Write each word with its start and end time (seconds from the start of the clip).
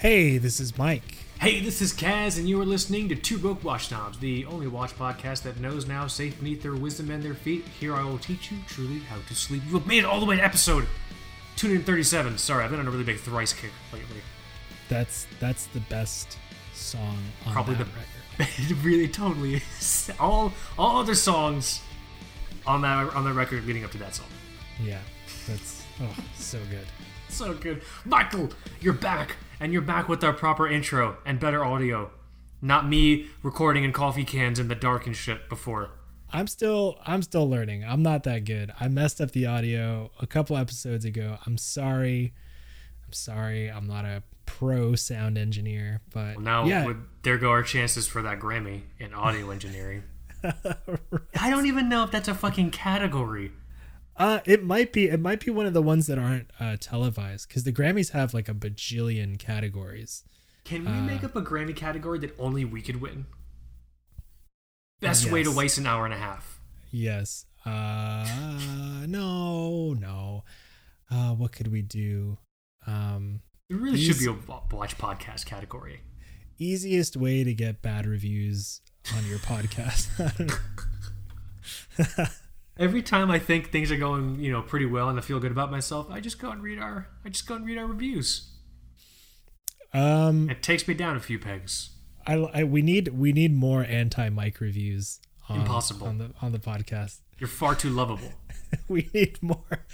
Hey, 0.00 0.38
this 0.38 0.60
is 0.60 0.78
Mike. 0.78 1.02
Hey, 1.40 1.60
this 1.60 1.82
is 1.82 1.92
Kaz, 1.92 2.38
and 2.38 2.48
you 2.48 2.58
are 2.58 2.64
listening 2.64 3.10
to 3.10 3.14
Two 3.14 3.36
Broke 3.36 3.62
Watch 3.62 3.88
Snobs, 3.88 4.18
the 4.18 4.46
only 4.46 4.66
watch 4.66 4.96
podcast 4.96 5.42
that 5.42 5.60
knows 5.60 5.86
now, 5.86 6.06
safe 6.06 6.38
beneath 6.38 6.62
their 6.62 6.74
wisdom 6.74 7.10
and 7.10 7.22
their 7.22 7.34
feet. 7.34 7.66
Here 7.78 7.94
I 7.94 8.02
will 8.04 8.16
teach 8.16 8.50
you 8.50 8.56
truly 8.66 9.00
how 9.00 9.18
to 9.28 9.34
sleep. 9.34 9.62
You 9.66 9.74
have 9.74 9.86
made 9.86 9.98
it 9.98 10.04
all 10.06 10.18
the 10.18 10.24
way 10.24 10.36
to 10.36 10.42
episode 10.42 10.86
237. 11.56 12.38
Sorry, 12.38 12.64
I've 12.64 12.70
been 12.70 12.80
on 12.80 12.88
a 12.88 12.90
really 12.90 13.04
big 13.04 13.18
thrice 13.18 13.52
kick 13.52 13.72
lately. 13.92 14.22
That's 14.88 15.26
that's 15.38 15.66
the 15.66 15.80
best 15.80 16.38
song 16.72 17.18
on 17.44 17.52
Probably 17.52 17.74
that 17.74 17.84
the 17.84 17.90
record. 18.38 18.54
it 18.70 18.82
really 18.82 19.06
totally 19.06 19.56
is. 19.56 20.10
All 20.18 20.50
all 20.78 20.96
other 20.96 21.14
songs 21.14 21.82
on 22.66 22.80
that 22.80 23.14
on 23.14 23.26
that 23.26 23.34
record 23.34 23.66
leading 23.66 23.84
up 23.84 23.90
to 23.90 23.98
that 23.98 24.14
song. 24.14 24.28
Yeah, 24.82 25.00
that's 25.46 25.82
oh 26.00 26.16
so 26.36 26.58
good. 26.70 26.86
So 27.28 27.52
good. 27.52 27.82
Michael, 28.06 28.48
you're 28.80 28.94
back, 28.94 29.36
and 29.60 29.72
you're 29.72 29.82
back 29.82 30.08
with 30.08 30.24
our 30.24 30.32
proper 30.32 30.66
intro 30.66 31.18
and 31.24 31.38
better 31.38 31.64
audio. 31.64 32.10
Not 32.62 32.88
me 32.88 33.26
recording 33.42 33.84
in 33.84 33.92
coffee 33.92 34.24
cans 34.24 34.58
in 34.58 34.68
the 34.68 34.74
dark 34.74 35.06
and 35.06 35.14
shit 35.14 35.48
before. 35.48 35.90
I'm 36.32 36.46
still 36.46 36.98
I'm 37.06 37.22
still 37.22 37.48
learning. 37.48 37.84
I'm 37.84 38.02
not 38.02 38.24
that 38.24 38.44
good. 38.44 38.72
I 38.80 38.88
messed 38.88 39.20
up 39.20 39.32
the 39.32 39.46
audio 39.46 40.10
a 40.20 40.26
couple 40.26 40.56
episodes 40.56 41.04
ago. 41.04 41.38
I'm 41.46 41.58
sorry. 41.58 42.32
I'm 43.06 43.12
sorry. 43.12 43.70
I'm 43.70 43.86
not 43.86 44.04
a 44.04 44.22
pro 44.46 44.94
sound 44.94 45.38
engineer, 45.38 46.00
but 46.12 46.36
Well, 46.36 46.40
now 46.40 46.64
yeah, 46.64 46.86
would, 46.86 47.02
there 47.22 47.38
go 47.38 47.50
our 47.50 47.62
chances 47.62 48.06
for 48.06 48.22
that 48.22 48.40
Grammy 48.40 48.82
in 48.98 49.12
audio 49.14 49.50
engineering. 49.50 50.04
I 50.44 51.50
don't 51.50 51.66
even 51.66 51.88
know 51.88 52.04
if 52.04 52.10
that's 52.10 52.28
a 52.28 52.34
fucking 52.34 52.70
category. 52.70 53.52
Uh, 54.20 54.40
it 54.44 54.62
might 54.62 54.92
be 54.92 55.08
it 55.08 55.18
might 55.18 55.44
be 55.44 55.50
one 55.50 55.66
of 55.66 55.72
the 55.72 55.82
ones 55.82 56.06
that 56.06 56.18
aren't 56.18 56.50
uh, 56.60 56.76
televised 56.78 57.48
because 57.48 57.64
the 57.64 57.72
Grammys 57.72 58.10
have 58.12 58.32
like 58.32 58.48
a 58.48 58.54
bajillion 58.54 59.38
categories. 59.38 60.22
Can 60.64 60.86
Uh, 60.86 60.92
we 60.94 61.00
make 61.00 61.24
up 61.24 61.34
a 61.34 61.42
Grammy 61.42 61.74
category 61.74 62.18
that 62.20 62.34
only 62.38 62.64
we 62.64 62.82
could 62.82 63.00
win? 63.00 63.26
Best 65.00 65.30
way 65.30 65.42
to 65.42 65.50
waste 65.50 65.78
an 65.78 65.86
hour 65.86 66.04
and 66.04 66.12
a 66.14 66.18
half. 66.18 66.60
Yes. 66.92 67.46
Uh 67.64 69.04
no, 69.08 69.94
no. 69.94 70.44
Uh 71.10 71.30
what 71.34 71.52
could 71.52 71.72
we 71.72 71.82
do? 71.82 72.38
Um 72.86 73.40
There 73.68 73.78
really 73.78 73.96
These- 73.96 74.06
should 74.06 74.18
be 74.18 74.26
a 74.26 74.32
watch 74.76 74.96
podcast 74.98 75.46
category. 75.46 76.00
easiest 76.58 77.16
way 77.16 77.42
to 77.42 77.54
get 77.54 77.80
bad 77.80 78.04
reviews 78.06 78.82
on 79.16 79.24
your 79.26 79.38
podcast. 79.38 80.08
Every 82.80 83.02
time 83.02 83.30
I 83.30 83.38
think 83.38 83.70
things 83.70 83.92
are 83.92 83.98
going, 83.98 84.40
you 84.40 84.50
know, 84.50 84.62
pretty 84.62 84.86
well 84.86 85.10
and 85.10 85.18
I 85.18 85.22
feel 85.22 85.38
good 85.38 85.52
about 85.52 85.70
myself, 85.70 86.10
I 86.10 86.20
just 86.20 86.40
go 86.40 86.50
and 86.50 86.62
read 86.62 86.78
our 86.78 87.08
I 87.24 87.28
just 87.28 87.46
go 87.46 87.54
and 87.54 87.66
read 87.66 87.76
our 87.76 87.86
reviews. 87.86 88.50
um 89.92 90.48
It 90.48 90.62
takes 90.62 90.88
me 90.88 90.94
down 90.94 91.14
a 91.14 91.20
few 91.20 91.38
pegs. 91.38 91.90
I, 92.26 92.34
I 92.34 92.64
we 92.64 92.80
need 92.80 93.08
we 93.08 93.32
need 93.32 93.54
more 93.54 93.84
anti-Mike 93.84 94.60
reviews 94.60 95.20
on, 95.48 95.60
Impossible. 95.60 96.06
on 96.06 96.18
the 96.18 96.30
on 96.40 96.52
the 96.52 96.58
podcast. 96.58 97.18
You're 97.38 97.48
far 97.48 97.74
too 97.74 97.90
lovable. 97.90 98.32
we 98.88 99.10
need 99.12 99.42
more. 99.42 99.84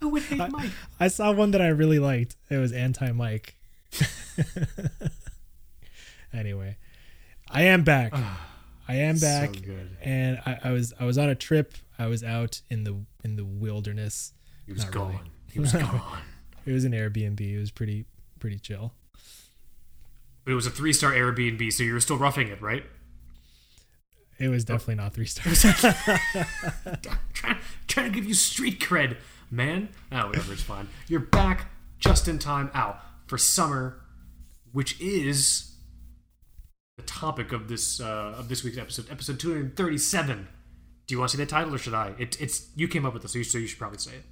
Who 0.00 0.10
would 0.10 0.22
hate 0.22 0.50
Mike? 0.50 0.70
I 1.00 1.08
saw 1.08 1.32
one 1.32 1.50
that 1.50 1.60
I 1.60 1.68
really 1.68 1.98
liked. 1.98 2.36
It 2.48 2.58
was 2.58 2.72
anti 2.72 3.10
Mike. 3.10 3.56
anyway, 6.32 6.76
I 7.50 7.62
am 7.62 7.82
back. 7.82 8.12
I 8.88 8.94
am 8.96 9.18
back. 9.18 9.54
So 9.54 9.72
and 10.02 10.40
I, 10.46 10.58
I 10.64 10.70
was 10.70 10.94
I 10.98 11.04
was 11.04 11.18
on 11.18 11.28
a 11.28 11.34
trip. 11.34 11.74
I 11.98 12.06
was 12.06 12.24
out 12.24 12.62
in 12.70 12.84
the 12.84 12.96
in 13.22 13.36
the 13.36 13.44
wilderness. 13.44 14.32
He 14.66 14.72
was 14.72 14.84
Not 14.84 14.92
gone. 14.92 15.08
really. 15.08 15.20
He 15.52 15.60
was 15.60 15.72
gone. 15.74 16.18
It 16.64 16.72
was 16.72 16.84
an 16.84 16.92
Airbnb. 16.92 17.40
It 17.40 17.58
was 17.58 17.70
pretty 17.70 18.06
pretty 18.40 18.58
chill. 18.58 18.94
But 20.44 20.52
it 20.52 20.54
was 20.54 20.66
a 20.66 20.70
three 20.70 20.92
star 20.94 21.12
Airbnb, 21.12 21.70
so 21.72 21.82
you 21.82 21.92
were 21.92 22.00
still 22.00 22.16
roughing 22.18 22.48
it, 22.48 22.62
right? 22.62 22.84
It 24.38 24.48
was 24.48 24.64
definitely 24.64 24.94
not 24.94 25.12
three 25.14 25.26
stars. 25.26 25.60
trying, 27.32 27.56
trying 27.88 28.06
to 28.06 28.10
give 28.10 28.24
you 28.24 28.34
street 28.34 28.80
cred, 28.80 29.16
man. 29.50 29.88
Oh, 30.12 30.28
whatever, 30.28 30.52
it's 30.52 30.62
fine. 30.62 30.88
You're 31.08 31.20
back 31.20 31.66
just 31.98 32.28
in 32.28 32.38
time 32.38 32.70
out 32.72 33.00
for 33.26 33.36
summer, 33.36 34.00
which 34.72 34.98
is 35.00 35.72
the 36.98 37.04
topic 37.04 37.52
of 37.52 37.68
this 37.68 38.00
uh, 38.00 38.34
of 38.36 38.48
this 38.50 38.62
week's 38.62 38.76
episode, 38.76 39.06
episode 39.10 39.40
237. 39.40 40.48
Do 41.06 41.14
you 41.14 41.18
want 41.18 41.30
to 41.30 41.38
say 41.38 41.42
the 41.42 41.48
title 41.48 41.74
or 41.74 41.78
should 41.78 41.94
I? 41.94 42.14
It, 42.18 42.38
it's 42.40 42.68
you 42.76 42.86
came 42.88 43.06
up 43.06 43.14
with 43.14 43.22
this, 43.22 43.32
so 43.32 43.38
you, 43.38 43.44
so 43.44 43.56
you 43.56 43.66
should 43.66 43.78
probably 43.78 43.98
say 43.98 44.12
it. 44.16 44.24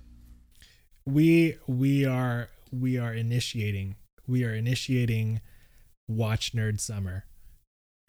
we 1.07 1.57
we 1.67 2.05
are 2.05 2.51
we 2.71 2.99
are 2.99 3.15
initiating 3.15 3.97
we 4.27 4.45
are 4.45 4.55
initiating 4.55 5.41
watch 6.09 6.53
nerd 6.53 6.81
summer. 6.81 7.25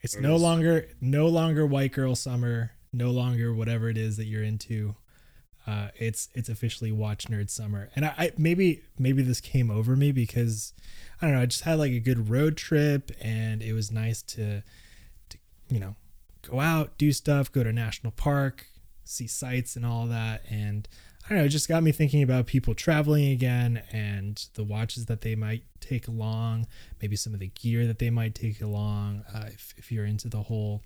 It's 0.01 0.18
no 0.18 0.35
longer 0.35 0.89
no 1.00 1.28
longer 1.28 1.66
white 1.66 1.94
girl 1.94 2.16
summer, 2.16 2.72
no 2.91 3.12
longer 3.12 3.53
whatever 3.53 3.89
it 3.89 3.97
is 3.97 4.18
that 4.18 4.25
you're 4.25 4.44
into. 4.44 4.95
Uh, 5.67 5.89
it's 5.97 6.29
it's 6.33 6.47
officially 6.47 6.94
watch 6.94 7.28
nerd 7.28 7.50
summer, 7.50 7.89
and 7.95 8.05
I, 8.05 8.13
I 8.17 8.31
maybe 8.38 8.83
maybe 8.97 9.22
this 9.22 9.41
came 9.41 9.69
over 9.69 9.97
me 9.97 10.13
because 10.13 10.73
I 11.22 11.25
don't 11.25 11.35
know. 11.35 11.41
I 11.41 11.45
just 11.45 11.63
had 11.63 11.78
like 11.78 11.91
a 11.91 12.00
good 12.00 12.29
road 12.29 12.55
trip, 12.55 13.11
and 13.22 13.61
it 13.61 13.73
was 13.73 13.91
nice 13.91 14.22
to 14.23 14.63
to 15.29 15.38
you 15.69 15.79
know 15.79 15.95
go 16.50 16.61
out, 16.61 16.97
do 16.97 17.11
stuff, 17.11 17.51
go 17.51 17.63
to 17.63 17.73
national 17.73 18.11
park, 18.11 18.67
see 19.03 19.27
sights 19.27 19.75
and 19.75 19.85
all 19.85 20.06
that, 20.07 20.44
and 20.50 20.88
I 21.25 21.29
don't 21.29 21.39
know. 21.39 21.44
It 21.44 21.50
just 21.50 21.67
got 21.67 21.83
me 21.83 21.91
thinking 21.91 22.23
about 22.23 22.45
people 22.45 22.73
traveling 22.73 23.29
again 23.31 23.83
and 23.91 24.41
the 24.53 24.63
watches 24.63 25.07
that 25.07 25.19
they 25.19 25.35
might 25.35 25.63
take 25.81 26.07
along, 26.07 26.67
maybe 27.01 27.17
some 27.17 27.33
of 27.33 27.41
the 27.41 27.47
gear 27.50 27.85
that 27.85 28.00
they 28.00 28.09
might 28.09 28.33
take 28.33 28.61
along. 28.61 29.25
Uh, 29.35 29.47
if, 29.47 29.73
if 29.75 29.91
you're 29.91 30.06
into 30.06 30.29
the 30.29 30.44
whole 30.44 30.81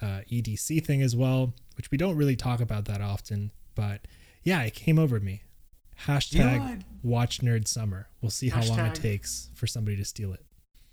uh, 0.00 0.20
EDC 0.32 0.82
thing 0.86 1.02
as 1.02 1.14
well, 1.14 1.52
which 1.76 1.90
we 1.90 1.98
don't 1.98 2.16
really 2.16 2.36
talk 2.36 2.60
about 2.60 2.86
that 2.86 3.02
often, 3.02 3.50
but 3.74 4.02
yeah, 4.42 4.62
it 4.62 4.74
came 4.74 4.98
over 4.98 5.20
me. 5.20 5.42
Hashtag 6.06 6.60
what? 6.60 6.78
watch 7.02 7.40
nerd 7.40 7.68
summer. 7.68 8.08
We'll 8.20 8.30
see 8.30 8.48
how 8.48 8.62
long 8.64 8.80
it 8.80 8.94
takes 8.94 9.50
for 9.54 9.66
somebody 9.66 9.96
to 9.96 10.04
steal 10.04 10.32
it. 10.32 10.44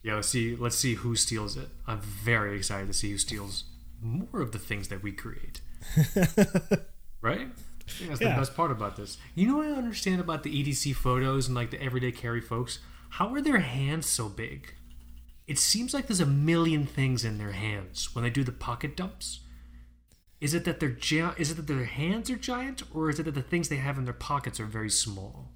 Yeah, 0.04 0.16
let's 0.16 0.30
see. 0.30 0.56
Let's 0.56 0.76
see 0.78 0.96
who 0.96 1.16
steals 1.16 1.58
it. 1.58 1.70
I'm 1.88 2.02
very 2.02 2.58
excited 2.58 2.88
to 2.88 2.94
see 2.94 3.12
who 3.12 3.18
steals 3.18 3.66
more 4.02 4.42
of 4.42 4.52
the 4.52 4.60
things 4.60 4.88
that 4.88 5.04
we 5.04 5.12
create. 5.12 5.62
right? 7.22 7.48
I 7.50 7.92
think 7.92 8.10
that's 8.10 8.22
Yeah. 8.22 8.34
the 8.36 8.40
best 8.42 8.56
part 8.56 8.72
about 8.72 8.96
this. 8.96 9.18
You 9.36 9.48
know 9.48 9.58
what 9.58 9.68
I 9.68 9.72
understand 9.74 10.22
about 10.22 10.44
the 10.44 10.52
EDC 10.64 10.96
photos 10.96 11.48
and 11.48 11.56
like 11.56 11.72
the 11.72 11.82
everyday 11.82 12.12
carry 12.12 12.42
folks? 12.42 12.80
How 13.10 13.34
are 13.34 13.42
their 13.42 13.60
hands 13.60 14.06
so 14.08 14.30
big? 14.30 14.76
It 15.48 15.60
seems 15.60 15.94
like 15.94 16.08
there's 16.08 16.20
a 16.22 16.26
million 16.26 16.86
things 16.86 17.26
in 17.26 17.38
their 17.38 17.52
hands 17.52 18.16
when 18.16 18.24
they 18.24 18.30
do 18.30 18.44
the 18.44 18.52
pocket 18.54 18.96
dumps. 18.96 19.41
Is 20.42 20.56
it 20.56 20.66
that 20.66 20.80
their 20.80 20.90
gi- 20.90 21.36
is 21.38 21.52
it 21.52 21.54
that 21.56 21.68
their 21.68 21.86
hands 21.86 22.30
are 22.32 22.36
giant, 22.36 22.82
or 22.94 23.10
is 23.12 23.20
it 23.20 23.24
that 23.24 23.36
the 23.36 23.44
things 23.44 23.70
they 23.70 23.78
have 23.78 24.00
in 24.00 24.06
their 24.06 24.14
pockets 24.14 24.60
are 24.60 24.66
very 24.66 24.90
small? 24.90 25.52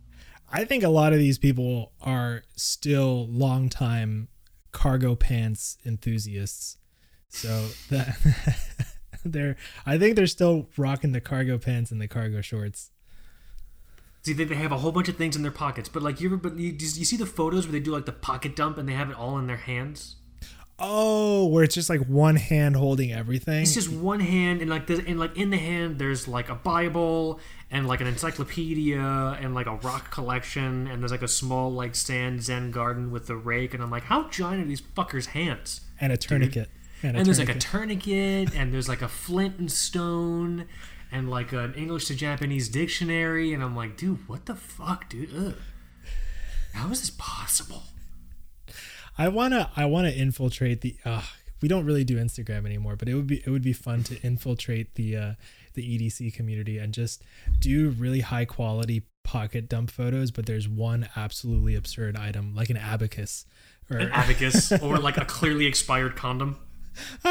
I 0.53 0.63
think 0.63 0.83
a 0.83 0.89
lot 0.89 1.11
of 1.11 1.17
these 1.17 1.39
people 1.39 1.91
are 1.99 2.43
still 2.55 3.27
longtime 3.27 4.27
cargo 4.71 5.15
pants 5.15 5.77
enthusiasts. 5.85 6.77
So 7.29 7.67
that 7.89 8.15
they're 9.25 9.55
I 9.85 9.97
think 9.97 10.15
they're 10.15 10.27
still 10.27 10.69
rocking 10.77 11.13
the 11.13 11.21
cargo 11.21 11.57
pants 11.57 11.91
and 11.91 11.99
the 11.99 12.07
cargo 12.07 12.41
shorts. 12.41 12.91
See, 14.21 14.33
they, 14.33 14.43
they 14.43 14.55
have 14.55 14.71
a 14.71 14.77
whole 14.77 14.91
bunch 14.91 15.07
of 15.07 15.17
things 15.17 15.35
in 15.35 15.43
their 15.43 15.51
pockets, 15.51 15.87
but 15.87 16.01
like 16.01 16.19
you 16.19 16.29
ever, 16.29 16.37
but 16.37 16.57
you, 16.57 16.71
you 16.71 17.05
see 17.05 17.15
the 17.15 17.27
photos 17.27 17.65
where 17.67 17.71
they 17.71 17.79
do 17.79 17.91
like 17.91 18.05
the 18.05 18.11
pocket 18.11 18.55
dump 18.55 18.77
and 18.77 18.89
they 18.89 18.93
have 18.93 19.09
it 19.09 19.17
all 19.17 19.37
in 19.37 19.45
their 19.47 19.57
hands. 19.57 20.15
Oh, 20.77 21.47
where 21.47 21.63
it's 21.63 21.73
just 21.73 21.89
like 21.89 22.01
one 22.01 22.35
hand 22.35 22.75
holding 22.75 23.13
everything. 23.13 23.61
It's 23.61 23.73
just 23.73 23.89
one 23.89 24.19
hand, 24.19 24.61
and 24.61 24.69
like 24.69 24.87
the 24.87 25.01
and 25.07 25.17
like 25.17 25.37
in 25.37 25.49
the 25.49 25.57
hand, 25.57 25.99
there's 25.99 26.27
like 26.27 26.49
a 26.49 26.55
Bible 26.55 27.39
and 27.71 27.87
like 27.87 28.01
an 28.01 28.07
encyclopedia 28.07 28.99
and 28.99 29.55
like 29.55 29.67
a 29.67 29.75
rock 29.75 30.11
collection, 30.11 30.87
and 30.87 31.01
there's 31.01 31.11
like 31.11 31.21
a 31.21 31.29
small 31.29 31.71
like 31.71 31.95
stand 31.95 32.43
Zen 32.43 32.71
garden 32.71 33.09
with 33.09 33.27
the 33.27 33.37
rake, 33.37 33.73
and 33.73 33.81
I'm 33.81 33.89
like, 33.89 34.03
how 34.03 34.27
giant 34.29 34.63
are 34.63 34.67
these 34.67 34.81
fuckers' 34.81 35.27
hands? 35.27 35.81
and 36.01 36.11
a 36.11 36.17
tourniquet. 36.17 36.69
And, 37.03 37.15
a 37.15 37.19
and 37.19 37.25
there's 37.25 37.39
like 37.39 37.47
a 37.47 37.57
tourniquet. 37.57 38.47
tourniquet, 38.49 38.55
and 38.59 38.73
there's 38.73 38.89
like 38.89 39.01
a 39.01 39.07
flint 39.07 39.57
and 39.59 39.71
stone, 39.71 40.65
and 41.09 41.29
like 41.29 41.53
an 41.53 41.73
English 41.75 42.05
to 42.07 42.15
Japanese 42.15 42.67
dictionary, 42.67 43.53
and 43.53 43.63
I'm 43.63 43.75
like, 43.77 43.95
dude, 43.95 44.27
what 44.27 44.45
the 44.45 44.55
fuck, 44.55 45.07
dude? 45.09 45.29
Ugh. 45.33 45.55
How 46.73 46.91
is 46.91 46.99
this 46.99 47.11
possible? 47.17 47.83
I 49.17 49.27
wanna 49.29 49.71
I 49.75 49.85
wanna 49.85 50.09
infiltrate 50.09 50.81
the. 50.81 50.97
Uh, 51.05 51.21
we 51.61 51.67
don't 51.69 51.85
really 51.85 52.03
do 52.03 52.17
Instagram 52.17 52.65
anymore, 52.65 52.95
but 52.95 53.07
it 53.07 53.15
would 53.15 53.27
be 53.27 53.37
it 53.37 53.49
would 53.49 53.63
be 53.63 53.73
fun 53.73 54.03
to 54.03 54.19
infiltrate 54.21 54.95
the 54.95 55.15
uh, 55.17 55.33
the 55.73 55.97
EDC 55.97 56.33
community 56.33 56.77
and 56.77 56.93
just 56.93 57.23
do 57.59 57.89
really 57.91 58.21
high 58.21 58.45
quality 58.45 59.03
pocket 59.23 59.69
dump 59.69 59.89
photos. 59.89 60.31
But 60.31 60.45
there's 60.45 60.67
one 60.67 61.07
absolutely 61.15 61.75
absurd 61.75 62.17
item 62.17 62.53
like 62.53 62.69
an 62.69 62.77
abacus 62.77 63.45
or 63.89 63.97
An 63.97 64.11
abacus 64.11 64.71
or 64.81 64.97
like 64.97 65.17
a 65.17 65.25
clearly 65.25 65.65
expired 65.65 66.15
condom. 66.15 66.57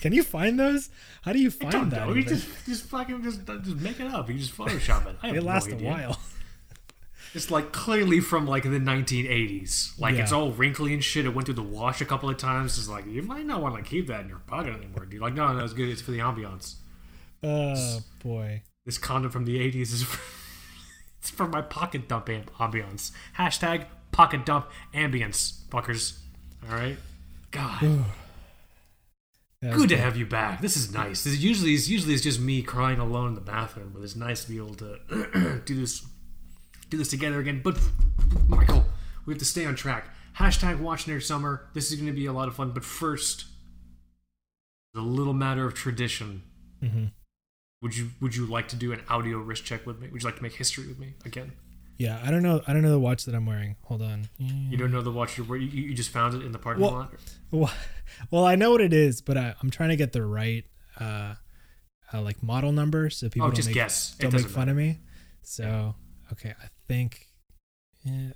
Can 0.00 0.12
you 0.12 0.22
find 0.22 0.58
those? 0.60 0.90
How 1.22 1.32
do 1.32 1.38
you 1.38 1.50
find 1.50 1.72
Don't 1.72 1.90
that? 1.90 2.06
know. 2.06 2.14
You 2.14 2.22
just 2.22 2.46
just 2.66 2.84
fucking 2.84 3.22
just 3.22 3.46
just 3.46 3.76
make 3.76 3.98
it 3.98 4.12
up. 4.12 4.28
You 4.28 4.38
just 4.38 4.56
Photoshop 4.56 5.06
it. 5.06 5.16
I 5.22 5.32
They 5.32 5.38
no 5.38 5.44
last 5.44 5.70
a 5.70 5.76
while. 5.76 6.20
It's 7.36 7.50
like 7.50 7.70
clearly 7.72 8.20
from 8.20 8.46
like 8.46 8.62
the 8.62 8.70
1980s. 8.70 10.00
Like 10.00 10.14
it's 10.14 10.32
all 10.32 10.50
wrinkly 10.52 10.94
and 10.94 11.04
shit. 11.04 11.26
It 11.26 11.34
went 11.34 11.44
through 11.46 11.54
the 11.54 11.62
wash 11.62 12.00
a 12.00 12.04
couple 12.06 12.30
of 12.30 12.38
times. 12.38 12.78
It's 12.78 12.88
like 12.88 13.06
you 13.06 13.22
might 13.22 13.44
not 13.46 13.60
want 13.60 13.76
to 13.76 13.82
keep 13.82 14.06
that 14.06 14.22
in 14.22 14.28
your 14.28 14.38
pocket 14.38 14.74
anymore, 14.74 15.04
dude. 15.04 15.20
Like 15.20 15.34
no, 15.34 15.52
no, 15.52 15.62
it's 15.62 15.74
good. 15.74 15.88
It's 15.88 16.00
for 16.00 16.12
the 16.12 16.18
ambiance. 16.20 16.76
Oh 17.42 18.00
boy. 18.22 18.62
This 18.86 18.98
condom 18.98 19.30
from 19.30 19.44
the 19.44 19.58
80s 19.58 19.92
is 19.92 20.06
it's 21.20 21.30
for 21.30 21.46
my 21.46 21.60
pocket 21.60 22.08
dump 22.08 22.28
am- 22.30 22.44
ambiance. 22.58 23.12
Hashtag 23.36 23.84
pocket 24.12 24.46
dump 24.46 24.70
ambience, 24.94 25.60
fuckers. 25.68 26.18
All 26.68 26.74
right. 26.74 26.96
God, 27.50 28.04
That 29.62 29.74
good 29.74 29.88
to 29.90 29.96
have 29.96 30.16
you 30.16 30.26
back. 30.26 30.60
This 30.60 30.76
is 30.76 30.92
nice. 30.92 31.24
This 31.24 31.34
is 31.34 31.44
usually 31.44 31.74
it's 31.74 31.88
usually 31.88 32.14
it's 32.14 32.22
just 32.22 32.40
me 32.40 32.62
crying 32.62 32.98
alone 32.98 33.28
in 33.28 33.34
the 33.34 33.40
bathroom, 33.40 33.92
but 33.94 34.02
it's 34.02 34.16
nice 34.16 34.44
to 34.44 34.50
be 34.50 34.56
able 34.56 34.74
to 34.76 35.60
do 35.64 35.74
this 35.74 36.04
do 36.88 36.96
this 36.96 37.08
together 37.08 37.40
again. 37.40 37.60
But 37.62 37.78
Michael, 38.48 38.84
we 39.26 39.32
have 39.34 39.38
to 39.38 39.44
stay 39.44 39.64
on 39.66 39.74
track. 39.74 40.08
Hashtag 40.38 40.80
watch 40.80 41.06
nerd 41.06 41.22
summer. 41.22 41.68
This 41.74 41.90
is 41.90 41.96
going 41.96 42.06
to 42.08 42.12
be 42.12 42.26
a 42.26 42.32
lot 42.32 42.48
of 42.48 42.56
fun. 42.56 42.72
But 42.72 42.84
first, 42.84 43.46
the 44.94 45.00
little 45.00 45.34
matter 45.34 45.66
of 45.66 45.74
tradition. 45.74 46.42
Mhm. 46.82 47.12
Would 47.82 47.96
you 47.96 48.10
Would 48.20 48.34
you 48.36 48.46
like 48.46 48.68
to 48.68 48.76
do 48.76 48.92
an 48.92 49.00
audio 49.08 49.38
wrist 49.38 49.64
check 49.64 49.86
with 49.86 49.98
me? 50.00 50.08
Would 50.08 50.22
you 50.22 50.26
like 50.28 50.36
to 50.36 50.42
make 50.42 50.54
history 50.54 50.86
with 50.86 50.98
me 50.98 51.14
again? 51.24 51.52
Yeah, 51.98 52.20
I 52.22 52.30
don't 52.30 52.42
know. 52.42 52.60
I 52.66 52.74
don't 52.74 52.82
know 52.82 52.90
the 52.90 52.98
watch 52.98 53.24
that 53.24 53.34
I'm 53.34 53.46
wearing. 53.46 53.76
Hold 53.84 54.02
on. 54.02 54.28
You 54.38 54.76
don't 54.76 54.92
know 54.92 55.00
the 55.00 55.10
watch 55.10 55.38
you're 55.38 55.46
wearing. 55.46 55.70
You, 55.70 55.82
you 55.84 55.94
just 55.94 56.10
found 56.10 56.34
it 56.34 56.44
in 56.44 56.52
the 56.52 56.58
parking 56.58 56.82
Well, 56.82 56.92
lot. 56.92 57.14
Well, 57.50 57.72
well, 58.30 58.44
I 58.44 58.54
know 58.54 58.70
what 58.72 58.82
it 58.82 58.92
is, 58.92 59.22
but 59.22 59.38
I, 59.38 59.54
I'm 59.62 59.70
trying 59.70 59.88
to 59.88 59.96
get 59.96 60.12
the 60.12 60.22
right, 60.22 60.64
uh, 61.00 61.36
uh, 62.12 62.20
like 62.20 62.42
model 62.42 62.70
number 62.72 63.08
so 63.08 63.30
people 63.30 63.46
Oh, 63.46 63.48
don't 63.48 63.56
just 63.56 63.68
make, 63.68 63.74
guess. 63.76 64.14
Don't 64.18 64.32
make 64.34 64.46
fun 64.46 64.68
of 64.68 64.76
me. 64.76 65.00
So, 65.40 65.94
okay, 66.32 66.50
I 66.62 66.68
think. 66.88 67.26
Yeah, 68.04 68.30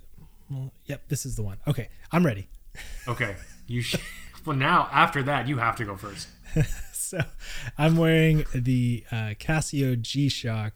well, 0.49 0.71
yep, 0.85 1.07
this 1.07 1.25
is 1.25 1.35
the 1.35 1.43
one. 1.43 1.57
Okay, 1.67 1.89
I'm 2.11 2.25
ready. 2.25 2.47
Okay. 3.07 3.35
You. 3.67 3.81
Sh- 3.81 3.95
well, 4.45 4.55
now 4.55 4.87
after 4.91 5.21
that, 5.23 5.47
you 5.47 5.57
have 5.57 5.75
to 5.77 5.85
go 5.85 5.97
first. 5.97 6.27
so, 6.93 7.19
I'm 7.77 7.97
wearing 7.97 8.45
the 8.55 9.03
uh, 9.11 9.33
Casio 9.39 9.99
G-Shock 10.01 10.73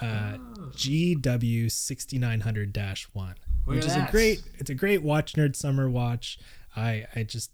uh, 0.00 0.38
GW6900-1, 0.72 3.34
which 3.66 3.84
is 3.84 3.96
a 3.96 4.08
great. 4.10 4.42
It's 4.58 4.70
a 4.70 4.74
great 4.74 5.02
watch 5.02 5.34
nerd 5.34 5.54
summer 5.56 5.90
watch. 5.90 6.38
I 6.74 7.06
I 7.14 7.22
just 7.24 7.50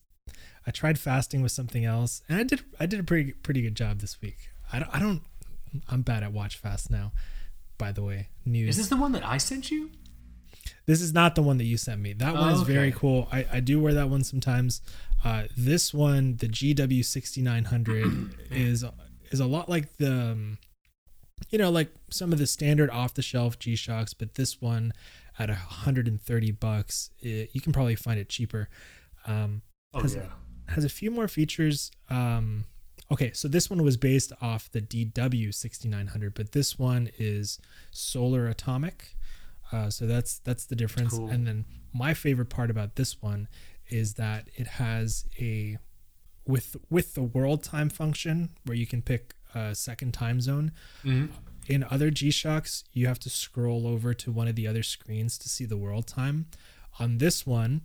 I 0.66 0.70
tried 0.70 0.98
fasting 0.98 1.43
with 1.43 1.52
something 1.52 1.84
else, 1.84 2.22
and 2.28 2.38
I 2.38 2.43
did 2.44 2.62
I 2.78 2.87
did 2.87 3.00
a 3.00 3.04
pretty 3.04 3.32
pretty 3.32 3.62
good 3.62 3.75
job 3.75 4.00
this 4.00 4.20
week. 4.20 4.50
I 4.72 4.78
don't 4.78 4.94
I 4.94 4.98
don't 4.98 5.22
I'm 5.88 6.02
bad 6.02 6.22
at 6.22 6.32
watch 6.32 6.56
fast 6.56 6.90
now. 6.90 7.12
By 7.78 7.93
the 7.93 8.02
way, 8.02 8.28
news. 8.44 8.70
Is 8.70 8.76
this 8.76 8.88
the 8.88 8.96
one 8.96 9.12
that 9.12 9.25
I 9.25 9.38
sent 9.38 9.70
you? 9.70 9.90
This 10.87 11.00
is 11.00 11.12
not 11.12 11.34
the 11.34 11.43
one 11.43 11.58
that 11.58 11.64
you 11.64 11.76
sent 11.76 12.00
me. 12.00 12.12
That 12.12 12.34
one 12.34 12.52
Oh, 12.52 12.55
is 12.55 12.62
very 12.62 12.93
cool. 12.93 13.28
I, 13.32 13.46
I 13.55 13.61
do 13.61 13.81
wear 13.81 13.93
that 13.94 14.08
one 14.08 14.25
sometimes. 14.25 14.81
Uh, 15.25 15.44
this 15.56 15.93
one, 15.93 16.37
the 16.37 16.49
GW6900, 16.49 18.34
is 18.50 18.84
is 19.31 19.40
a 19.40 19.46
lot 19.46 19.69
like 19.69 19.96
the, 19.99 20.12
um, 20.12 20.58
you 21.50 21.58
know, 21.58 21.70
like 21.70 21.90
some 22.11 22.32
of 22.32 22.38
the 22.38 22.46
standard 22.46 22.88
off 22.90 23.14
the 23.14 23.23
shelf 23.23 23.58
G 23.58 23.75
Shocks, 23.76 24.14
but 24.14 24.34
this 24.34 24.61
one 24.61 24.93
at 25.38 25.49
130 25.49 26.50
bucks, 26.52 27.11
it, 27.20 27.50
you 27.52 27.61
can 27.61 27.72
probably 27.72 27.96
find 27.96 28.19
it 28.20 28.29
cheaper. 28.29 28.69
Um, 29.26 29.62
Oh 29.94 30.00
Has- 30.02 30.14
yeah. 30.14 30.26
has 30.69 30.84
a 30.84 30.88
few 30.88 31.11
more 31.11 31.26
features. 31.29 31.90
Um, 32.11 32.64
okay, 33.11 33.32
so 33.32 33.49
this 33.49 33.69
one 33.70 33.82
was 33.82 33.97
based 33.97 34.32
off 34.41 34.70
the 34.70 34.81
DW6900, 34.81 36.32
but 36.35 36.53
this 36.53 36.79
one 36.79 37.11
is 37.19 37.58
solar 37.91 38.47
atomic. 38.47 39.17
Uh, 39.73 39.91
so 39.91 40.06
that's 40.06 40.38
that's 40.41 40.64
the 40.67 40.76
difference. 40.76 41.14
Cool. 41.14 41.29
And 41.29 41.47
then 41.47 41.64
my 41.93 42.14
favorite 42.14 42.50
part 42.50 42.70
about 42.70 42.97
this 42.97 43.20
one 43.20 43.49
is 43.88 44.14
that 44.14 44.49
it 44.55 44.67
has 44.67 45.25
a 45.41 45.79
with 46.47 46.76
with 46.91 47.14
the 47.14 47.23
world 47.23 47.62
time 47.64 47.88
function 47.88 48.50
where 48.64 48.76
you 48.76 48.87
can 48.87 49.03
pick 49.03 49.35
a 49.55 49.75
second 49.75 50.12
time 50.12 50.41
zone. 50.41 50.73
Mhm. 51.05 51.31
In 51.67 51.82
other 51.82 52.11
G 52.11 52.31
Shocks, 52.31 52.85
you 52.93 53.08
have 53.08 53.19
to 53.20 53.31
scroll 53.31 53.88
over 53.88 54.14
to 54.14 54.31
one 54.31 54.47
of 54.47 54.55
the 54.55 54.69
other 54.69 54.85
screens 54.85 55.37
to 55.38 55.49
see 55.49 55.64
the 55.64 55.76
world 55.76 56.06
time. 56.06 56.47
On 57.00 57.19
this 57.19 57.44
one, 57.44 57.82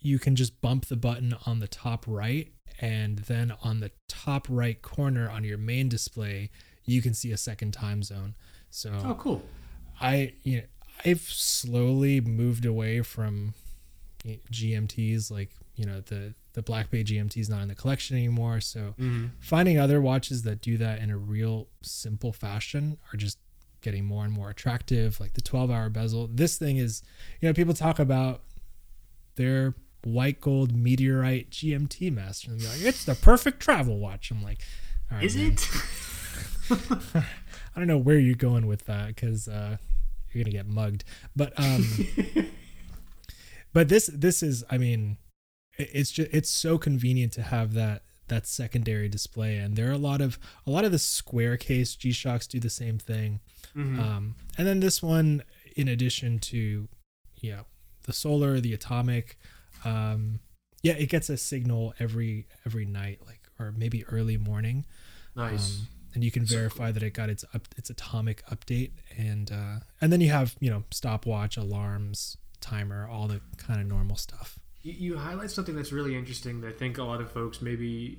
you 0.00 0.18
can 0.18 0.36
just 0.36 0.60
bump 0.60 0.86
the 0.86 0.96
button 0.96 1.34
on 1.46 1.60
the 1.60 1.68
top 1.68 2.04
right, 2.06 2.52
and 2.80 3.18
then 3.20 3.52
on 3.62 3.80
the 3.80 3.90
top 4.08 4.46
right 4.50 4.80
corner 4.82 5.28
on 5.30 5.44
your 5.44 5.58
main 5.58 5.88
display, 5.88 6.50
you 6.84 7.00
can 7.02 7.14
see 7.14 7.32
a 7.32 7.36
second 7.36 7.72
time 7.72 8.02
zone. 8.02 8.34
So 8.70 8.92
Oh, 9.04 9.14
cool. 9.14 9.42
I 10.00 10.34
you 10.42 10.58
know 10.58 10.62
I've 11.04 11.20
slowly 11.22 12.20
moved 12.20 12.64
away 12.66 13.02
from 13.02 13.54
GMTs 14.50 15.30
like 15.30 15.50
you 15.76 15.84
know 15.86 16.00
the 16.00 16.34
the 16.54 16.62
Black 16.62 16.90
Bay 16.90 17.04
GMT 17.04 17.36
is 17.38 17.48
not 17.48 17.62
in 17.62 17.68
the 17.68 17.74
collection 17.74 18.16
anymore 18.16 18.60
so 18.60 18.94
Mhm. 18.98 19.30
finding 19.38 19.78
other 19.78 20.00
watches 20.00 20.42
that 20.42 20.60
do 20.60 20.76
that 20.78 21.00
in 21.00 21.10
a 21.10 21.18
real 21.18 21.68
simple 21.82 22.32
fashion 22.32 22.98
are 23.12 23.16
just 23.16 23.38
getting 23.82 24.04
more 24.04 24.24
and 24.24 24.32
more 24.32 24.50
attractive 24.50 25.20
like 25.20 25.34
the 25.34 25.40
12 25.42 25.70
hour 25.70 25.88
bezel 25.90 26.28
this 26.32 26.56
thing 26.58 26.76
is 26.78 27.02
you 27.40 27.48
know 27.48 27.52
people 27.52 27.74
talk 27.74 27.98
about 27.98 28.42
their 29.36 29.74
white 30.06 30.40
gold 30.40 30.74
meteorite 30.76 31.50
GMT 31.50 32.12
master 32.12 32.50
and 32.52 32.60
they're 32.60 32.70
like 32.70 32.82
it's 32.82 33.04
the 33.04 33.14
perfect 33.16 33.58
travel 33.60 33.98
watch 33.98 34.30
I'm 34.30 34.42
like 34.42 34.60
right, 35.10 35.24
Is 35.24 35.36
man. 35.36 35.52
it? 35.52 35.68
I 37.74 37.78
don't 37.78 37.86
know 37.88 37.98
where 37.98 38.18
you're 38.18 38.34
going 38.34 38.66
with 38.66 38.86
that 38.86 39.08
because 39.08 39.48
uh, 39.48 39.76
you're 40.32 40.44
gonna 40.44 40.52
get 40.52 40.66
mugged. 40.66 41.04
But 41.34 41.52
um, 41.58 41.84
but 43.72 43.88
this 43.88 44.10
this 44.12 44.42
is 44.42 44.64
I 44.70 44.78
mean, 44.78 45.18
it's 45.78 46.10
just 46.10 46.30
it's 46.32 46.50
so 46.50 46.78
convenient 46.78 47.32
to 47.34 47.42
have 47.42 47.74
that 47.74 48.02
that 48.28 48.46
secondary 48.46 49.08
display, 49.08 49.56
and 49.58 49.76
there 49.76 49.88
are 49.88 49.92
a 49.92 49.98
lot 49.98 50.20
of 50.20 50.38
a 50.66 50.70
lot 50.70 50.84
of 50.84 50.92
the 50.92 50.98
square 50.98 51.56
case 51.56 51.94
G 51.94 52.10
Shocks 52.12 52.46
do 52.46 52.58
the 52.58 52.70
same 52.70 52.98
thing. 52.98 53.40
Mhm. 53.76 53.98
Um, 54.00 54.34
and 54.58 54.66
then 54.66 54.80
this 54.80 55.02
one, 55.02 55.42
in 55.76 55.88
addition 55.88 56.38
to 56.40 56.88
you 57.40 57.50
know 57.52 57.66
the 58.04 58.12
solar, 58.12 58.60
the 58.60 58.72
atomic, 58.72 59.38
um, 59.86 60.40
yeah, 60.82 60.94
it 60.94 61.08
gets 61.08 61.30
a 61.30 61.36
signal 61.36 61.94
every 61.98 62.46
every 62.64 62.84
night, 62.86 63.20
like 63.26 63.40
or 63.58 63.72
maybe 63.72 64.04
early 64.06 64.36
morning 64.36 64.84
nice. 65.34 65.78
um, 65.80 65.88
and 66.14 66.24
you 66.24 66.30
can 66.30 66.46
So 66.46 66.56
verify 66.56 66.92
that 66.92 67.02
it 67.02 67.14
got 67.14 67.28
its 67.30 67.44
up 67.54 67.66
its 67.76 67.90
atomic 67.90 68.44
update 68.46 68.92
and 69.16 69.50
uh, 69.50 69.76
and 70.00 70.12
then 70.12 70.20
you 70.20 70.30
have 70.30 70.54
you 70.60 70.70
know 70.70 70.84
stopwatch 70.90 71.56
alarms 71.56 72.36
timer 72.60 73.08
all 73.10 73.28
the 73.28 73.40
kind 73.56 73.80
of 73.80 73.86
normal 73.86 74.16
stuff 74.16 74.58
You, 74.82 74.92
you 74.92 75.18
highlight 75.18 75.50
something 75.50 75.76
that's 75.76 75.92
really 75.92 76.16
interesting 76.16 76.60
that 76.62 76.68
I 76.68 76.72
think 76.72 76.98
a 76.98 77.02
lot 77.04 77.20
of 77.20 77.30
folks 77.30 77.60
maybe 77.62 78.18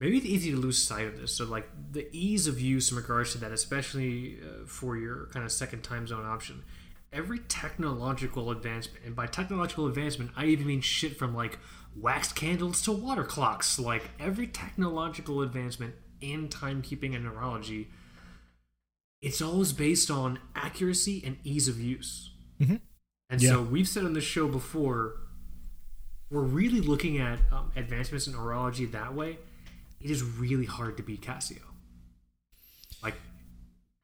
maybe 0.00 0.16
it's 0.18 0.26
easy 0.26 0.50
to 0.50 0.56
lose 0.56 0.82
sight 0.82 1.06
of 1.06 1.20
this. 1.20 1.32
So 1.32 1.44
like 1.44 1.68
the 1.92 2.08
ease 2.12 2.46
of 2.46 2.60
use 2.60 2.90
in 2.90 2.96
regards 2.96 3.32
to 3.32 3.38
that, 3.38 3.52
especially 3.52 4.38
uh, 4.42 4.66
for 4.66 4.96
your 4.96 5.26
kind 5.32 5.44
of 5.44 5.52
second 5.52 5.82
time 5.82 6.06
zone 6.06 6.26
option. 6.26 6.62
Every 7.12 7.38
technological 7.38 8.50
advancement, 8.50 9.04
and 9.04 9.16
by 9.16 9.26
technological 9.26 9.86
advancement, 9.86 10.32
I 10.36 10.46
even 10.46 10.66
mean 10.66 10.80
shit 10.80 11.16
from 11.16 11.34
like 11.34 11.58
wax 11.94 12.32
candles 12.32 12.82
to 12.82 12.92
water 12.92 13.24
clocks. 13.24 13.78
Like 13.78 14.10
every 14.18 14.46
technological 14.46 15.40
advancement 15.40 15.94
in 16.20 16.48
timekeeping 16.48 17.14
and 17.14 17.24
horology, 17.26 17.86
it's 19.22 19.40
always 19.40 19.72
based 19.72 20.10
on 20.10 20.38
accuracy 20.54 21.22
and 21.24 21.38
ease 21.44 21.68
of 21.68 21.80
use. 21.80 22.32
Mhm. 22.60 22.80
And 23.30 23.40
Yeah. 23.42 23.50
so 23.50 23.62
we've 23.62 23.88
said 23.88 24.04
on 24.04 24.12
this 24.12 24.24
show 24.24 24.46
before, 24.48 25.20
we're 26.28 26.42
really 26.42 26.80
looking 26.80 27.18
at 27.18 27.40
um, 27.52 27.72
advancements 27.76 28.26
in 28.26 28.34
horology 28.34 28.90
that 28.92 29.14
way. 29.14 29.38
It 30.00 30.10
is 30.10 30.22
really 30.22 30.66
hard 30.66 30.96
to 30.98 31.02
beat 31.02 31.22
Casio. 31.22 31.62
Like, 33.02 33.14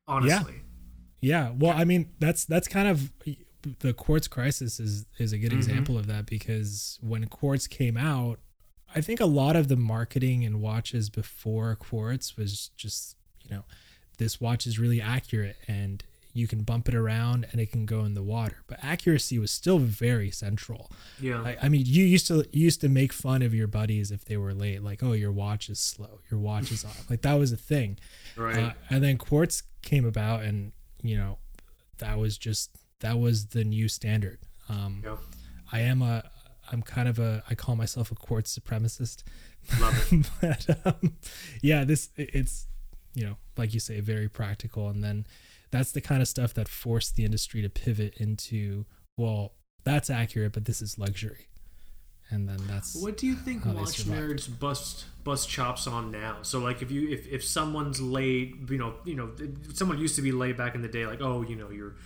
honestly. 0.06 0.54
yeah 0.54 0.58
well 1.58 1.72
i 1.76 1.84
mean 1.84 2.10
that's 2.18 2.44
that's 2.44 2.68
kind 2.68 2.88
of 2.88 3.12
the 3.80 3.92
quartz 3.92 4.26
crisis 4.28 4.80
is 4.80 5.06
is 5.18 5.32
a 5.32 5.38
good 5.38 5.52
Mhm. 5.52 5.56
example 5.58 5.96
of 5.96 6.06
that 6.08 6.26
because 6.26 6.98
when 7.00 7.24
quartz 7.28 7.66
came 7.68 7.96
out 7.96 8.40
i 8.94 9.00
think 9.00 9.20
a 9.20 9.26
lot 9.26 9.54
of 9.56 9.68
the 9.68 9.76
marketing 9.76 10.44
and 10.44 10.60
watches 10.60 11.08
before 11.10 11.74
quartz 11.76 12.36
was 12.36 12.70
just 12.76 13.16
you 13.42 13.50
know 13.50 13.64
this 14.18 14.40
watch 14.40 14.66
is 14.66 14.78
really 14.78 15.00
accurate 15.00 15.56
and 15.68 16.04
you 16.34 16.48
can 16.48 16.62
bump 16.62 16.88
it 16.88 16.94
around 16.94 17.46
and 17.52 17.60
it 17.60 17.70
can 17.70 17.84
go 17.84 18.04
in 18.04 18.14
the 18.14 18.22
water 18.22 18.58
but 18.66 18.78
accuracy 18.82 19.38
was 19.38 19.50
still 19.50 19.78
very 19.78 20.30
central 20.30 20.90
Yeah. 21.20 21.42
I, 21.42 21.56
I 21.64 21.68
mean, 21.68 21.84
you 21.86 22.04
used 22.04 22.26
to 22.28 22.36
you 22.52 22.64
used 22.64 22.80
to 22.80 22.88
make 22.88 23.12
fun 23.12 23.42
of 23.42 23.52
your 23.54 23.66
buddies 23.68 24.10
if 24.10 24.24
they 24.24 24.36
were 24.38 24.54
late, 24.54 24.82
like, 24.82 25.02
"Oh, 25.02 25.12
your 25.12 25.30
watch 25.30 25.68
is 25.68 25.78
slow, 25.78 26.20
your 26.30 26.40
watch 26.40 26.72
is 26.72 26.84
off." 26.90 27.08
Like 27.10 27.20
that 27.22 27.34
was 27.34 27.52
a 27.52 27.56
thing. 27.56 27.98
right. 28.36 28.56
Uh, 28.58 28.72
and 28.90 29.04
then 29.04 29.18
quartz 29.18 29.62
came 29.82 30.06
about, 30.06 30.42
and 30.42 30.72
you 31.02 31.16
know, 31.16 31.38
that 31.98 32.18
was 32.18 32.38
just 32.38 32.70
that 33.00 33.18
was 33.18 33.46
the 33.46 33.64
new 33.64 33.88
standard. 33.88 34.38
Um, 34.68 35.02
yeah. 35.04 35.16
I 35.72 35.80
am 35.80 36.02
a 36.02 36.24
I'm 36.70 36.82
kind 36.82 37.08
of 37.08 37.18
a 37.18 37.42
I 37.48 37.54
call 37.54 37.76
myself 37.76 38.10
a 38.10 38.14
quartz 38.14 38.58
supremacist, 38.58 39.22
Love 39.80 40.12
it. 40.12 40.26
but 40.40 40.86
um, 40.86 41.16
yeah, 41.60 41.84
this 41.84 42.10
it's 42.16 42.66
you 43.14 43.24
know 43.24 43.36
like 43.56 43.74
you 43.74 43.80
say 43.80 44.00
very 44.00 44.28
practical, 44.28 44.88
and 44.88 45.02
then 45.02 45.26
that's 45.70 45.92
the 45.92 46.00
kind 46.00 46.22
of 46.22 46.28
stuff 46.28 46.54
that 46.54 46.68
forced 46.68 47.16
the 47.16 47.24
industry 47.24 47.62
to 47.62 47.68
pivot 47.68 48.14
into 48.16 48.84
well, 49.16 49.52
that's 49.84 50.10
accurate, 50.10 50.52
but 50.52 50.64
this 50.64 50.80
is 50.80 50.98
luxury. 50.98 51.48
And 52.32 52.48
then 52.48 52.58
that's 52.66 52.94
What 52.96 53.18
do 53.18 53.26
you 53.26 53.34
think 53.34 53.66
watch 53.66 54.04
nerds 54.04 54.48
bust 54.58 55.04
bust 55.22 55.50
chops 55.50 55.86
on 55.86 56.10
now? 56.10 56.38
So 56.40 56.60
like 56.60 56.80
if 56.80 56.90
you 56.90 57.10
if, 57.10 57.28
if 57.28 57.44
someone's 57.44 58.00
laid, 58.00 58.70
you 58.70 58.78
know, 58.78 58.94
you 59.04 59.14
know, 59.14 59.30
someone 59.74 59.98
used 59.98 60.16
to 60.16 60.22
be 60.22 60.32
laid 60.32 60.56
back 60.56 60.74
in 60.74 60.80
the 60.80 60.88
day, 60.88 61.06
like 61.06 61.20
oh, 61.20 61.42
you 61.42 61.56
know, 61.56 61.70
your 61.70 61.96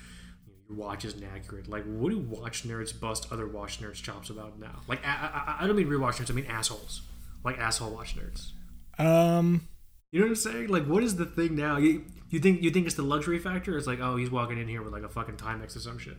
your 0.68 0.76
watch 0.76 1.04
isn't 1.04 1.22
accurate. 1.22 1.68
Like 1.68 1.84
what 1.84 2.10
do 2.10 2.18
watch 2.18 2.64
nerds 2.64 2.98
bust 2.98 3.28
other 3.30 3.46
watch 3.46 3.80
nerds 3.80 4.02
chops 4.02 4.28
about 4.30 4.58
now? 4.58 4.80
Like 4.88 5.06
I, 5.06 5.54
I, 5.60 5.64
I 5.64 5.66
don't 5.68 5.76
mean 5.76 5.86
rewatch 5.86 6.14
nerds, 6.14 6.28
I 6.30 6.34
mean 6.34 6.46
assholes, 6.46 7.02
like 7.44 7.58
asshole 7.58 7.92
watch 7.92 8.16
nerds. 8.16 8.50
um 8.98 9.68
You 10.10 10.18
know 10.18 10.26
what 10.26 10.30
I'm 10.30 10.36
saying? 10.36 10.68
Like 10.68 10.86
what 10.86 11.04
is 11.04 11.14
the 11.14 11.26
thing 11.26 11.54
now? 11.54 11.76
You, 11.76 12.04
you 12.30 12.40
think 12.40 12.62
you 12.62 12.72
think 12.72 12.86
it's 12.86 12.96
the 12.96 13.02
luxury 13.02 13.38
factor? 13.38 13.78
It's 13.78 13.86
like 13.86 14.00
oh, 14.00 14.16
he's 14.16 14.30
walking 14.30 14.58
in 14.58 14.66
here 14.66 14.82
with 14.82 14.92
like 14.92 15.04
a 15.04 15.08
fucking 15.08 15.36
Timex 15.36 15.76
or 15.76 15.80
some 15.80 15.98
shit. 15.98 16.16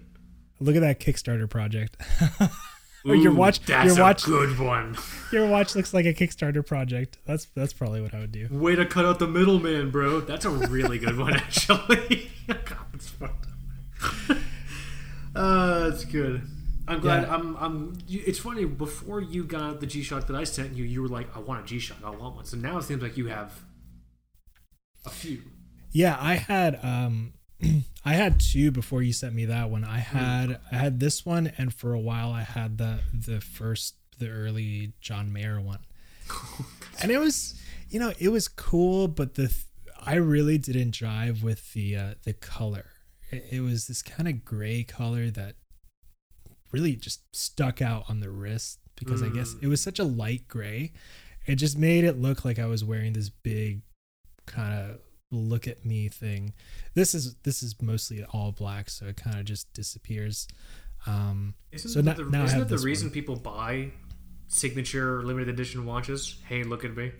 look 0.61 0.77
at 0.77 0.81
that 0.81 1.01
Kickstarter 1.01 1.49
project. 1.49 1.97
or 3.07 3.15
your 3.15 3.33
watch 3.33 3.59
That's 3.61 3.95
your 3.95 4.05
watch 4.05 4.23
a 4.23 4.29
good 4.29 4.59
one. 4.59 4.97
your 5.31 5.47
watch 5.47 5.75
looks 5.75 5.93
like 5.93 6.05
a 6.05 6.13
Kickstarter 6.13 6.65
project. 6.65 7.17
That's 7.25 7.45
that's 7.55 7.73
probably 7.73 8.01
what 8.01 8.13
I 8.13 8.19
would 8.19 8.31
do. 8.31 8.47
Way 8.51 8.75
to 8.75 8.85
cut 8.85 9.05
out 9.05 9.19
the 9.19 9.27
middleman, 9.27 9.91
bro. 9.91 10.19
That's 10.21 10.45
a 10.45 10.49
really 10.49 10.99
good 10.99 11.17
one, 11.17 11.33
actually. 11.37 12.31
God, 12.47 12.85
it's 12.93 13.09
fucked 13.09 13.45
up. 14.31 14.37
Uh, 15.35 15.89
that's 15.89 16.03
good. 16.03 16.41
I'm 16.87 16.99
glad. 16.99 17.27
Yeah. 17.27 17.35
I'm. 17.35 17.55
I'm. 17.57 17.97
You, 18.07 18.23
it's 18.25 18.39
funny. 18.39 18.65
Before 18.65 19.21
you 19.21 19.43
got 19.43 19.79
the 19.81 19.85
G 19.85 20.01
Shock 20.01 20.25
that 20.27 20.35
I 20.35 20.45
sent 20.45 20.73
you, 20.73 20.83
you 20.83 21.01
were 21.03 21.07
like, 21.07 21.27
"I 21.35 21.39
want 21.39 21.63
a 21.63 21.67
G 21.67 21.77
Shock. 21.77 21.97
I 22.03 22.09
want 22.09 22.35
one." 22.37 22.45
So 22.45 22.57
now 22.57 22.79
it 22.79 22.83
seems 22.85 23.03
like 23.03 23.17
you 23.17 23.27
have 23.27 23.53
a 25.05 25.09
few. 25.11 25.43
Yeah, 25.91 26.17
I 26.19 26.35
had 26.35 26.79
um 26.83 27.33
I 28.05 28.13
had 28.13 28.39
two 28.39 28.71
before 28.71 29.01
you 29.01 29.13
sent 29.13 29.33
me 29.33 29.45
that 29.45 29.69
one. 29.69 29.83
I 29.83 29.97
had 29.97 30.59
I 30.71 30.75
had 30.75 30.99
this 30.99 31.25
one 31.25 31.51
and 31.57 31.73
for 31.73 31.93
a 31.93 31.99
while 31.99 32.31
I 32.31 32.43
had 32.43 32.77
the 32.77 32.99
the 33.13 33.41
first 33.41 33.95
the 34.19 34.29
early 34.29 34.93
John 35.01 35.31
Mayer 35.33 35.59
one. 35.59 35.79
and 37.01 37.11
it 37.11 37.17
was 37.19 37.59
you 37.89 37.99
know, 37.99 38.13
it 38.19 38.29
was 38.29 38.47
cool, 38.47 39.07
but 39.07 39.35
the 39.35 39.53
I 39.99 40.15
really 40.15 40.57
didn't 40.57 40.91
drive 40.93 41.43
with 41.43 41.73
the 41.73 41.95
uh 41.95 42.13
the 42.23 42.33
color. 42.33 42.85
It, 43.31 43.45
it 43.53 43.61
was 43.61 43.87
this 43.87 44.01
kind 44.01 44.27
of 44.29 44.45
gray 44.45 44.83
color 44.83 45.29
that 45.31 45.55
really 46.71 46.95
just 46.95 47.21
stuck 47.35 47.81
out 47.81 48.03
on 48.09 48.19
the 48.19 48.29
wrist 48.29 48.79
because 48.95 49.23
I 49.23 49.29
guess 49.29 49.53
Mm. 49.55 49.63
it 49.63 49.67
was 49.67 49.81
such 49.81 49.99
a 49.99 50.03
light 50.03 50.47
gray. 50.47 50.93
It 51.45 51.55
just 51.55 51.77
made 51.77 52.03
it 52.03 52.19
look 52.19 52.43
like 52.45 52.59
I 52.59 52.65
was 52.65 52.83
wearing 52.83 53.13
this 53.13 53.29
big 53.29 53.81
kind 54.45 54.91
of 54.91 54.99
look 55.31 55.67
at 55.67 55.85
me 55.85 56.07
thing. 56.09 56.53
This 56.93 57.13
is 57.13 57.35
this 57.43 57.61
is 57.63 57.75
mostly 57.81 58.23
all 58.23 58.51
black, 58.51 58.89
so 58.89 59.07
it 59.07 59.17
kind 59.17 59.37
of 59.39 59.45
just 59.45 59.71
disappears. 59.73 60.47
Um, 61.05 61.53
Isn't 61.71 61.91
So 61.91 62.01
that 62.01 62.17
now- 62.17 62.23
the, 62.25 62.29
now 62.31 62.43
isn't 62.45 62.59
that 62.59 62.69
the 62.69 62.77
reason 62.79 63.07
one. 63.07 63.13
people 63.13 63.35
buy 63.35 63.91
signature 64.47 65.21
limited 65.23 65.49
edition 65.49 65.85
watches? 65.85 66.37
Hey, 66.47 66.63
look 66.63 66.83
at 66.85 66.95
me. 66.95 67.11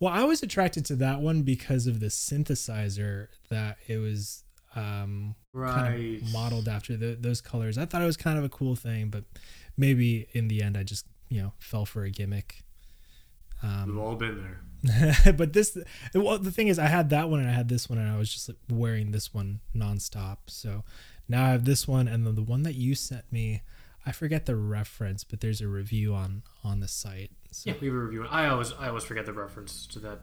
well, 0.00 0.12
I 0.12 0.24
was 0.24 0.42
attracted 0.42 0.84
to 0.86 0.96
that 0.96 1.20
one 1.20 1.42
because 1.42 1.86
of 1.86 2.00
the 2.00 2.06
synthesizer 2.06 3.28
that 3.50 3.78
it 3.88 3.98
was 3.98 4.44
um, 4.76 5.34
kind 5.54 6.22
of 6.22 6.32
modeled 6.32 6.68
after 6.68 6.96
the, 6.96 7.16
those 7.18 7.40
colors. 7.40 7.78
I 7.78 7.86
thought 7.86 8.02
it 8.02 8.06
was 8.06 8.16
kind 8.16 8.38
of 8.38 8.44
a 8.44 8.48
cool 8.48 8.74
thing, 8.76 9.08
but 9.08 9.24
maybe 9.76 10.26
in 10.32 10.48
the 10.48 10.62
end, 10.62 10.76
I 10.76 10.82
just 10.82 11.06
you 11.28 11.40
know 11.42 11.52
fell 11.58 11.86
for 11.86 12.04
a 12.04 12.10
gimmick. 12.10 12.62
We've 13.86 13.96
Um, 13.96 13.98
all 13.98 14.14
been 14.16 14.36
there. 14.42 14.60
but 15.32 15.54
this, 15.54 15.78
well, 16.14 16.38
the 16.38 16.50
thing 16.50 16.68
is, 16.68 16.78
I 16.78 16.86
had 16.88 17.08
that 17.10 17.30
one 17.30 17.40
and 17.40 17.48
I 17.48 17.52
had 17.52 17.68
this 17.70 17.88
one, 17.88 17.98
and 17.98 18.10
I 18.10 18.18
was 18.18 18.32
just 18.32 18.48
like, 18.48 18.58
wearing 18.68 19.12
this 19.12 19.32
one 19.32 19.60
nonstop. 19.74 20.38
So 20.48 20.84
now 21.28 21.46
I 21.46 21.50
have 21.50 21.64
this 21.64 21.88
one, 21.88 22.06
and 22.06 22.26
then 22.26 22.34
the 22.34 22.42
one 22.42 22.64
that 22.64 22.74
you 22.74 22.94
sent 22.94 23.30
me, 23.32 23.62
I 24.04 24.12
forget 24.12 24.44
the 24.44 24.56
reference, 24.56 25.24
but 25.24 25.40
there's 25.40 25.62
a 25.62 25.68
review 25.68 26.14
on 26.14 26.42
on 26.62 26.80
the 26.80 26.88
site. 26.88 27.30
So 27.50 27.70
Yeah, 27.70 27.76
we 27.80 27.88
were 27.88 28.00
reviewing. 28.04 28.28
I 28.30 28.48
always, 28.48 28.72
I 28.74 28.88
always 28.88 29.04
forget 29.04 29.24
the 29.24 29.32
reference 29.32 29.86
to 29.86 29.98
that. 30.00 30.20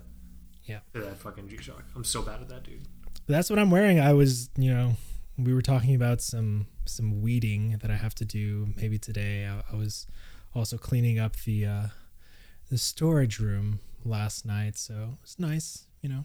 Yeah. 0.66 0.82
To 0.94 1.00
that 1.02 1.18
fucking 1.18 1.48
G 1.50 1.58
Shock. 1.58 1.84
I'm 1.96 2.04
so 2.04 2.22
bad 2.22 2.42
at 2.42 2.50
that, 2.50 2.64
dude. 2.64 2.88
that's 3.26 3.50
what 3.50 3.58
I'm 3.58 3.72
wearing. 3.72 4.00
I 4.00 4.14
was, 4.14 4.50
you 4.58 4.72
know, 4.72 4.94
we 5.40 5.56
were 5.56 5.64
talking 5.64 5.96
about 5.96 6.22
some 6.22 6.68
some 6.86 7.22
weeding 7.24 7.78
that 7.82 7.90
I 7.90 7.96
have 7.96 8.14
to 8.16 8.26
do 8.26 8.68
maybe 8.76 9.00
today. 9.00 9.48
I, 9.48 9.64
I 9.74 9.76
was 9.76 10.06
also 10.54 10.78
cleaning 10.78 11.18
up 11.18 11.36
the 11.38 11.66
uh, 11.66 11.88
the 12.72 12.78
storage 12.78 13.38
room 13.38 13.82
last 14.06 14.46
night, 14.46 14.78
so 14.78 15.18
it's 15.22 15.38
nice, 15.38 15.86
you 16.02 16.08
know, 16.10 16.24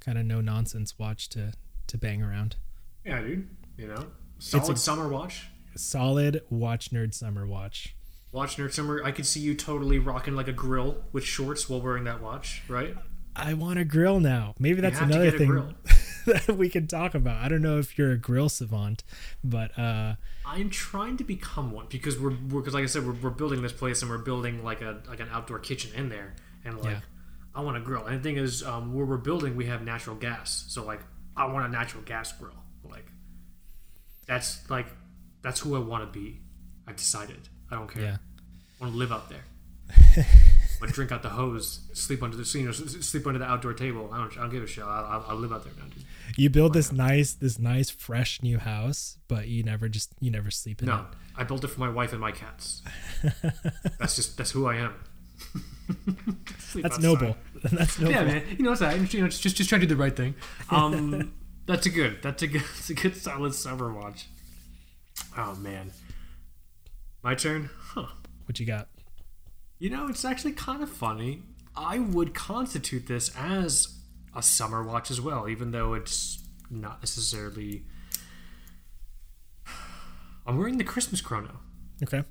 kind 0.00 0.16
of 0.16 0.24
no 0.24 0.40
nonsense 0.40 0.98
watch 0.98 1.28
to 1.30 1.52
to 1.88 1.98
bang 1.98 2.22
around. 2.22 2.56
Yeah, 3.04 3.20
dude. 3.20 3.48
You 3.76 3.88
know, 3.88 4.06
solid 4.38 4.76
a- 4.76 4.78
summer 4.78 5.08
watch. 5.08 5.48
Solid 5.74 6.40
watch 6.48 6.90
nerd 6.90 7.12
summer 7.12 7.46
watch. 7.46 7.96
Watch 8.32 8.56
nerd 8.56 8.72
summer. 8.72 9.02
I 9.04 9.10
could 9.10 9.26
see 9.26 9.40
you 9.40 9.54
totally 9.54 9.98
rocking 9.98 10.34
like 10.36 10.48
a 10.48 10.52
grill 10.52 11.04
with 11.12 11.24
shorts 11.24 11.68
while 11.68 11.80
wearing 11.80 12.04
that 12.04 12.22
watch, 12.22 12.62
right? 12.68 12.94
I 13.34 13.54
want 13.54 13.78
a 13.78 13.84
grill 13.84 14.20
now. 14.20 14.54
Maybe 14.58 14.80
that's 14.80 15.00
another 15.00 15.32
thing 15.32 15.48
grill. 15.50 15.72
that 16.46 16.56
we 16.56 16.68
can 16.68 16.86
talk 16.86 17.14
about. 17.14 17.42
I 17.42 17.48
don't 17.48 17.62
know 17.62 17.78
if 17.78 17.96
you're 17.98 18.12
a 18.12 18.16
grill 18.18 18.48
savant, 18.48 19.02
but 19.42 19.76
uh 19.78 20.14
I'm 20.44 20.70
trying 20.70 21.16
to 21.16 21.24
become 21.24 21.72
one 21.72 21.86
because 21.88 22.18
we're 22.18 22.30
because 22.30 22.74
like 22.74 22.84
I 22.84 22.86
said 22.86 23.06
we're, 23.06 23.14
we're 23.14 23.30
building 23.30 23.62
this 23.62 23.72
place 23.72 24.02
and 24.02 24.10
we're 24.10 24.18
building 24.18 24.62
like 24.62 24.80
a 24.82 25.00
like 25.08 25.20
an 25.20 25.28
outdoor 25.32 25.58
kitchen 25.58 25.90
in 25.94 26.08
there. 26.08 26.34
And 26.64 26.78
like 26.78 26.92
Yeah. 26.92 27.00
I 27.54 27.60
want 27.62 27.76
a 27.76 27.80
grill. 27.80 28.04
And 28.06 28.18
the 28.18 28.22
thing 28.22 28.36
is 28.36 28.62
um, 28.62 28.92
where 28.94 29.06
we're 29.06 29.16
building 29.16 29.56
we 29.56 29.66
have 29.66 29.82
natural 29.82 30.16
gas. 30.16 30.66
So 30.68 30.84
like 30.84 31.00
I 31.36 31.46
want 31.46 31.66
a 31.66 31.68
natural 31.68 32.02
gas 32.02 32.32
grill. 32.32 32.52
Like 32.84 33.06
that's 34.26 34.68
like 34.68 34.86
that's 35.42 35.60
who 35.60 35.76
I 35.76 35.78
want 35.78 36.12
to 36.12 36.18
be. 36.18 36.40
I've 36.86 36.96
decided. 36.96 37.48
I 37.70 37.74
don't 37.76 37.88
care. 37.92 38.02
Yeah. 38.02 38.16
I 38.80 38.84
want 38.84 38.92
to 38.92 38.98
live 38.98 39.10
out 39.10 39.28
there 39.30 39.44
Drink 40.80 41.12
out 41.12 41.22
the 41.22 41.30
hose 41.30 41.80
sleep 41.92 42.22
under 42.22 42.36
the 42.36 42.58
you 42.58 42.66
know 42.66 42.72
sleep 42.72 43.26
under 43.26 43.38
the 43.38 43.44
outdoor 43.44 43.72
table 43.74 44.10
I 44.12 44.18
don't 44.18 44.36
I 44.36 44.42
don't 44.42 44.50
give 44.50 44.62
a 44.62 44.66
shit 44.66 44.84
I'll, 44.84 45.24
I'll, 45.28 45.36
live 45.36 45.52
out 45.52 45.64
there 45.64 45.72
now 45.78 45.84
dude 45.84 46.04
You 46.36 46.50
build 46.50 46.72
this 46.72 46.92
nice 46.92 47.34
this 47.34 47.58
nice 47.58 47.90
fresh 47.90 48.42
new 48.42 48.58
house, 48.58 49.18
but 49.28 49.48
you 49.48 49.62
never 49.62 49.88
just 49.88 50.12
you 50.20 50.30
never 50.30 50.50
sleep 50.50 50.82
in 50.82 50.88
it. 50.88 50.92
No, 50.92 51.06
I 51.36 51.44
built 51.44 51.64
it 51.64 51.68
for 51.68 51.80
my 51.80 51.90
wife 51.90 52.12
and 52.12 52.20
my 52.20 52.32
cats. 52.32 52.82
that's 53.98 54.16
just 54.16 54.36
that's 54.36 54.50
who 54.50 54.66
I 54.66 54.76
am. 54.76 54.94
That's 56.74 56.98
noble. 56.98 57.36
That's 57.62 57.98
noble. 57.98 58.12
Yeah, 58.12 58.24
man. 58.24 58.42
You 58.58 58.64
know, 58.64 58.72
it's. 58.72 58.80
You 59.14 59.22
know, 59.22 59.28
just 59.28 59.56
just 59.56 59.68
trying 59.68 59.80
to 59.82 59.86
do 59.86 59.94
the 59.94 60.00
right 60.00 60.14
thing. 60.14 60.34
Um, 60.70 61.32
that's 61.66 61.86
a 61.86 61.90
good. 61.90 62.18
That's 62.22 62.42
a 62.42 62.46
good. 62.46 62.62
That's 62.62 62.90
a 62.90 62.94
good 62.94 63.16
solid 63.16 63.54
summer 63.54 63.92
watch. 63.92 64.26
Oh 65.36 65.54
man, 65.56 65.92
my 67.22 67.34
turn. 67.34 67.70
Huh. 67.78 68.06
What 68.46 68.58
you 68.58 68.66
got? 68.66 68.88
You 69.78 69.90
know, 69.90 70.08
it's 70.08 70.24
actually 70.24 70.52
kind 70.52 70.82
of 70.82 70.90
funny. 70.90 71.42
I 71.76 71.98
would 71.98 72.34
constitute 72.34 73.06
this 73.06 73.30
as 73.36 73.98
a 74.34 74.42
summer 74.42 74.82
watch 74.82 75.10
as 75.10 75.20
well, 75.20 75.48
even 75.48 75.70
though 75.70 75.94
it's 75.94 76.42
not 76.70 77.02
necessarily. 77.02 77.84
I'm 80.46 80.56
wearing 80.56 80.78
the 80.78 80.84
Christmas 80.84 81.20
chrono. 81.20 81.60
Okay. 82.02 82.22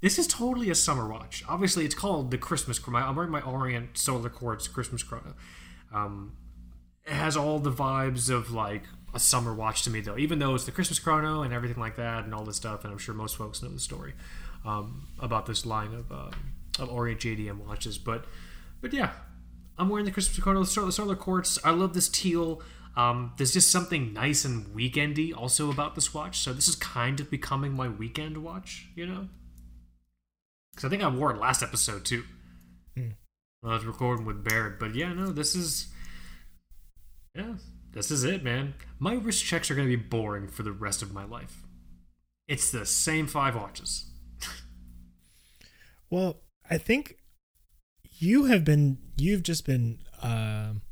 This 0.00 0.18
is 0.18 0.26
totally 0.26 0.70
a 0.70 0.74
summer 0.74 1.08
watch. 1.08 1.44
Obviously, 1.48 1.84
it's 1.84 1.94
called 1.94 2.30
the 2.30 2.38
Christmas 2.38 2.78
chrono. 2.78 3.06
I'm 3.06 3.16
wearing 3.16 3.30
my 3.30 3.40
Orient 3.40 3.96
Solar 3.96 4.28
Quartz 4.28 4.68
Christmas 4.68 5.02
chrono. 5.02 5.34
Um, 5.92 6.36
it 7.06 7.12
has 7.12 7.36
all 7.36 7.60
the 7.60 7.72
vibes 7.72 8.28
of 8.28 8.50
like 8.50 8.82
a 9.14 9.20
summer 9.20 9.54
watch 9.54 9.82
to 9.82 9.90
me, 9.90 10.00
though. 10.00 10.18
Even 10.18 10.40
though 10.40 10.54
it's 10.54 10.64
the 10.64 10.72
Christmas 10.72 10.98
chrono 10.98 11.42
and 11.42 11.54
everything 11.54 11.80
like 11.80 11.96
that, 11.96 12.24
and 12.24 12.34
all 12.34 12.44
this 12.44 12.56
stuff, 12.56 12.84
and 12.84 12.92
I'm 12.92 12.98
sure 12.98 13.14
most 13.14 13.36
folks 13.36 13.62
know 13.62 13.70
the 13.70 13.80
story 13.80 14.14
um, 14.66 15.08
about 15.20 15.46
this 15.46 15.64
line 15.64 15.94
of 15.94 16.10
um, 16.12 16.32
of 16.78 16.90
Orient 16.90 17.20
JDM 17.20 17.64
watches. 17.64 17.96
But 17.96 18.26
but 18.80 18.92
yeah, 18.92 19.12
I'm 19.78 19.88
wearing 19.88 20.04
the 20.04 20.10
Christmas 20.10 20.36
the 20.36 20.64
Solar, 20.64 20.90
Solar 20.90 21.16
Quartz. 21.16 21.58
I 21.64 21.70
love 21.70 21.94
this 21.94 22.08
teal. 22.08 22.60
Um, 22.96 23.32
there's 23.36 23.52
just 23.52 23.70
something 23.70 24.12
nice 24.12 24.44
and 24.44 24.66
weekendy 24.74 25.36
also 25.36 25.70
about 25.70 25.94
this 25.94 26.14
watch. 26.14 26.38
So 26.38 26.52
this 26.52 26.66
is 26.66 26.74
kind 26.74 27.20
of 27.20 27.30
becoming 27.30 27.74
my 27.74 27.88
weekend 27.88 28.38
watch, 28.38 28.86
you 28.94 29.06
know. 29.06 29.28
Because 30.72 30.86
I 30.86 30.88
think 30.88 31.02
I 31.02 31.08
wore 31.08 31.30
it 31.30 31.38
last 31.38 31.62
episode 31.62 32.04
too. 32.04 32.24
When 33.60 33.72
I 33.72 33.76
was 33.76 33.84
recording 33.84 34.24
with 34.24 34.44
Barrett. 34.44 34.78
But 34.78 34.94
yeah, 34.94 35.12
no, 35.12 35.30
this 35.30 35.54
is. 35.54 35.88
Yeah, 37.34 37.56
this 37.92 38.10
is 38.10 38.24
it, 38.24 38.42
man. 38.42 38.74
My 38.98 39.14
wrist 39.14 39.44
checks 39.44 39.70
are 39.70 39.74
going 39.74 39.88
to 39.88 39.94
be 39.94 40.02
boring 40.02 40.48
for 40.48 40.62
the 40.62 40.72
rest 40.72 41.02
of 41.02 41.12
my 41.12 41.24
life. 41.24 41.64
It's 42.48 42.70
the 42.70 42.86
same 42.86 43.26
five 43.26 43.54
watches. 43.54 44.06
Well, 46.10 46.42
I 46.70 46.78
think 46.78 47.18
you 48.18 48.44
have 48.44 48.64
been 48.64 48.98
you've 49.16 49.42
just 49.42 49.66
been 49.66 49.98
um 50.22 50.82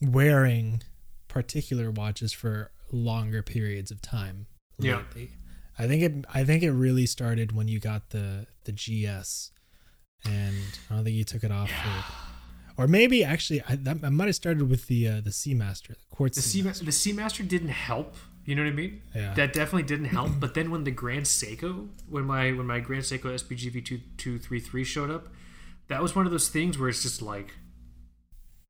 wearing 0.00 0.82
particular 1.28 1.90
watches 1.90 2.32
for 2.32 2.70
longer 2.92 3.42
periods 3.42 3.90
of 3.90 4.00
time 4.00 4.46
Yeah. 4.78 4.98
lately. 4.98 5.30
I 5.78 5.86
think 5.86 6.02
it 6.02 6.24
I 6.32 6.44
think 6.44 6.62
it 6.62 6.72
really 6.72 7.06
started 7.06 7.52
when 7.52 7.68
you 7.68 7.78
got 7.80 8.10
the 8.10 8.46
the 8.64 8.72
GS 8.72 9.52
and 10.24 10.56
I 10.90 10.94
don't 10.94 11.04
think 11.04 11.16
you 11.16 11.24
took 11.24 11.44
it 11.44 11.52
off 11.52 11.70
for 11.70 12.82
or 12.82 12.86
maybe 12.86 13.24
actually 13.24 13.62
I, 13.68 13.76
that, 13.76 13.98
I 14.02 14.08
might 14.08 14.26
have 14.26 14.34
started 14.36 14.68
with 14.70 14.86
the 14.86 15.08
uh, 15.08 15.20
the 15.20 15.30
Seamaster, 15.30 15.88
the 15.88 15.96
quartz. 16.10 16.36
The 16.36 16.42
C 16.42 16.62
the 16.62 16.70
Seamaster 16.70 17.46
didn't 17.46 17.68
help. 17.68 18.14
You 18.48 18.54
know 18.54 18.62
what 18.62 18.70
I 18.70 18.76
mean? 18.76 19.02
Yeah. 19.14 19.34
That 19.34 19.52
definitely 19.52 19.82
didn't 19.82 20.06
help. 20.06 20.30
but 20.40 20.54
then 20.54 20.70
when 20.70 20.84
the 20.84 20.90
Grand 20.90 21.26
Seiko, 21.26 21.90
when 22.08 22.24
my 22.24 22.50
when 22.52 22.66
my 22.66 22.80
Grand 22.80 23.02
Seiko 23.04 23.24
SBGV 23.24 23.84
two 23.84 24.00
two 24.16 24.38
three 24.38 24.58
three 24.58 24.84
showed 24.84 25.10
up, 25.10 25.28
that 25.88 26.00
was 26.00 26.16
one 26.16 26.24
of 26.24 26.32
those 26.32 26.48
things 26.48 26.78
where 26.78 26.88
it's 26.88 27.02
just 27.02 27.20
like, 27.20 27.52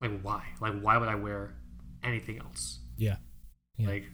like 0.03 0.21
why? 0.21 0.43
Like 0.61 0.81
why 0.81 0.99
would 0.99 1.09
I 1.09 1.15
wear 1.15 1.55
anything 2.03 2.41
else? 2.41 2.81
yeah, 2.97 3.19
Yeah. 3.77 3.91
Like 3.91 4.07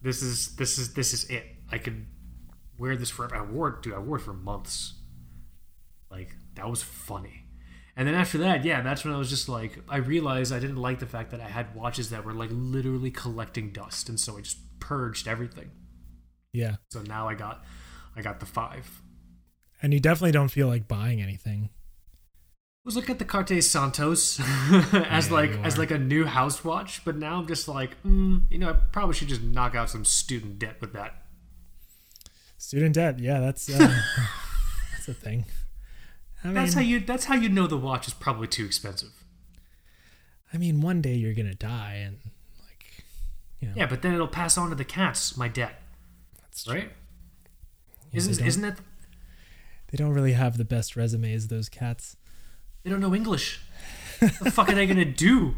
this 0.00 0.22
is 0.22 0.56
this 0.56 0.78
is 0.78 0.94
this 0.94 1.12
is 1.12 1.24
it. 1.28 1.44
I 1.70 1.76
could 1.76 2.06
wear 2.78 2.96
this 2.96 3.10
forever. 3.10 3.36
I 3.36 3.42
wore 3.42 3.68
it, 3.68 3.82
dude. 3.82 3.92
I 3.92 3.98
wore 3.98 4.16
it 4.16 4.20
for 4.20 4.32
months. 4.32 4.94
Like 6.10 6.30
that 6.54 6.70
was 6.70 6.82
funny. 6.82 7.44
And 7.96 8.08
then 8.08 8.14
after 8.14 8.38
that, 8.38 8.64
yeah, 8.64 8.80
that's 8.80 9.04
when 9.04 9.12
I 9.12 9.18
was 9.18 9.28
just 9.28 9.50
like, 9.50 9.78
I 9.86 9.98
realized 9.98 10.54
I 10.54 10.58
didn't 10.58 10.76
like 10.76 11.00
the 11.00 11.06
fact 11.06 11.32
that 11.32 11.40
I 11.42 11.48
had 11.48 11.74
watches 11.74 12.08
that 12.08 12.24
were 12.24 12.32
like 12.32 12.48
literally 12.50 13.10
collecting 13.10 13.72
dust, 13.72 14.08
and 14.08 14.18
so 14.18 14.38
I 14.38 14.40
just 14.40 14.56
purged 14.82 15.28
everything. 15.28 15.70
yeah. 16.52 16.76
So 16.90 17.02
now 17.02 17.28
I 17.28 17.34
got, 17.34 17.64
I 18.16 18.20
got 18.22 18.40
the 18.40 18.46
five. 18.46 19.00
And 19.80 19.94
you 19.94 20.00
definitely 20.00 20.32
don't 20.32 20.50
feel 20.50 20.66
like 20.68 20.88
buying 20.88 21.22
anything. 21.22 21.70
I 22.84 22.84
was 22.84 22.96
looking 22.96 23.12
at 23.12 23.20
the 23.20 23.24
Cartier 23.24 23.62
Santos 23.62 24.40
as 24.92 25.28
Yeah, 25.28 25.32
like 25.32 25.50
as 25.62 25.78
like 25.78 25.92
a 25.92 25.98
new 25.98 26.24
house 26.24 26.64
watch, 26.64 27.04
but 27.04 27.16
now 27.16 27.38
I'm 27.38 27.46
just 27.46 27.68
like, 27.68 27.96
mm, 28.02 28.42
you 28.50 28.58
know, 28.58 28.70
I 28.70 28.72
probably 28.72 29.14
should 29.14 29.28
just 29.28 29.42
knock 29.42 29.76
out 29.76 29.88
some 29.88 30.04
student 30.04 30.58
debt 30.58 30.80
with 30.80 30.92
that. 30.94 31.14
Student 32.58 32.96
debt, 32.96 33.20
yeah, 33.20 33.38
that's 33.38 33.68
uh, 33.68 33.78
that's 34.92 35.06
a 35.08 35.14
thing. 35.14 35.44
I 36.42 36.48
mean, 36.48 36.54
That's 36.54 36.74
how 36.74 36.80
you. 36.80 36.98
That's 36.98 37.26
how 37.26 37.34
you 37.36 37.48
know 37.48 37.68
the 37.68 37.76
watch 37.76 38.08
is 38.08 38.14
probably 38.14 38.48
too 38.48 38.64
expensive. 38.64 39.24
I 40.52 40.58
mean, 40.58 40.80
one 40.80 41.00
day 41.00 41.14
you're 41.14 41.34
gonna 41.34 41.54
die, 41.54 42.02
and 42.04 42.18
you 43.62 43.68
know, 43.68 43.74
Yeah, 43.76 43.86
but 43.86 44.02
then 44.02 44.12
it'll 44.12 44.28
pass 44.28 44.58
on 44.58 44.68
to 44.68 44.74
the 44.76 44.84
cats. 44.84 45.36
My 45.38 45.48
debt, 45.48 45.80
that's 46.42 46.68
right? 46.68 46.92
Yeah, 48.10 48.18
Isn't 48.18 48.46
isn't 48.46 48.62
that 48.62 48.78
They 49.90 49.96
don't 49.96 50.12
really 50.12 50.32
have 50.34 50.58
the 50.58 50.64
best 50.66 50.96
resumes, 50.96 51.48
those 51.48 51.68
cats. 51.70 52.16
they 52.82 52.90
don't 52.90 53.00
know 53.00 53.14
English? 53.14 53.60
what 54.20 54.38
the 54.40 54.50
fuck 54.50 54.68
are 54.68 54.74
they 54.74 54.86
gonna 54.86 55.04
do? 55.06 55.54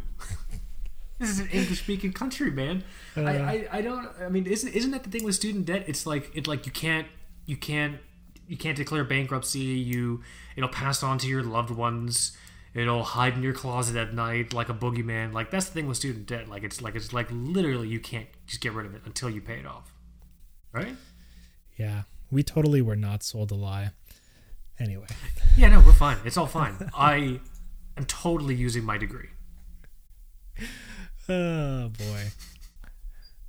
this 1.18 1.30
is 1.30 1.38
an 1.40 1.49
English 1.49 1.80
speaking 1.80 2.12
country, 2.12 2.50
man. 2.50 2.84
I, 3.16 3.20
Uh. 3.20 3.25
I 3.26 3.68
I 3.73 3.82
don't. 3.82 4.08
I 4.20 4.28
mean, 4.28 4.46
isn't 4.46 4.73
isn't 4.73 4.90
that 4.92 5.02
the 5.04 5.11
thing 5.11 5.25
with 5.25 5.34
student 5.34 5.66
debt? 5.66 5.84
It's 5.88 6.06
like 6.06 6.30
it 6.34 6.46
like 6.46 6.66
you 6.66 6.73
can't 6.73 7.08
you 7.46 7.56
can't 7.56 7.99
you 8.46 8.56
can't 8.56 8.76
declare 8.76 9.04
bankruptcy. 9.04 9.61
You 9.90 10.23
it'll 10.56 10.68
pass 10.68 11.02
on 11.02 11.18
to 11.18 11.26
your 11.26 11.42
loved 11.42 11.70
ones. 11.70 12.37
It'll 12.75 13.04
hide 13.04 13.35
in 13.35 13.43
your 13.43 13.52
closet 13.52 13.97
at 13.97 14.14
night 14.14 14.52
like 14.52 14.69
a 14.69 14.75
boogeyman. 14.75 15.33
Like 15.33 15.50
that's 15.50 15.66
the 15.66 15.73
thing 15.73 15.87
with 15.87 15.97
student 15.97 16.26
debt. 16.26 16.49
Like 16.49 16.64
it's 16.64 16.83
like 16.83 16.97
it's 16.97 17.12
like 17.12 17.28
literally 17.31 17.88
you 17.88 18.00
can't 18.00 18.26
just 18.47 18.61
get 18.61 18.73
rid 18.73 18.85
of 18.85 18.95
it 18.95 19.02
until 19.04 19.31
you 19.31 19.40
pay 19.40 19.59
it 19.59 19.66
off. 19.66 19.93
Right? 20.73 20.97
Yeah, 21.76 22.02
we 22.31 22.43
totally 22.43 22.83
were 22.83 22.97
not 22.97 23.23
sold 23.23 23.52
a 23.52 23.54
lie. 23.54 23.90
Anyway, 24.81 25.07
Yeah, 25.57 25.69
no, 25.69 25.81
we're 25.81 25.93
fine. 25.93 26.16
It's 26.25 26.37
all 26.37 26.49
fine. 26.49 26.90
I 26.97 27.38
am 27.97 28.04
totally 28.07 28.57
using 28.57 28.85
my 28.85 28.99
degree. 28.99 29.28
oh 31.28 31.88
boy, 31.90 32.33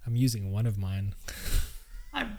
I'm 0.06 0.16
using 0.16 0.52
one 0.52 0.68
of 0.68 0.78
mine. 0.78 1.16
I'm, 2.14 2.38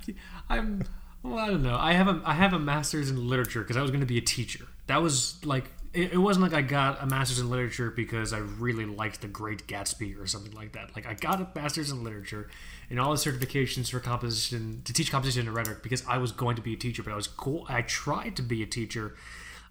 I'm, 0.48 0.82
well, 1.22 1.38
I 1.38 1.48
don't 1.48 1.62
know. 1.62 1.76
I 1.76 1.92
have 1.92 2.08
a, 2.08 2.22
I 2.24 2.34
have 2.34 2.52
a 2.52 2.58
master's 2.58 3.10
in 3.10 3.28
literature 3.28 3.60
because 3.60 3.76
I 3.76 3.82
was 3.82 3.90
going 3.90 4.00
to 4.00 4.06
be 4.06 4.18
a 4.18 4.22
teacher. 4.22 4.66
That 4.86 5.02
was 5.02 5.44
like, 5.44 5.70
it, 5.96 6.12
it 6.12 6.18
wasn't 6.18 6.42
like 6.42 6.52
I 6.52 6.62
got 6.62 7.02
a 7.02 7.06
master's 7.06 7.38
in 7.38 7.48
literature 7.50 7.90
because 7.90 8.32
I 8.32 8.38
really 8.38 8.84
liked 8.84 9.22
The 9.22 9.28
Great 9.28 9.66
Gatsby 9.66 10.20
or 10.20 10.26
something 10.26 10.52
like 10.52 10.72
that. 10.72 10.94
Like 10.94 11.06
I 11.06 11.14
got 11.14 11.40
a 11.40 11.48
master's 11.58 11.90
in 11.90 12.04
literature 12.04 12.48
and 12.90 13.00
all 13.00 13.10
the 13.10 13.16
certifications 13.16 13.90
for 13.90 13.98
composition 14.00 14.82
to 14.84 14.92
teach 14.92 15.10
composition 15.10 15.46
and 15.46 15.56
rhetoric 15.56 15.82
because 15.82 16.04
I 16.06 16.18
was 16.18 16.32
going 16.32 16.56
to 16.56 16.62
be 16.62 16.74
a 16.74 16.76
teacher. 16.76 17.02
But 17.02 17.12
I 17.12 17.16
was 17.16 17.26
cool. 17.26 17.66
I 17.68 17.82
tried 17.82 18.36
to 18.36 18.42
be 18.42 18.62
a 18.62 18.66
teacher 18.66 19.16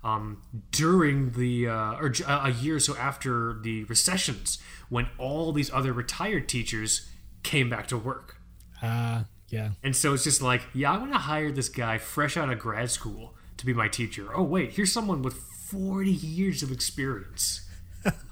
um, 0.03 0.41
during 0.71 1.31
the 1.31 1.67
uh, 1.67 1.93
or 1.93 2.11
a 2.27 2.51
year 2.51 2.75
or 2.75 2.79
so 2.79 2.95
after 2.95 3.53
the 3.61 3.83
recessions 3.85 4.59
when 4.89 5.07
all 5.17 5.51
these 5.51 5.71
other 5.71 5.93
retired 5.93 6.49
teachers 6.49 7.09
came 7.43 7.69
back 7.69 7.87
to 7.87 7.97
work. 7.97 8.37
Uh 8.81 9.23
yeah, 9.49 9.69
And 9.83 9.95
so 9.95 10.13
it's 10.13 10.23
just 10.23 10.41
like, 10.41 10.63
yeah, 10.73 10.91
I 10.91 10.97
want 10.97 11.11
to 11.11 11.19
hire 11.19 11.51
this 11.51 11.69
guy 11.69 11.99
fresh 11.99 12.35
out 12.35 12.51
of 12.51 12.57
grad 12.57 12.89
school 12.89 13.35
to 13.57 13.65
be 13.65 13.73
my 13.73 13.87
teacher. 13.87 14.35
Oh, 14.35 14.43
wait, 14.43 14.73
here's 14.73 14.91
someone 14.91 15.21
with 15.21 15.35
40 15.69 16.11
years 16.11 16.63
of 16.63 16.71
experience. 16.71 17.61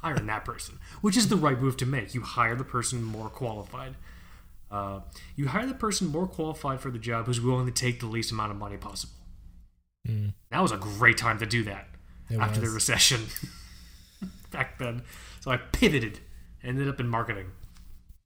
Hiring 0.03 0.27
that 0.27 0.45
person, 0.45 0.77
which 1.01 1.17
is 1.17 1.29
the 1.29 1.35
right 1.35 1.59
move 1.59 1.77
to 1.77 1.85
make. 1.87 2.13
You 2.13 2.21
hire 2.21 2.55
the 2.55 2.63
person 2.63 3.03
more 3.03 3.27
qualified. 3.29 3.95
Uh, 4.69 4.99
you 5.35 5.47
hire 5.47 5.65
the 5.65 5.73
person 5.73 6.07
more 6.07 6.27
qualified 6.27 6.79
for 6.79 6.91
the 6.91 6.99
job 6.99 7.25
who's 7.25 7.41
willing 7.41 7.65
to 7.65 7.71
take 7.71 7.99
the 7.99 8.05
least 8.05 8.31
amount 8.31 8.51
of 8.51 8.57
money 8.57 8.77
possible. 8.77 9.13
That 10.51 10.61
was 10.61 10.71
a 10.71 10.77
great 10.77 11.17
time 11.17 11.39
to 11.39 11.45
do 11.47 11.63
that 11.63 11.87
It 12.29 12.37
after 12.37 12.59
the 12.59 12.69
recession 12.69 13.21
back 14.51 14.77
then. 14.77 15.01
So 15.39 15.49
I 15.49 15.57
pivoted, 15.57 16.19
ended 16.63 16.87
up 16.87 16.99
in 16.99 17.07
marketing. 17.07 17.47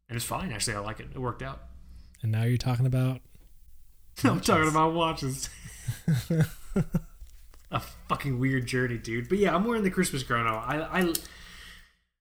And 0.10 0.16
it's 0.18 0.26
fine, 0.26 0.52
actually. 0.52 0.76
I 0.76 0.80
like 0.80 1.00
it. 1.00 1.08
It 1.14 1.20
worked 1.20 1.42
out. 1.44 1.62
and 2.24 2.32
now 2.32 2.44
you're 2.44 2.58
talking 2.58 2.86
about 2.86 3.22
I'm 4.24 4.42
talking 4.42 4.68
about 4.68 4.94
watches. 4.94 5.50
a 7.72 7.80
fucking 7.80 8.40
weird 8.40 8.66
journey, 8.66 8.98
dude. 8.98 9.30
But 9.30 9.38
yeah, 9.40 9.54
I'm 9.56 9.66
wearing 9.66 9.84
the 9.84 9.92
Christmas 9.92 10.24
chrono. 10.24 10.56
I 10.56 11.02
I 11.02 11.14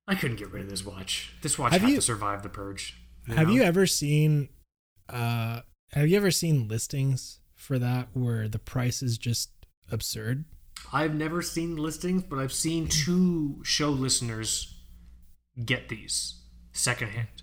I 0.09 0.15
couldn't 0.15 0.37
get 0.39 0.51
rid 0.53 0.65
of 0.65 0.71
this 0.71 0.85
watch. 0.85 1.33
This 1.43 1.59
watch 1.59 1.73
Have 1.73 1.83
had 1.83 1.91
you- 1.91 1.97
to 1.97 2.03
survive 2.03 2.43
the 2.43 2.49
purge. 2.49 2.97
Have 3.29 3.49
know? 3.49 3.55
you 3.55 3.63
ever 3.63 3.87
seen 3.87 4.49
uh 5.09 5.61
have 5.93 6.09
you 6.09 6.17
ever 6.17 6.31
seen 6.31 6.69
listings 6.69 7.41
for 7.55 7.79
that 7.79 8.09
where 8.13 8.49
the 8.49 8.59
price 8.59 9.03
is 9.03 9.19
just 9.19 9.51
absurd? 9.91 10.45
I've 10.93 11.15
never 11.15 11.43
seen 11.43 11.77
listings, 11.77 12.23
but 12.25 12.39
I've 12.39 12.53
seen 12.53 12.87
two 12.89 13.61
show 13.65 13.91
listeners 13.91 14.75
get 15.65 15.89
these 15.89 16.43
secondhand. 16.73 17.36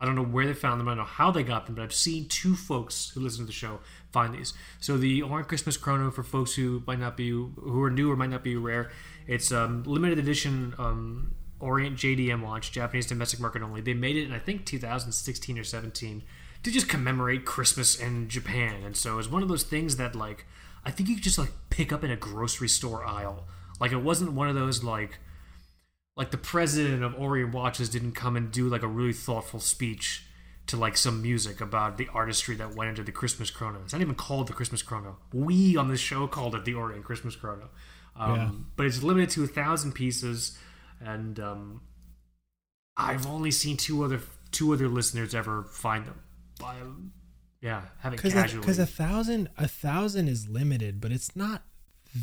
I 0.00 0.04
don't 0.04 0.14
know 0.14 0.24
where 0.24 0.46
they 0.46 0.52
found 0.52 0.78
them. 0.78 0.88
I 0.88 0.92
don't 0.92 0.98
know 0.98 1.04
how 1.04 1.30
they 1.30 1.42
got 1.42 1.66
them, 1.66 1.74
but 1.74 1.82
I've 1.82 1.94
seen 1.94 2.28
two 2.28 2.54
folks 2.54 3.10
who 3.10 3.20
listen 3.20 3.40
to 3.40 3.46
the 3.46 3.52
show 3.52 3.80
find 4.12 4.34
these. 4.34 4.52
So 4.78 4.98
the 4.98 5.22
Orient 5.22 5.48
Christmas 5.48 5.76
Chrono 5.76 6.10
for 6.10 6.22
folks 6.22 6.54
who 6.54 6.82
might 6.86 6.98
not 6.98 7.16
be 7.16 7.30
who 7.30 7.82
are 7.82 7.90
new 7.90 8.10
or 8.10 8.16
might 8.16 8.30
not 8.30 8.44
be 8.44 8.56
rare. 8.56 8.90
It's 9.26 9.50
um, 9.52 9.84
limited 9.84 10.18
edition 10.18 10.74
um, 10.78 11.34
Orient 11.60 11.96
JDM 11.96 12.42
watch, 12.42 12.72
Japanese 12.72 13.06
domestic 13.06 13.40
market 13.40 13.62
only. 13.62 13.80
They 13.80 13.94
made 13.94 14.16
it 14.16 14.24
in 14.24 14.32
I 14.32 14.38
think 14.38 14.66
2016 14.66 15.58
or 15.58 15.64
17 15.64 16.22
to 16.62 16.70
just 16.70 16.88
commemorate 16.88 17.44
Christmas 17.44 17.98
in 17.98 18.28
Japan, 18.28 18.82
and 18.84 18.96
so 18.96 19.18
it's 19.18 19.30
one 19.30 19.42
of 19.42 19.48
those 19.48 19.62
things 19.62 19.96
that 19.96 20.14
like 20.14 20.44
I 20.84 20.90
think 20.90 21.08
you 21.08 21.14
could 21.14 21.24
just 21.24 21.38
like 21.38 21.52
pick 21.70 21.92
up 21.92 22.04
in 22.04 22.10
a 22.10 22.16
grocery 22.16 22.68
store 22.68 23.06
aisle. 23.06 23.46
Like 23.80 23.92
it 23.92 24.02
wasn't 24.02 24.32
one 24.32 24.48
of 24.48 24.54
those 24.54 24.84
like 24.84 25.18
like 26.16 26.30
the 26.30 26.38
president 26.38 27.02
of 27.02 27.14
Orient 27.18 27.52
Watches 27.52 27.88
didn't 27.90 28.12
come 28.12 28.36
and 28.36 28.50
do 28.50 28.68
like 28.68 28.82
a 28.82 28.86
really 28.88 29.12
thoughtful 29.12 29.60
speech 29.60 30.24
to 30.66 30.76
like 30.76 30.96
some 30.96 31.22
music 31.22 31.60
about 31.60 31.96
the 31.98 32.08
artistry 32.12 32.56
that 32.56 32.74
went 32.74 32.88
into 32.90 33.02
the 33.02 33.12
Christmas 33.12 33.50
Chrono. 33.50 33.80
It's 33.84 33.92
not 33.92 34.02
even 34.02 34.14
called 34.14 34.48
the 34.48 34.52
Christmas 34.52 34.82
Chrono. 34.82 35.18
We 35.32 35.76
on 35.76 35.88
this 35.88 36.00
show 36.00 36.26
called 36.26 36.54
it 36.54 36.64
the 36.64 36.74
Orient 36.74 37.04
Christmas 37.04 37.36
Chrono. 37.36 37.68
Um, 38.16 38.34
Yeah. 38.34 38.50
But 38.76 38.86
it's 38.86 39.02
limited 39.02 39.30
to 39.30 39.44
a 39.44 39.46
thousand 39.46 39.92
pieces, 39.92 40.58
and 41.00 41.38
um, 41.38 41.82
I've 42.96 43.26
only 43.26 43.50
seen 43.50 43.76
two 43.76 44.02
other 44.02 44.20
two 44.50 44.72
other 44.72 44.88
listeners 44.88 45.34
ever 45.34 45.64
find 45.64 46.06
them. 46.06 46.22
I, 46.64 46.76
yeah, 47.60 47.82
haven't 48.00 48.16
Because 48.16 48.32
casually. 48.32 48.60
because 48.60 48.78
a 48.78 48.86
thousand 48.86 49.50
a 49.58 49.68
thousand 49.68 50.28
is 50.28 50.48
limited, 50.48 51.00
but 51.00 51.12
it's 51.12 51.36
not 51.36 51.62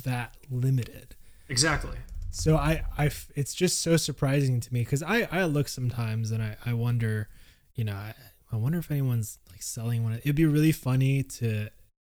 that 0.04 0.36
limited. 0.50 1.16
exactly. 1.48 1.98
So 2.36 2.58
I, 2.58 2.84
I, 2.98 3.12
it's 3.36 3.54
just 3.54 3.84
so 3.84 3.96
surprising 3.96 4.60
to 4.60 4.74
me 4.74 4.80
because 4.80 5.04
I, 5.04 5.28
I 5.32 5.46
look 5.46 5.68
sometimes 5.68 6.32
and 6.32 6.42
I, 6.42 6.58
I 6.66 6.74
wonder, 6.74 7.30
you 7.76 7.84
know, 7.84 7.94
I, 7.94 8.16
I 8.52 8.56
wonder 8.56 8.80
if 8.80 8.90
anyone's 8.90 9.38
like 9.52 9.62
selling 9.62 10.04
one. 10.04 10.14
It'd 10.14 10.36
be 10.36 10.48
really 10.48 10.72
funny 10.72 11.22
to 11.22 11.70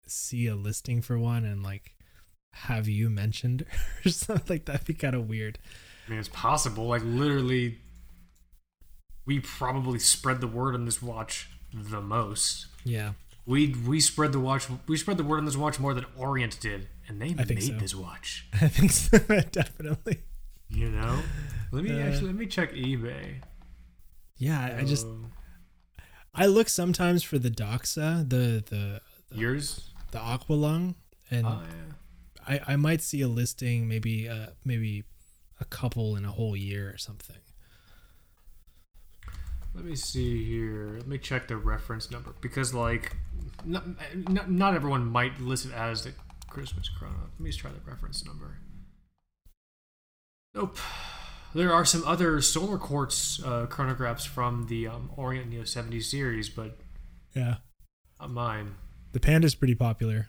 see 0.06 0.46
a 0.46 0.54
listing 0.54 1.02
for 1.02 1.18
one 1.18 1.44
and 1.44 1.62
like 1.62 1.96
have 2.54 2.88
you 2.88 3.10
mentioned 3.10 3.66
or 4.06 4.08
something 4.08 4.46
like 4.48 4.64
that'd 4.64 4.86
be 4.86 4.94
kind 4.94 5.14
of 5.14 5.28
weird. 5.28 5.58
I 6.06 6.10
mean, 6.10 6.18
it's 6.18 6.30
possible. 6.30 6.86
Like 6.86 7.02
literally, 7.04 7.76
we 9.26 9.40
probably 9.40 9.98
spread 9.98 10.40
the 10.40 10.48
word 10.48 10.74
on 10.74 10.86
this 10.86 11.02
watch 11.02 11.50
the 11.74 12.00
most. 12.00 12.68
Yeah, 12.84 13.12
We 13.46 13.68
we 13.86 14.00
spread 14.00 14.32
the 14.32 14.40
watch. 14.40 14.66
We 14.88 14.96
spread 14.96 15.16
the 15.18 15.24
word 15.24 15.38
on 15.38 15.44
this 15.44 15.56
watch 15.56 15.78
more 15.78 15.94
than 15.94 16.04
Orient 16.16 16.58
did, 16.60 16.88
and 17.06 17.20
they 17.22 17.34
I 17.38 17.44
made 17.44 17.62
so. 17.62 17.72
this 17.74 17.94
watch. 17.94 18.48
I 18.54 18.66
think 18.68 18.90
so, 18.90 19.18
definitely. 19.52 20.22
You 20.68 20.90
know. 20.90 21.20
Let 21.70 21.84
me 21.84 21.90
Uh, 21.92 22.06
actually 22.06 22.26
let 22.26 22.34
me 22.36 22.46
check 22.46 22.72
eBay. 22.72 23.36
Yeah, 24.36 24.60
I, 24.60 24.80
I 24.80 24.84
just 24.84 25.06
Um, 25.06 25.32
I 26.34 26.46
look 26.46 26.68
sometimes 26.68 27.22
for 27.22 27.38
the 27.38 27.50
Doxa, 27.50 28.28
the 28.28 28.64
the 28.68 29.00
yours. 29.36 29.90
the 30.10 30.18
Aqualung, 30.18 30.96
and 31.30 31.46
Oh 31.46 31.62
yeah. 31.62 32.58
I, 32.66 32.72
I 32.72 32.76
might 32.76 33.00
see 33.00 33.20
a 33.22 33.28
listing 33.28 33.86
maybe 33.88 34.28
uh 34.28 34.48
maybe 34.64 35.04
a 35.60 35.64
couple 35.64 36.16
in 36.16 36.24
a 36.24 36.30
whole 36.32 36.56
year 36.56 36.90
or 36.92 36.98
something. 36.98 37.36
Let 39.74 39.84
me 39.84 39.94
see 39.94 40.44
here. 40.44 40.94
Let 40.96 41.06
me 41.06 41.18
check 41.18 41.48
the 41.48 41.56
reference 41.56 42.10
number 42.10 42.34
because, 42.40 42.72
like, 42.72 43.14
not, 43.64 43.84
not, 44.28 44.50
not 44.50 44.74
everyone 44.74 45.06
might 45.06 45.40
list 45.40 45.66
it 45.66 45.72
as 45.72 46.04
the 46.04 46.12
Christmas 46.48 46.88
chrono. 46.88 47.14
Let 47.32 47.40
me 47.40 47.50
just 47.50 47.60
try 47.60 47.70
the 47.70 47.80
reference 47.90 48.24
number. 48.24 48.58
Nope. 50.54 50.78
There 51.54 51.72
are 51.72 51.84
some 51.84 52.04
other 52.06 52.40
solar 52.40 52.78
quartz 52.78 53.42
uh, 53.42 53.66
chronographs 53.68 54.26
from 54.26 54.66
the 54.68 54.88
um, 54.88 55.10
Orient 55.16 55.48
Neo 55.50 55.64
70 55.64 56.00
series, 56.00 56.48
but 56.48 56.78
Yeah. 57.34 57.56
not 58.20 58.30
mine. 58.30 58.74
The 59.12 59.20
Panda's 59.20 59.54
pretty 59.54 59.74
popular. 59.74 60.28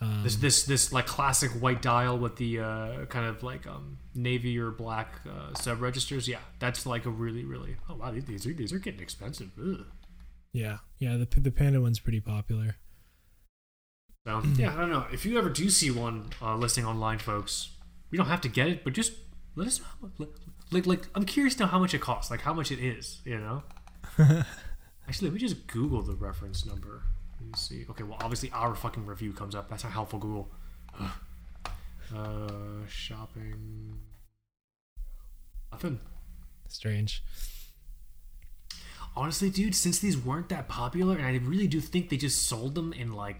Um, 0.00 0.22
This 0.24 0.36
this 0.36 0.64
this 0.64 0.92
like 0.92 1.06
classic 1.06 1.50
white 1.52 1.80
dial 1.82 2.18
with 2.18 2.36
the 2.36 2.58
uh, 2.60 3.04
kind 3.06 3.26
of 3.26 3.42
like 3.42 3.66
um, 3.66 3.98
navy 4.14 4.58
or 4.58 4.70
black 4.70 5.20
uh, 5.30 5.54
sub 5.54 5.80
registers. 5.80 6.26
Yeah, 6.26 6.38
that's 6.58 6.86
like 6.86 7.04
a 7.06 7.10
really 7.10 7.44
really. 7.44 7.76
Oh 7.88 7.94
wow, 7.96 8.10
these 8.10 8.24
these 8.24 8.46
are 8.46 8.52
these 8.52 8.72
are 8.72 8.78
getting 8.80 9.00
expensive. 9.00 9.50
Ugh. 9.60 9.84
Yeah. 10.52 10.78
Yeah, 10.98 11.16
the 11.16 11.40
the 11.40 11.50
Panda 11.50 11.80
one's 11.80 11.98
pretty 11.98 12.20
popular. 12.20 12.76
So 14.26 14.42
yeah, 14.56 14.74
I 14.74 14.76
don't 14.76 14.90
know. 14.90 15.06
If 15.12 15.26
you 15.26 15.38
ever 15.38 15.48
do 15.48 15.68
see 15.70 15.90
one 15.90 16.30
uh, 16.40 16.56
listing 16.56 16.84
online, 16.84 17.18
folks, 17.18 17.70
you 18.10 18.18
don't 18.18 18.28
have 18.28 18.40
to 18.42 18.48
get 18.48 18.68
it, 18.68 18.84
but 18.84 18.92
just 18.92 19.12
let 19.56 19.66
us 19.66 19.80
know. 19.80 20.10
Like, 20.18 20.28
like, 20.70 20.86
like 20.86 21.08
I'm 21.14 21.24
curious 21.24 21.54
to 21.56 21.64
know 21.64 21.68
how 21.68 21.78
much 21.78 21.94
it 21.94 22.00
costs, 22.00 22.30
like 22.30 22.40
how 22.42 22.52
much 22.52 22.70
it 22.70 22.78
is. 22.78 23.20
You 23.24 23.38
know. 23.38 23.62
Actually, 25.08 25.28
let 25.28 25.34
me 25.34 25.40
just 25.40 25.66
Google 25.66 26.02
the 26.02 26.14
reference 26.14 26.64
number. 26.64 27.02
Let 27.40 27.46
me 27.46 27.54
see. 27.56 27.84
Okay, 27.90 28.04
well, 28.04 28.18
obviously 28.22 28.50
our 28.52 28.74
fucking 28.74 29.04
review 29.04 29.32
comes 29.32 29.54
up. 29.54 29.68
That's 29.68 29.82
how 29.82 29.90
helpful 29.90 30.18
Google. 30.18 30.48
uh, 32.16 32.86
shopping. 32.88 33.98
Nothing. 35.72 35.98
Strange. 36.68 37.24
Honestly, 39.14 39.50
dude, 39.50 39.74
since 39.74 39.98
these 39.98 40.16
weren't 40.16 40.48
that 40.48 40.68
popular, 40.68 41.16
and 41.16 41.26
I 41.26 41.32
really 41.44 41.66
do 41.66 41.80
think 41.80 42.08
they 42.08 42.16
just 42.16 42.46
sold 42.46 42.74
them 42.74 42.92
in 42.92 43.12
like 43.12 43.36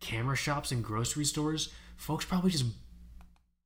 camera 0.00 0.36
shops 0.36 0.72
and 0.72 0.82
grocery 0.82 1.24
stores, 1.24 1.70
folks 1.96 2.24
probably 2.24 2.50
just 2.50 2.64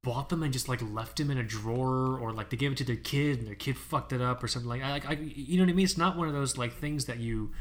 bought 0.03 0.29
them 0.29 0.43
and 0.43 0.53
just 0.53 0.69
like 0.69 0.81
left 0.83 1.19
them 1.19 1.31
in 1.31 1.39
a 1.39 1.43
drawer, 1.43 2.19
or 2.19 2.33
like 2.33 2.51
they 2.51 2.57
gave 2.57 2.73
it 2.73 2.79
to 2.79 2.85
their 2.85 2.97
kid 2.97 3.39
and 3.39 3.47
their 3.47 3.55
kid 3.55 3.77
fucked 3.77 4.13
it 4.13 4.21
up 4.21 4.43
or 4.43 4.49
something 4.49 4.69
like. 4.69 4.83
I, 4.83 4.91
like 4.91 5.09
I, 5.09 5.13
you 5.13 5.57
know 5.57 5.65
what 5.65 5.71
I 5.71 5.75
mean? 5.75 5.85
It's 5.85 5.99
not 5.99 6.17
one 6.17 6.29
of 6.29 6.35
those 6.35 6.59
like 6.59 6.73
things 6.73 7.05
that 7.05 7.19
you 7.19 7.53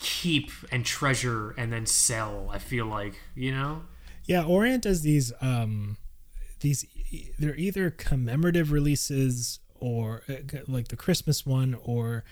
keep 0.00 0.50
and 0.70 0.84
treasure 0.84 1.54
and 1.56 1.72
then 1.72 1.86
sell. 1.86 2.50
I 2.52 2.58
feel 2.58 2.86
like 2.86 3.14
you 3.34 3.52
know. 3.52 3.82
Yeah, 4.24 4.44
Orient 4.44 4.82
does 4.82 5.02
these 5.02 5.32
um 5.40 5.98
these 6.60 6.84
they're 7.38 7.56
either 7.56 7.90
commemorative 7.90 8.72
releases 8.72 9.60
or 9.88 10.22
uh, 10.28 10.58
like 10.66 10.88
the 10.88 10.96
Christmas 10.96 11.44
one 11.44 11.76
or 11.82 12.24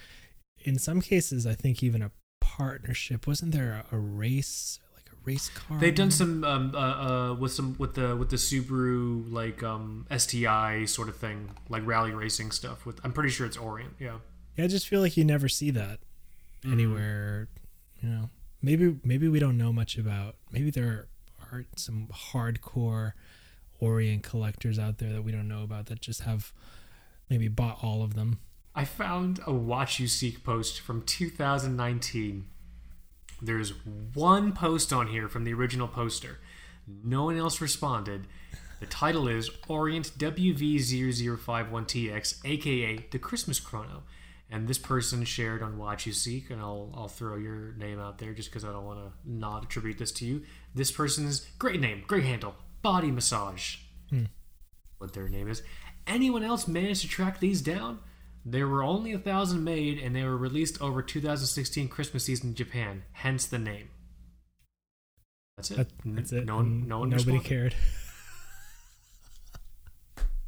in 0.64 0.78
some 0.78 1.00
cases 1.00 1.46
I 1.46 1.54
think 1.54 1.82
even 1.82 2.00
a 2.02 2.10
partnership. 2.40 3.26
Wasn't 3.26 3.52
there 3.52 3.84
a, 3.90 3.96
a 3.96 3.98
race 3.98 4.80
like 4.94 5.06
a 5.12 5.16
race 5.24 5.48
car? 5.50 5.78
They've 5.78 5.94
done 5.94 6.10
some 6.10 6.44
um, 6.44 6.72
uh, 6.74 6.78
uh, 6.78 7.34
with 7.34 7.52
some 7.52 7.76
with 7.78 7.94
the 7.94 8.16
with 8.16 8.30
the 8.30 8.36
Subaru 8.36 9.30
like 9.40 9.62
um, 9.62 10.06
STI 10.16 10.84
sort 10.86 11.08
of 11.08 11.16
thing, 11.16 11.50
like 11.68 11.86
rally 11.86 12.12
racing 12.12 12.50
stuff. 12.52 12.86
With 12.86 13.00
I'm 13.04 13.12
pretty 13.12 13.30
sure 13.30 13.46
it's 13.46 13.56
Orient. 13.56 13.94
Yeah. 13.98 14.18
Yeah, 14.56 14.64
I 14.66 14.68
just 14.68 14.86
feel 14.88 15.00
like 15.00 15.16
you 15.16 15.24
never 15.24 15.48
see 15.48 15.70
that 15.72 15.98
Mm-hmm. 16.62 16.72
anywhere, 16.74 17.48
you 18.00 18.08
know. 18.08 18.30
Maybe 18.62 18.96
maybe 19.02 19.26
we 19.28 19.40
don't 19.40 19.58
know 19.58 19.72
much 19.72 19.98
about. 19.98 20.36
Maybe 20.52 20.70
there 20.70 21.08
are 21.50 21.64
some 21.76 22.08
hardcore 22.32 23.12
Orient 23.80 24.22
collectors 24.22 24.78
out 24.78 24.98
there 24.98 25.12
that 25.12 25.22
we 25.24 25.32
don't 25.32 25.48
know 25.48 25.64
about 25.64 25.86
that 25.86 26.00
just 26.00 26.20
have 26.20 26.52
maybe 27.28 27.48
bought 27.48 27.82
all 27.82 28.02
of 28.02 28.14
them. 28.14 28.38
I 28.74 28.84
found 28.84 29.38
a 29.40 29.52
WatchUSeek 29.52 30.44
post 30.44 30.80
from 30.80 31.02
2019. 31.02 32.46
There's 33.42 33.72
one 34.14 34.52
post 34.52 34.92
on 34.92 35.08
here 35.08 35.28
from 35.28 35.44
the 35.44 35.52
original 35.52 35.88
poster. 35.88 36.38
No 36.86 37.24
one 37.24 37.36
else 37.36 37.60
responded. 37.60 38.28
The 38.80 38.86
title 38.86 39.28
is 39.28 39.50
Orient 39.68 40.12
WV0051TX, 40.18 42.44
aka 42.44 43.06
the 43.10 43.18
Christmas 43.18 43.60
Chrono. 43.60 44.04
And 44.50 44.66
this 44.68 44.78
person 44.78 45.24
shared 45.24 45.62
on 45.62 45.78
WatchUSeek, 45.78 46.50
and 46.50 46.60
I'll, 46.60 46.92
I'll 46.94 47.08
throw 47.08 47.36
your 47.36 47.72
name 47.78 47.98
out 47.98 48.18
there 48.18 48.34
just 48.34 48.50
because 48.50 48.64
I 48.64 48.72
don't 48.72 48.84
want 48.84 48.98
to 48.98 49.12
not 49.24 49.64
attribute 49.64 49.96
this 49.98 50.12
to 50.12 50.26
you. 50.26 50.42
This 50.74 50.90
person's 50.90 51.46
great 51.58 51.80
name, 51.80 52.04
great 52.06 52.24
handle, 52.24 52.54
Body 52.82 53.10
Massage. 53.10 53.76
Hmm. 54.10 54.24
What 54.98 55.14
their 55.14 55.28
name 55.28 55.48
is. 55.48 55.62
Anyone 56.06 56.42
else 56.42 56.66
managed 56.66 57.02
to 57.02 57.08
track 57.08 57.40
these 57.40 57.60
down? 57.62 58.00
There 58.44 58.66
were 58.66 58.82
only 58.82 59.12
a 59.12 59.18
thousand 59.18 59.62
made, 59.62 59.98
and 59.98 60.16
they 60.16 60.24
were 60.24 60.36
released 60.36 60.80
over 60.82 61.00
2016 61.02 61.88
Christmas 61.88 62.24
season 62.24 62.50
in 62.50 62.54
Japan. 62.56 63.04
Hence 63.12 63.46
the 63.46 63.58
name. 63.58 63.88
That's 65.56 65.70
it. 65.70 65.76
That, 65.76 65.88
that's 66.04 66.32
it. 66.32 66.44
No 66.46 66.56
one, 66.56 66.88
no 66.88 66.98
one 67.00 67.10
Nobody 67.10 67.32
responded. 67.38 67.48
cared. 67.48 67.74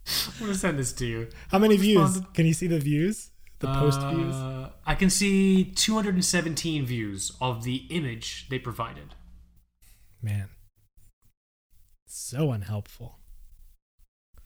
I'm 0.08 0.40
gonna 0.40 0.54
send 0.54 0.78
this 0.78 0.92
to 0.94 1.06
you. 1.06 1.28
How 1.48 1.58
many 1.58 1.76
views? 1.76 2.20
Can 2.34 2.46
you 2.46 2.54
see 2.54 2.66
the 2.66 2.78
views? 2.80 3.30
The 3.60 3.68
post 3.68 4.00
views? 4.00 4.34
Uh, 4.34 4.70
I 4.84 4.94
can 4.94 5.08
see 5.08 5.64
217 5.64 6.84
views 6.84 7.32
of 7.40 7.62
the 7.64 7.86
image 7.90 8.48
they 8.50 8.58
provided. 8.58 9.14
Man. 10.20 10.48
So 12.06 12.50
unhelpful. 12.52 13.18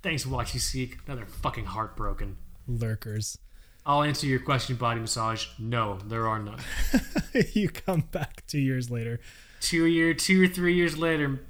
Thanks, 0.03 0.25
WatchUSeek. 0.25 0.99
Now 1.09 1.17
they're 1.17 1.27
fucking 1.27 1.67
heartbroken. 1.67 2.37
Lurkers. 2.67 3.39
I'll 3.85 4.03
answer 4.03 4.27
your 4.27 4.41
question, 4.41 4.77
body 4.77 5.01
massage. 5.01 5.47
No, 5.59 5.99
there 6.07 6.29
are 6.29 6.39
none. 6.39 6.61
you 7.55 7.71
come 7.71 8.03
back 8.13 8.47
two 8.47 8.59
years 8.61 8.91
later. 8.91 9.19
two 9.61 9.87
year, 9.87 10.13
two 10.15 10.43
or 10.45 10.47
three 10.47 10.75
years 10.75 10.99
later, 10.99 11.41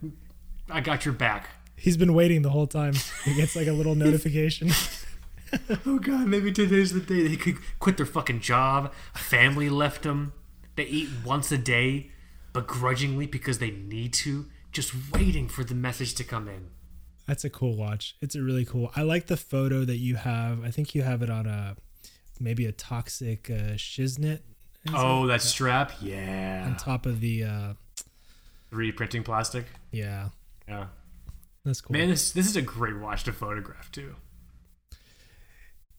I 0.70 0.80
got 0.80 1.04
your 1.04 1.14
back. 1.14 1.50
He's 1.76 1.96
been 1.96 2.14
waiting 2.14 2.42
the 2.42 2.50
whole 2.50 2.66
time. 2.66 2.94
He 3.24 3.34
gets 3.34 3.56
like 3.56 3.66
a 3.66 3.72
little 3.72 3.94
notification. 4.06 4.70
Oh 5.87 5.98
god, 5.98 6.26
maybe 6.28 6.52
today's 6.52 6.92
the 6.92 7.00
day 7.00 7.26
they 7.26 7.37
could 7.37 7.56
quit 7.80 7.96
their 7.96 8.06
fucking 8.06 8.40
job. 8.40 8.92
Family 9.14 9.68
left 9.68 10.02
them. 10.02 10.32
They 10.76 10.84
eat 10.84 11.08
once 11.24 11.50
a 11.50 11.58
day, 11.58 12.11
begrudgingly 12.52 13.26
because 13.26 13.58
they 13.58 13.70
need 13.70 14.12
to, 14.14 14.46
just 14.72 14.92
waiting 15.12 15.48
for 15.48 15.64
the 15.64 15.74
message 15.74 16.14
to 16.16 16.24
come 16.24 16.48
in. 16.48 16.68
That's 17.28 17.44
a 17.44 17.50
cool 17.50 17.76
watch. 17.76 18.16
It's 18.22 18.34
a 18.34 18.42
really 18.42 18.64
cool. 18.64 18.90
I 18.96 19.02
like 19.02 19.26
the 19.26 19.36
photo 19.36 19.84
that 19.84 19.98
you 19.98 20.16
have. 20.16 20.64
I 20.64 20.70
think 20.70 20.94
you 20.94 21.02
have 21.02 21.20
it 21.22 21.28
on 21.28 21.46
a 21.46 21.76
maybe 22.40 22.64
a 22.64 22.72
toxic 22.72 23.50
uh, 23.50 23.74
shiznit. 23.74 24.40
Oh, 24.94 25.26
that 25.26 25.42
strap? 25.42 25.92
Yeah. 26.00 26.64
on 26.66 26.76
top 26.76 27.04
of 27.04 27.20
the 27.20 27.44
uh 27.44 27.72
3D 28.72 28.96
printing 28.96 29.22
plastic? 29.22 29.66
yeah. 29.92 30.30
Yeah. 30.66 30.86
That's 31.64 31.82
cool. 31.82 31.92
Man, 31.94 32.08
this 32.08 32.32
this 32.32 32.46
is 32.46 32.56
a 32.56 32.62
great 32.62 32.96
watch 32.98 33.24
to 33.24 33.32
photograph 33.32 33.92
too. 33.92 34.16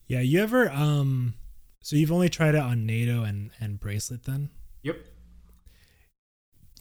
Yeah, 0.07 0.21
you 0.21 0.41
ever 0.41 0.71
um 0.71 1.35
so 1.81 1.95
you've 1.95 2.11
only 2.11 2.29
tried 2.29 2.55
it 2.55 2.61
on 2.61 2.87
NATO 2.87 3.21
and 3.23 3.51
and 3.59 3.79
bracelet 3.79 4.23
then? 4.23 4.49
Yep. 4.81 4.97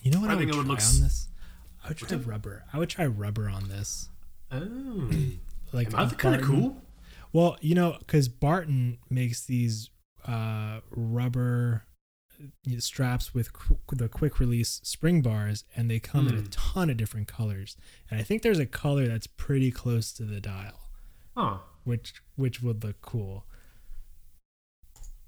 You 0.00 0.10
know 0.10 0.20
what 0.20 0.30
I 0.30 0.34
I, 0.34 0.36
think 0.38 0.52
would 0.52 0.54
it 0.54 0.68
would 0.68 0.78
try 0.78 0.86
look 0.86 0.94
on 0.94 1.00
this? 1.02 1.28
I 1.84 1.88
would 1.88 1.98
try 1.98 2.16
rubber. 2.16 2.64
I 2.72 2.78
would 2.78 2.88
try 2.88 3.04
rubber 3.04 3.50
on 3.50 3.68
this. 3.68 4.08
Oh. 4.50 5.10
Like 5.72 5.92
a 5.92 6.06
kind 6.16 6.34
of 6.34 6.42
cool? 6.42 6.76
Well, 7.32 7.56
you 7.60 7.74
know, 7.74 7.96
because 7.98 8.28
Barton 8.28 8.98
makes 9.10 9.44
these 9.44 9.90
uh, 10.26 10.80
rubber 10.90 11.84
straps 12.78 13.34
with 13.34 13.50
the 13.92 14.08
quick 14.08 14.38
release 14.38 14.80
spring 14.84 15.20
bars, 15.22 15.64
and 15.76 15.90
they 15.90 15.98
come 15.98 16.28
in 16.28 16.34
a 16.34 16.38
Hmm. 16.40 16.46
ton 16.50 16.90
of 16.90 16.96
different 16.96 17.28
colors. 17.28 17.76
And 18.10 18.18
I 18.18 18.22
think 18.22 18.42
there's 18.42 18.58
a 18.60 18.66
color 18.66 19.06
that's 19.08 19.26
pretty 19.26 19.70
close 19.70 20.12
to 20.14 20.24
the 20.24 20.40
dial, 20.40 20.88
Huh. 21.36 21.58
which 21.84 22.14
which 22.36 22.62
would 22.62 22.82
look 22.84 23.00
cool. 23.02 23.44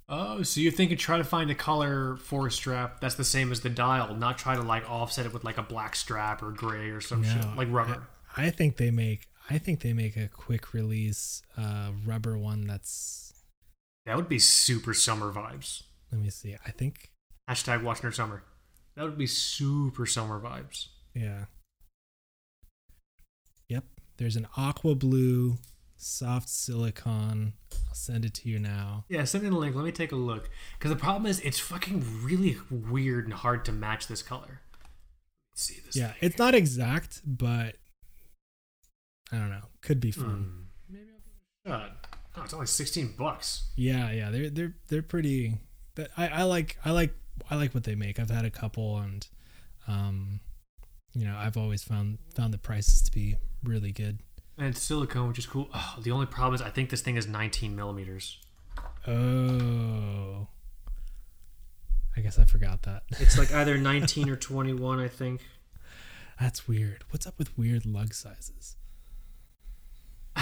Oh, 0.08 0.42
so 0.42 0.60
you're 0.60 0.72
thinking 0.72 0.96
try 0.96 1.18
to 1.18 1.24
find 1.24 1.50
a 1.50 1.54
color 1.54 2.16
for 2.16 2.48
a 2.48 2.50
strap 2.50 3.00
that's 3.00 3.14
the 3.14 3.24
same 3.24 3.52
as 3.52 3.60
the 3.60 3.70
dial, 3.70 4.14
not 4.16 4.38
try 4.38 4.56
to 4.56 4.62
like 4.62 4.88
offset 4.90 5.24
it 5.26 5.32
with 5.32 5.44
like 5.44 5.56
a 5.58 5.62
black 5.62 5.94
strap 5.94 6.42
or 6.42 6.50
gray 6.50 6.90
or 6.90 7.00
some 7.00 7.22
shit 7.22 7.44
like 7.56 7.68
rubber. 7.70 7.92
I, 7.94 7.98
I 8.40 8.50
think 8.50 8.76
they 8.78 8.90
make 8.90 9.26
I 9.50 9.58
think 9.58 9.80
they 9.80 9.92
make 9.92 10.16
a 10.16 10.28
quick 10.28 10.72
release 10.72 11.42
uh, 11.58 11.90
rubber 12.06 12.38
one 12.38 12.66
that's. 12.66 13.34
That 14.06 14.16
would 14.16 14.28
be 14.28 14.38
super 14.38 14.94
summer 14.94 15.32
vibes. 15.32 15.82
Let 16.10 16.20
me 16.20 16.30
see. 16.30 16.56
I 16.64 16.70
think 16.70 17.10
Hashtag 17.48 17.82
watch 17.82 18.00
nerd 18.00 18.14
summer. 18.14 18.44
That 18.96 19.04
would 19.04 19.18
be 19.18 19.26
super 19.26 20.06
summer 20.06 20.40
vibes. 20.40 20.88
yeah. 21.14 21.46
Yep. 23.68 23.84
There's 24.16 24.36
an 24.36 24.46
aqua 24.56 24.94
blue 24.94 25.58
soft 25.96 26.48
silicone. 26.48 27.52
I'll 27.88 27.94
send 27.94 28.24
it 28.24 28.34
to 28.34 28.48
you 28.48 28.58
now. 28.58 29.04
Yeah, 29.08 29.24
send 29.24 29.44
me 29.44 29.50
the 29.50 29.56
link. 29.56 29.76
Let 29.76 29.84
me 29.84 29.92
take 29.92 30.12
a 30.12 30.16
look. 30.16 30.48
Because 30.78 30.90
the 30.90 30.96
problem 30.96 31.26
is, 31.26 31.40
it's 31.40 31.58
fucking 31.60 32.04
really 32.24 32.56
weird 32.70 33.24
and 33.24 33.34
hard 33.34 33.64
to 33.66 33.72
match 33.72 34.06
this 34.08 34.22
color. 34.22 34.60
Let's 35.52 35.62
see 35.62 35.80
this. 35.84 35.96
Yeah, 35.96 36.14
it's 36.20 36.38
not 36.38 36.54
exact, 36.54 37.20
but 37.24 37.76
I 39.32 39.36
don't 39.36 39.50
know. 39.50 39.62
Could 39.82 40.00
be 40.00 40.10
fun. 40.10 40.68
Hmm. 40.88 40.94
Maybe 40.94 41.10
God. 41.66 41.92
Oh, 42.36 42.42
it's 42.42 42.54
only 42.54 42.66
sixteen 42.66 43.14
bucks. 43.16 43.70
Yeah, 43.76 44.10
yeah, 44.10 44.30
they're 44.30 44.50
they're 44.50 44.74
they're 44.88 45.02
pretty. 45.02 45.58
I 46.16 46.28
I 46.28 46.42
like 46.44 46.78
I 46.84 46.90
like 46.90 47.14
I 47.50 47.56
like 47.56 47.74
what 47.74 47.84
they 47.84 47.94
make. 47.94 48.18
I've 48.18 48.30
had 48.30 48.44
a 48.44 48.50
couple, 48.50 48.98
and 48.98 49.26
um, 49.88 50.40
you 51.14 51.24
know, 51.26 51.36
I've 51.36 51.56
always 51.56 51.82
found 51.82 52.18
found 52.34 52.54
the 52.54 52.58
prices 52.58 53.02
to 53.02 53.12
be 53.12 53.36
really 53.62 53.92
good. 53.92 54.20
And 54.58 54.68
it's 54.68 54.82
silicone, 54.82 55.28
which 55.28 55.38
is 55.38 55.46
cool. 55.46 55.68
Oh, 55.74 55.96
the 56.02 56.10
only 56.10 56.26
problem 56.26 56.54
is 56.54 56.62
I 56.62 56.70
think 56.70 56.90
this 56.90 57.00
thing 57.00 57.16
is 57.16 57.26
19 57.26 57.74
millimeters. 57.74 58.38
Oh, 59.06 60.48
I 62.16 62.20
guess 62.20 62.38
I 62.38 62.44
forgot 62.44 62.82
that. 62.82 63.04
It's 63.18 63.38
like 63.38 63.52
either 63.52 63.78
19 63.78 64.28
or 64.28 64.36
21, 64.36 65.00
I 65.00 65.08
think. 65.08 65.40
That's 66.38 66.68
weird. 66.68 67.04
What's 67.10 67.26
up 67.26 67.38
with 67.38 67.56
weird 67.56 67.86
lug 67.86 68.12
sizes? 68.12 68.76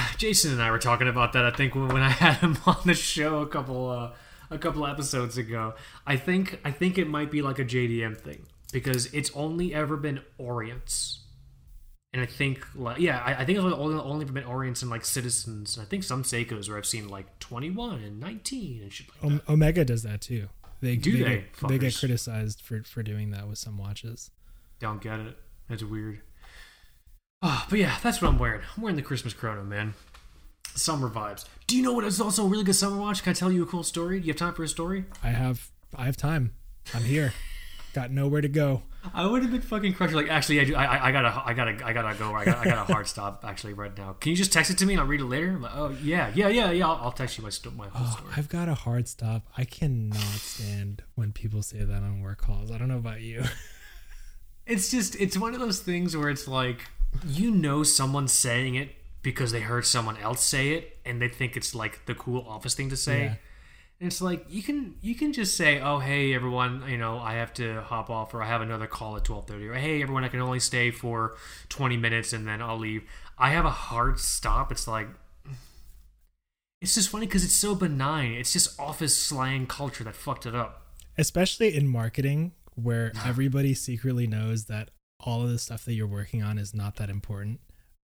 Jason 0.16 0.52
and 0.52 0.62
I 0.62 0.70
were 0.70 0.78
talking 0.78 1.08
about 1.08 1.32
that. 1.32 1.44
I 1.44 1.50
think 1.50 1.74
when, 1.74 1.88
when 1.88 2.02
I 2.02 2.08
had 2.24 2.36
him 2.36 2.58
on 2.66 2.78
the 2.84 2.94
show 2.94 3.40
a 3.40 3.46
couple 3.46 3.90
uh, 3.90 4.12
a 4.50 4.58
couple 4.58 4.86
episodes 4.86 5.36
ago. 5.38 5.74
I 6.06 6.16
think 6.16 6.60
I 6.64 6.70
think 6.70 6.98
it 6.98 7.08
might 7.08 7.30
be 7.30 7.42
like 7.42 7.58
a 7.58 7.64
JDM 7.64 8.16
thing 8.16 8.46
because 8.72 9.06
it's 9.14 9.30
only 9.34 9.74
ever 9.74 9.96
been 9.96 10.20
Orients, 10.38 11.20
and 12.12 12.22
I 12.22 12.26
think 12.26 12.64
like 12.74 12.98
yeah, 12.98 13.22
I, 13.24 13.42
I 13.42 13.44
think 13.44 13.58
it's 13.58 13.64
only 13.64 13.98
only 13.98 14.24
been 14.24 14.44
Orients 14.44 14.82
and 14.82 14.90
like 14.90 15.04
Citizens. 15.04 15.76
And 15.76 15.86
I 15.86 15.88
think 15.88 16.04
some 16.04 16.22
Seikos 16.22 16.68
where 16.68 16.78
I've 16.78 16.86
seen 16.86 17.08
like 17.08 17.38
21 17.38 18.02
and 18.02 18.20
19 18.20 18.82
and 18.82 18.92
shit 18.92 19.06
like 19.22 19.32
that. 19.32 19.52
Omega 19.52 19.84
does 19.84 20.02
that 20.02 20.20
too. 20.20 20.48
They 20.80 20.96
Do 20.96 21.12
they 21.12 21.18
they? 21.18 21.44
Get, 21.60 21.68
they 21.68 21.78
get 21.78 21.96
criticized 21.96 22.62
for 22.62 22.82
for 22.84 23.02
doing 23.02 23.30
that 23.30 23.48
with 23.48 23.58
some 23.58 23.78
watches. 23.78 24.30
Don't 24.78 25.02
get 25.02 25.18
it. 25.18 25.36
It's 25.68 25.82
weird. 25.82 26.20
Oh, 27.42 27.66
but 27.70 27.78
yeah, 27.78 27.96
that's 28.02 28.20
what 28.20 28.28
I'm 28.28 28.38
wearing. 28.38 28.62
I'm 28.76 28.82
wearing 28.82 28.96
the 28.96 29.02
Christmas 29.02 29.32
chrono, 29.32 29.62
man. 29.62 29.94
Summer 30.74 31.08
vibes. 31.08 31.44
Do 31.66 31.76
you 31.76 31.82
know 31.82 31.92
what 31.92 32.04
is 32.04 32.20
also 32.20 32.44
a 32.44 32.48
really 32.48 32.64
good 32.64 32.74
summer 32.74 32.96
watch? 32.98 33.22
Can 33.22 33.30
I 33.30 33.34
tell 33.34 33.52
you 33.52 33.62
a 33.62 33.66
cool 33.66 33.82
story? 33.84 34.20
Do 34.20 34.26
you 34.26 34.32
have 34.32 34.38
time 34.38 34.54
for 34.54 34.64
a 34.64 34.68
story? 34.68 35.04
I 35.22 35.28
have 35.28 35.70
I 35.94 36.04
have 36.06 36.16
time. 36.16 36.52
I'm 36.94 37.02
here. 37.02 37.32
Got 37.94 38.10
nowhere 38.10 38.40
to 38.40 38.48
go. 38.48 38.82
I 39.14 39.24
would 39.26 39.42
have 39.42 39.50
been 39.52 39.60
fucking 39.60 39.94
crushed. 39.94 40.14
Like, 40.14 40.28
actually, 40.28 40.60
I, 40.60 40.64
do, 40.64 40.74
I, 40.74 41.08
I- 41.08 41.12
gotta, 41.12 41.42
I 41.46 41.54
gotta, 41.54 41.86
I 41.86 41.92
gotta 41.92 42.18
go. 42.18 42.34
I 42.34 42.44
got, 42.44 42.58
I 42.58 42.64
got 42.64 42.90
a 42.90 42.92
hard 42.92 43.06
stop 43.06 43.44
actually 43.46 43.72
right 43.72 43.96
now. 43.96 44.12
Can 44.14 44.30
you 44.30 44.36
just 44.36 44.52
text 44.52 44.70
it 44.70 44.78
to 44.78 44.86
me 44.86 44.94
and 44.94 45.00
I'll 45.00 45.06
read 45.06 45.20
it 45.20 45.24
later? 45.24 45.58
Like, 45.58 45.72
oh 45.74 45.96
yeah, 46.02 46.30
yeah, 46.34 46.48
yeah, 46.48 46.70
yeah. 46.72 46.86
I'll, 46.86 46.96
I'll 47.06 47.12
text 47.12 47.38
you 47.38 47.44
my, 47.44 47.50
sto- 47.50 47.70
my 47.70 47.88
whole 47.88 48.06
Oh, 48.06 48.16
story. 48.18 48.32
I've 48.36 48.48
got 48.48 48.68
a 48.68 48.74
hard 48.74 49.06
stop. 49.08 49.46
I 49.56 49.64
cannot 49.64 50.16
stand 50.18 51.02
when 51.14 51.32
people 51.32 51.62
say 51.62 51.78
that 51.84 52.02
on 52.02 52.20
work 52.20 52.38
calls. 52.38 52.70
I 52.70 52.78
don't 52.78 52.88
know 52.88 52.98
about 52.98 53.20
you. 53.20 53.44
It's 54.66 54.90
just, 54.90 55.18
it's 55.18 55.34
one 55.34 55.54
of 55.54 55.60
those 55.60 55.80
things 55.80 56.14
where 56.14 56.28
it's 56.28 56.46
like, 56.46 56.82
you 57.26 57.50
know, 57.50 57.82
someone's 57.82 58.32
saying 58.32 58.74
it 58.74 58.90
because 59.22 59.52
they 59.52 59.60
heard 59.60 59.84
someone 59.86 60.16
else 60.18 60.42
say 60.42 60.70
it, 60.70 60.98
and 61.04 61.20
they 61.20 61.28
think 61.28 61.56
it's 61.56 61.74
like 61.74 62.06
the 62.06 62.14
cool 62.14 62.44
office 62.48 62.74
thing 62.74 62.88
to 62.90 62.96
say. 62.96 63.24
Yeah. 63.24 63.34
And 64.00 64.06
it's 64.06 64.20
like 64.20 64.46
you 64.48 64.62
can 64.62 64.94
you 65.00 65.16
can 65.16 65.32
just 65.32 65.56
say, 65.56 65.80
"Oh, 65.80 65.98
hey 65.98 66.32
everyone, 66.32 66.84
you 66.88 66.96
know, 66.96 67.18
I 67.18 67.34
have 67.34 67.52
to 67.54 67.82
hop 67.82 68.10
off 68.10 68.32
or 68.32 68.42
I 68.42 68.46
have 68.46 68.62
another 68.62 68.86
call 68.86 69.16
at 69.16 69.24
12:30." 69.24 69.68
Or, 69.68 69.74
"Hey 69.74 70.00
everyone, 70.02 70.22
I 70.22 70.28
can 70.28 70.40
only 70.40 70.60
stay 70.60 70.92
for 70.92 71.36
20 71.68 71.96
minutes 71.96 72.32
and 72.32 72.46
then 72.46 72.62
I'll 72.62 72.78
leave." 72.78 73.02
I 73.36 73.50
have 73.50 73.64
a 73.64 73.70
hard 73.70 74.20
stop. 74.20 74.70
It's 74.70 74.86
like 74.86 75.08
it's 76.80 76.94
just 76.94 77.08
funny 77.08 77.26
cuz 77.26 77.44
it's 77.44 77.54
so 77.54 77.74
benign. 77.74 78.32
It's 78.32 78.52
just 78.52 78.78
office 78.78 79.16
slang 79.16 79.66
culture 79.66 80.04
that 80.04 80.14
fucked 80.14 80.46
it 80.46 80.54
up. 80.54 80.94
Especially 81.16 81.74
in 81.74 81.88
marketing 81.88 82.52
where 82.76 83.10
everybody 83.24 83.74
secretly 83.74 84.28
knows 84.28 84.66
that 84.66 84.90
all 85.20 85.42
of 85.42 85.50
the 85.50 85.58
stuff 85.58 85.84
that 85.84 85.94
you're 85.94 86.06
working 86.06 86.42
on 86.42 86.58
is 86.58 86.74
not 86.74 86.96
that 86.96 87.10
important. 87.10 87.60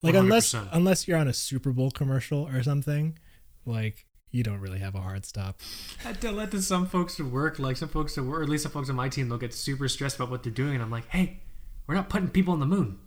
Like 0.02 0.16
unless 0.16 0.54
100%. 0.54 0.70
unless 0.74 1.08
you're 1.08 1.18
on 1.18 1.28
a 1.28 1.34
Super 1.34 1.72
Bowl 1.72 1.92
commercial 1.92 2.48
or 2.48 2.62
something, 2.64 3.18
like 3.66 4.06
you 4.32 4.44
don't 4.44 4.60
really 4.60 4.80
have 4.80 4.96
a 4.96 5.02
hard 5.02 5.26
stop. 5.26 5.60
That 6.04 6.20
to 6.52 6.62
some 6.62 6.88
folks 6.88 7.20
at 7.20 7.28
work, 7.28 7.60
like 7.60 7.78
some 7.78 7.90
folks 7.90 8.18
at 8.18 8.26
work, 8.26 8.40
or 8.40 8.44
at 8.44 8.50
least 8.50 8.64
some 8.64 8.72
folks 8.72 8.90
on 8.90 8.96
my 8.96 9.08
team, 9.08 9.30
they'll 9.30 9.38
get 9.38 9.54
super 9.54 9.88
stressed 9.88 10.18
about 10.18 10.30
what 10.30 10.44
they're 10.44 10.52
doing, 10.52 10.74
and 10.74 10.84
I'm 10.84 10.92
like, 10.92 11.08
"Hey, 11.10 11.42
we're 11.88 11.96
not 11.96 12.10
putting 12.10 12.30
people 12.30 12.54
on 12.54 12.60
the 12.60 12.66
moon. 12.66 13.00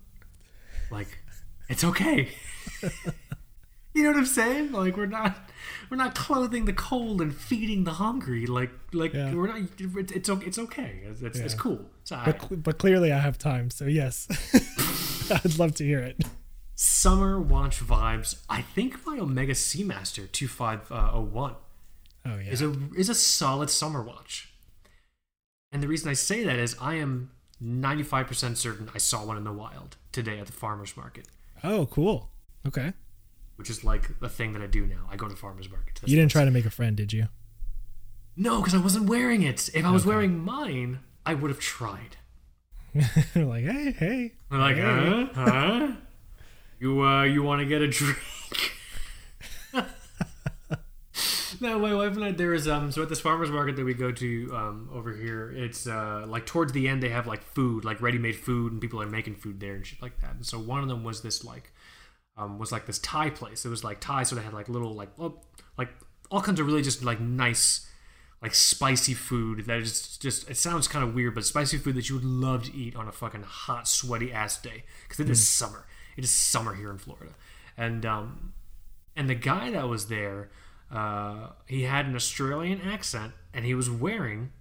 Like, 0.91 1.19
it's 1.69 1.85
okay." 1.85 2.31
you 3.97 4.03
know 4.05 4.11
what 4.11 4.19
I'm 4.19 4.27
saying? 4.27 4.73
Like, 4.73 4.97
we're 4.97 5.07
not, 5.07 5.51
we're 5.91 5.97
not 5.97 6.15
clothing 6.15 6.67
the 6.67 6.73
cold 6.73 7.21
and 7.21 7.35
feeding 7.35 7.85
the 7.85 7.93
hungry. 7.93 8.47
Like, 8.47 8.71
like 8.93 9.13
Yeah. 9.15 9.35
we're 9.35 9.49
not. 9.49 9.61
It's 9.79 10.29
it's, 10.29 10.59
okay. 10.59 11.01
It's, 11.05 11.23
it's, 11.23 11.39
it's 11.39 11.55
cool. 11.55 11.87
It's 12.03 12.11
But 12.11 12.63
but 12.63 12.79
clearly 12.79 13.11
I 13.13 13.19
have 13.19 13.39
time, 13.39 13.71
so 13.71 13.87
yes. 13.87 14.29
I'd 15.45 15.59
love 15.59 15.75
to 15.77 15.85
hear 15.85 15.99
it. 16.01 16.25
Summer 16.75 17.41
watch 17.41 17.81
vibes. 17.83 18.37
I 18.51 18.61
think 18.63 19.05
my 19.07 19.19
Omega 19.19 19.55
Seamaster 19.55 20.31
2501 20.31 21.55
Oh 22.27 22.39
yeah. 22.39 22.51
is 22.51 22.61
a 22.63 22.75
is 22.97 23.09
a 23.09 23.15
solid 23.15 23.71
summer 23.71 24.03
watch. 24.03 24.53
And 25.73 25.83
the 25.83 25.89
reason 25.89 26.11
I 26.11 26.15
say 26.15 26.45
that 26.45 26.59
is 26.59 26.77
I 26.81 26.95
am 26.95 27.31
95% 27.63 28.57
certain 28.57 28.91
I 28.95 28.99
saw 28.99 29.25
one 29.25 29.37
in 29.39 29.45
the 29.45 29.53
wild 29.53 29.97
today 30.13 30.39
at 30.39 30.47
the 30.47 30.53
farmers 30.53 30.97
market, 30.97 31.27
oh, 31.65 31.87
cool. 31.87 32.31
Okay. 32.67 32.93
Which 33.57 33.69
is 33.71 33.85
like 33.85 34.11
a 34.23 34.29
thing 34.29 34.53
that 34.53 34.63
I 34.63 34.67
do 34.67 34.87
now. 34.87 35.07
I 35.11 35.17
go 35.17 35.27
to 35.27 35.35
the 35.35 35.41
farmers 35.41 35.69
market. 35.71 36.01
You 36.05 36.17
didn't 36.17 36.31
try 36.31 36.45
to 36.45 36.51
make 36.51 36.65
a 36.67 36.71
friend, 36.71 36.97
did 36.97 37.13
you? 37.13 37.27
No, 38.37 38.59
because 38.61 38.75
I 38.75 38.79
wasn't 38.79 39.09
wearing 39.09 39.43
it. 39.43 39.71
If 39.75 39.85
I 39.85 39.91
was 39.91 40.03
Okay. 40.03 40.11
wearing 40.11 40.39
mine, 40.45 41.01
I 41.25 41.35
would 41.35 41.51
have 41.51 41.61
tried. 41.61 42.17
like, 43.35 43.65
hey, 43.65 43.93
hey. 43.99 44.33
I'm 44.51 44.61
like, 44.61 44.77
Hey. 44.77 44.83
huh? 44.83 45.27
Huh? 45.35 45.93
You 46.79 47.03
uh 47.03 47.23
you 47.25 47.43
want 47.43 47.61
to 47.61 47.67
get 47.67 47.81
a 47.83 47.89
drink? 47.89 48.19
no, 51.61 51.79
my 51.79 51.95
wife 51.95 52.15
and 52.17 52.25
I 52.25 52.33
there 52.33 52.53
is 52.53 52.69
um 52.69 52.93
so 52.93 53.03
at 53.03 53.09
this 53.09 53.21
farmers 53.21 53.51
market 53.51 53.77
that 53.77 53.85
we 53.85 53.95
go 53.95 54.13
to 54.13 54.51
um 54.55 54.91
over 54.93 55.15
here, 55.15 55.51
it's 55.57 55.87
uh 55.87 56.25
like 56.27 56.45
towards 56.47 56.73
the 56.73 56.89
end 56.89 57.03
they 57.03 57.09
have 57.09 57.27
like 57.27 57.43
food, 57.43 57.85
like 57.85 58.01
ready 58.03 58.19
made 58.19 58.37
food 58.37 58.73
and 58.73 58.81
people 58.81 59.01
are 59.01 59.07
making 59.07 59.37
food 59.37 59.61
there 59.61 59.75
and 59.75 59.87
shit 59.87 60.03
like 60.03 60.21
that. 60.21 60.35
And 60.35 60.45
so 60.45 60.59
one 60.59 60.83
of 60.83 60.89
them 60.89 61.03
was 61.05 61.23
this 61.23 61.43
like 61.45 61.73
um 62.37 62.59
was 62.59 62.73
like 62.73 62.87
this 62.87 62.99
Thai 62.99 63.31
place. 63.31 63.65
It 63.65 63.69
was 63.69 63.85
like 63.85 64.01
Thai, 64.01 64.25
so 64.25 64.37
they 64.37 64.43
had 64.43 64.55
like 64.55 64.69
little 64.69 64.95
like 64.95 65.11
well, 65.17 65.43
like 65.79 65.89
all 66.31 66.41
kinds 66.41 66.61
of 66.61 66.67
really 66.67 66.83
just 66.83 67.03
like 67.03 67.21
nice 67.21 67.87
like 68.43 68.55
spicy 68.55 69.15
food 69.15 69.65
that 69.67 69.79
is 69.79 70.17
just 70.19 70.49
it 70.51 70.57
sounds 70.57 70.87
kind 70.89 71.05
of 71.05 71.15
weird 71.15 71.35
but 71.35 71.45
spicy 71.45 71.79
food 71.79 71.95
that 71.95 72.09
you 72.09 72.17
would 72.17 72.25
love 72.25 72.65
to 72.65 72.75
eat 72.75 72.95
on 72.95 73.09
a 73.09 73.13
fucking 73.13 73.43
hot 73.43 73.89
sweaty 73.89 74.33
ass 74.33 74.61
day 74.61 74.85
because 75.03 75.21
it 75.21 75.31
is 75.31 75.47
summer. 75.47 75.87
It 76.17 76.25
is 76.25 76.31
summer 76.31 76.75
here 76.75 76.91
in 76.91 76.99
florida. 76.99 77.33
And 77.77 78.05
um 78.05 78.53
and 79.15 79.29
the 79.29 79.35
guy 79.35 79.71
that 79.71 79.89
was 79.89 80.09
there 80.09 80.51
uh 80.93 81.49
he 81.67 81.83
had 81.83 82.07
an 82.07 82.15
australian 82.15 82.81
accent 82.83 83.33
and 83.55 83.65
he 83.65 83.75
was 83.75 83.91
wearing 83.91 84.53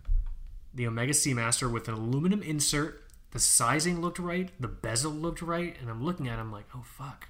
the 0.74 0.88
omega 0.88 1.14
seamaster 1.14 1.72
with 1.72 1.88
an 1.88 1.94
aluminum 1.94 2.42
insert. 2.42 3.02
The 3.32 3.40
sizing 3.40 4.00
looked 4.00 4.20
right 4.20 4.50
the 4.60 4.70
bezel 4.70 5.12
looked 5.12 5.42
right 5.42 5.76
and 5.82 5.90
i'm 5.90 6.04
looking 6.04 6.30
at 6.30 6.40
him 6.40 6.54
like 6.54 6.66
oh 6.74 6.84
fuck 6.86 7.28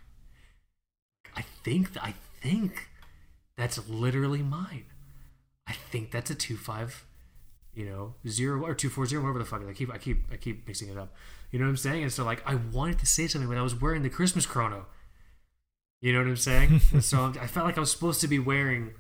i 1.35 1.43
think 1.63 1.89
i 2.01 2.13
think 2.41 2.89
that's 3.57 3.87
literally 3.87 4.41
mine 4.43 4.85
I 5.67 5.73
think 5.73 6.11
that's 6.11 6.29
a 6.29 6.35
two 6.35 6.57
five, 6.57 7.05
you 7.73 7.85
know, 7.85 8.15
zero 8.27 8.63
or 8.63 8.73
two 8.73 8.89
four 8.89 9.05
zero, 9.05 9.23
whatever 9.23 9.39
the 9.39 9.45
fuck. 9.45 9.67
I 9.67 9.73
keep 9.73 9.91
I 9.91 9.97
keep 9.97 10.25
I 10.31 10.37
keep 10.37 10.67
mixing 10.67 10.89
it 10.89 10.97
up. 10.97 11.13
You 11.51 11.59
know 11.59 11.65
what 11.65 11.69
I'm 11.69 11.77
saying? 11.77 12.03
And 12.03 12.11
so 12.11 12.23
like 12.23 12.43
I 12.45 12.55
wanted 12.55 12.99
to 12.99 13.05
say 13.05 13.27
something 13.27 13.49
when 13.49 13.57
I 13.57 13.63
was 13.63 13.79
wearing 13.79 14.03
the 14.03 14.09
Christmas 14.09 14.45
chrono. 14.45 14.85
You 16.01 16.13
know 16.13 16.19
what 16.19 16.27
I'm 16.27 16.37
saying? 16.37 16.79
so 17.01 17.33
I 17.39 17.47
felt 17.47 17.65
like 17.65 17.77
I 17.77 17.79
was 17.79 17.91
supposed 17.91 18.21
to 18.21 18.27
be 18.27 18.37
wearing 18.37 18.91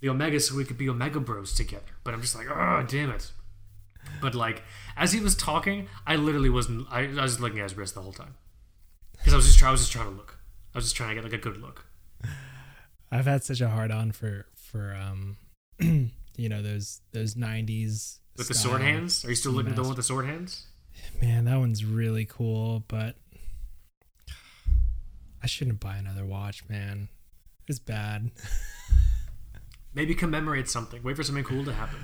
the 0.00 0.08
Omega 0.08 0.38
so 0.38 0.54
we 0.56 0.64
could 0.64 0.78
be 0.78 0.88
Omega 0.88 1.18
Bros 1.18 1.52
together. 1.52 1.84
But 2.04 2.14
I'm 2.14 2.20
just 2.20 2.36
like, 2.36 2.46
oh 2.48 2.84
damn 2.86 3.10
it. 3.10 3.32
But 4.20 4.34
like 4.36 4.62
as 4.96 5.12
he 5.12 5.20
was 5.20 5.34
talking, 5.34 5.88
I 6.06 6.14
literally 6.14 6.50
wasn't. 6.50 6.86
I, 6.90 7.00
I 7.06 7.22
was 7.22 7.40
looking 7.40 7.58
at 7.58 7.64
his 7.64 7.76
wrist 7.76 7.94
the 7.94 8.02
whole 8.02 8.12
time 8.12 8.36
because 9.16 9.32
I 9.32 9.36
was 9.36 9.46
just 9.46 9.58
trying. 9.58 9.70
I 9.70 9.72
was 9.72 9.80
just 9.80 9.92
trying 9.92 10.06
to 10.06 10.12
look. 10.12 10.38
I 10.74 10.78
was 10.78 10.84
just 10.86 10.96
trying 10.96 11.10
to 11.10 11.14
get 11.16 11.24
like 11.24 11.32
a 11.32 11.38
good 11.38 11.58
look. 11.58 11.86
I've 13.10 13.26
had 13.26 13.44
such 13.44 13.60
a 13.60 13.68
hard 13.68 13.90
on 13.90 14.12
for 14.12 14.46
for 14.54 14.96
um 14.98 15.36
you 15.80 16.48
know 16.48 16.62
those 16.62 17.00
those 17.12 17.34
90s 17.34 18.18
With 18.36 18.48
the 18.48 18.54
sword 18.54 18.80
hands? 18.80 19.24
Are 19.24 19.28
you 19.28 19.34
still 19.34 19.52
looking 19.52 19.70
at 19.70 19.76
the 19.76 19.82
one 19.82 19.90
with 19.90 19.98
the 19.98 20.02
sword 20.02 20.26
hands? 20.26 20.66
Man, 21.20 21.44
that 21.44 21.58
one's 21.58 21.84
really 21.84 22.24
cool, 22.24 22.84
but 22.88 23.16
I 25.42 25.46
shouldn't 25.46 25.80
buy 25.80 25.96
another 25.96 26.24
watch, 26.24 26.68
man. 26.68 27.08
It's 27.66 27.78
bad. 27.78 28.30
Maybe 29.94 30.14
commemorate 30.14 30.68
something. 30.68 31.02
Wait 31.02 31.16
for 31.16 31.22
something 31.22 31.44
cool 31.44 31.64
to 31.64 31.72
happen. 31.72 31.98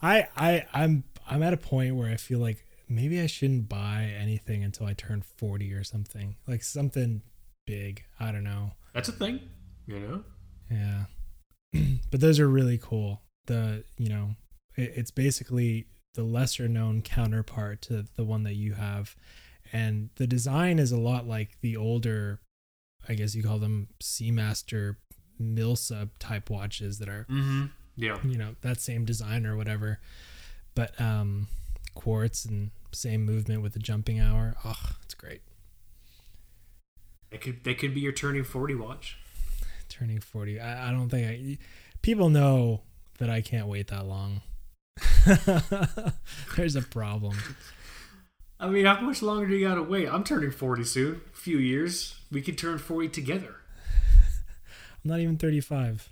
I 0.00 0.28
I 0.36 0.66
I'm 0.72 1.04
I'm 1.28 1.42
at 1.42 1.52
a 1.52 1.58
point 1.58 1.96
where 1.96 2.10
I 2.10 2.16
feel 2.16 2.38
like 2.38 2.64
maybe 2.88 3.20
I 3.20 3.26
shouldn't 3.26 3.68
buy 3.68 4.14
anything 4.18 4.62
until 4.62 4.86
I 4.86 4.92
turn 4.94 5.22
40 5.22 5.72
or 5.74 5.84
something. 5.84 6.36
Like 6.46 6.62
something 6.62 7.22
big. 7.66 8.04
I 8.20 8.32
don't 8.32 8.44
know. 8.44 8.72
That's 8.92 9.08
a 9.08 9.12
thing, 9.12 9.40
you 9.86 9.98
know. 10.00 10.24
Yeah. 10.70 11.04
but 12.10 12.20
those 12.20 12.38
are 12.40 12.48
really 12.48 12.78
cool. 12.78 13.22
The, 13.46 13.84
you 13.98 14.08
know, 14.08 14.36
it, 14.76 14.92
it's 14.96 15.10
basically 15.10 15.86
the 16.14 16.22
lesser 16.22 16.68
known 16.68 17.02
counterpart 17.02 17.82
to 17.82 18.04
the 18.16 18.24
one 18.24 18.42
that 18.44 18.54
you 18.54 18.74
have. 18.74 19.16
And 19.72 20.10
the 20.16 20.26
design 20.26 20.78
is 20.78 20.92
a 20.92 20.96
lot 20.98 21.26
like 21.26 21.60
the 21.60 21.76
older, 21.76 22.40
I 23.08 23.14
guess 23.14 23.34
you 23.34 23.42
call 23.42 23.58
them 23.58 23.88
Seamaster 24.02 24.96
Milsa 25.42 26.10
type 26.20 26.48
watches 26.50 26.98
that 27.00 27.08
are 27.08 27.26
Mm-hmm. 27.28 27.64
Yeah. 27.96 28.18
you 28.24 28.36
know 28.38 28.54
that 28.62 28.80
same 28.80 29.04
design 29.04 29.46
or 29.46 29.56
whatever 29.56 30.00
but 30.74 31.00
um 31.00 31.46
quartz 31.94 32.44
and 32.44 32.72
same 32.92 33.24
movement 33.24 33.62
with 33.62 33.72
the 33.72 33.78
jumping 33.78 34.18
hour 34.18 34.56
oh 34.64 34.96
it's 35.04 35.14
great 35.14 35.42
They 37.34 37.38
could 37.38 37.64
they 37.64 37.74
could 37.74 37.94
be 37.94 38.00
your 38.00 38.12
turning 38.12 38.44
forty 38.44 38.76
watch. 38.76 39.16
turning 39.88 40.20
40 40.20 40.60
i, 40.60 40.88
I 40.88 40.92
don't 40.92 41.08
think 41.08 41.26
i 41.26 41.58
people 42.00 42.30
know 42.30 42.82
that 43.18 43.28
i 43.28 43.40
can't 43.40 43.66
wait 43.66 43.88
that 43.88 44.06
long 44.06 44.40
there's 46.56 46.76
a 46.76 46.82
problem 46.82 47.36
I 48.60 48.68
mean, 48.68 48.86
how 48.86 49.00
much 49.00 49.20
longer 49.20 49.48
do 49.48 49.54
you 49.56 49.66
gotta 49.68 49.82
wait? 49.82 50.08
I'm 50.08 50.22
turning 50.24 50.52
forty 50.52 50.84
soon. 50.84 51.20
A 51.34 51.36
few 51.36 51.58
years. 51.58 52.14
We 52.30 52.40
could 52.40 52.56
turn 52.56 52.78
forty 52.78 53.08
together. 53.08 53.56
i'm 55.04 55.10
not 55.10 55.18
even 55.18 55.36
35 55.36 56.08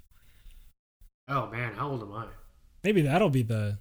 Oh 1.28 1.46
man, 1.46 1.74
how 1.74 1.88
old 1.88 2.02
am 2.02 2.12
I? 2.12 2.26
maybe 2.82 3.02
that'll 3.02 3.30
be 3.30 3.42
the 3.44 3.78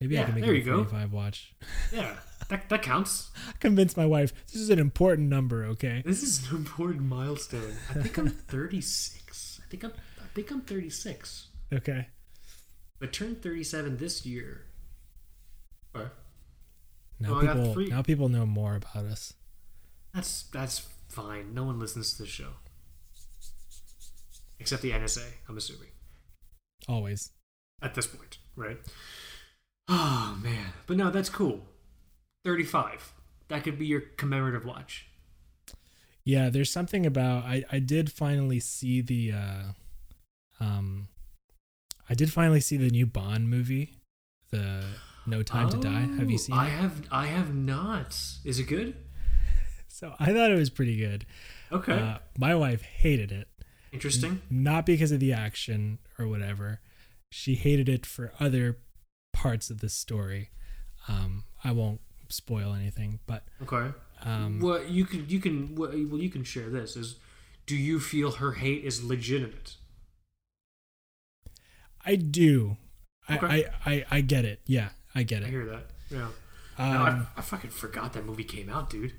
maybe 0.00 0.18
i 0.18 0.24
can 0.24 0.34
make 0.34 0.44
there 0.44 0.52
you 0.52 0.62
a 0.62 0.64
go. 0.64 0.76
45 0.84 1.12
watch 1.12 1.54
Yeah, 1.92 2.16
that 2.50 2.68
that 2.68 2.82
counts. 2.82 3.30
convince 3.60 3.96
my 3.96 4.04
wife 4.06 4.32
this 4.46 4.56
is 4.60 4.68
an 4.70 4.78
important 4.78 5.28
number 5.28 5.64
okay 5.64 6.02
This 6.04 6.22
is 6.22 6.50
an 6.50 6.56
important 6.56 7.02
milestone. 7.02 7.74
I 7.88 7.94
think 7.94 8.16
I'm 8.18 8.28
36. 8.48 9.60
I 9.64 9.70
think 9.70 9.84
I'm 9.84 9.92
I 10.20 10.26
think 10.34 10.50
I'm 10.50 10.60
36. 10.60 11.48
okay 11.72 12.08
I 13.02 13.06
turned 13.06 13.40
37 13.42 13.96
this 13.96 14.26
year. 14.26 14.66
What? 15.92 16.14
now 17.18 17.30
oh, 17.30 17.32
Well, 17.32 17.40
people 17.54 17.72
three. 17.74 17.86
now 17.88 18.02
people 18.02 18.28
know 18.28 18.44
more 18.46 18.76
about 18.76 19.04
us 19.06 19.32
That's 20.14 20.42
that's 20.52 20.86
fine. 21.08 21.54
No 21.54 21.64
one 21.64 21.78
listens 21.80 22.12
to 22.16 22.22
the 22.22 22.28
show. 22.28 22.50
Except 24.58 24.82
the 24.82 24.90
NSA, 24.90 25.24
I'm 25.48 25.56
assuming. 25.56 25.88
always 26.88 27.30
At 27.82 27.94
this 27.94 28.06
point, 28.06 28.38
right? 28.56 28.78
Oh 29.88 30.38
man. 30.42 30.72
But 30.86 30.96
no, 30.98 31.10
that's 31.10 31.30
cool. 31.30 31.62
35. 32.44 33.12
That 33.48 33.64
could 33.64 33.78
be 33.78 33.86
your 33.86 34.00
commemorative 34.00 34.64
watch. 34.64 35.06
Yeah, 36.24 36.50
there's 36.50 36.70
something 36.70 37.06
about 37.06 37.44
I 37.44 37.64
I 37.72 37.78
did 37.78 38.12
finally 38.12 38.60
see 38.60 39.00
the 39.00 39.32
uh 39.32 39.62
um 40.60 41.08
I 42.08 42.14
did 42.14 42.32
finally 42.32 42.60
see 42.60 42.76
the 42.76 42.90
new 42.90 43.06
Bond 43.06 43.48
movie, 43.48 43.94
the 44.50 44.84
No 45.26 45.42
Time 45.42 45.70
to 45.70 45.78
Die. 45.78 46.00
Have 46.18 46.28
you 46.30 46.34
Oh, 46.34 46.38
seen 46.38 46.56
I 46.56 46.66
it? 46.66 46.70
have 46.70 47.02
I 47.10 47.26
have 47.26 47.54
not. 47.54 48.16
Is 48.44 48.58
it 48.58 48.64
good? 48.64 48.94
So 49.92 50.14
I 50.18 50.26
thought 50.32 50.50
it 50.50 50.56
was 50.56 50.70
pretty 50.70 50.96
good. 50.96 51.26
Okay. 51.70 51.92
Uh, 51.92 52.18
my 52.38 52.54
wife 52.54 52.80
hated 52.80 53.30
it, 53.32 53.48
Interesting. 53.92 54.40
not 54.48 54.86
because 54.86 55.12
of 55.12 55.20
the 55.20 55.32
action 55.34 55.98
or 56.18 56.26
whatever. 56.26 56.80
She 57.28 57.54
hated 57.56 57.86
it 57.86 58.06
for 58.06 58.32
other 58.40 58.78
parts 59.34 59.68
of 59.68 59.80
the 59.80 59.90
story. 59.90 60.50
Um, 61.06 61.44
I 61.62 61.72
won't 61.72 62.00
spoil 62.32 62.72
anything, 62.74 63.20
but 63.26 63.44
Okay. 63.62 63.92
um, 64.22 64.60
Well, 64.60 64.82
you 64.84 65.04
can 65.04 65.28
you 65.28 65.40
can 65.40 65.74
what 65.74 65.90
well 65.90 66.20
you 66.20 66.30
can 66.30 66.44
share 66.44 66.68
this 66.70 66.96
is 66.96 67.16
do 67.66 67.76
you 67.76 68.00
feel 68.00 68.32
her 68.32 68.52
hate 68.52 68.84
is 68.84 69.02
legitimate? 69.04 69.76
I 72.04 72.16
do. 72.16 72.76
I, 73.28 73.36
Okay. 73.36 73.46
I, 73.46 73.90
I 73.92 74.04
I 74.10 74.20
get 74.22 74.44
it. 74.44 74.60
Yeah, 74.66 74.90
I 75.14 75.22
get 75.22 75.42
it. 75.42 75.46
I 75.46 75.50
hear 75.50 75.66
that. 75.66 75.86
Yeah. 76.10 76.28
Um, 76.78 76.92
no, 76.94 77.00
I, 77.00 77.26
I 77.36 77.40
fucking 77.42 77.70
forgot 77.70 78.12
that 78.14 78.24
movie 78.24 78.44
came 78.44 78.68
out, 78.70 78.90
dude. 78.90 79.12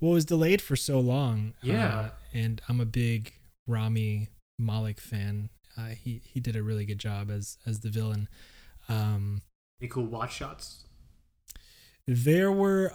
Well, 0.00 0.10
it 0.12 0.14
was 0.14 0.24
delayed 0.24 0.60
for 0.60 0.76
so 0.76 0.98
long. 1.00 1.54
Yeah. 1.62 1.86
uh, 1.98 2.10
and 2.34 2.60
I'm 2.68 2.80
a 2.80 2.84
big 2.84 3.32
Rami 3.66 4.28
Malek 4.58 5.00
fan. 5.00 5.50
Uh, 5.78 5.88
he 5.90 6.20
he 6.24 6.40
did 6.40 6.56
a 6.56 6.62
really 6.62 6.84
good 6.84 6.98
job 6.98 7.30
as 7.30 7.58
as 7.66 7.80
the 7.80 7.90
villain. 7.90 8.28
Um, 8.88 9.42
Any 9.80 9.88
cool 9.88 10.04
watch 10.06 10.34
shots? 10.34 10.84
There 12.06 12.52
were, 12.52 12.92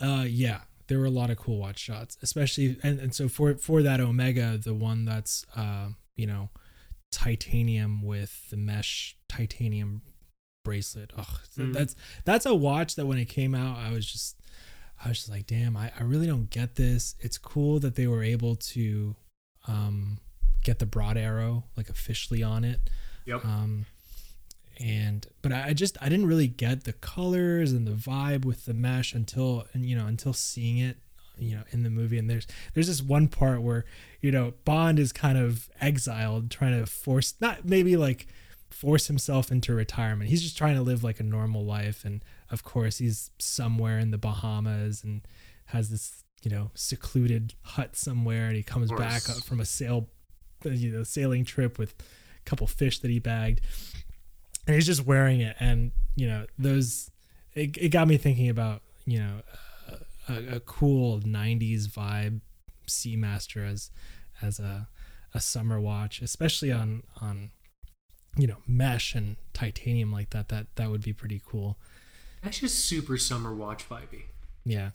uh, 0.00 0.24
yeah, 0.28 0.60
there 0.88 0.98
were 0.98 1.06
a 1.06 1.10
lot 1.10 1.30
of 1.30 1.36
cool 1.38 1.58
watch 1.58 1.78
shots, 1.78 2.16
especially 2.22 2.78
and, 2.82 2.98
and 3.00 3.14
so 3.14 3.28
for 3.28 3.54
for 3.56 3.82
that 3.82 4.00
Omega, 4.00 4.58
the 4.58 4.74
one 4.74 5.04
that's 5.04 5.44
uh, 5.56 5.88
you 6.16 6.26
know, 6.26 6.50
titanium 7.10 8.02
with 8.02 8.50
the 8.50 8.56
mesh 8.56 9.16
titanium 9.28 10.02
bracelet. 10.64 11.12
Oh, 11.16 11.40
Mm. 11.58 11.72
that's 11.72 11.94
that's 12.24 12.46
a 12.46 12.54
watch 12.54 12.96
that 12.96 13.06
when 13.06 13.18
it 13.18 13.26
came 13.26 13.54
out, 13.54 13.76
I 13.78 13.92
was 13.92 14.06
just 14.10 14.40
I 15.04 15.08
was 15.08 15.18
just 15.18 15.30
like, 15.30 15.46
damn, 15.46 15.76
I, 15.76 15.92
I 15.98 16.02
really 16.02 16.26
don't 16.26 16.50
get 16.50 16.76
this. 16.76 17.14
It's 17.20 17.38
cool 17.38 17.78
that 17.80 17.94
they 17.94 18.06
were 18.06 18.22
able 18.22 18.56
to 18.56 19.16
um, 19.68 20.18
get 20.62 20.78
the 20.78 20.86
broad 20.86 21.16
arrow 21.16 21.64
like 21.76 21.88
officially 21.88 22.42
on 22.42 22.64
it. 22.64 22.90
Yep. 23.26 23.44
Um, 23.44 23.86
and 24.80 25.26
but 25.42 25.52
I 25.52 25.68
I 25.68 25.72
just 25.72 25.96
I 26.00 26.08
didn't 26.08 26.26
really 26.26 26.48
get 26.48 26.84
the 26.84 26.92
colors 26.92 27.72
and 27.72 27.86
the 27.86 27.92
vibe 27.92 28.44
with 28.44 28.64
the 28.64 28.74
mesh 28.74 29.14
until 29.14 29.66
and 29.72 29.84
you 29.84 29.96
know 29.96 30.06
until 30.06 30.32
seeing 30.32 30.78
it 30.78 30.96
you 31.38 31.56
know 31.56 31.62
in 31.70 31.82
the 31.82 31.90
movie. 31.90 32.18
And 32.18 32.28
there's 32.28 32.46
there's 32.74 32.86
this 32.86 33.02
one 33.02 33.28
part 33.28 33.62
where 33.62 33.84
you 34.20 34.30
know 34.30 34.54
Bond 34.64 34.98
is 34.98 35.12
kind 35.12 35.38
of 35.38 35.68
exiled 35.80 36.50
trying 36.50 36.78
to 36.78 36.86
force 36.86 37.34
not 37.40 37.64
maybe 37.64 37.96
like 37.96 38.26
force 38.70 39.06
himself 39.06 39.50
into 39.50 39.74
retirement. 39.74 40.30
He's 40.30 40.42
just 40.42 40.58
trying 40.58 40.76
to 40.76 40.82
live 40.82 41.04
like 41.04 41.20
a 41.20 41.24
normal 41.24 41.64
life. 41.64 42.04
And 42.04 42.24
of 42.50 42.64
course 42.64 42.98
he's 42.98 43.30
somewhere 43.38 43.98
in 43.98 44.10
the 44.10 44.18
Bahamas 44.18 45.04
and 45.04 45.22
has 45.66 45.90
this 45.90 46.24
you 46.42 46.50
know 46.50 46.70
secluded 46.74 47.54
hut 47.62 47.96
somewhere. 47.96 48.46
And 48.46 48.56
he 48.56 48.62
comes 48.62 48.90
back 48.90 49.28
uh, 49.28 49.34
from 49.34 49.60
a 49.60 49.64
sail 49.64 50.08
you 50.64 50.90
know 50.90 51.02
sailing 51.02 51.44
trip 51.44 51.78
with 51.78 51.94
a 52.00 52.48
couple 52.48 52.66
fish 52.66 52.98
that 53.00 53.10
he 53.10 53.18
bagged 53.18 53.60
and 54.66 54.74
he's 54.74 54.86
just 54.86 55.06
wearing 55.06 55.40
it. 55.40 55.56
And 55.60 55.92
you 56.16 56.28
know 56.28 56.46
those 56.58 57.10
it, 57.54 57.76
it 57.76 57.88
got 57.90 58.08
me 58.08 58.16
thinking 58.16 58.48
about 58.48 58.82
you 59.06 59.18
know 59.18 59.40
a, 60.28 60.56
a 60.56 60.60
cool 60.60 61.20
90s 61.20 61.88
vibe 61.88 62.40
seamaster 62.86 63.68
as 63.68 63.90
as 64.42 64.58
a 64.58 64.88
a 65.32 65.40
summer 65.40 65.80
watch 65.80 66.22
especially 66.22 66.70
on 66.70 67.02
on 67.20 67.50
you 68.36 68.46
know 68.46 68.58
mesh 68.66 69.14
and 69.14 69.36
titanium 69.52 70.12
like 70.12 70.30
that 70.30 70.48
that 70.48 70.66
that 70.76 70.90
would 70.90 71.02
be 71.02 71.12
pretty 71.12 71.40
cool. 71.46 71.78
That's 72.42 72.58
just 72.58 72.84
super 72.84 73.16
summer 73.16 73.54
watch 73.54 73.88
vibey. 73.88 74.24
yeah. 74.64 74.90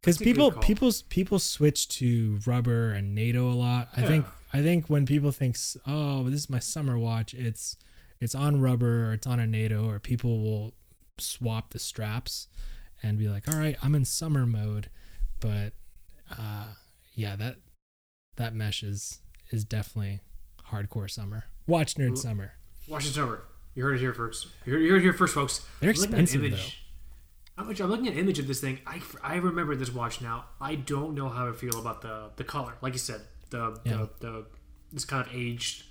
Because 0.00 0.18
That's 0.18 0.22
a 0.22 0.24
good 0.24 0.34
people 0.34 0.50
people's 0.60 1.02
people 1.02 1.38
switch 1.38 1.88
to 2.00 2.40
rubber 2.44 2.92
and 2.92 3.14
nato 3.14 3.48
a 3.48 3.54
lot. 3.54 3.88
I 3.96 4.02
think 4.02 4.26
i 4.52 4.60
think 4.60 4.90
when 4.90 5.06
people 5.06 5.30
think 5.30 5.56
oh 5.86 6.24
this 6.24 6.40
is 6.40 6.50
my 6.50 6.58
summer 6.58 6.98
watch 6.98 7.32
it's 7.32 7.76
it's 8.22 8.34
on 8.34 8.60
rubber 8.60 9.08
or 9.10 9.12
it's 9.14 9.26
on 9.26 9.38
a 9.40 9.46
nato 9.46 9.88
or 9.88 9.98
people 9.98 10.40
will 10.42 10.72
swap 11.18 11.70
the 11.70 11.78
straps 11.78 12.48
and 13.02 13.18
be 13.18 13.28
like 13.28 13.46
all 13.52 13.58
right 13.58 13.76
i'm 13.82 13.94
in 13.94 14.04
summer 14.04 14.46
mode 14.46 14.88
but 15.40 15.72
uh 16.38 16.66
yeah 17.14 17.36
that 17.36 17.56
that 18.36 18.54
mesh 18.54 18.82
is 18.82 19.18
is 19.50 19.64
definitely 19.64 20.20
hardcore 20.70 21.10
summer 21.10 21.44
watch 21.66 21.94
nerd 21.96 22.16
summer 22.16 22.52
Watch 22.88 23.06
it 23.06 23.12
summer. 23.14 23.44
You 23.74 23.84
heard 23.84 23.94
it 23.94 24.00
here 24.00 24.12
first. 24.12 24.48
You 24.66 24.72
heard, 24.72 24.82
you 24.82 24.90
heard 24.90 24.98
it 24.98 25.02
here 25.02 25.12
first, 25.12 25.34
folks. 25.34 25.64
They're 25.80 25.90
I'm 25.90 25.94
expensive. 25.94 26.42
How 27.56 27.64
much? 27.64 27.80
I'm 27.80 27.88
looking 27.88 28.08
at 28.08 28.14
an 28.14 28.18
image 28.18 28.40
of 28.40 28.48
this 28.48 28.60
thing. 28.60 28.80
I, 28.86 29.00
I 29.22 29.36
remember 29.36 29.76
this 29.76 29.90
watch 29.94 30.20
now. 30.20 30.46
I 30.60 30.74
don't 30.74 31.14
know 31.14 31.28
how 31.28 31.48
I 31.48 31.52
feel 31.52 31.78
about 31.78 32.02
the 32.02 32.30
the 32.36 32.42
color. 32.44 32.74
Like 32.82 32.92
you 32.94 32.98
said, 32.98 33.20
the 33.50 33.78
Yeah. 33.84 34.06
the, 34.18 34.26
the 34.26 34.46
this 34.92 35.04
kind 35.04 35.24
of 35.26 35.32
aged 35.32 35.84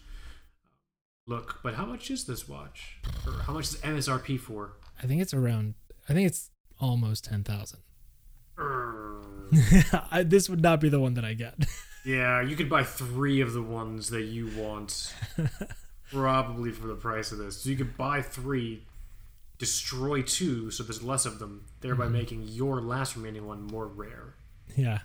look. 1.32 1.59
But 1.63 1.73
how 1.75 1.86
much 1.86 2.11
is 2.11 2.25
this 2.25 2.47
watch? 2.47 2.97
Or 3.25 3.34
how 3.45 3.53
much 3.53 3.65
is 3.69 3.75
MSRP 3.77 4.39
for? 4.39 4.73
i 5.03 5.07
think 5.07 5.19
it's 5.19 5.34
around 5.34 5.73
i 6.09 6.13
think 6.13 6.27
it's 6.27 6.51
almost 6.79 7.25
10000 7.25 7.79
Err. 8.59 9.21
This 10.23 10.47
would 10.49 10.61
not 10.61 10.79
be 10.79 10.89
the 10.89 10.99
one 10.99 11.15
that 11.15 11.25
i 11.25 11.34
get 11.34 11.55
yeah, 12.05 12.41
you 12.41 12.55
could 12.55 12.69
buy 12.69 12.84
three 12.84 13.41
of 13.41 13.53
the 13.53 13.61
ones 13.61 14.09
that 14.09 14.23
you 14.23 14.51
want, 14.57 15.13
probably 16.11 16.71
for 16.71 16.88
the 16.88 16.95
price 16.95 17.32
of 17.32 17.38
this. 17.38 17.57
So 17.61 17.69
you 17.69 17.75
could 17.75 17.95
buy 17.95 18.21
three, 18.23 18.84
destroy 19.59 20.21
two, 20.23 20.71
so 20.71 20.82
there's 20.84 21.03
less 21.03 21.25
of 21.27 21.38
them, 21.39 21.65
thereby 21.82 22.05
Mm-hmm. 22.05 22.13
making 22.13 22.41
your 22.47 22.82
last 22.82 23.15
remaining 23.15 23.45
one 23.45 23.61
more 23.63 23.88
rare. 23.88 24.34
yeah 24.75 24.99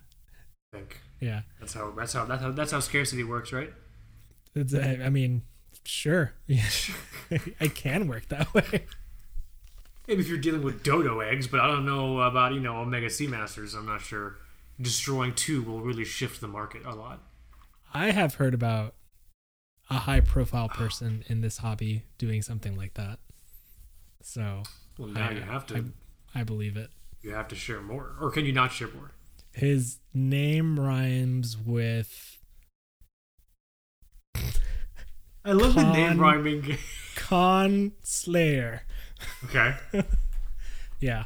I 0.73 0.77
think 0.79 1.01
yeah 1.21 1.43
that's 1.61 1.75
how 1.75 1.91
that's 1.99 2.13
how 2.13 2.25
that's 2.27 2.43
how 2.43 2.51
that's 2.51 2.73
how 2.73 2.81
scarcity 2.81 3.25
works, 3.25 3.53
right? 3.53 3.73
It's, 4.55 4.75
I 4.75 5.11
mean, 5.11 5.43
sure. 5.87 6.33
Yeah. 6.47 6.65
it 7.31 7.75
can 7.75 8.09
work 8.09 8.29
that 8.29 8.53
way. 8.55 8.87
Maybe 10.07 10.21
if 10.21 10.29
you're 10.29 10.39
dealing 10.39 10.63
with 10.63 10.83
dodo 10.83 11.21
eggs, 11.21 11.47
but 11.49 11.61
I 11.61 11.67
don't 11.67 11.85
know 11.85 12.21
about 12.21 12.53
you 12.55 12.61
know 12.61 12.77
Omega 12.77 13.07
Seamasters. 13.09 13.75
I'm 13.77 13.87
not 13.87 14.01
sure. 14.01 14.37
Destroying 14.81 15.35
two 15.35 15.63
will 15.63 15.81
really 15.81 16.05
shift 16.05 16.41
the 16.41 16.49
market 16.49 16.85
a 16.85 16.95
lot. 16.95 17.23
I 17.95 18.11
have 18.11 18.35
heard 18.35 18.53
about 18.55 18.95
a 19.89 19.95
high 19.95 20.21
profile 20.21 20.69
person 20.69 21.25
in 21.29 21.41
this 21.41 21.59
hobby 21.59 22.03
doing 22.19 22.43
something 22.43 22.77
like 22.77 22.95
that. 22.95 23.19
So 24.23 24.63
Well, 24.99 25.09
now 25.09 25.29
I, 25.29 25.33
you 25.33 25.41
have 25.41 25.67
to 25.69 25.93
I, 26.35 26.41
I 26.41 26.45
believe 26.45 26.77
it. 26.77 26.91
you 27.23 27.31
have 27.33 27.49
to 27.49 27.55
share 27.55 27.81
more, 27.81 28.15
or 28.21 28.31
can 28.31 28.45
you 28.45 28.53
not 28.53 28.73
share 28.73 28.89
more? 28.89 29.13
His 29.53 29.99
name 30.13 30.79
rhymes 30.79 31.57
with 31.57 32.39
I 35.47 35.53
love 35.53 35.75
the 35.75 35.93
name 35.93 36.09
Con- 36.09 36.19
rhyming. 36.19 36.77
Con 37.17 37.93
Slayer. 38.03 38.83
okay. 39.45 39.75
Yeah, 40.99 41.25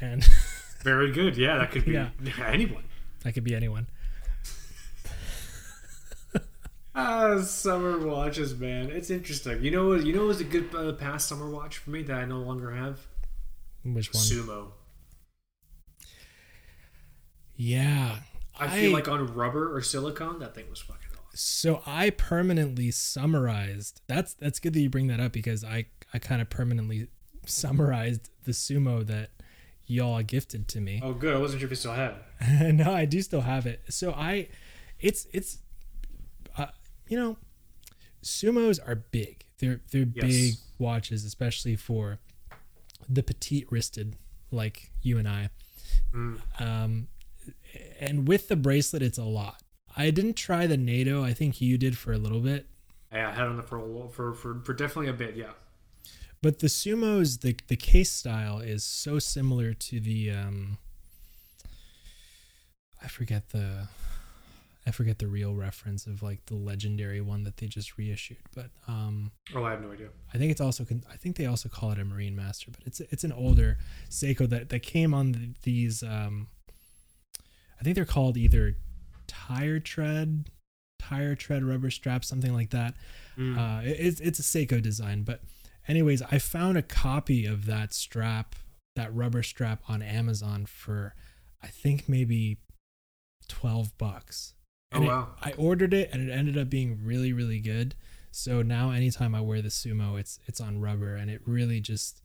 and 0.00 0.24
Very 0.84 1.10
good. 1.10 1.36
Yeah, 1.36 1.58
that 1.58 1.72
could 1.72 1.84
be 1.84 1.92
Yeah. 1.92 2.10
anyone. 2.46 2.84
that 3.24 3.32
could 3.32 3.42
be 3.42 3.52
anyone. 3.54 3.88
Ah, 6.94 7.40
summer 7.40 7.98
watches, 7.98 8.54
man. 8.56 8.90
It's 8.90 9.08
interesting. 9.10 9.62
You 9.64 9.70
know 9.70 9.88
what? 9.88 10.04
You 10.04 10.12
know 10.12 10.20
what 10.20 10.28
was 10.28 10.40
a 10.40 10.44
good 10.44 10.74
uh, 10.74 10.92
past 10.92 11.26
summer 11.28 11.50
watch 11.50 11.78
for 11.78 11.90
me 11.90 12.02
that 12.02 12.16
I 12.16 12.24
no 12.26 12.38
longer 12.38 12.70
have? 12.70 13.00
Which 13.84 14.12
one? 14.12 14.22
Sumo. 14.22 14.66
Yeah, 17.56 18.16
I, 18.58 18.68
feel 18.68 18.92
like 18.92 19.08
on 19.08 19.34
rubber 19.34 19.74
or 19.74 19.82
silicone, 19.82 20.38
that 20.40 20.54
thing 20.54 20.68
was 20.68 20.80
fucking. 20.80 21.01
So 21.34 21.82
I 21.86 22.10
permanently 22.10 22.90
summarized. 22.90 24.00
That's 24.06 24.34
that's 24.34 24.58
good 24.58 24.74
that 24.74 24.80
you 24.80 24.90
bring 24.90 25.06
that 25.06 25.20
up 25.20 25.32
because 25.32 25.64
I 25.64 25.86
I 26.12 26.18
kind 26.18 26.42
of 26.42 26.50
permanently 26.50 27.08
summarized 27.46 28.28
the 28.44 28.52
sumo 28.52 29.06
that 29.06 29.30
y'all 29.86 30.22
gifted 30.22 30.68
to 30.68 30.80
me. 30.80 31.00
Oh, 31.02 31.12
good. 31.12 31.34
I 31.34 31.38
wasn't 31.38 31.60
sure 31.60 31.66
if 31.66 31.70
you 31.70 31.76
still 31.76 31.92
have 31.92 32.16
it. 32.40 32.72
no, 32.74 32.92
I 32.92 33.04
do 33.04 33.20
still 33.22 33.40
have 33.40 33.66
it. 33.66 33.82
So 33.88 34.12
I, 34.12 34.48
it's 35.00 35.26
it's, 35.32 35.58
uh, 36.56 36.66
you 37.08 37.18
know, 37.18 37.36
sumos 38.22 38.78
are 38.86 38.94
big. 38.96 39.44
They're 39.58 39.80
they're 39.90 40.06
Yes. 40.14 40.24
big 40.24 40.54
watches, 40.78 41.24
especially 41.24 41.76
for 41.76 42.18
the 43.08 43.22
petite 43.22 43.70
wristed 43.70 44.16
like 44.50 44.90
you 45.02 45.18
and 45.18 45.28
I. 45.28 45.50
Mm. 46.14 46.40
Um, 46.60 47.08
and 48.00 48.28
with 48.28 48.48
the 48.48 48.56
bracelet, 48.56 49.02
it's 49.02 49.18
a 49.18 49.24
lot. 49.24 49.61
I 49.96 50.10
didn't 50.10 50.34
try 50.34 50.66
the 50.66 50.76
NATO. 50.76 51.22
I 51.22 51.32
think 51.34 51.60
you 51.60 51.76
did 51.78 51.98
for 51.98 52.12
a 52.12 52.18
little 52.18 52.40
bit, 52.40 52.66
Yeah, 53.12 53.28
I 53.28 53.32
had 53.32 53.46
on 53.46 53.58
it 53.58 53.64
for 53.66 53.76
a 53.76 53.84
while, 53.84 54.08
for, 54.08 54.32
for 54.32 54.60
for 54.64 54.72
definitely 54.72 55.08
a 55.10 55.12
bit. 55.12 55.36
Yeah. 55.36 55.52
but 56.40 56.58
the 56.60 56.66
sumos, 56.68 57.40
the 57.40 57.56
the 57.68 57.76
case 57.76 58.10
style 58.10 58.58
is 58.58 58.84
so 58.84 59.18
similar 59.18 59.74
to 59.74 60.00
the 60.00 60.30
um. 60.30 60.78
I 63.04 63.08
forget 63.08 63.48
the, 63.50 63.88
I 64.86 64.92
forget 64.92 65.18
the 65.18 65.26
real 65.26 65.54
reference 65.54 66.06
of 66.06 66.22
like 66.22 66.46
the 66.46 66.54
legendary 66.54 67.20
one 67.20 67.42
that 67.42 67.56
they 67.56 67.66
just 67.66 67.98
reissued, 67.98 68.36
but 68.54 68.66
um, 68.86 69.32
Oh, 69.54 69.64
I 69.64 69.72
have 69.72 69.82
no 69.82 69.90
idea. 69.90 70.08
I 70.32 70.38
think 70.38 70.52
it's 70.52 70.60
also 70.60 70.86
I 71.10 71.16
think 71.16 71.36
they 71.36 71.46
also 71.46 71.68
call 71.68 71.90
it 71.90 71.98
a 71.98 72.04
Marine 72.04 72.36
Master, 72.36 72.70
but 72.70 72.80
it's 72.86 73.00
it's 73.00 73.24
an 73.24 73.32
older 73.32 73.78
Seiko 74.08 74.48
that 74.50 74.68
that 74.68 74.82
came 74.84 75.12
on 75.14 75.56
these 75.64 76.02
um 76.04 76.46
I 77.80 77.82
think 77.84 77.96
they're 77.96 78.04
called 78.04 78.36
either 78.36 78.76
tire 79.32 79.80
tread, 79.80 80.50
tire 80.98 81.34
tread 81.34 81.64
rubber 81.64 81.90
strap, 81.90 82.24
something 82.24 82.52
like 82.52 82.70
that. 82.70 82.94
Mm. 83.38 83.56
Uh, 83.58 83.82
it- 83.88 83.96
it's 83.98 84.20
it's 84.20 84.38
a 84.38 84.42
Seiko 84.42 84.80
design, 84.82 85.22
but 85.22 85.42
anyways, 85.88 86.22
I 86.22 86.38
found 86.38 86.76
a 86.78 86.82
copy 86.82 87.46
of 87.46 87.64
that 87.66 87.92
strap, 87.94 88.54
that 88.96 89.12
rubber 89.14 89.42
strap 89.42 89.82
on 89.88 90.02
Amazon 90.02 90.66
for 90.66 91.14
I 91.62 91.68
think 91.68 92.08
maybe 92.08 92.58
twelve 93.48 93.96
bucks. 93.98 94.54
Oh, 94.92 94.96
And 94.96 95.04
it- 95.04 95.08
wow. 95.08 95.34
I 95.40 95.52
ordered 95.52 95.94
it 95.94 96.10
and 96.12 96.28
it 96.28 96.32
ended 96.32 96.58
up 96.58 96.68
being 96.68 97.02
really 97.04 97.32
really 97.32 97.60
good. 97.60 97.94
So 98.30 98.62
now 98.62 98.90
anytime 98.90 99.34
I 99.34 99.40
wear 99.40 99.60
the 99.62 99.68
sumo, 99.68 100.18
it's 100.18 100.38
it's 100.46 100.60
on 100.60 100.80
rubber 100.80 101.14
and 101.16 101.30
it 101.30 101.42
really 101.46 101.80
just 101.80 102.22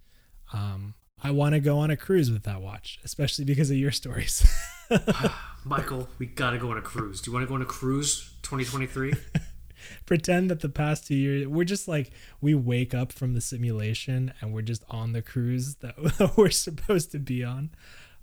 um 0.54 0.94
I 1.24 1.32
want 1.32 1.54
to 1.54 1.60
go 1.60 1.80
on 1.80 1.90
a 1.90 1.98
cruise 1.98 2.32
with 2.32 2.44
that 2.44 2.62
watch, 2.62 3.00
especially 3.04 3.46
because 3.46 3.72
of 3.72 3.78
your 3.78 3.92
stories. 3.92 4.46
Ah, 5.10 5.58
Michael, 5.66 6.08
we 6.18 6.26
gotta 6.26 6.58
go 6.58 6.72
on 6.72 6.78
a 6.78 6.82
cruise. 6.82 7.22
Do 7.22 7.30
you 7.30 7.34
want 7.34 7.44
to 7.44 7.48
go 7.48 7.56
on 7.56 7.62
a 7.62 7.66
cruise 7.66 8.34
2023? 8.44 9.14
Pretend 10.06 10.50
that 10.50 10.62
the 10.62 10.70
past 10.70 11.08
two 11.08 11.16
years 11.16 11.48
we're 11.48 11.66
just 11.66 11.88
like 11.88 12.12
we 12.40 12.56
wake 12.56 12.94
up 12.94 13.12
from 13.12 13.34
the 13.34 13.42
simulation 13.42 14.34
and 14.40 14.54
we're 14.54 14.62
just 14.62 14.84
on 14.90 15.12
the 15.12 15.22
cruise 15.22 15.76
that 15.76 16.34
we're 16.38 16.50
supposed 16.50 17.12
to 17.12 17.20
be 17.20 17.44
on. 17.44 17.72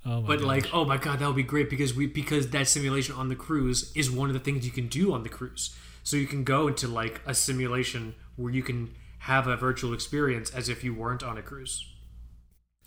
Oh 0.06 0.22
my 0.22 0.28
but 0.28 0.38
gosh. 0.38 0.46
like, 0.46 0.74
oh 0.74 0.84
my 0.84 0.96
god, 0.96 1.18
that 1.18 1.26
would 1.26 1.36
be 1.36 1.42
great 1.42 1.68
because 1.68 1.94
we 1.94 2.06
because 2.06 2.48
that 2.50 2.66
simulation 2.66 3.14
on 3.14 3.28
the 3.28 3.36
cruise 3.36 3.92
is 3.94 4.10
one 4.10 4.28
of 4.30 4.34
the 4.34 4.40
things 4.40 4.64
you 4.64 4.72
can 4.72 4.88
do 4.88 5.12
on 5.12 5.22
the 5.22 5.28
cruise. 5.28 5.76
So 6.02 6.16
you 6.16 6.26
can 6.26 6.44
go 6.44 6.68
into 6.68 6.88
like 6.88 7.20
a 7.26 7.34
simulation 7.34 8.14
where 8.36 8.52
you 8.52 8.62
can 8.62 8.94
have 9.20 9.46
a 9.46 9.56
virtual 9.56 9.92
experience 9.92 10.50
as 10.50 10.68
if 10.68 10.82
you 10.82 10.94
weren't 10.94 11.22
on 11.22 11.36
a 11.36 11.42
cruise. 11.42 11.93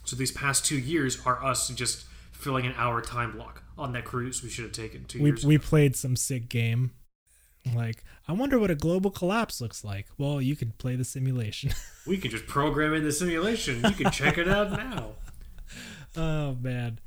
So 0.07 0.15
these 0.15 0.31
past 0.31 0.65
two 0.65 0.77
years 0.79 1.19
are 1.25 1.43
us 1.43 1.67
just 1.69 2.05
filling 2.31 2.65
an 2.65 2.73
hour 2.77 3.01
time 3.01 3.33
block 3.33 3.63
on 3.77 3.91
that 3.91 4.05
cruise 4.05 4.41
we 4.41 4.49
should 4.49 4.63
have 4.63 4.71
taken 4.73 5.03
two 5.05 5.21
we 5.21 5.29
years. 5.29 5.45
we 5.45 5.57
played 5.57 5.95
some 5.95 6.15
sick 6.15 6.47
game. 6.49 6.91
Like, 7.75 8.05
I 8.27 8.31
wonder 8.31 8.57
what 8.57 8.71
a 8.71 8.75
global 8.75 9.11
collapse 9.11 9.59
looks 9.59 9.83
like. 9.83 10.07
Well, 10.17 10.41
you 10.41 10.55
could 10.55 10.77
play 10.77 10.95
the 10.95 11.03
simulation. 11.03 11.71
we 12.07 12.17
can 12.17 12.31
just 12.31 12.47
program 12.47 12.93
in 12.93 13.03
the 13.03 13.11
simulation. 13.11 13.83
You 13.83 13.91
can 13.91 14.09
check 14.11 14.37
it 14.37 14.47
out 14.47 14.71
now. 14.71 15.11
oh 16.15 16.55
man. 16.61 16.99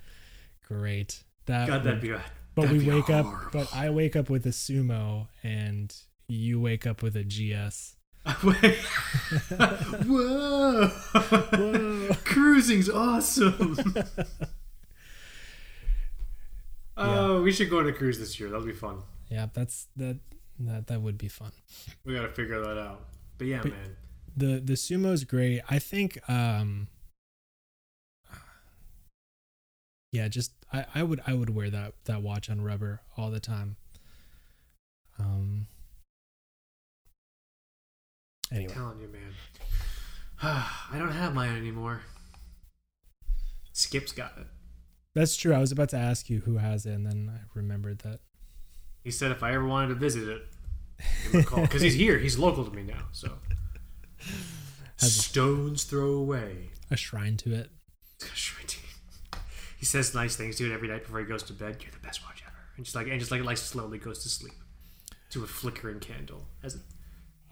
Great. 0.68 1.24
That 1.46 1.68
God, 1.68 1.76
would- 1.76 1.84
that'd 1.84 2.00
be. 2.02 2.10
but 2.10 2.62
that'd 2.62 2.72
we 2.72 2.84
be 2.84 2.90
wake 2.90 3.08
up 3.08 3.26
but 3.52 3.74
I 3.74 3.88
wake 3.88 4.14
up 4.14 4.28
with 4.28 4.44
a 4.44 4.50
sumo 4.50 5.28
and 5.42 5.94
you 6.28 6.60
wake 6.60 6.86
up 6.86 7.02
with 7.02 7.16
a 7.16 7.24
GS. 7.24 7.96
Whoa! 10.06 10.06
Whoa. 10.06 12.14
Cruising's 12.24 12.88
awesome. 12.90 13.94
Oh, 17.02 17.40
we 17.42 17.50
should 17.50 17.70
go 17.70 17.78
on 17.78 17.88
a 17.88 17.94
cruise 17.94 18.18
this 18.18 18.38
year. 18.38 18.50
That'll 18.50 18.66
be 18.66 18.74
fun. 18.74 18.98
yeah, 19.30 19.46
that's 19.54 19.86
that 19.96 20.18
that 20.58 20.86
that 20.88 21.00
would 21.00 21.16
be 21.16 21.28
fun. 21.28 21.50
We 22.04 22.14
gotta 22.14 22.28
figure 22.28 22.60
that 22.60 22.76
out. 22.78 23.06
But 23.38 23.46
yeah, 23.46 23.60
But- 23.62 23.72
man. 23.72 23.96
The 24.36 24.60
the 24.60 24.76
sumo's 24.76 25.24
great. 25.24 25.62
I 25.70 25.78
think 25.78 26.18
um 26.28 26.88
yeah, 30.12 30.28
just 30.28 30.52
I, 30.72 30.84
I 30.94 31.02
would 31.02 31.20
I 31.26 31.34
would 31.34 31.50
wear 31.50 31.70
that 31.70 31.94
that 32.04 32.22
watch 32.22 32.50
on 32.50 32.60
rubber 32.60 33.00
all 33.16 33.30
the 33.30 33.40
time. 33.40 33.76
Um 35.18 35.66
anyway. 38.52 38.72
telling 38.72 39.00
you, 39.00 39.08
man. 39.08 39.34
I 40.42 40.96
don't 40.98 41.12
have 41.12 41.34
mine 41.34 41.56
anymore. 41.56 42.02
Skip's 43.72 44.12
got 44.12 44.32
it. 44.38 44.46
That's 45.14 45.36
true. 45.36 45.52
I 45.52 45.58
was 45.58 45.72
about 45.72 45.88
to 45.90 45.96
ask 45.96 46.30
you 46.30 46.40
who 46.40 46.58
has 46.58 46.86
it 46.86 46.92
and 46.92 47.06
then 47.06 47.30
I 47.32 47.40
remembered 47.54 48.00
that. 48.00 48.20
He 49.02 49.10
said 49.10 49.32
if 49.32 49.42
I 49.42 49.52
ever 49.54 49.66
wanted 49.66 49.88
to 49.88 49.94
visit 49.94 50.28
it, 50.28 50.42
give 51.24 51.32
him 51.32 51.40
a 51.40 51.44
call 51.44 51.62
because 51.62 51.82
he's 51.82 51.94
here. 51.94 52.18
He's 52.18 52.38
local 52.38 52.64
to 52.64 52.70
me 52.70 52.82
now. 52.82 53.08
So 53.12 53.32
Has 55.00 55.14
stones 55.14 55.84
throw 55.84 56.12
away. 56.12 56.70
A 56.90 56.96
shrine 56.96 57.36
to 57.38 57.54
it. 57.54 57.70
A 58.22 58.36
shrine 58.36 58.66
to. 58.66 58.78
He 59.78 59.86
says 59.86 60.14
nice 60.14 60.36
things 60.36 60.56
to 60.56 60.70
it 60.70 60.74
every 60.74 60.88
night 60.88 61.04
before 61.04 61.20
he 61.20 61.24
goes 61.24 61.42
to 61.44 61.54
bed. 61.54 61.78
You're 61.80 61.92
the 61.92 62.06
best 62.06 62.22
watch 62.22 62.42
ever, 62.46 62.58
and 62.76 62.84
just 62.84 62.94
like 62.94 63.06
and 63.06 63.18
just 63.18 63.30
like 63.30 63.42
like 63.42 63.56
slowly 63.56 63.96
goes 63.96 64.22
to 64.24 64.28
sleep 64.28 64.52
to 65.30 65.42
a 65.42 65.46
flickering 65.46 66.00
candle 66.00 66.46
as 66.62 66.74
it 66.74 66.82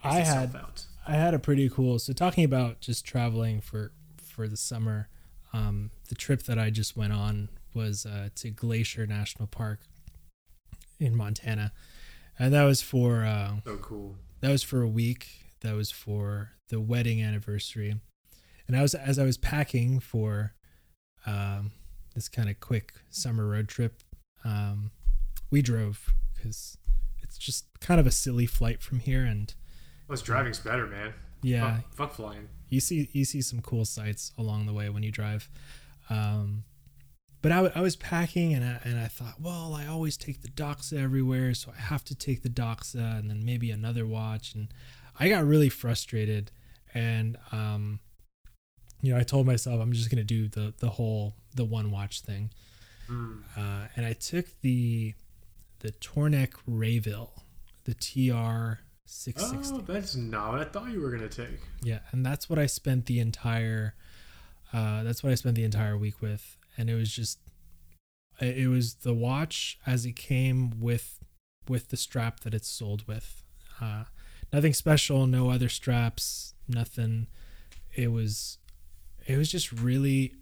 I 0.03 0.19
had 0.19 0.55
out. 0.55 0.85
I 1.07 1.13
had 1.13 1.33
a 1.33 1.39
pretty 1.39 1.69
cool. 1.69 1.99
So 1.99 2.13
talking 2.13 2.43
about 2.43 2.79
just 2.81 3.05
traveling 3.05 3.61
for 3.61 3.91
for 4.17 4.47
the 4.47 4.57
summer, 4.57 5.09
um, 5.53 5.91
the 6.07 6.15
trip 6.15 6.43
that 6.43 6.57
I 6.59 6.69
just 6.69 6.95
went 6.95 7.13
on 7.13 7.49
was 7.73 8.05
uh, 8.05 8.29
to 8.35 8.49
Glacier 8.49 9.05
National 9.05 9.47
Park 9.47 9.79
in 10.99 11.15
Montana, 11.15 11.71
and 12.37 12.53
that 12.53 12.63
was 12.63 12.81
for 12.81 13.23
uh, 13.23 13.55
So 13.65 13.77
cool. 13.77 14.15
that 14.41 14.49
was 14.51 14.63
for 14.63 14.81
a 14.81 14.87
week. 14.87 15.27
That 15.61 15.75
was 15.75 15.91
for 15.91 16.51
the 16.69 16.79
wedding 16.79 17.21
anniversary, 17.21 17.95
and 18.67 18.77
I 18.77 18.81
was 18.81 18.95
as 18.95 19.19
I 19.19 19.23
was 19.25 19.37
packing 19.37 19.99
for 19.99 20.53
um, 21.25 21.71
this 22.15 22.29
kind 22.29 22.49
of 22.49 22.59
quick 22.59 22.93
summer 23.09 23.47
road 23.47 23.67
trip. 23.67 24.01
Um, 24.45 24.91
we 25.51 25.61
drove 25.61 26.13
because 26.35 26.77
it's 27.21 27.37
just 27.37 27.65
kind 27.81 27.99
of 27.99 28.07
a 28.07 28.11
silly 28.11 28.45
flight 28.45 28.81
from 28.81 28.99
here, 28.99 29.23
and 29.25 29.53
Plus, 30.09 30.21
driving's 30.21 30.59
better, 30.59 30.85
man. 30.87 31.13
yeah, 31.41 31.77
Fuck, 31.77 31.93
fuck 31.95 32.13
flying. 32.13 32.49
you 32.67 32.81
see 32.81 33.09
you 33.13 33.23
see 33.23 33.41
some 33.41 33.61
cool 33.61 33.85
sights 33.85 34.33
along 34.37 34.65
the 34.65 34.73
way 34.73 34.89
when 34.89 35.03
you 35.03 35.11
drive 35.11 35.49
um 36.09 36.63
but 37.41 37.53
I 37.53 37.79
was 37.79 37.95
packing 37.95 38.53
and 38.53 38.65
I, 38.65 38.79
and 38.83 38.99
I 38.99 39.07
thought 39.07 39.35
well 39.39 39.73
i 39.73 39.85
always 39.87 40.17
take 40.17 40.41
the 40.41 40.49
doxa 40.49 41.01
everywhere 41.01 41.53
so 41.53 41.71
i 41.77 41.79
have 41.79 42.03
to 42.05 42.15
take 42.15 42.41
the 42.43 42.49
doxa 42.49 43.17
and 43.19 43.29
then 43.29 43.45
maybe 43.45 43.71
another 43.71 44.05
watch 44.05 44.53
and 44.55 44.67
i 45.19 45.29
got 45.29 45.45
really 45.45 45.69
frustrated 45.69 46.51
and 46.93 47.37
um 47.53 47.99
you 49.01 49.13
know 49.13 49.17
i 49.19 49.23
told 49.23 49.45
myself 49.47 49.79
i'm 49.79 49.93
just 49.93 50.09
going 50.11 50.17
to 50.27 50.33
do 50.37 50.47
the 50.49 50.73
the 50.79 50.89
whole 50.89 51.35
the 51.55 51.63
one 51.65 51.91
watch 51.91 52.21
thing 52.21 52.49
Mm. 53.09 53.41
uh, 53.57 53.87
and 53.95 54.05
i 54.05 54.13
took 54.13 54.45
the 54.61 55.15
the 55.79 55.91
tornek 55.93 56.51
rayville 56.69 57.31
the 57.85 57.93
tr 57.95 58.81
660 59.09 59.73
Oh, 59.91 59.93
that's 59.93 60.15
not 60.15 60.51
what 60.51 60.61
I 60.61 60.65
thought 60.65 60.91
you 60.91 61.01
were 61.01 61.09
gonna 61.11 61.27
take. 61.29 61.59
yeah, 61.81 61.99
and 62.11 62.25
that's 62.25 62.49
what 62.49 62.59
I 62.59 62.65
spent 62.67 63.05
the 63.07 63.19
entire 63.19 63.95
uh 64.71 65.01
that's 65.03 65.23
what 65.23 65.31
I 65.31 65.35
spent 65.35 65.55
the 65.55 65.63
entire 65.63 65.97
week 65.97 66.21
with 66.21 66.55
and 66.77 66.89
it 66.89 66.95
was 66.95 67.11
just 67.11 67.39
it 68.39 68.69
was 68.69 68.95
the 68.95 69.13
watch 69.13 69.79
as 69.85 70.05
it 70.05 70.15
came 70.15 70.79
with 70.79 71.19
with 71.67 71.89
the 71.89 71.97
strap 71.97 72.41
that 72.41 72.53
it's 72.53 72.67
sold 72.67 73.07
with. 73.07 73.43
Uh 73.81 74.03
nothing 74.53 74.73
special, 74.73 75.25
no 75.27 75.49
other 75.49 75.69
straps, 75.69 76.53
nothing. 76.67 77.27
It 77.95 78.11
was 78.11 78.59
it 79.25 79.37
was 79.37 79.51
just 79.51 79.71
really 79.71 80.35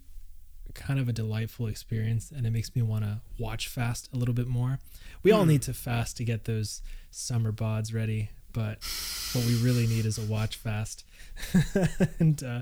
kind 0.73 0.99
of 0.99 1.07
a 1.09 1.13
delightful 1.13 1.67
experience 1.67 2.29
and 2.31 2.45
it 2.45 2.51
makes 2.51 2.75
me 2.75 2.81
want 2.81 3.03
to 3.03 3.21
watch 3.39 3.67
fast 3.67 4.09
a 4.13 4.17
little 4.17 4.33
bit 4.35 4.47
more. 4.47 4.79
We 5.23 5.31
all 5.31 5.43
Hmm. 5.43 5.49
need 5.49 5.61
to 5.63 5.73
fast 5.73 6.17
to 6.17 6.23
get 6.25 6.43
those 6.45 6.81
summer 7.09 7.51
bods 7.51 7.93
ready, 7.95 8.29
but 8.57 8.79
what 9.33 9.45
we 9.45 9.55
really 9.61 9.85
need 9.85 10.05
is 10.07 10.17
a 10.17 10.23
watch 10.23 10.55
fast. 10.55 11.05
and 12.19 12.43
uh 12.43 12.61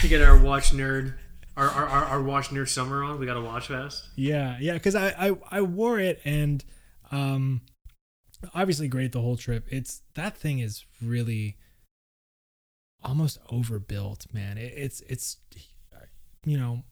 to 0.00 0.08
get 0.08 0.20
our 0.20 0.38
watch 0.38 0.72
nerd, 0.72 1.14
our, 1.56 1.68
our, 1.68 1.86
our, 1.86 2.04
our 2.04 2.22
watch 2.22 2.48
nerd 2.48 2.68
summer 2.68 3.02
on, 3.02 3.18
we 3.18 3.24
got 3.24 3.38
a 3.38 3.40
watch 3.40 3.68
fast. 3.68 4.04
Yeah, 4.16 4.58
yeah, 4.60 4.74
because 4.74 4.94
I, 4.94 5.08
I 5.18 5.36
I 5.50 5.62
wore 5.62 5.98
it 5.98 6.20
and 6.26 6.62
um 7.10 7.62
obviously 8.54 8.86
great 8.86 9.12
the 9.12 9.22
whole 9.22 9.38
trip. 9.38 9.66
It's 9.70 10.02
that 10.14 10.36
thing 10.36 10.58
is 10.58 10.84
really 11.00 11.56
almost 13.02 13.38
overbuilt, 13.50 14.26
man. 14.32 14.58
It, 14.58 14.74
it's 14.76 15.00
it's 15.08 15.38
you 16.44 16.58
know 16.58 16.82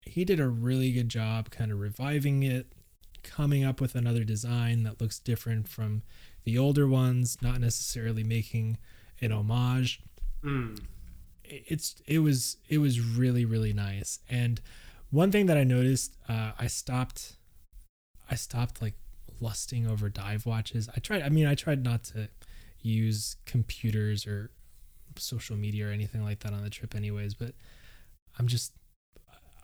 he 0.00 0.24
did 0.24 0.40
a 0.40 0.48
really 0.48 0.90
good 0.92 1.10
job 1.10 1.50
kind 1.50 1.70
of 1.70 1.78
reviving 1.78 2.42
it, 2.44 2.72
coming 3.22 3.62
up 3.62 3.78
with 3.78 3.94
another 3.94 4.24
design 4.24 4.84
that 4.84 5.02
looks 5.02 5.18
different 5.18 5.68
from 5.68 6.02
the 6.44 6.58
older 6.58 6.86
ones, 6.86 7.38
not 7.42 7.60
necessarily 7.60 8.24
making 8.24 8.78
an 9.20 9.32
homage. 9.32 10.00
Mm. 10.44 10.80
it's 11.44 12.02
it 12.06 12.18
was 12.18 12.56
it 12.68 12.78
was 12.78 13.00
really 13.00 13.44
really 13.44 13.72
nice. 13.72 14.18
And 14.28 14.60
one 15.10 15.30
thing 15.30 15.46
that 15.46 15.56
i 15.56 15.62
noticed 15.62 16.16
uh 16.28 16.52
i 16.58 16.66
stopped 16.66 17.36
i 18.30 18.34
stopped 18.34 18.80
like 18.82 18.94
lusting 19.40 19.86
over 19.86 20.08
dive 20.08 20.46
watches. 20.46 20.88
I 20.96 21.00
tried 21.00 21.22
i 21.22 21.28
mean 21.28 21.46
i 21.46 21.54
tried 21.54 21.84
not 21.84 22.04
to 22.04 22.28
use 22.80 23.36
computers 23.46 24.26
or 24.26 24.50
social 25.18 25.56
media 25.56 25.88
or 25.88 25.90
anything 25.90 26.24
like 26.24 26.40
that 26.40 26.52
on 26.52 26.62
the 26.62 26.70
trip 26.70 26.94
anyways 26.94 27.34
but 27.34 27.52
i'm 28.38 28.46
just 28.46 28.72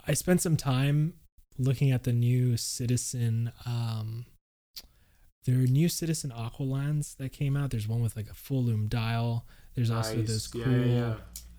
i 0.06 0.12
spent 0.12 0.40
some 0.40 0.56
time 0.56 1.14
looking 1.58 1.90
at 1.90 2.04
the 2.04 2.12
new 2.12 2.56
citizen 2.56 3.50
um 3.66 4.26
their 5.48 5.66
new 5.66 5.88
citizen 5.88 6.30
aqualands 6.30 7.16
that 7.16 7.32
came 7.32 7.56
out 7.56 7.70
there's 7.70 7.88
one 7.88 8.02
with 8.02 8.14
like 8.16 8.28
a 8.30 8.34
full 8.34 8.62
lume 8.64 8.86
dial 8.86 9.46
there's 9.74 9.90
also 9.90 10.16
Nice. 10.16 10.28
those 10.28 10.50
Yeah, 10.54 10.64
cool 10.64 10.72
yeah, 10.86 11.14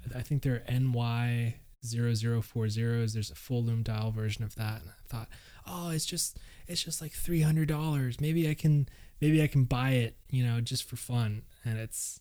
yeah. 0.08 0.18
I 0.18 0.22
think 0.22 0.44
they're 0.44 0.64
NY 0.70 1.56
0040s. 1.86 3.14
There's 3.14 3.32
a 3.32 3.36
full 3.36 3.64
lume 3.64 3.84
dial 3.84 4.12
version 4.12 4.44
of 4.44 4.56
that. 4.56 4.82
And 4.82 4.90
I 4.90 5.08
thought, 5.08 5.30
oh, 5.66 5.90
it's 5.90 6.06
just 6.06 6.38
it's 6.68 6.84
just 6.84 7.02
like 7.02 7.12
three 7.14 7.42
hundred 7.42 7.68
dollars. 7.70 8.20
Maybe 8.20 8.50
I 8.50 8.54
can 8.54 8.88
maybe 9.22 9.42
I 9.42 9.48
can 9.48 9.64
buy 9.64 9.92
it, 9.92 10.18
you 10.30 10.44
know, 10.46 10.60
just 10.62 10.84
for 10.84 10.96
fun. 10.98 11.44
And 11.64 11.78
it's 11.80 12.20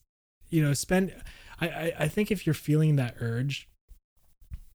you 0.48 0.62
know, 0.62 0.72
spend 0.74 1.12
I, 1.60 1.68
I, 1.68 1.92
I 2.00 2.08
think 2.08 2.30
if 2.30 2.46
you're 2.46 2.54
feeling 2.54 2.96
that 2.96 3.16
urge, 3.20 3.68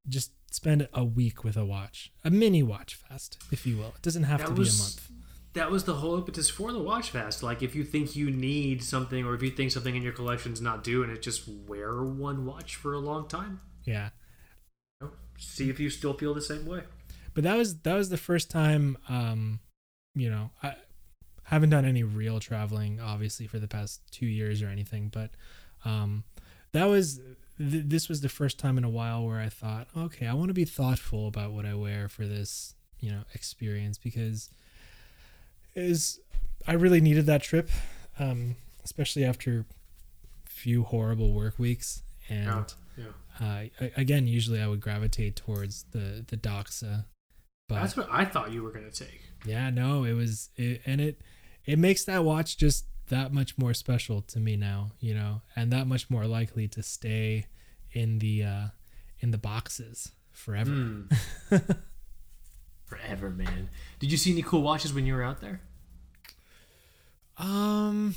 just 0.07 0.31
spend 0.51 0.87
a 0.93 1.03
week 1.03 1.43
with 1.43 1.55
a 1.57 1.65
watch. 1.65 2.11
A 2.23 2.29
mini 2.29 2.61
watch 2.63 2.95
fast, 2.95 3.37
if 3.51 3.65
you 3.65 3.77
will. 3.77 3.93
It 3.95 4.01
doesn't 4.01 4.23
have 4.23 4.39
That 4.41 4.47
to 4.47 4.53
was- 4.53 4.69
be 4.69 4.75
a 4.77 4.83
month. 4.83 5.09
That 5.53 5.69
was 5.69 5.83
the 5.83 5.93
whole 5.95 6.15
impetus 6.17 6.49
for 6.49 6.71
the 6.71 6.79
watch 6.79 7.11
fast. 7.11 7.43
Like, 7.43 7.61
if 7.61 7.75
you 7.75 7.83
think 7.83 8.15
you 8.15 8.31
need 8.31 8.83
something, 8.83 9.23
or 9.25 9.35
if 9.35 9.43
you 9.43 9.51
think 9.51 9.71
something 9.71 9.95
in 9.95 10.01
your 10.01 10.13
collection's 10.13 10.59
not 10.61 10.83
due, 10.83 11.03
and 11.03 11.11
it 11.11 11.21
just 11.21 11.47
wear 11.47 12.01
one 12.03 12.45
watch 12.45 12.75
for 12.75 12.93
a 12.93 12.99
long 12.99 13.27
time. 13.27 13.61
Yeah. 13.83 14.09
You 15.01 15.07
know, 15.07 15.13
See 15.37 15.69
if 15.69 15.79
you 15.79 15.89
still 15.89 16.13
feel 16.13 16.33
the 16.33 16.41
same 16.41 16.65
way. 16.65 16.81
but 17.35 17.43
that 17.43 17.55
was 17.57 17.79
that 17.81 17.93
was 17.95 18.09
the 18.09 18.17
first 18.17 18.49
time 18.51 18.95
um 19.09 19.59
you 20.15 20.29
know 20.29 20.51
i 20.61 20.75
haven't 21.45 21.71
done 21.71 21.83
any 21.83 22.03
real 22.03 22.39
traveling 22.39 22.99
obviously 23.01 23.47
for 23.47 23.57
the 23.59 23.67
past 23.67 24.01
two 24.11 24.27
years 24.27 24.61
or 24.61 24.67
anything 24.67 25.09
but 25.11 25.31
um 25.83 26.23
that 26.73 26.85
was 26.85 27.17
th- 27.57 27.85
this 27.87 28.07
was 28.07 28.21
the 28.21 28.29
first 28.29 28.59
time 28.59 28.77
in 28.77 28.83
a 28.83 28.89
while 28.89 29.25
where 29.25 29.39
i 29.39 29.49
thought 29.49 29.87
okay 29.97 30.27
i 30.27 30.33
want 30.33 30.49
to 30.49 30.53
be 30.53 30.63
thoughtful 30.65 31.27
about 31.27 31.51
what 31.51 31.65
i 31.65 31.73
wear 31.73 32.07
for 32.07 32.27
this 32.27 32.75
you 32.99 33.09
know 33.11 33.23
experience 33.33 33.97
because 33.97 34.51
is 35.75 36.19
i 36.67 36.73
really 36.73 37.01
needed 37.01 37.25
that 37.25 37.41
trip 37.43 37.69
um 38.19 38.55
especially 38.83 39.23
after 39.25 39.65
a 40.45 40.49
few 40.49 40.83
horrible 40.83 41.33
work 41.33 41.57
weeks 41.59 42.03
and 42.29 42.45
Yeah. 42.45 42.65
Yeah. 43.39 43.45
uh, 43.47 43.63
a- 43.81 43.91
again, 43.99 44.27
usually 44.27 44.61
I 44.61 44.67
would 44.67 44.79
gravitate 44.81 45.35
towards 45.35 45.83
the 45.91 46.23
the 46.27 46.37
Doxa, 46.37 47.05
but 47.67 47.75
That's 47.81 47.97
what 47.97 48.07
I 48.11 48.23
thought 48.25 48.51
you 48.51 48.61
were 48.61 48.71
gonna 48.71 48.91
take. 48.91 49.21
yeah, 49.45 49.69
no, 49.71 50.03
it 50.03 50.13
was 50.13 50.49
it, 50.55 50.81
and 50.85 51.01
it 51.01 51.19
it 51.65 51.79
makes 51.79 52.03
that 52.05 52.23
watch 52.23 52.55
just 52.57 52.85
that 53.07 53.33
much 53.33 53.57
more 53.57 53.73
special 53.73 54.21
to 54.21 54.39
me 54.39 54.55
now, 54.55 54.91
you 54.99 55.13
know, 55.15 55.41
and 55.55 55.71
that 55.73 55.87
much 55.87 56.09
more 56.09 56.25
likely 56.27 56.67
to 56.69 56.83
stay 56.83 57.47
in 57.91 58.19
the 58.19 58.43
uh 58.43 58.67
in 59.19 59.31
the 59.31 59.37
boxes 59.39 60.11
forever. 60.31 60.71
Mm. 60.71 61.11
Forever, 62.85 63.29
man. 63.29 63.69
Did 63.99 64.11
you 64.11 64.17
see 64.17 64.31
any 64.31 64.41
cool 64.43 64.61
watches 64.61 64.93
when 64.93 65.05
you 65.05 65.13
were 65.15 65.23
out 65.23 65.41
there? 65.41 65.61
Um, 67.37 68.13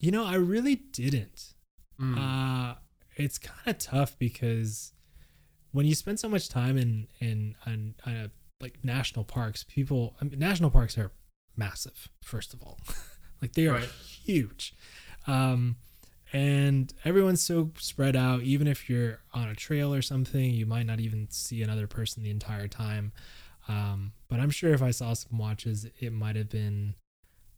you 0.00 0.10
know, 0.10 0.24
I 0.24 0.34
really 0.34 0.74
didn't. 0.76 1.54
Mm. 2.00 2.16
Uh, 2.18 2.74
it's 3.16 3.38
kind 3.38 3.60
of 3.66 3.78
tough 3.78 4.18
because 4.18 4.92
when 5.72 5.86
you 5.86 5.94
spend 5.94 6.18
so 6.20 6.28
much 6.28 6.48
time 6.48 6.76
in 6.76 7.06
in 7.20 7.54
a, 8.06 8.30
like 8.60 8.78
national 8.82 9.24
parks, 9.24 9.64
people 9.64 10.16
I 10.20 10.24
mean, 10.24 10.38
national 10.38 10.70
parks 10.70 10.98
are 10.98 11.12
massive. 11.56 12.08
First 12.22 12.52
of 12.54 12.62
all, 12.62 12.78
like 13.42 13.52
they 13.52 13.66
are 13.66 13.74
Right. 13.74 13.88
huge, 13.88 14.74
um, 15.26 15.76
and 16.32 16.92
everyone's 17.04 17.42
so 17.42 17.70
spread 17.78 18.16
out. 18.16 18.42
Even 18.42 18.66
if 18.66 18.88
you're 18.90 19.20
on 19.32 19.48
a 19.48 19.54
trail 19.54 19.92
or 19.94 20.02
something, 20.02 20.50
you 20.50 20.66
might 20.66 20.86
not 20.86 21.00
even 21.00 21.28
see 21.30 21.62
another 21.62 21.86
person 21.86 22.22
the 22.22 22.30
entire 22.30 22.68
time. 22.68 23.12
Um, 23.68 24.12
but 24.28 24.38
I'm 24.40 24.50
sure 24.50 24.72
if 24.72 24.82
I 24.82 24.90
saw 24.90 25.12
some 25.14 25.38
watches, 25.38 25.86
it 26.00 26.12
might 26.12 26.36
have 26.36 26.48
been 26.48 26.94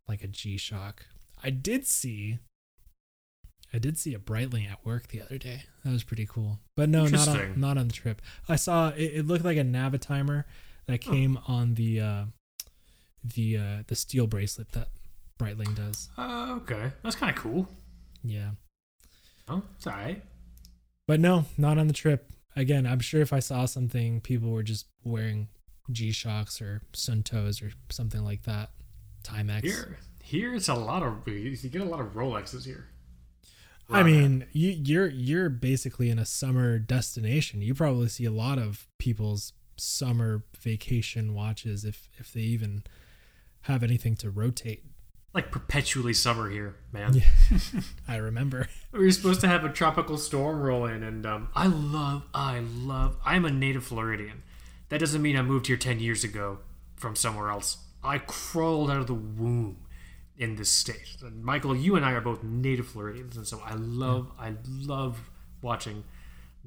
like 0.08 0.22
a 0.24 0.26
G 0.28 0.56
Shock. 0.56 1.06
I 1.42 1.50
did 1.50 1.86
see 1.86 2.38
I 3.72 3.78
did 3.78 3.98
see 3.98 4.14
a 4.14 4.18
Breitling 4.18 4.70
at 4.70 4.84
work 4.84 5.08
the 5.08 5.20
other 5.20 5.36
day. 5.36 5.64
That 5.84 5.92
was 5.92 6.02
pretty 6.02 6.24
cool. 6.26 6.58
But 6.76 6.88
no, 6.88 7.06
not 7.06 7.28
on 7.28 7.60
not 7.60 7.76
on 7.78 7.88
the 7.88 7.92
trip. 7.94 8.22
I 8.48 8.56
saw 8.56 8.88
it, 8.90 9.02
it 9.16 9.26
looked 9.26 9.44
like 9.44 9.58
a 9.58 9.62
Navitimer 9.62 10.44
that 10.86 11.06
Oh. 11.06 11.10
came 11.10 11.38
on 11.46 11.74
the 11.74 12.00
uh 12.00 12.24
the 13.22 13.58
uh 13.58 13.82
the 13.86 13.94
steel 13.94 14.26
bracelet 14.26 14.72
that 14.72 14.88
Breitling 15.38 15.74
does. 15.76 16.08
Uh, 16.16 16.56
okay, 16.62 16.90
that's 17.02 17.14
kind 17.16 17.36
of 17.36 17.40
cool. 17.42 17.68
Yeah. 18.28 18.50
Oh, 19.48 19.62
it's 19.76 19.86
alright. 19.86 20.22
But 21.06 21.20
no, 21.20 21.46
not 21.56 21.78
on 21.78 21.86
the 21.86 21.94
trip. 21.94 22.30
Again, 22.54 22.86
I'm 22.86 23.00
sure 23.00 23.22
if 23.22 23.32
I 23.32 23.38
saw 23.38 23.64
something, 23.64 24.20
people 24.20 24.50
were 24.50 24.62
just 24.62 24.86
wearing 25.04 25.48
G 25.90 26.12
Shocks 26.12 26.60
or 26.60 26.82
Suuntos 26.92 27.62
or 27.62 27.72
something 27.90 28.24
like 28.24 28.42
that. 28.42 28.70
Timex. 29.22 29.62
Here, 29.62 29.98
here 30.22 30.54
it's 30.54 30.68
a 30.68 30.74
lot 30.74 31.02
of 31.02 31.26
you 31.26 31.56
get 31.70 31.80
a 31.80 31.84
lot 31.86 32.00
of 32.00 32.08
Rolexes 32.08 32.64
here. 32.64 32.88
I 33.90 34.02
mean, 34.02 34.46
you, 34.52 34.68
you're 34.70 35.08
you're 35.08 35.48
basically 35.48 36.10
in 36.10 36.18
a 36.18 36.26
summer 36.26 36.78
destination. 36.78 37.62
You 37.62 37.74
probably 37.74 38.08
see 38.08 38.26
a 38.26 38.30
lot 38.30 38.58
of 38.58 38.86
people's 38.98 39.54
summer 39.78 40.44
vacation 40.60 41.32
watches, 41.32 41.86
if 41.86 42.10
if 42.18 42.32
they 42.32 42.40
even 42.40 42.82
have 43.62 43.82
anything 43.82 44.14
to 44.16 44.30
rotate. 44.30 44.84
Like 45.38 45.52
perpetually 45.52 46.12
summer 46.12 46.50
here, 46.50 46.74
man. 46.92 47.14
Yeah. 47.14 47.60
I 48.08 48.16
remember. 48.16 48.68
We 48.90 48.98
were 48.98 49.10
supposed 49.12 49.40
to 49.42 49.46
have 49.46 49.64
a 49.64 49.68
tropical 49.68 50.18
storm 50.18 50.60
roll 50.60 50.84
in, 50.84 51.04
and 51.04 51.24
um, 51.24 51.48
I 51.54 51.68
love, 51.68 52.24
I 52.34 52.58
love. 52.58 53.16
I'm 53.24 53.44
a 53.44 53.50
native 53.50 53.84
Floridian. 53.84 54.42
That 54.88 54.98
doesn't 54.98 55.22
mean 55.22 55.36
I 55.36 55.42
moved 55.42 55.68
here 55.68 55.76
ten 55.76 56.00
years 56.00 56.24
ago 56.24 56.58
from 56.96 57.14
somewhere 57.14 57.50
else. 57.50 57.76
I 58.02 58.18
crawled 58.18 58.90
out 58.90 58.96
of 58.96 59.06
the 59.06 59.14
womb 59.14 59.76
in 60.36 60.56
this 60.56 60.70
state. 60.72 61.18
And 61.22 61.44
Michael, 61.44 61.76
you 61.76 61.94
and 61.94 62.04
I 62.04 62.10
are 62.12 62.20
both 62.20 62.42
native 62.42 62.88
Floridians, 62.88 63.36
and 63.36 63.46
so 63.46 63.62
I 63.64 63.74
love, 63.74 64.32
I 64.40 64.54
love 64.68 65.30
watching 65.62 66.02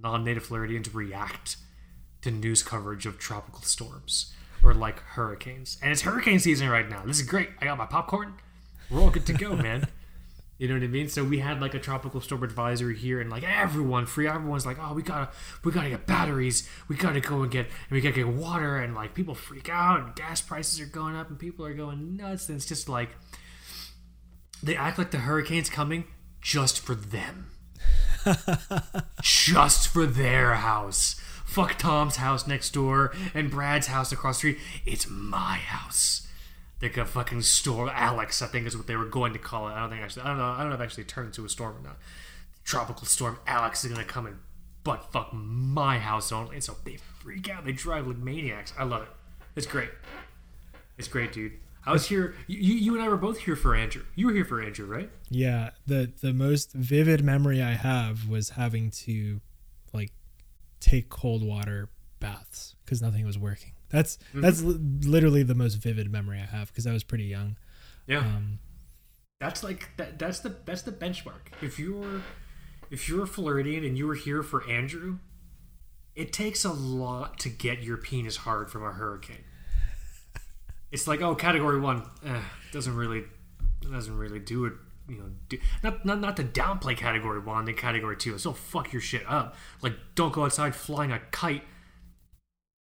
non-native 0.02 0.46
Floridians 0.46 0.94
react 0.96 1.58
to 2.22 2.32
news 2.32 2.64
coverage 2.64 3.06
of 3.06 3.20
tropical 3.20 3.64
storms 3.64 4.34
or 4.64 4.74
like 4.74 5.02
hurricanes. 5.02 5.78
And 5.82 5.92
it's 5.92 6.04
hurricane 6.04 6.40
season 6.40 6.70
right 6.70 6.88
now. 6.88 7.04
This 7.06 7.20
is 7.20 7.26
great. 7.28 7.50
I 7.60 7.66
got 7.66 7.78
my 7.78 7.86
popcorn. 7.86 8.36
We're 8.92 9.02
all 9.02 9.10
good 9.10 9.26
to 9.28 9.34
go, 9.34 9.56
man. 9.56 9.88
You 10.58 10.68
know 10.68 10.76
what 10.76 10.84
I 10.84 10.88
mean? 10.88 11.10
So 11.10 11.24
we 11.24 11.40
had 11.40 11.60
like 11.60 11.74
a 11.74 11.80
tropical 11.80 12.22
storm 12.22 12.44
advisory 12.44 12.96
here, 12.96 13.20
and 13.20 13.32
like 13.32 13.42
everyone, 13.42 14.06
free, 14.06 14.28
everyone's 14.28 14.64
like, 14.64 14.78
"Oh, 14.80 14.94
we 14.94 15.02
gotta, 15.02 15.32
we 15.64 15.72
gotta 15.72 15.90
get 15.90 16.06
batteries. 16.06 16.70
We 16.88 16.96
gotta 16.96 17.20
go 17.20 17.42
and 17.42 17.52
get, 17.52 17.66
and 17.66 17.90
we 17.90 18.00
gotta 18.00 18.14
get 18.14 18.28
water." 18.28 18.78
And 18.78 18.94
like 18.94 19.16
people 19.16 19.34
freak 19.34 19.70
out, 19.70 20.02
and 20.02 20.16
gas 20.16 20.40
prices 20.40 20.80
are 20.80 20.86
going 20.86 21.16
up, 21.16 21.32
and 21.32 21.40
people 21.40 21.66
are 21.66 21.74
going 21.74 22.16
nuts. 22.16 22.48
And 22.48 22.58
it's 22.58 22.68
just 22.68 22.88
like 22.88 23.10
they 24.62 24.76
act 24.76 25.00
like 25.00 25.10
the 25.10 25.18
hurricane's 25.18 25.68
coming 25.72 26.04
just 26.42 26.80
for 26.80 26.94
them, 26.94 27.50
just 29.24 29.88
for 29.88 30.06
their 30.06 30.54
house. 30.54 31.20
Fuck 31.44 31.80
Tom's 31.80 32.18
house 32.18 32.46
next 32.46 32.70
door 32.70 33.16
and 33.34 33.50
Brad's 33.50 33.88
house 33.88 34.12
across 34.12 34.36
the 34.36 34.54
street. 34.54 34.60
It's 34.86 35.10
my 35.10 35.56
house. 35.56 36.28
Like 36.82 36.98
a 36.98 37.06
fucking 37.06 37.44
storm, 37.44 37.90
Alex, 37.94 38.42
I 38.42 38.48
think 38.48 38.66
is 38.66 38.76
what 38.76 38.88
they 38.88 38.96
were 38.96 39.06
going 39.06 39.34
to 39.34 39.40
call 39.40 39.68
it. 39.68 39.74
I 39.74 39.82
don't 39.82 39.92
think 39.92 40.02
actually, 40.02 40.24
I 40.24 40.28
don't 40.30 40.38
know, 40.38 40.46
I 40.46 40.60
don't 40.60 40.70
know 40.70 40.76
if 40.76 40.82
it 40.82 40.84
actually 40.84 41.04
turned 41.04 41.28
into 41.28 41.46
a 41.46 41.50
storm 41.50 41.78
or 41.78 41.82
not. 41.82 41.98
Tropical 42.64 43.06
storm 43.06 43.40
Alex 43.46 43.84
is 43.84 43.92
gonna 43.92 44.04
come 44.04 44.26
and 44.26 44.38
butt 44.84 45.12
fuck 45.12 45.32
my 45.32 46.00
house 46.00 46.32
only, 46.32 46.56
and 46.56 46.64
so 46.64 46.76
they 46.84 46.98
freak 46.98 47.50
out. 47.50 47.66
They 47.66 47.72
drive 47.72 48.08
like 48.08 48.18
maniacs. 48.18 48.74
I 48.78 48.84
love 48.84 49.04
it. 49.04 49.10
It's 49.56 49.68
great. 49.68 49.90
It's 50.98 51.08
great, 51.08 51.34
dude. 51.34 51.54
I 51.86 51.92
was 51.92 52.08
here. 52.08 52.36
You, 52.48 52.76
you 52.76 52.94
and 52.94 53.02
I 53.02 53.10
were 53.10 53.18
both 53.18 53.40
here 53.40 53.56
for 53.56 53.76
Andrew. 53.76 54.04
You 54.16 54.28
were 54.28 54.34
here 54.34 54.46
for 54.46 54.62
Andrew, 54.62 54.86
right? 54.86 55.10
Yeah, 55.30 55.72
the 55.88 56.12
the 56.22 56.34
most 56.34 56.74
vivid 56.74 57.24
memory 57.24 57.62
I 57.62 57.72
have 57.72 58.30
was 58.30 58.52
having 58.52 58.92
to 58.92 59.42
like 59.94 60.12
take 60.80 61.10
cold 61.10 61.44
water 61.44 61.90
baths 62.20 62.76
because 62.86 63.02
nothing 63.02 63.26
was 63.26 63.38
working. 63.38 63.74
That's 63.92 64.18
that's 64.34 64.62
li- 64.62 64.80
literally 65.04 65.44
the 65.44 65.56
most 65.56 65.76
vivid 65.76 66.12
memory 66.12 66.40
I 66.40 66.46
have 66.46 66.68
because 66.70 66.88
I 66.88 66.94
was 66.94 67.04
pretty 67.04 67.26
young. 67.26 67.58
Yeah. 68.08 68.20
Um, 68.20 68.60
That's 69.40 69.64
like 69.64 69.90
that. 69.98 70.18
That's 70.18 70.40
the 70.40 70.56
that's 70.66 70.82
the 70.84 70.92
benchmark. 70.92 71.52
If 71.62 71.78
you're 71.78 72.22
if 72.90 73.08
you're 73.08 73.24
a 73.24 73.28
Floridian 73.28 73.84
and 73.84 73.98
you 73.98 74.08
were 74.08 74.16
here 74.16 74.44
for 74.44 74.68
Andrew, 74.70 75.20
it 76.16 76.34
takes 76.34 76.66
a 76.66 76.72
lot 76.72 77.40
to 77.40 77.50
get 77.50 77.84
your 77.84 77.98
penis 77.98 78.38
hard 78.38 78.70
from 78.70 78.84
a 78.84 78.92
hurricane. 78.92 79.44
It's 80.92 81.08
like 81.08 81.22
oh, 81.22 81.36
category 81.36 81.80
one 81.80 82.04
eh, 82.26 82.42
doesn't 82.74 82.94
really 82.94 83.24
doesn't 83.90 84.18
really 84.18 84.40
do 84.40 84.66
it. 84.66 84.74
You 85.08 85.18
know, 85.20 85.26
do, 85.48 85.58
not 85.84 86.06
not 86.06 86.20
not 86.20 86.36
to 86.36 86.44
downplay 86.44 86.98
category 86.98 87.40
one. 87.40 87.64
Then 87.64 87.76
category 87.76 88.18
two, 88.18 88.38
still 88.38 88.54
fuck 88.54 88.92
your 88.92 89.02
shit 89.02 89.24
up. 89.26 89.56
Like 89.82 89.94
don't 90.16 90.34
go 90.34 90.44
outside 90.44 90.76
flying 90.76 91.14
a 91.14 91.20
kite. 91.32 91.64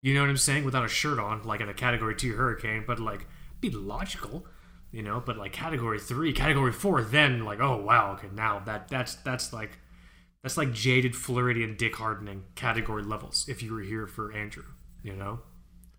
You 0.04 0.14
know 0.14 0.20
what 0.20 0.28
I'm 0.30 0.36
saying? 0.36 0.64
Without 0.64 0.84
a 0.84 0.88
shirt 0.88 1.18
on, 1.18 1.42
like 1.42 1.60
in 1.60 1.68
a 1.68 1.74
category 1.74 2.14
two 2.14 2.34
hurricane, 2.34 2.84
but 2.86 3.00
like 3.00 3.26
be 3.60 3.70
logical 3.70 4.46
you 4.94 5.02
know? 5.02 5.20
But 5.24 5.36
like 5.36 5.52
category 5.52 5.98
three 5.98 6.32
category 6.32 6.72
four 6.72 7.02
then 7.02 7.44
like 7.44 7.58
oh 7.58 7.76
wow 7.82 8.12
okay 8.12 8.28
now 8.32 8.60
that 8.60 8.86
that's 8.88 9.16
that's 9.16 9.52
like 9.52 9.78
that's 10.42 10.56
like 10.56 10.72
jaded 10.72 11.16
floridian 11.16 11.74
dick 11.76 11.96
hardening 11.96 12.44
category 12.54 13.02
levels 13.02 13.46
if 13.48 13.62
you 13.62 13.74
were 13.74 13.80
here 13.80 14.06
for 14.06 14.32
andrew 14.32 14.62
you 15.02 15.14
know? 15.14 15.40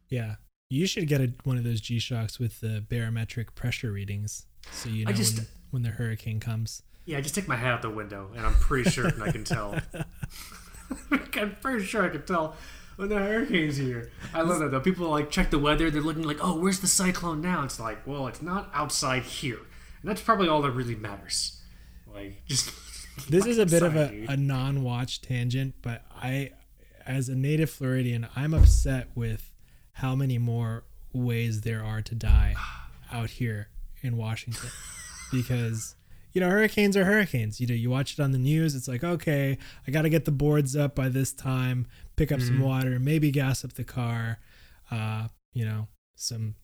Yeah, 0.10 0.36
you 0.70 0.88
should 0.88 1.08
get 1.08 1.22
a, 1.22 1.32
one 1.44 1.58
of 1.58 1.64
those 1.64 1.82
G 1.82 2.00
Shocks 2.00 2.40
with 2.40 2.60
the 2.60 2.84
barometric 2.90 3.54
pressure 3.54 3.92
readings, 3.92 4.46
so 4.72 4.90
you 4.90 5.06
know 5.06 5.10
I 5.10 5.14
just- 5.14 5.38
when, 5.38 5.48
when 5.72 5.82
the 5.84 5.90
hurricane 5.90 6.40
comes. 6.40 6.82
yeah 7.06 7.18
I 7.18 7.22
just 7.22 7.36
take 7.36 7.48
my 7.48 7.56
head 7.56 7.72
out 7.72 7.82
the 7.82 7.90
window 7.90 8.32
and 8.36 8.46
i'm 8.46 8.54
pretty 8.54 8.90
certain 8.90 9.22
i 9.22 9.32
can 9.32 9.44
tell. 9.44 9.76
I'm 11.12 11.56
pretty 11.62 11.84
sure 11.86 12.06
i 12.06 12.10
can 12.10 12.26
tell 12.26 12.56
when 12.96 13.10
the 13.10 13.18
hurricane's 13.18 13.78
here. 13.78 14.12
I 14.34 14.42
love 14.42 14.60
that 14.60 14.72
though. 14.72 14.80
People 14.80 15.10
like 15.10 15.30
check 15.30 15.50
the 15.50 15.60
weather. 15.60 15.90
They're 15.92 16.02
looking 16.02 16.24
like 16.24 16.38
oh 16.42 16.60
where's 16.60 16.80
the 16.80 16.88
cyclone 16.88 17.42
now? 17.42 17.64
It's 17.64 17.80
like 17.80 18.06
well 18.06 18.28
it's 18.28 18.42
not 18.42 18.70
outside 18.74 19.24
here. 19.24 19.60
And 20.02 20.10
that's 20.10 20.22
probably 20.22 20.48
all 20.48 20.62
that 20.62 20.72
really 20.72 20.96
matters. 20.96 21.62
Like 22.14 22.46
just 22.46 22.72
This 23.30 23.46
is 23.46 23.58
a 23.58 23.66
bit 23.66 23.82
of 23.82 23.96
a, 23.96 24.10
dude. 24.10 24.30
a 24.30 24.38
non-watch 24.38 25.22
tangent, 25.22 25.76
but 25.82 26.04
I, 26.14 26.52
as 27.06 27.30
a 27.30 27.36
native 27.36 27.70
Floridian, 27.70 28.28
I'm 28.36 28.54
upset 28.54 29.08
with 29.16 29.54
how 29.94 30.16
many 30.16 30.38
more 30.38 30.84
ways 31.14 31.62
there 31.62 31.84
are 31.84 32.02
to 32.02 32.14
die 32.14 32.56
out 33.12 33.30
here 33.32 33.70
in 34.02 34.18
Washington, 34.18 34.70
because 35.32 35.96
you 36.34 36.42
know 36.42 36.50
hurricanes 36.50 36.98
are 36.98 37.06
hurricanes. 37.06 37.62
You 37.62 37.68
know, 37.68 37.74
you 37.74 37.90
watch 37.90 38.14
it 38.14 38.20
on 38.20 38.32
the 38.32 38.38
news. 38.38 38.76
It's 38.76 38.88
like, 38.88 39.04
okay, 39.04 39.58
I 39.88 39.92
got 39.92 40.02
to 40.02 40.10
get 40.10 40.26
the 40.26 40.32
boards 40.32 40.76
up 40.76 40.94
by 40.94 41.08
this 41.08 41.32
time, 41.32 41.88
pick 42.16 42.32
up 42.32 42.42
some 42.42 42.60
water, 42.60 43.00
maybe 43.00 43.32
gas 43.32 43.64
up 43.66 43.74
the 43.74 43.84
car, 43.84 44.40
uh, 44.92 45.28
you 45.54 45.66
know, 45.66 45.88
some 46.16 46.56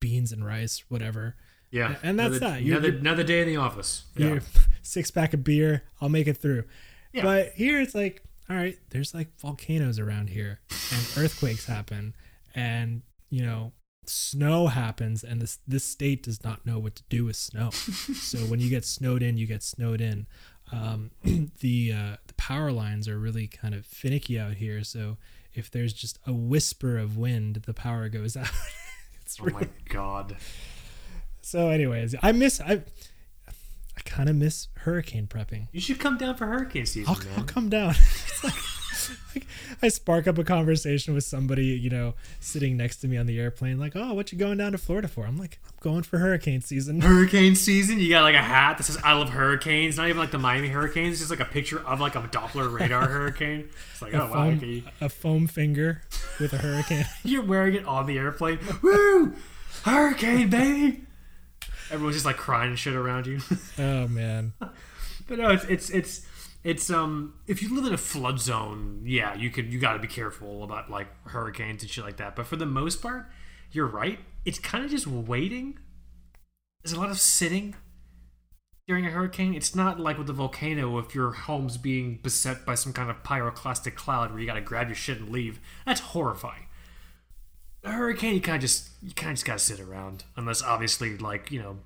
beans 0.00 0.32
and 0.32 0.44
rice, 0.44 0.84
whatever. 0.88 1.36
Yeah, 1.70 1.96
And 2.02 2.18
that's 2.18 2.36
another, 2.36 2.38
that. 2.54 2.62
You're- 2.62 2.78
another, 2.78 2.96
another 2.98 3.24
day 3.24 3.40
in 3.42 3.48
the 3.48 3.56
office. 3.56 4.04
Yeah. 4.16 4.38
Six 4.82 5.10
pack 5.10 5.32
of 5.34 5.42
beer, 5.42 5.82
I'll 6.00 6.08
make 6.08 6.26
it 6.28 6.36
through. 6.36 6.64
Yeah. 7.12 7.22
But 7.22 7.52
here 7.54 7.80
it's 7.80 7.94
like, 7.94 8.22
all 8.50 8.56
right, 8.56 8.78
there's 8.90 9.14
like 9.14 9.28
volcanoes 9.40 9.98
around 9.98 10.28
here, 10.28 10.60
and 10.92 11.06
earthquakes 11.16 11.64
happen, 11.66 12.14
and 12.54 13.02
you 13.30 13.42
know, 13.44 13.72
snow 14.06 14.66
happens, 14.66 15.24
and 15.24 15.40
this 15.40 15.58
this 15.66 15.84
state 15.84 16.22
does 16.22 16.44
not 16.44 16.66
know 16.66 16.78
what 16.78 16.94
to 16.96 17.02
do 17.08 17.24
with 17.24 17.36
snow. 17.36 17.70
so 17.70 18.38
when 18.40 18.60
you 18.60 18.68
get 18.68 18.84
snowed 18.84 19.22
in, 19.22 19.38
you 19.38 19.46
get 19.46 19.62
snowed 19.62 20.00
in. 20.02 20.26
Um, 20.72 21.10
the 21.60 21.92
uh, 21.92 22.16
the 22.26 22.34
power 22.34 22.72
lines 22.72 23.08
are 23.08 23.18
really 23.18 23.46
kind 23.46 23.74
of 23.74 23.84
finicky 23.86 24.38
out 24.38 24.54
here. 24.54 24.82
So 24.84 25.16
if 25.54 25.70
there's 25.70 25.92
just 25.92 26.18
a 26.26 26.32
whisper 26.32 26.98
of 26.98 27.16
wind, 27.16 27.62
the 27.66 27.74
power 27.74 28.08
goes 28.08 28.36
out. 28.36 28.48
it's 29.22 29.38
Oh 29.40 29.44
really 29.44 29.54
my 29.64 29.68
god. 29.88 30.36
so, 31.42 31.68
anyways, 31.70 32.14
I 32.22 32.32
miss 32.32 32.60
I 32.60 32.82
I 33.46 34.00
kind 34.04 34.28
of 34.28 34.36
miss 34.36 34.68
hurricane 34.78 35.26
prepping. 35.28 35.68
You 35.72 35.80
should 35.80 36.00
come 36.00 36.18
down 36.18 36.34
for 36.36 36.46
hurricane 36.46 36.86
season, 36.86 37.14
I'll. 37.14 37.38
I'll 37.38 37.44
come 37.44 37.68
down. 37.68 37.94
Like, 39.34 39.46
I 39.82 39.88
spark 39.88 40.28
up 40.28 40.38
a 40.38 40.44
conversation 40.44 41.12
with 41.12 41.24
somebody, 41.24 41.66
you 41.66 41.90
know, 41.90 42.14
sitting 42.38 42.76
next 42.76 42.98
to 42.98 43.08
me 43.08 43.16
on 43.16 43.26
the 43.26 43.40
airplane, 43.40 43.80
like, 43.80 43.96
"Oh, 43.96 44.14
what 44.14 44.30
you 44.30 44.38
going 44.38 44.58
down 44.58 44.70
to 44.70 44.78
Florida 44.78 45.08
for?" 45.08 45.26
I'm 45.26 45.36
like, 45.36 45.58
"I'm 45.66 45.72
going 45.80 46.02
for 46.04 46.18
hurricane 46.18 46.60
season." 46.60 47.00
Hurricane 47.02 47.56
season, 47.56 47.98
you 47.98 48.08
got 48.10 48.22
like 48.22 48.36
a 48.36 48.42
hat 48.42 48.78
that 48.78 48.84
says 48.84 48.96
"I 49.02 49.14
love 49.14 49.30
hurricanes." 49.30 49.96
Not 49.96 50.06
even 50.08 50.18
like 50.20 50.30
the 50.30 50.38
Miami 50.38 50.68
Hurricanes, 50.68 51.14
it's 51.14 51.18
just 51.18 51.30
like 51.30 51.40
a 51.40 51.50
picture 51.52 51.80
of 51.84 52.00
like 52.00 52.14
a 52.14 52.20
Doppler 52.22 52.72
radar 52.72 53.08
hurricane. 53.08 53.68
It's 53.92 54.00
like, 54.02 54.12
A 54.12 54.22
oh 54.22 54.26
wow, 54.26 54.32
foam, 54.32 54.56
okay. 54.58 54.84
a 55.00 55.08
foam 55.08 55.46
finger 55.48 56.02
with 56.38 56.52
a 56.52 56.58
hurricane. 56.58 57.06
you're 57.24 57.42
wearing 57.44 57.74
it 57.74 57.84
on 57.86 58.06
the 58.06 58.16
airplane. 58.18 58.60
Woo! 58.82 59.34
Hurricane, 59.82 60.48
baby. 60.48 61.00
Everyone's 61.90 62.14
just 62.16 62.26
like 62.26 62.36
crying 62.36 62.70
and 62.70 62.78
shit 62.78 62.94
around 62.94 63.26
you. 63.26 63.40
oh 63.80 64.06
man, 64.06 64.52
But 65.26 65.38
no, 65.38 65.50
it's 65.50 65.64
it's 65.64 65.90
it's 65.90 66.26
it's 66.64 66.88
um 66.88 67.34
if 67.46 67.62
you 67.62 67.74
live 67.74 67.84
in 67.84 67.92
a 67.92 67.98
flood 67.98 68.40
zone, 68.40 69.02
yeah, 69.04 69.34
you 69.34 69.50
could 69.50 69.72
you 69.72 69.78
got 69.78 69.92
to 69.92 69.98
be 69.98 70.08
careful 70.08 70.64
about 70.64 70.90
like 70.90 71.08
hurricanes 71.26 71.82
and 71.82 71.90
shit 71.90 72.04
like 72.04 72.16
that. 72.16 72.34
But 72.34 72.46
for 72.46 72.56
the 72.56 72.66
most 72.66 73.02
part, 73.02 73.26
you're 73.70 73.86
right. 73.86 74.18
It's 74.44 74.58
kind 74.58 74.84
of 74.84 74.90
just 74.90 75.06
waiting. 75.06 75.78
There's 76.82 76.94
a 76.94 77.00
lot 77.00 77.10
of 77.10 77.20
sitting 77.20 77.74
during 78.88 79.06
a 79.06 79.10
hurricane. 79.10 79.54
It's 79.54 79.74
not 79.74 80.00
like 80.00 80.16
with 80.16 80.26
the 80.26 80.32
volcano 80.32 80.98
if 80.98 81.14
your 81.14 81.32
home's 81.32 81.76
being 81.76 82.18
beset 82.22 82.64
by 82.64 82.74
some 82.74 82.92
kind 82.92 83.10
of 83.10 83.22
pyroclastic 83.22 83.94
cloud 83.94 84.30
where 84.30 84.40
you 84.40 84.46
got 84.46 84.54
to 84.54 84.60
grab 84.60 84.88
your 84.88 84.96
shit 84.96 85.18
and 85.18 85.30
leave. 85.30 85.60
That's 85.86 86.00
horrifying. 86.00 86.66
A 87.82 87.92
hurricane, 87.92 88.34
you 88.34 88.40
kind 88.40 88.56
of 88.56 88.62
just 88.62 88.88
you 89.02 89.12
kind 89.12 89.32
of 89.32 89.36
just 89.36 89.46
gotta 89.46 89.58
sit 89.58 89.80
around, 89.80 90.24
unless 90.34 90.62
obviously 90.62 91.18
like 91.18 91.50
you 91.52 91.60
know 91.60 91.76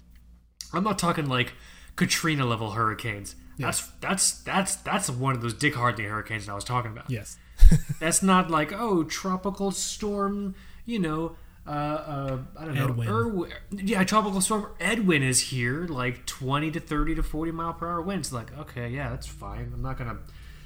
I'm 0.72 0.84
not 0.84 1.00
talking 1.00 1.26
like 1.26 1.52
Katrina 1.98 2.46
level 2.46 2.70
hurricanes. 2.70 3.34
That's 3.58 3.88
that's 4.00 4.40
that's 4.42 4.76
that's 4.76 5.10
one 5.10 5.34
of 5.34 5.42
those 5.42 5.52
dick 5.52 5.74
hardening 5.74 6.08
hurricanes 6.08 6.46
that 6.46 6.52
I 6.52 6.54
was 6.54 6.64
talking 6.64 6.92
about. 6.92 7.10
yes, 7.10 7.36
That's 8.00 8.22
not 8.22 8.50
like 8.50 8.72
oh 8.72 9.02
tropical 9.02 9.72
storm, 9.72 10.54
you 10.86 11.00
know, 11.00 11.36
uh, 11.66 11.70
uh 11.70 12.38
I 12.56 12.64
don't 12.64 12.74
know, 12.76 12.84
Edwin. 12.84 13.08
Irwi- 13.08 13.52
yeah, 13.72 14.04
tropical 14.04 14.40
storm 14.40 14.68
Edwin 14.78 15.24
is 15.24 15.50
here, 15.50 15.86
like 15.88 16.24
20 16.24 16.70
to 16.70 16.80
30 16.80 17.16
to 17.16 17.22
40 17.24 17.50
mile 17.50 17.74
per 17.74 17.88
hour 17.88 18.00
winds. 18.00 18.32
Like 18.32 18.56
okay, 18.56 18.88
yeah, 18.88 19.10
that's 19.10 19.26
fine. 19.26 19.72
I'm 19.74 19.82
not 19.82 19.98
gonna 19.98 20.18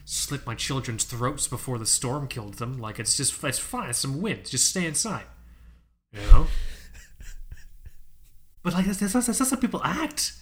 slit 0.05 0.47
my 0.47 0.55
children's 0.55 1.05
throats 1.05 1.49
before 1.49 1.79
the 1.79 1.87
storm 1.87 2.29
killed 2.29 2.55
them. 2.55 2.79
Like 2.79 3.01
it's 3.01 3.17
just 3.17 3.43
it's 3.43 3.59
fine. 3.59 3.89
It's 3.89 4.01
some 4.01 4.21
wind. 4.21 4.45
Just 4.45 4.69
stay 4.69 4.85
inside. 4.85 5.25
You 6.13 6.21
know. 6.31 6.47
But 8.65 8.75
like 8.75 8.87
that's, 8.87 9.01
that's, 9.01 9.13
that's, 9.13 9.27
that's 9.27 9.51
how 9.51 9.57
people 9.57 9.81
act. 9.83 10.35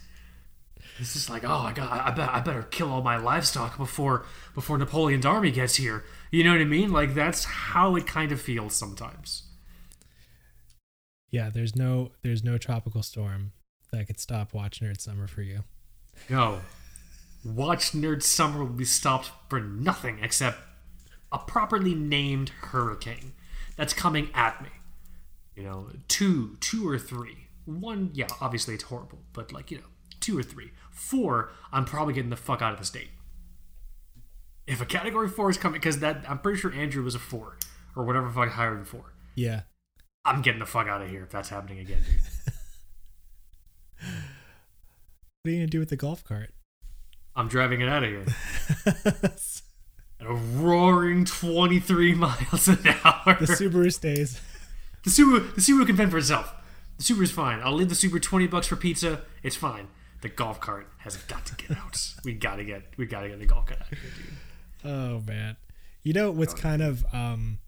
It's 0.98 1.14
just 1.14 1.30
like, 1.30 1.44
oh, 1.44 1.48
I 1.66 1.72
got, 1.72 1.90
I, 1.90 2.10
bet, 2.10 2.28
I 2.28 2.40
better 2.40 2.62
kill 2.62 2.90
all 2.90 3.02
my 3.02 3.16
livestock 3.16 3.78
before 3.78 4.26
before 4.54 4.76
Napoleon's 4.76 5.24
army 5.24 5.50
gets 5.50 5.76
here. 5.76 6.04
You 6.30 6.44
know 6.44 6.52
what 6.52 6.60
I 6.60 6.64
mean? 6.64 6.92
Like 6.92 7.14
that's 7.14 7.44
how 7.44 7.96
it 7.96 8.06
kind 8.06 8.32
of 8.32 8.40
feels 8.40 8.74
sometimes. 8.74 9.44
yeah. 11.30 11.50
There's 11.50 11.76
no 11.76 12.12
there's 12.22 12.42
no 12.44 12.58
tropical 12.58 13.02
storm 13.02 13.52
that 13.92 14.06
could 14.06 14.20
stop 14.20 14.52
Watch 14.52 14.80
Nerd 14.80 15.00
Summer 15.00 15.26
for 15.26 15.42
you. 15.42 15.60
No, 16.28 16.60
Watch 17.44 17.92
Nerd 17.92 18.22
Summer 18.22 18.60
will 18.60 18.72
be 18.72 18.84
stopped 18.84 19.30
for 19.48 19.60
nothing 19.60 20.18
except 20.22 20.58
a 21.32 21.38
properly 21.38 21.94
named 21.94 22.50
hurricane 22.50 23.32
that's 23.76 23.92
coming 23.94 24.28
at 24.34 24.60
me. 24.62 24.68
You 25.56 25.62
know, 25.64 25.88
two, 26.08 26.56
two 26.60 26.88
or 26.88 26.98
three. 26.98 27.48
One, 27.64 28.10
yeah, 28.14 28.26
obviously 28.40 28.74
it's 28.74 28.84
horrible, 28.84 29.20
but 29.32 29.52
like 29.52 29.70
you 29.70 29.78
know, 29.78 29.84
two 30.20 30.36
or 30.38 30.42
three. 30.42 30.72
Four, 31.00 31.50
I'm 31.72 31.84
probably 31.86 32.12
getting 32.14 32.30
the 32.30 32.36
fuck 32.36 32.60
out 32.62 32.72
of 32.74 32.78
the 32.78 32.84
state. 32.84 33.08
If 34.66 34.80
a 34.80 34.86
category 34.86 35.28
four 35.28 35.50
is 35.50 35.56
coming, 35.56 35.80
because 35.80 35.98
that 36.00 36.24
I'm 36.28 36.38
pretty 36.38 36.58
sure 36.60 36.72
Andrew 36.72 37.02
was 37.02 37.14
a 37.14 37.18
four 37.18 37.56
or 37.96 38.04
whatever 38.04 38.30
fuck 38.30 38.50
higher 38.50 38.74
than 38.74 38.84
four. 38.84 39.14
Yeah. 39.34 39.62
I'm 40.24 40.42
getting 40.42 40.60
the 40.60 40.66
fuck 40.66 40.86
out 40.86 41.00
of 41.02 41.08
here 41.08 41.22
if 41.24 41.30
that's 41.30 41.48
happening 41.48 41.78
again, 41.80 42.00
dude. 42.06 42.20
What 45.42 45.48
are 45.48 45.52
you 45.54 45.58
gonna 45.60 45.66
do 45.68 45.78
with 45.78 45.88
the 45.88 45.96
golf 45.96 46.22
cart? 46.22 46.52
I'm 47.34 47.48
driving 47.48 47.80
it 47.80 47.88
out 47.88 48.04
of 48.04 48.10
here 48.10 48.26
at 50.20 50.26
a 50.26 50.32
roaring 50.34 51.24
23 51.24 52.14
miles 52.14 52.68
an 52.68 52.78
hour. 53.04 53.36
the 53.40 53.46
Subaru 53.46 53.90
stays. 53.90 54.38
The 55.04 55.10
Subaru, 55.10 55.54
the 55.54 55.62
Subaru 55.62 55.86
can 55.86 55.96
fend 55.96 56.10
for 56.10 56.18
itself. 56.18 56.52
The 56.98 57.04
Subaru's 57.04 57.30
fine. 57.30 57.60
I'll 57.64 57.72
leave 57.72 57.88
the 57.88 57.94
Subaru 57.94 58.20
twenty 58.20 58.46
bucks 58.46 58.66
for 58.66 58.76
pizza. 58.76 59.22
It's 59.42 59.56
fine. 59.56 59.88
The 60.22 60.28
golf 60.28 60.60
cart 60.60 60.88
has 60.98 61.16
got 61.16 61.46
to 61.46 61.54
get 61.56 61.76
out. 61.76 62.14
we 62.24 62.34
gotta 62.34 62.64
get 62.64 62.82
we 62.96 63.06
gotta 63.06 63.28
get 63.28 63.38
the 63.38 63.46
golf 63.46 63.66
cart 63.66 63.80
out 63.80 63.92
of 63.92 63.98
here, 63.98 64.10
dude. 64.16 64.90
Oh 64.92 65.20
man. 65.26 65.56
You 66.02 66.12
know 66.12 66.30
what's 66.30 66.54
kind 66.54 66.82
of 66.82 67.04
um 67.12 67.58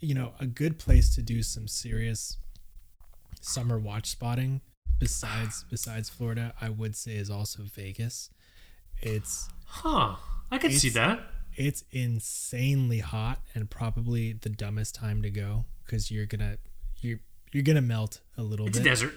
you 0.00 0.14
know, 0.14 0.32
a 0.38 0.46
good 0.46 0.78
place 0.78 1.14
to 1.14 1.22
do 1.22 1.42
some 1.42 1.66
serious 1.66 2.36
summer 3.40 3.78
watch 3.78 4.06
spotting 4.10 4.60
besides 4.98 5.64
besides 5.70 6.08
Florida, 6.08 6.54
I 6.60 6.68
would 6.68 6.96
say 6.96 7.16
is 7.16 7.30
also 7.30 7.62
Vegas. 7.64 8.30
It's 9.02 9.48
Huh. 9.66 10.16
I 10.50 10.58
could 10.58 10.72
see 10.72 10.90
that. 10.90 11.20
it's 11.56 11.82
insanely 11.90 13.00
hot 13.00 13.40
and 13.54 13.68
probably 13.68 14.32
the 14.32 14.48
dumbest 14.48 14.94
time 14.94 15.22
to 15.22 15.30
go 15.30 15.64
because 15.84 16.10
you're 16.10 16.26
gonna 16.26 16.58
you're 17.00 17.18
you're 17.52 17.64
gonna 17.64 17.80
melt 17.82 18.20
a 18.36 18.42
little 18.42 18.66
It's 18.68 18.78
a 18.78 18.82
desert. 18.82 19.14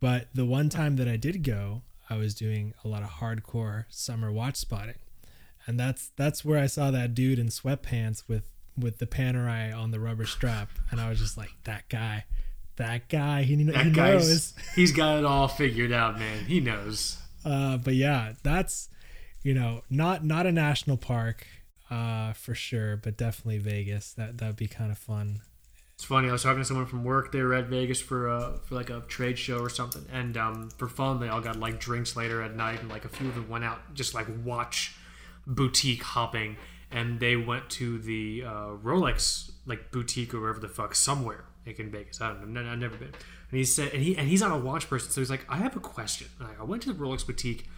But 0.00 0.28
the 0.34 0.44
one 0.46 0.68
time 0.68 0.96
that 0.96 1.08
I 1.08 1.16
did 1.16 1.42
go, 1.42 1.82
I 2.08 2.16
was 2.16 2.34
doing 2.34 2.74
a 2.84 2.88
lot 2.88 3.02
of 3.02 3.10
hardcore 3.10 3.84
summer 3.90 4.32
watch 4.32 4.56
spotting, 4.56 4.98
and 5.66 5.78
that's 5.78 6.10
that's 6.16 6.44
where 6.44 6.58
I 6.58 6.66
saw 6.66 6.90
that 6.90 7.14
dude 7.14 7.38
in 7.38 7.48
sweatpants 7.48 8.26
with 8.28 8.48
with 8.78 8.98
the 8.98 9.06
Panerai 9.06 9.76
on 9.76 9.90
the 9.90 10.00
rubber 10.00 10.24
strap, 10.26 10.70
and 10.90 11.00
I 11.00 11.08
was 11.10 11.18
just 11.18 11.36
like, 11.36 11.50
that 11.64 11.88
guy, 11.90 12.24
that 12.76 13.08
guy, 13.08 13.42
he, 13.42 13.62
That 13.64 13.84
he 13.84 13.90
knows. 13.90 14.54
he's 14.74 14.92
got 14.92 15.18
it 15.18 15.24
all 15.24 15.48
figured 15.48 15.92
out, 15.92 16.18
man. 16.18 16.46
He 16.46 16.60
knows. 16.60 17.18
Uh, 17.44 17.76
but 17.76 17.94
yeah, 17.94 18.32
that's 18.42 18.88
you 19.42 19.54
know 19.54 19.82
not 19.90 20.24
not 20.24 20.46
a 20.46 20.52
national 20.52 20.96
park 20.96 21.46
uh, 21.90 22.32
for 22.32 22.54
sure, 22.54 22.96
but 22.96 23.16
definitely 23.18 23.58
Vegas. 23.58 24.12
That 24.14 24.38
that'd 24.38 24.56
be 24.56 24.66
kind 24.66 24.90
of 24.90 24.98
fun. 24.98 25.42
It's 26.00 26.06
funny. 26.06 26.30
I 26.30 26.32
was 26.32 26.44
talking 26.44 26.62
to 26.62 26.64
someone 26.64 26.86
from 26.86 27.04
work. 27.04 27.30
They 27.30 27.42
were 27.42 27.52
at 27.52 27.66
Vegas 27.66 28.00
for 28.00 28.30
uh, 28.30 28.56
for 28.64 28.74
like 28.74 28.88
a 28.88 29.00
trade 29.00 29.38
show 29.38 29.58
or 29.58 29.68
something, 29.68 30.06
and 30.10 30.34
um, 30.38 30.70
for 30.78 30.88
fun, 30.88 31.20
they 31.20 31.28
all 31.28 31.42
got 31.42 31.60
like 31.60 31.78
drinks 31.78 32.16
later 32.16 32.40
at 32.40 32.56
night, 32.56 32.80
and 32.80 32.88
like 32.88 33.04
a 33.04 33.08
few 33.10 33.28
of 33.28 33.34
them 33.34 33.50
went 33.50 33.64
out 33.64 33.92
just 33.92 34.14
like 34.14 34.26
watch 34.42 34.96
boutique 35.46 36.02
hopping, 36.02 36.56
and 36.90 37.20
they 37.20 37.36
went 37.36 37.68
to 37.72 37.98
the 37.98 38.44
uh, 38.46 38.68
Rolex 38.82 39.50
like 39.66 39.90
boutique 39.90 40.32
or 40.32 40.40
wherever 40.40 40.58
the 40.58 40.70
fuck 40.70 40.94
somewhere 40.94 41.44
like 41.66 41.78
in 41.78 41.90
Vegas. 41.90 42.18
I 42.22 42.28
don't 42.28 42.54
know. 42.54 42.62
I've 42.62 42.78
never 42.78 42.96
been. 42.96 43.08
And 43.50 43.58
he 43.58 43.64
said, 43.66 43.92
and 43.92 44.02
he 44.02 44.16
and 44.16 44.26
he's 44.26 44.40
not 44.40 44.52
a 44.52 44.58
watch 44.58 44.88
person, 44.88 45.10
so 45.10 45.20
he's 45.20 45.28
like, 45.28 45.44
I 45.50 45.58
have 45.58 45.76
a 45.76 45.80
question. 45.80 46.28
I 46.58 46.64
went 46.64 46.80
to 46.84 46.94
the 46.94 46.98
Rolex 46.98 47.26
boutique. 47.26 47.68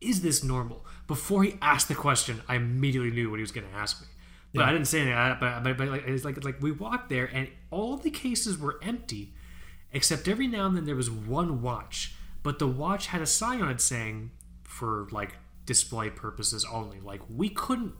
Is 0.00 0.22
this 0.22 0.44
normal? 0.44 0.86
Before 1.08 1.42
he 1.42 1.58
asked 1.60 1.88
the 1.88 1.96
question, 1.96 2.42
I 2.46 2.54
immediately 2.54 3.10
knew 3.10 3.28
what 3.28 3.38
he 3.38 3.42
was 3.42 3.50
going 3.50 3.66
to 3.68 3.74
ask 3.76 4.00
me. 4.00 4.06
But 4.54 4.64
I 4.64 4.72
didn't 4.72 4.86
say 4.86 5.00
anything. 5.00 5.36
But, 5.40 5.62
but, 5.62 5.76
but 5.78 5.88
like, 5.88 6.06
it's 6.06 6.24
like 6.24 6.36
it's 6.36 6.44
like 6.44 6.60
we 6.60 6.72
walked 6.72 7.08
there 7.08 7.24
and 7.24 7.48
all 7.70 7.96
the 7.96 8.10
cases 8.10 8.58
were 8.58 8.78
empty, 8.82 9.32
except 9.92 10.28
every 10.28 10.46
now 10.46 10.66
and 10.66 10.76
then 10.76 10.84
there 10.84 10.96
was 10.96 11.10
one 11.10 11.62
watch. 11.62 12.14
But 12.42 12.58
the 12.58 12.66
watch 12.66 13.06
had 13.06 13.22
a 13.22 13.26
sign 13.26 13.62
on 13.62 13.70
it 13.70 13.80
saying, 13.80 14.30
for 14.72 15.06
like 15.10 15.36
display 15.66 16.10
purposes 16.10 16.66
only. 16.70 16.98
Like 17.00 17.20
we 17.28 17.48
couldn't 17.48 17.94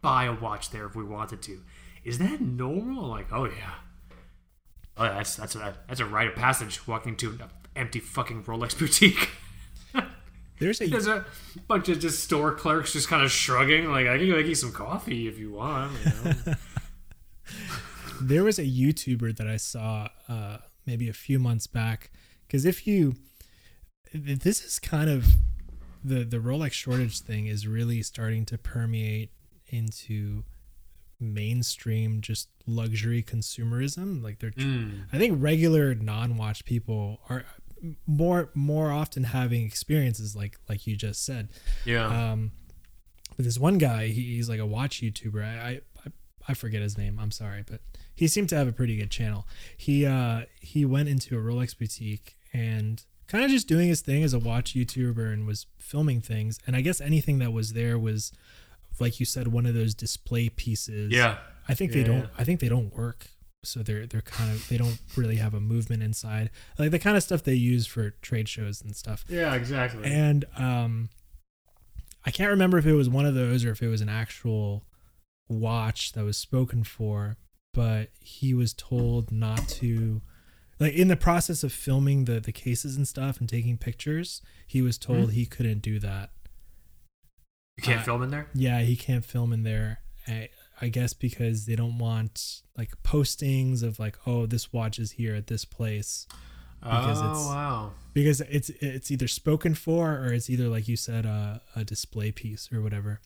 buy 0.00 0.24
a 0.24 0.34
watch 0.34 0.70
there 0.70 0.86
if 0.86 0.94
we 0.94 1.02
wanted 1.04 1.42
to. 1.42 1.62
Is 2.04 2.18
that 2.18 2.40
normal? 2.40 3.08
Like, 3.08 3.32
oh 3.32 3.44
yeah. 3.44 3.74
Oh, 4.96 5.04
yeah, 5.04 5.14
that's 5.14 5.36
that's 5.36 5.54
a 5.56 5.76
that's 5.88 6.00
a 6.00 6.06
rite 6.06 6.28
of 6.28 6.34
passage 6.34 6.86
walking 6.86 7.16
to 7.16 7.30
an 7.30 7.42
empty 7.74 8.00
fucking 8.00 8.44
Rolex 8.44 8.78
boutique. 8.78 9.30
There's 10.60 10.80
a 10.80 10.86
There's 10.86 11.06
a 11.06 11.24
bunch 11.66 11.88
of 11.88 11.98
just 11.98 12.22
store 12.22 12.54
clerks 12.54 12.92
just 12.92 13.08
kind 13.08 13.24
of 13.24 13.32
shrugging, 13.32 13.90
like 13.90 14.06
I 14.06 14.18
can 14.18 14.28
go 14.28 14.36
make 14.36 14.46
you 14.46 14.54
some 14.54 14.72
coffee 14.72 15.26
if 15.26 15.38
you 15.38 15.52
want. 15.52 15.92
You 16.04 16.12
know? 16.24 16.54
there 18.20 18.44
was 18.44 18.58
a 18.58 18.64
YouTuber 18.64 19.36
that 19.36 19.46
I 19.48 19.56
saw 19.56 20.08
uh, 20.28 20.58
maybe 20.86 21.08
a 21.08 21.14
few 21.14 21.38
months 21.38 21.66
back. 21.66 22.10
Because 22.46 22.64
if 22.64 22.86
you, 22.86 23.14
this 24.12 24.64
is 24.64 24.78
kind 24.78 25.08
of 25.08 25.26
the 26.04 26.24
the 26.24 26.38
Rolex 26.38 26.72
shortage 26.72 27.20
thing 27.20 27.46
is 27.46 27.66
really 27.66 28.02
starting 28.02 28.44
to 28.46 28.58
permeate 28.58 29.30
into 29.68 30.44
mainstream 31.20 32.20
just 32.20 32.48
luxury 32.66 33.22
consumerism. 33.22 34.22
Like 34.22 34.38
they're, 34.38 34.50
Mm. 34.50 35.04
I 35.12 35.18
think 35.18 35.42
regular 35.42 35.94
non-watch 35.94 36.64
people 36.64 37.20
are 37.28 37.44
more 38.06 38.50
more 38.54 38.90
often 38.90 39.24
having 39.24 39.64
experiences 39.64 40.36
like 40.36 40.58
like 40.68 40.86
you 40.86 40.96
just 40.96 41.24
said. 41.24 41.48
Yeah. 41.84 42.06
Um, 42.06 42.52
but 43.36 43.44
this 43.44 43.58
one 43.58 43.78
guy, 43.78 44.08
he, 44.08 44.36
he's 44.36 44.48
like 44.48 44.60
a 44.60 44.66
watch 44.66 45.00
YouTuber. 45.00 45.42
I, 45.42 45.80
I 46.04 46.10
I 46.48 46.54
forget 46.54 46.82
his 46.82 46.98
name. 46.98 47.18
I'm 47.20 47.30
sorry, 47.30 47.64
but 47.68 47.80
he 48.14 48.26
seemed 48.28 48.48
to 48.50 48.56
have 48.56 48.68
a 48.68 48.72
pretty 48.72 48.96
good 48.96 49.10
channel. 49.10 49.46
He 49.76 50.04
uh 50.06 50.42
he 50.60 50.84
went 50.84 51.08
into 51.08 51.38
a 51.38 51.40
Rolex 51.40 51.76
boutique 51.78 52.36
and 52.52 53.02
kind 53.28 53.44
of 53.44 53.50
just 53.50 53.68
doing 53.68 53.88
his 53.88 54.00
thing 54.00 54.22
as 54.24 54.34
a 54.34 54.38
watch 54.38 54.74
YouTuber 54.74 55.32
and 55.32 55.46
was 55.46 55.66
filming 55.78 56.20
things. 56.20 56.58
And 56.66 56.74
I 56.74 56.80
guess 56.80 57.00
anything 57.00 57.38
that 57.38 57.52
was 57.52 57.74
there 57.74 57.96
was, 57.98 58.32
like 58.98 59.20
you 59.20 59.26
said, 59.26 59.48
one 59.48 59.66
of 59.66 59.74
those 59.74 59.94
display 59.94 60.48
pieces. 60.48 61.12
yeah. 61.12 61.38
I 61.68 61.74
think 61.74 61.92
they 61.92 62.02
don't. 62.02 62.22
yeah. 62.22 62.26
I 62.36 62.42
think 62.42 62.58
they 62.58 62.68
don't 62.68 62.92
work. 62.92 63.28
So 63.62 63.82
they're 63.82 64.06
they're 64.06 64.22
kind 64.22 64.50
of 64.50 64.66
they 64.68 64.78
don't 64.78 64.98
really 65.16 65.36
have 65.36 65.52
a 65.52 65.60
movement 65.60 66.02
inside, 66.02 66.50
like 66.78 66.90
the 66.92 66.98
kind 66.98 67.16
of 67.16 67.22
stuff 67.22 67.42
they 67.42 67.54
use 67.54 67.86
for 67.86 68.10
trade 68.22 68.48
shows 68.48 68.80
and 68.80 68.96
stuff. 68.96 69.24
Yeah, 69.28 69.54
exactly. 69.54 70.04
And 70.04 70.46
um, 70.56 71.10
I 72.24 72.30
can't 72.30 72.50
remember 72.50 72.78
if 72.78 72.86
it 72.86 72.94
was 72.94 73.08
one 73.10 73.26
of 73.26 73.34
those 73.34 73.64
or 73.64 73.70
if 73.70 73.82
it 73.82 73.88
was 73.88 74.00
an 74.00 74.08
actual 74.08 74.84
watch 75.48 76.12
that 76.12 76.24
was 76.24 76.38
spoken 76.38 76.84
for, 76.84 77.36
but 77.74 78.08
he 78.20 78.54
was 78.54 78.72
told 78.72 79.30
not 79.30 79.68
to. 79.68 80.22
Like 80.78 80.94
in 80.94 81.08
the 81.08 81.16
process 81.16 81.62
of 81.62 81.70
filming 81.74 82.24
the 82.24 82.40
the 82.40 82.52
cases 82.52 82.96
and 82.96 83.06
stuff 83.06 83.40
and 83.40 83.46
taking 83.48 83.76
pictures, 83.76 84.40
he 84.66 84.80
was 84.80 84.96
told 84.96 85.28
Mhm. 85.28 85.32
he 85.32 85.44
couldn't 85.44 85.82
do 85.82 85.98
that. 85.98 86.30
you 87.76 87.82
can't 87.82 88.00
uh, 88.00 88.04
film 88.04 88.22
in 88.22 88.30
there. 88.30 88.46
Yeah, 88.54 88.80
he 88.80 88.96
can't 88.96 89.24
film 89.24 89.52
in 89.52 89.62
there. 89.64 90.00
I, 90.80 90.88
guess 90.88 91.12
because 91.12 91.66
they 91.66 91.76
don't 91.76 91.98
want 91.98 92.62
like 92.76 92.90
postings 93.02 93.82
of 93.82 93.98
like, 93.98 94.16
oh, 94.26 94.46
this 94.46 94.72
watch 94.72 94.98
is 94.98 95.12
here 95.12 95.34
at 95.34 95.46
this 95.46 95.64
place 95.64 96.26
because 96.82 97.20
oh 97.20 97.24
it's- 97.24 97.46
wow. 97.46 97.92
because 98.14 98.40
it's 98.42 98.70
it's 98.70 99.10
either 99.10 99.28
spoken 99.28 99.74
for 99.74 100.14
or 100.16 100.32
it's 100.32 100.48
either 100.48 100.68
like 100.68 100.88
you 100.88 100.96
said 100.96 101.26
a, 101.26 101.60
a 101.76 101.84
display 101.84 102.32
piece 102.32 102.70
or 102.72 102.80
whatever. 102.80 103.20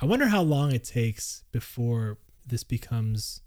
I 0.00 0.04
wonder 0.04 0.26
how 0.26 0.42
long 0.42 0.72
it 0.72 0.84
takes 0.84 1.44
before 1.52 2.18
this 2.46 2.64
becomes 2.64 3.40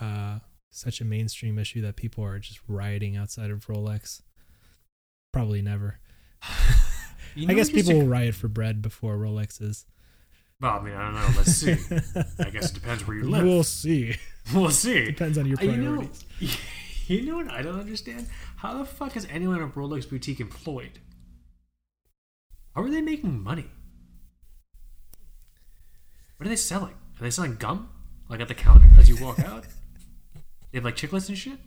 uh, 0.00 0.38
such 0.70 1.00
a 1.00 1.04
mainstream 1.04 1.58
issue 1.58 1.82
that 1.82 1.96
people 1.96 2.22
are 2.24 2.38
just 2.38 2.60
rioting 2.68 3.16
outside 3.16 3.50
of 3.50 3.66
Rolex. 3.66 4.22
Probably 5.32 5.62
never. 5.62 5.98
You 7.34 7.46
I 7.48 7.54
guess 7.54 7.70
people 7.70 7.94
will 7.94 8.06
riot 8.06 8.34
for 8.34 8.48
bread 8.48 8.82
before 8.82 9.16
Rolexes. 9.16 9.84
Well, 10.60 10.78
I 10.78 10.82
mean, 10.82 10.94
I 10.94 11.04
don't 11.04 11.14
know. 11.14 11.28
Let's 11.38 11.52
see. 11.54 11.72
I 12.38 12.50
guess 12.50 12.70
it 12.70 12.74
depends 12.74 13.06
where 13.06 13.16
you 13.16 13.24
live. 13.30 13.44
We'll 13.44 13.62
see. 13.64 14.16
We'll 14.54 14.70
see. 14.70 15.04
Depends 15.04 15.38
on 15.38 15.46
your 15.46 15.58
Uh, 15.60 15.62
You 15.64 15.76
know, 15.76 16.10
you 17.06 17.22
know 17.22 17.36
what 17.36 17.50
I 17.52 17.62
don't 17.62 17.78
understand? 17.78 18.26
How 18.56 18.76
the 18.78 18.84
fuck 18.84 19.16
is 19.16 19.24
anyone 19.30 19.62
at 19.62 19.74
Rolex 19.76 20.08
boutique 20.10 20.40
employed? 20.40 20.98
How 22.74 22.82
are 22.82 22.90
they 22.90 23.00
making 23.00 23.40
money? 23.44 23.70
What 26.36 26.46
are 26.46 26.48
they 26.48 26.56
selling? 26.56 26.94
Are 27.20 27.22
they 27.22 27.30
selling 27.30 27.56
gum? 27.56 27.90
Like 28.28 28.40
at 28.40 28.48
the 28.48 28.54
counter 28.54 28.88
as 28.98 29.08
you 29.08 29.22
walk 29.24 29.38
out? 29.38 29.66
They 30.72 30.78
have 30.78 30.84
like 30.84 30.96
chiclets 30.96 31.28
and 31.28 31.38
shit? 31.38 31.58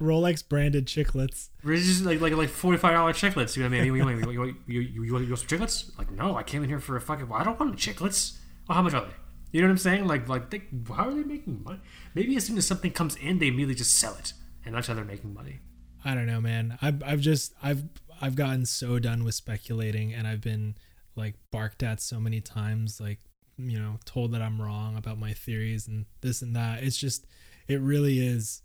Rolex 0.00 0.46
branded 0.46 0.86
chiclets. 0.86 1.50
Or 1.64 1.72
is 1.72 1.86
just 1.86 2.04
like 2.04 2.20
like 2.20 2.32
like 2.32 2.48
forty 2.48 2.78
five 2.78 2.94
dollar 2.94 3.12
chiclets? 3.12 3.56
You 3.56 3.62
know, 3.62 3.68
maybe 3.68 3.86
you, 3.86 3.96
you, 3.96 4.08
you, 4.08 4.32
you, 4.32 4.56
you, 4.66 4.80
you, 4.80 5.04
you 5.04 5.12
want 5.12 5.26
some 5.26 5.36
chiclets? 5.36 5.96
Like 5.98 6.10
no, 6.10 6.36
I 6.36 6.42
came 6.42 6.62
in 6.62 6.68
here 6.68 6.80
for 6.80 6.96
a 6.96 7.00
fucking. 7.00 7.28
Well, 7.28 7.40
I 7.40 7.44
don't 7.44 7.60
want 7.60 7.76
chiclets. 7.76 8.38
Well, 8.66 8.76
how 8.76 8.82
much 8.82 8.94
are 8.94 9.02
they? 9.02 9.12
You 9.52 9.60
know 9.60 9.68
what 9.68 9.72
I'm 9.72 9.78
saying? 9.78 10.06
Like 10.06 10.28
like 10.28 10.50
they, 10.50 10.62
how 10.88 11.08
are 11.08 11.14
they 11.14 11.22
making 11.22 11.62
money? 11.62 11.80
Maybe 12.14 12.36
as 12.36 12.46
soon 12.46 12.56
as 12.56 12.66
something 12.66 12.92
comes 12.92 13.16
in, 13.16 13.38
they 13.38 13.48
immediately 13.48 13.74
just 13.74 13.94
sell 13.94 14.14
it, 14.14 14.32
and 14.64 14.74
that's 14.74 14.86
how 14.86 14.94
they're 14.94 15.04
making 15.04 15.34
money. 15.34 15.60
I 16.04 16.14
don't 16.14 16.26
know, 16.26 16.40
man. 16.40 16.78
I've 16.80 17.02
I've 17.02 17.20
just 17.20 17.52
I've 17.62 17.84
I've 18.20 18.36
gotten 18.36 18.64
so 18.64 18.98
done 18.98 19.24
with 19.24 19.34
speculating, 19.34 20.14
and 20.14 20.26
I've 20.26 20.40
been 20.40 20.76
like 21.14 21.34
barked 21.50 21.82
at 21.82 22.00
so 22.00 22.18
many 22.18 22.40
times, 22.40 23.00
like 23.00 23.18
you 23.58 23.78
know, 23.78 23.98
told 24.06 24.32
that 24.32 24.40
I'm 24.40 24.62
wrong 24.62 24.96
about 24.96 25.18
my 25.18 25.32
theories 25.32 25.86
and 25.86 26.06
this 26.22 26.40
and 26.40 26.56
that. 26.56 26.82
It's 26.82 26.96
just 26.96 27.26
it 27.68 27.80
really 27.80 28.26
is 28.26 28.62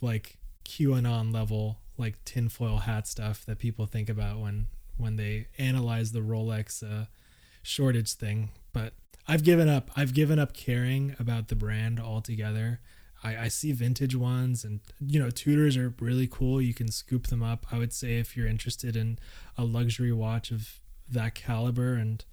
like 0.00 0.38
QAnon 0.66 1.32
level, 1.32 1.78
like 1.96 2.22
tinfoil 2.24 2.78
hat 2.78 3.06
stuff 3.06 3.44
that 3.46 3.58
people 3.58 3.86
think 3.86 4.08
about 4.08 4.38
when 4.38 4.66
when 4.96 5.16
they 5.16 5.46
analyze 5.58 6.12
the 6.12 6.20
Rolex 6.20 6.82
uh, 6.82 7.06
shortage 7.62 8.12
thing. 8.12 8.50
But 8.72 8.94
I've 9.28 9.44
given 9.44 9.68
up. 9.68 9.90
I've 9.96 10.14
given 10.14 10.38
up 10.38 10.52
caring 10.52 11.14
about 11.18 11.48
the 11.48 11.56
brand 11.56 12.00
altogether. 12.00 12.80
I, 13.22 13.36
I 13.44 13.48
see 13.48 13.72
vintage 13.72 14.14
ones 14.14 14.62
and 14.62 14.80
you 15.00 15.18
know 15.20 15.30
Tudors 15.30 15.76
are 15.76 15.94
really 16.00 16.26
cool. 16.26 16.60
You 16.60 16.74
can 16.74 16.90
scoop 16.90 17.28
them 17.28 17.42
up. 17.42 17.66
I 17.72 17.78
would 17.78 17.92
say 17.92 18.18
if 18.18 18.36
you're 18.36 18.46
interested 18.46 18.96
in 18.96 19.18
a 19.56 19.64
luxury 19.64 20.12
watch 20.12 20.50
of 20.50 20.80
that 21.08 21.34
caliber 21.34 21.94
and 21.94 22.24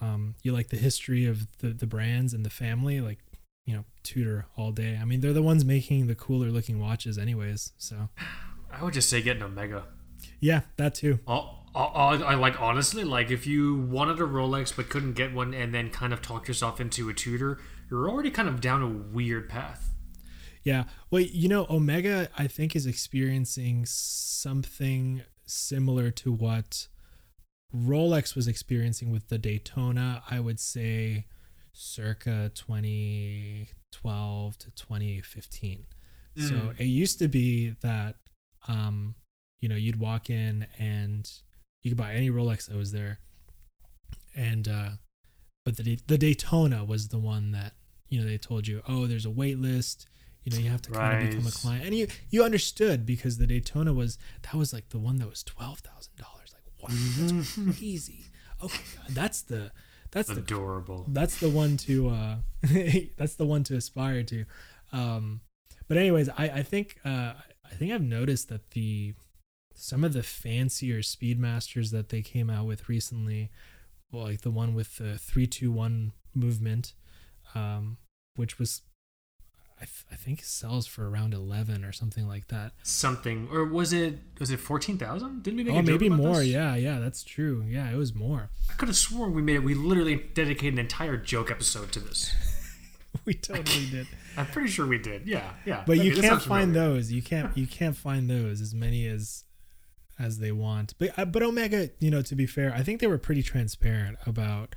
um, 0.00 0.34
you 0.42 0.52
like 0.52 0.68
the 0.68 0.76
history 0.76 1.26
of 1.26 1.46
the, 1.58 1.68
the 1.68 1.86
brands 1.86 2.32
and 2.32 2.44
the 2.44 2.50
family, 2.50 3.00
like 3.00 3.18
you 3.68 3.74
know, 3.74 3.84
Tudor 4.02 4.46
all 4.56 4.72
day. 4.72 4.98
I 4.98 5.04
mean, 5.04 5.20
they're 5.20 5.34
the 5.34 5.42
ones 5.42 5.62
making 5.62 6.06
the 6.06 6.14
cooler 6.14 6.50
looking 6.50 6.80
watches, 6.80 7.18
anyways. 7.18 7.72
So 7.76 8.08
I 8.72 8.82
would 8.82 8.94
just 8.94 9.10
say 9.10 9.20
get 9.20 9.36
an 9.36 9.42
Omega. 9.42 9.84
yeah, 10.40 10.62
that 10.78 10.94
too. 10.94 11.18
Oh, 11.26 11.50
I 11.74 12.34
like 12.34 12.58
honestly, 12.58 13.04
like 13.04 13.30
if 13.30 13.46
you 13.46 13.76
wanted 13.76 14.20
a 14.20 14.22
Rolex 14.22 14.74
but 14.74 14.88
couldn't 14.88 15.12
get 15.12 15.34
one, 15.34 15.52
and 15.52 15.74
then 15.74 15.90
kind 15.90 16.14
of 16.14 16.22
talked 16.22 16.48
yourself 16.48 16.80
into 16.80 17.10
a 17.10 17.14
Tudor, 17.14 17.60
you're 17.90 18.08
already 18.08 18.30
kind 18.30 18.48
of 18.48 18.62
down 18.62 18.82
a 18.82 18.88
weird 18.88 19.50
path. 19.50 19.90
Yeah. 20.64 20.84
Well, 21.10 21.20
you 21.20 21.50
know, 21.50 21.66
Omega, 21.68 22.30
I 22.38 22.46
think, 22.46 22.74
is 22.74 22.86
experiencing 22.86 23.84
something 23.84 25.24
similar 25.44 26.10
to 26.12 26.32
what 26.32 26.88
Rolex 27.74 28.34
was 28.34 28.48
experiencing 28.48 29.10
with 29.10 29.28
the 29.28 29.36
Daytona, 29.36 30.22
I 30.30 30.40
would 30.40 30.58
say 30.58 31.26
circa 31.80 32.50
2012 32.54 34.58
to 34.58 34.70
2015. 34.72 35.86
So 36.36 36.54
Mm. 36.54 36.78
it 36.80 36.84
used 36.84 37.18
to 37.20 37.28
be 37.28 37.70
that, 37.80 38.16
um, 38.68 39.14
you 39.60 39.68
know, 39.68 39.74
you'd 39.76 39.98
walk 39.98 40.30
in 40.30 40.66
and 40.78 41.28
you 41.82 41.90
could 41.90 41.98
buy 41.98 42.14
any 42.14 42.30
Rolex 42.30 42.66
that 42.68 42.76
was 42.76 42.92
there. 42.92 43.18
And, 44.36 44.68
uh, 44.68 44.90
but 45.64 45.76
the, 45.76 45.98
the 46.06 46.18
Daytona 46.18 46.84
was 46.84 47.08
the 47.08 47.18
one 47.18 47.50
that, 47.52 47.74
you 48.08 48.20
know, 48.20 48.26
they 48.26 48.38
told 48.38 48.66
you, 48.68 48.82
oh, 48.88 49.06
there's 49.06 49.26
a 49.26 49.30
wait 49.30 49.58
list. 49.58 50.06
You 50.44 50.52
know, 50.52 50.58
you 50.58 50.70
have 50.70 50.82
to 50.82 50.90
kind 50.92 51.22
of 51.24 51.30
become 51.30 51.46
a 51.46 51.50
client. 51.52 51.84
And 51.86 51.94
you, 51.94 52.06
you 52.30 52.42
understood 52.44 53.04
because 53.04 53.38
the 53.38 53.46
Daytona 53.46 53.92
was, 53.92 54.18
that 54.42 54.54
was 54.54 54.72
like 54.72 54.88
the 54.90 54.98
one 54.98 55.16
that 55.16 55.28
was 55.28 55.42
$12,000. 55.44 55.82
Like, 56.20 56.62
wow, 56.80 56.88
that's 56.90 57.54
crazy. 57.78 58.26
Okay. 58.62 58.82
That's 59.10 59.42
the, 59.42 59.72
that's 60.10 60.28
the 60.28 60.38
Adorable. 60.40 61.04
that's 61.08 61.38
the 61.40 61.48
one 61.48 61.76
to 61.76 62.08
uh 62.08 62.36
that's 63.16 63.34
the 63.36 63.46
one 63.46 63.62
to 63.64 63.76
aspire 63.76 64.22
to 64.22 64.44
um 64.92 65.40
but 65.86 65.96
anyways 65.96 66.28
i 66.30 66.44
i 66.48 66.62
think 66.62 66.96
uh 67.04 67.34
i 67.64 67.74
think 67.74 67.92
i've 67.92 68.02
noticed 68.02 68.48
that 68.48 68.70
the 68.70 69.14
some 69.74 70.02
of 70.04 70.12
the 70.12 70.22
fancier 70.22 70.98
speedmasters 70.98 71.90
that 71.92 72.08
they 72.08 72.22
came 72.22 72.50
out 72.50 72.66
with 72.66 72.88
recently 72.88 73.50
well, 74.10 74.24
like 74.24 74.40
the 74.40 74.50
one 74.50 74.74
with 74.74 74.96
the 74.96 75.18
321 75.18 76.12
movement 76.34 76.94
um 77.54 77.96
which 78.36 78.58
was 78.58 78.82
I, 79.80 79.84
th- 79.84 80.04
I 80.12 80.16
think 80.16 80.42
sells 80.42 80.86
for 80.86 81.08
around 81.08 81.32
11 81.34 81.84
or 81.84 81.92
something 81.92 82.26
like 82.26 82.48
that 82.48 82.72
Something, 82.82 83.48
or 83.52 83.64
was 83.64 83.92
it? 83.92 84.18
Was 84.40 84.50
it 84.50 84.58
fourteen 84.60 84.98
thousand? 84.98 85.42
Didn't 85.44 85.58
we 85.58 85.64
make? 85.64 85.74
oh 85.74 85.78
a 85.78 85.82
joke 85.82 85.86
maybe 86.00 86.08
more 86.08 86.36
this? 86.38 86.48
yeah 86.48 86.74
yeah 86.74 86.98
that's 86.98 87.22
true 87.22 87.64
yeah 87.68 87.90
it 87.90 87.96
was 87.96 88.14
more 88.14 88.50
I 88.68 88.72
could 88.74 88.88
have 88.88 88.96
sworn 88.96 89.34
we 89.34 89.42
made 89.42 89.56
it. 89.56 89.62
We 89.64 89.74
literally 89.74 90.16
dedicated 90.34 90.74
an 90.74 90.78
entire 90.80 91.16
joke 91.16 91.50
episode 91.50 91.92
to 91.92 92.00
this. 92.00 92.34
we 93.24 93.34
totally 93.34 93.86
did 93.90 94.06
I'm 94.36 94.46
pretty 94.46 94.68
sure 94.68 94.86
we 94.86 94.98
did. 94.98 95.26
Yeah, 95.26 95.50
yeah. 95.66 95.82
but 95.86 95.98
you 95.98 96.12
Okay, 96.12 96.20
that 96.20 96.28
can't 96.28 96.42
find 96.42 96.72
familiar. 96.72 96.94
those 96.94 97.12
you 97.12 97.22
can't 97.22 97.56
you 97.56 97.66
can't 97.66 97.96
find 97.96 98.28
those 98.30 98.60
as 98.60 98.74
many 98.74 99.06
as 99.06 99.44
as 100.18 100.38
they 100.38 100.50
want 100.52 100.94
but 100.98 101.16
uh, 101.16 101.24
but 101.24 101.42
omega 101.44 101.90
you 102.00 102.10
know 102.10 102.20
to 102.22 102.34
be 102.34 102.44
fair 102.46 102.74
i 102.74 102.82
think 102.82 103.00
they 103.00 103.06
were 103.06 103.18
pretty 103.18 103.42
transparent 103.42 104.18
about 104.26 104.74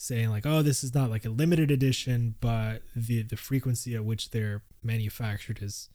saying 0.00 0.30
like 0.30 0.46
oh 0.46 0.62
this 0.62 0.82
is 0.82 0.94
not 0.94 1.10
like 1.10 1.24
a 1.24 1.28
limited 1.28 1.70
edition 1.70 2.34
but 2.40 2.82
the 2.96 3.22
the 3.22 3.36
frequency 3.36 3.94
at 3.94 4.04
which 4.04 4.30
they're 4.30 4.62
manufactured 4.82 5.58
is 5.60 5.88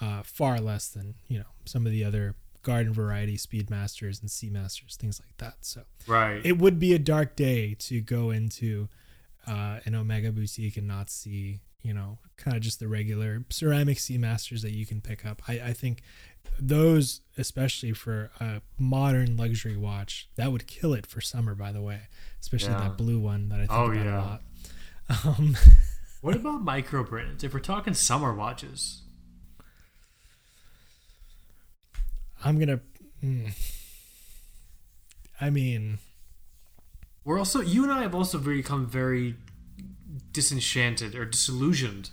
uh 0.00 0.22
far 0.24 0.58
less 0.60 0.88
than 0.88 1.14
you 1.28 1.38
know 1.38 1.44
some 1.64 1.84
of 1.86 1.92
the 1.92 2.02
other 2.02 2.34
garden 2.62 2.92
variety 2.92 3.36
speedmasters 3.36 4.20
and 4.20 4.28
seamasters 4.30 4.96
things 4.96 5.20
like 5.24 5.36
that 5.36 5.54
so 5.60 5.82
Right. 6.06 6.40
it 6.44 6.58
would 6.58 6.78
be 6.80 6.92
a 6.94 6.98
dark 6.98 7.36
day 7.36 7.74
to 7.80 8.00
go 8.00 8.30
into 8.30 8.88
uh, 9.46 9.78
an 9.84 9.94
Omega 9.94 10.32
boutique 10.32 10.76
and 10.76 10.88
not 10.88 11.08
see, 11.08 11.60
you 11.80 11.94
know, 11.94 12.18
kind 12.36 12.56
of 12.56 12.62
just 12.64 12.80
the 12.80 12.88
regular 12.88 13.44
ceramic 13.48 13.98
Seamasters 13.98 14.62
that 14.62 14.72
you 14.72 14.84
can 14.84 15.00
pick 15.00 15.24
up. 15.24 15.40
I, 15.46 15.52
I 15.60 15.72
think 15.72 16.02
those, 16.58 17.20
especially 17.38 17.92
for 17.92 18.30
a 18.40 18.60
modern 18.78 19.36
luxury 19.36 19.76
watch, 19.76 20.28
that 20.36 20.52
would 20.52 20.66
kill 20.66 20.94
it 20.94 21.06
for 21.06 21.20
summer. 21.20 21.54
By 21.54 21.72
the 21.72 21.82
way, 21.82 22.02
especially 22.40 22.72
Yeah. 22.72 22.80
that 22.88 22.96
blue 22.98 23.18
one 23.20 23.48
that 23.50 23.56
I 23.60 23.66
think 23.66 23.72
Oh, 23.72 23.90
about 23.90 24.04
yeah. 24.04 24.18
a 24.18 24.24
lot. 24.24 24.42
Um, 25.38 25.56
what 26.20 26.34
about 26.36 26.62
micro 26.62 27.04
brands? 27.04 27.44
If 27.44 27.54
we're 27.54 27.60
talking 27.60 27.94
summer 27.94 28.34
watches, 28.34 29.02
I'm 32.44 32.58
gonna. 32.58 32.80
mm. 33.22 33.52
I 35.40 35.50
mean, 35.50 35.98
we're 37.24 37.38
also 37.38 37.60
you 37.60 37.82
and 37.82 37.92
I 37.92 38.02
have 38.02 38.14
also 38.14 38.38
become 38.38 38.86
very 38.86 39.36
disenchanted 40.32 41.14
or 41.14 41.24
disillusioned 41.24 42.10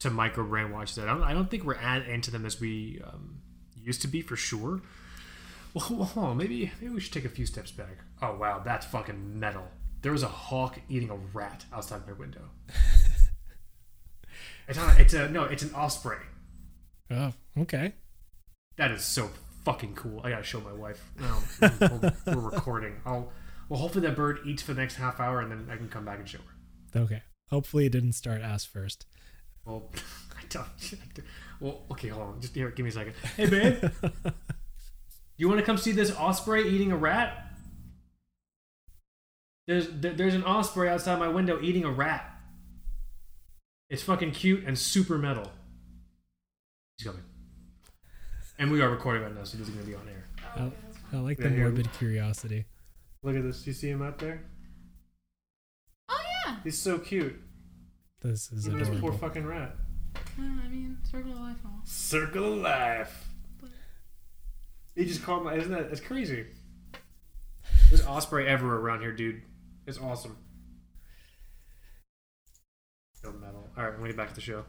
to 0.00 0.10
micro 0.10 0.44
brand 0.44 0.72
watches. 0.72 0.98
I 0.98 1.04
don't, 1.06 1.22
I 1.22 1.32
don't 1.32 1.50
think 1.50 1.64
we're 1.64 1.74
as 1.76 2.06
into 2.06 2.30
them 2.30 2.44
as 2.46 2.60
we 2.60 3.00
um, 3.06 3.39
used 3.84 4.02
to 4.02 4.08
be 4.08 4.22
for 4.22 4.36
sure. 4.36 4.80
Well, 5.74 5.84
hold 5.84 6.10
on, 6.16 6.36
maybe 6.36 6.72
maybe 6.80 6.94
we 6.94 7.00
should 7.00 7.12
take 7.12 7.24
a 7.24 7.28
few 7.28 7.46
steps 7.46 7.70
back. 7.70 7.98
Oh 8.20 8.36
wow, 8.36 8.60
that's 8.64 8.86
fucking 8.86 9.38
metal. 9.38 9.68
There 10.02 10.12
was 10.12 10.22
a 10.22 10.28
hawk 10.28 10.78
eating 10.88 11.10
a 11.10 11.16
rat 11.32 11.64
outside 11.72 12.06
my 12.06 12.12
window. 12.12 12.50
it's 14.68 14.78
not. 14.78 14.98
It's 14.98 15.14
a 15.14 15.28
no. 15.28 15.44
It's 15.44 15.62
an 15.62 15.74
osprey. 15.74 16.16
oh, 17.10 17.32
okay. 17.58 17.92
That 18.76 18.90
is 18.90 19.04
so 19.04 19.30
fucking 19.64 19.94
cool. 19.94 20.20
I 20.24 20.30
gotta 20.30 20.42
show 20.42 20.60
my 20.60 20.72
wife. 20.72 21.10
We're, 21.60 22.12
we're 22.26 22.50
recording. 22.50 22.96
I'll. 23.04 23.30
Well, 23.68 23.78
hopefully 23.78 24.04
that 24.06 24.16
bird 24.16 24.40
eats 24.44 24.62
for 24.62 24.74
the 24.74 24.80
next 24.80 24.96
half 24.96 25.20
hour, 25.20 25.40
and 25.40 25.52
then 25.52 25.68
I 25.70 25.76
can 25.76 25.88
come 25.88 26.04
back 26.04 26.18
and 26.18 26.28
show 26.28 26.38
her. 26.38 27.00
Okay. 27.02 27.22
Hopefully, 27.50 27.86
it 27.86 27.92
didn't 27.92 28.14
start 28.14 28.42
ass 28.42 28.64
first. 28.64 29.06
Well, 29.64 29.90
I 30.36 30.42
don't. 30.48 30.66
Well, 31.60 31.82
okay, 31.92 32.08
hold 32.08 32.26
on. 32.26 32.40
Just 32.40 32.54
here, 32.54 32.70
give 32.70 32.84
me 32.84 32.90
a 32.90 32.92
second. 32.92 33.14
Hey, 33.36 33.46
babe, 33.48 33.84
you 35.36 35.46
want 35.48 35.60
to 35.60 35.66
come 35.66 35.76
see 35.76 35.92
this 35.92 36.10
osprey 36.16 36.66
eating 36.68 36.90
a 36.92 36.96
rat? 36.96 37.46
There's 39.66 39.88
there, 39.88 40.12
there's 40.14 40.34
an 40.34 40.42
osprey 40.44 40.88
outside 40.88 41.18
my 41.18 41.28
window 41.28 41.60
eating 41.62 41.84
a 41.84 41.90
rat. 41.90 42.26
It's 43.88 44.02
fucking 44.02 44.32
cute 44.32 44.64
and 44.64 44.78
super 44.78 45.18
metal. 45.18 45.50
He's 46.96 47.06
coming. 47.06 47.22
And 48.58 48.70
we 48.70 48.80
are 48.82 48.88
recording 48.90 49.22
right 49.22 49.34
now, 49.34 49.44
so 49.44 49.58
this 49.58 49.68
is 49.68 49.74
gonna 49.74 49.86
be 49.86 49.94
on 49.94 50.08
air. 50.08 50.26
Oh, 50.58 50.72
I, 51.12 51.16
I 51.16 51.20
like 51.20 51.38
the 51.38 51.44
Yeah, 51.44 51.50
here. 51.50 51.64
morbid 51.64 51.92
curiosity. 51.92 52.64
Look 53.22 53.36
at 53.36 53.42
this. 53.42 53.66
You 53.66 53.72
see 53.72 53.90
him 53.90 54.02
out 54.02 54.18
there? 54.18 54.42
Oh 56.08 56.18
yeah. 56.46 56.56
He's 56.64 56.78
so 56.78 56.98
cute. 56.98 57.38
This 58.22 58.50
is 58.52 58.66
Look 58.66 58.80
at 58.80 58.86
this 58.90 59.00
poor 59.00 59.12
fucking 59.12 59.46
rat. 59.46 59.76
I 60.64 60.68
mean, 60.68 60.98
circle 61.10 61.32
of 61.32 61.40
life 61.40 61.56
and 61.64 61.72
all. 61.72 61.80
Circle 61.84 62.52
of 62.54 62.58
life. 62.60 63.28
He 64.94 65.04
just 65.04 65.22
called 65.22 65.44
my. 65.44 65.54
Isn't 65.54 65.72
that? 65.72 65.90
It's 65.90 66.00
crazy. 66.00 66.46
There's 67.88 68.04
osprey 68.06 68.46
everywhere 68.46 68.76
around 68.78 69.00
here, 69.00 69.12
dude. 69.12 69.42
It's 69.86 69.98
awesome. 69.98 70.36
So 73.22 73.32
metal. 73.32 73.68
All 73.76 73.84
right, 73.84 73.90
I'm 73.92 73.96
gonna 73.96 74.08
get 74.08 74.16
back 74.16 74.28
to 74.30 74.34
the 74.34 74.40
show. 74.40 74.64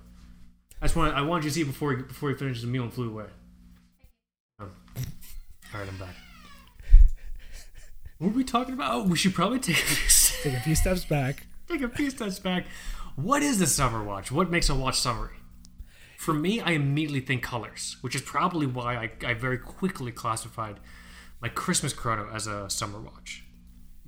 I 0.81 0.85
just 0.85 0.95
want. 0.95 1.15
I 1.15 1.21
wanted 1.21 1.45
you 1.45 1.49
to 1.51 1.53
see 1.55 1.63
before 1.63 1.95
he, 1.95 2.03
before 2.03 2.29
he 2.29 2.35
finished 2.35 2.61
the 2.61 2.67
meal 2.67 2.83
and 2.83 2.93
flew 2.93 3.09
away. 3.09 3.25
Um, 4.59 4.71
all 5.73 5.79
right, 5.79 5.89
I'm 5.89 5.97
back. 5.97 6.15
What 8.17 8.31
were 8.31 8.37
we 8.37 8.43
talking 8.43 8.73
about? 8.73 8.93
Oh, 8.93 9.03
we 9.03 9.17
should 9.17 9.33
probably 9.33 9.59
take 9.59 9.77
a 9.77 9.79
few 9.79 10.07
Take 10.43 10.53
a 10.53 10.61
few 10.61 10.75
steps 10.75 11.05
back. 11.05 11.45
take 11.67 11.81
a 11.81 11.89
few 11.89 12.09
steps 12.09 12.39
back. 12.39 12.65
What 13.15 13.43
is 13.43 13.59
the 13.59 13.67
summer 13.67 14.03
watch? 14.03 14.31
What 14.31 14.49
makes 14.49 14.69
a 14.69 14.75
watch 14.75 14.99
summery? 14.99 15.35
For 16.21 16.35
me, 16.35 16.59
I 16.59 16.73
immediately 16.73 17.21
think 17.21 17.41
colors, 17.41 17.97
which 18.01 18.13
is 18.13 18.21
probably 18.21 18.67
why 18.67 18.93
I, 18.95 19.11
I 19.25 19.33
very 19.33 19.57
quickly 19.57 20.11
classified 20.11 20.79
my 21.41 21.49
Christmas 21.49 21.93
chrono 21.93 22.29
as 22.31 22.45
a 22.45 22.69
summer 22.69 22.99
watch. 22.99 23.43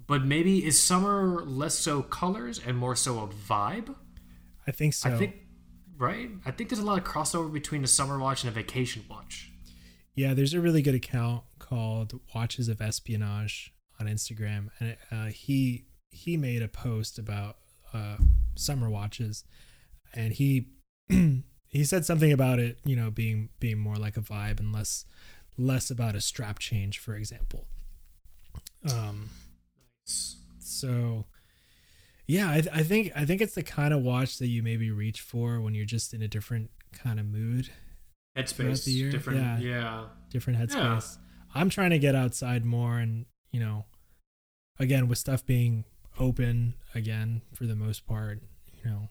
But 0.05 0.23
maybe 0.23 0.63
is 0.63 0.79
summer 0.79 1.43
less 1.43 1.73
so 1.73 2.03
colors 2.03 2.61
and 2.63 2.77
more 2.77 2.95
so 2.95 3.17
a 3.21 3.27
vibe? 3.27 3.95
I 4.67 4.71
think 4.71 4.93
so. 4.93 5.09
I 5.09 5.17
think, 5.17 5.37
right? 5.97 6.29
I 6.45 6.51
think 6.51 6.69
there's 6.69 6.81
a 6.83 6.85
lot 6.85 6.99
of 6.99 7.03
crossover 7.03 7.51
between 7.51 7.83
a 7.83 7.87
summer 7.87 8.19
watch 8.19 8.43
and 8.43 8.51
a 8.51 8.53
vacation 8.53 9.03
watch. 9.09 9.51
Yeah, 10.13 10.35
there's 10.35 10.53
a 10.53 10.61
really 10.61 10.83
good 10.83 10.93
account 10.93 11.45
called 11.57 12.19
Watches 12.35 12.69
of 12.69 12.79
Espionage 12.79 13.73
on 13.99 14.05
Instagram, 14.05 14.69
and 14.79 14.97
uh, 15.11 15.25
he 15.31 15.87
he 16.11 16.37
made 16.37 16.61
a 16.61 16.67
post 16.67 17.17
about 17.17 17.57
uh, 17.91 18.17
summer 18.53 18.87
watches, 18.87 19.45
and 20.13 20.33
he 20.33 20.67
he 21.73 21.83
said 21.83 22.05
something 22.05 22.31
about 22.31 22.59
it, 22.59 22.77
you 22.85 22.95
know, 22.95 23.09
being 23.09 23.49
being 23.59 23.79
more 23.79 23.95
like 23.95 24.15
a 24.15 24.21
vibe 24.21 24.59
and 24.59 24.71
less 24.71 25.05
less 25.57 25.89
about 25.89 26.15
a 26.15 26.21
strap 26.21 26.59
change, 26.59 26.99
for 26.99 27.15
example. 27.15 27.65
Um, 28.89 29.29
so 30.59 31.25
yeah, 32.27 32.49
I, 32.49 32.63
I 32.71 32.83
think 32.83 33.11
I 33.15 33.25
think 33.25 33.41
it's 33.41 33.55
the 33.55 33.63
kind 33.63 33.93
of 33.93 34.01
watch 34.01 34.37
that 34.37 34.47
you 34.47 34.61
maybe 34.63 34.91
reach 34.91 35.21
for 35.21 35.59
when 35.59 35.73
you're 35.73 35.85
just 35.85 36.13
in 36.13 36.21
a 36.21 36.27
different 36.27 36.69
kind 36.93 37.19
of 37.19 37.25
mood 37.25 37.69
Headspace, 38.37 38.85
the 38.85 38.91
year, 38.91 39.11
different, 39.11 39.39
yeah. 39.39 39.57
yeah. 39.59 40.03
different 40.29 40.59
Yeah. 40.59 40.65
headspace. 40.65 41.17
I'm 41.55 41.69
trying 41.69 41.91
to 41.91 41.99
get 41.99 42.15
outside 42.15 42.65
more 42.65 42.97
and, 42.97 43.25
you 43.51 43.59
know, 43.59 43.85
again 44.79 45.07
with 45.07 45.17
stuff 45.17 45.45
being 45.45 45.85
open 46.19 46.75
again 46.95 47.41
for 47.53 47.65
the 47.65 47.75
most 47.75 48.05
part, 48.07 48.41
you 48.75 48.89
know, 48.89 49.09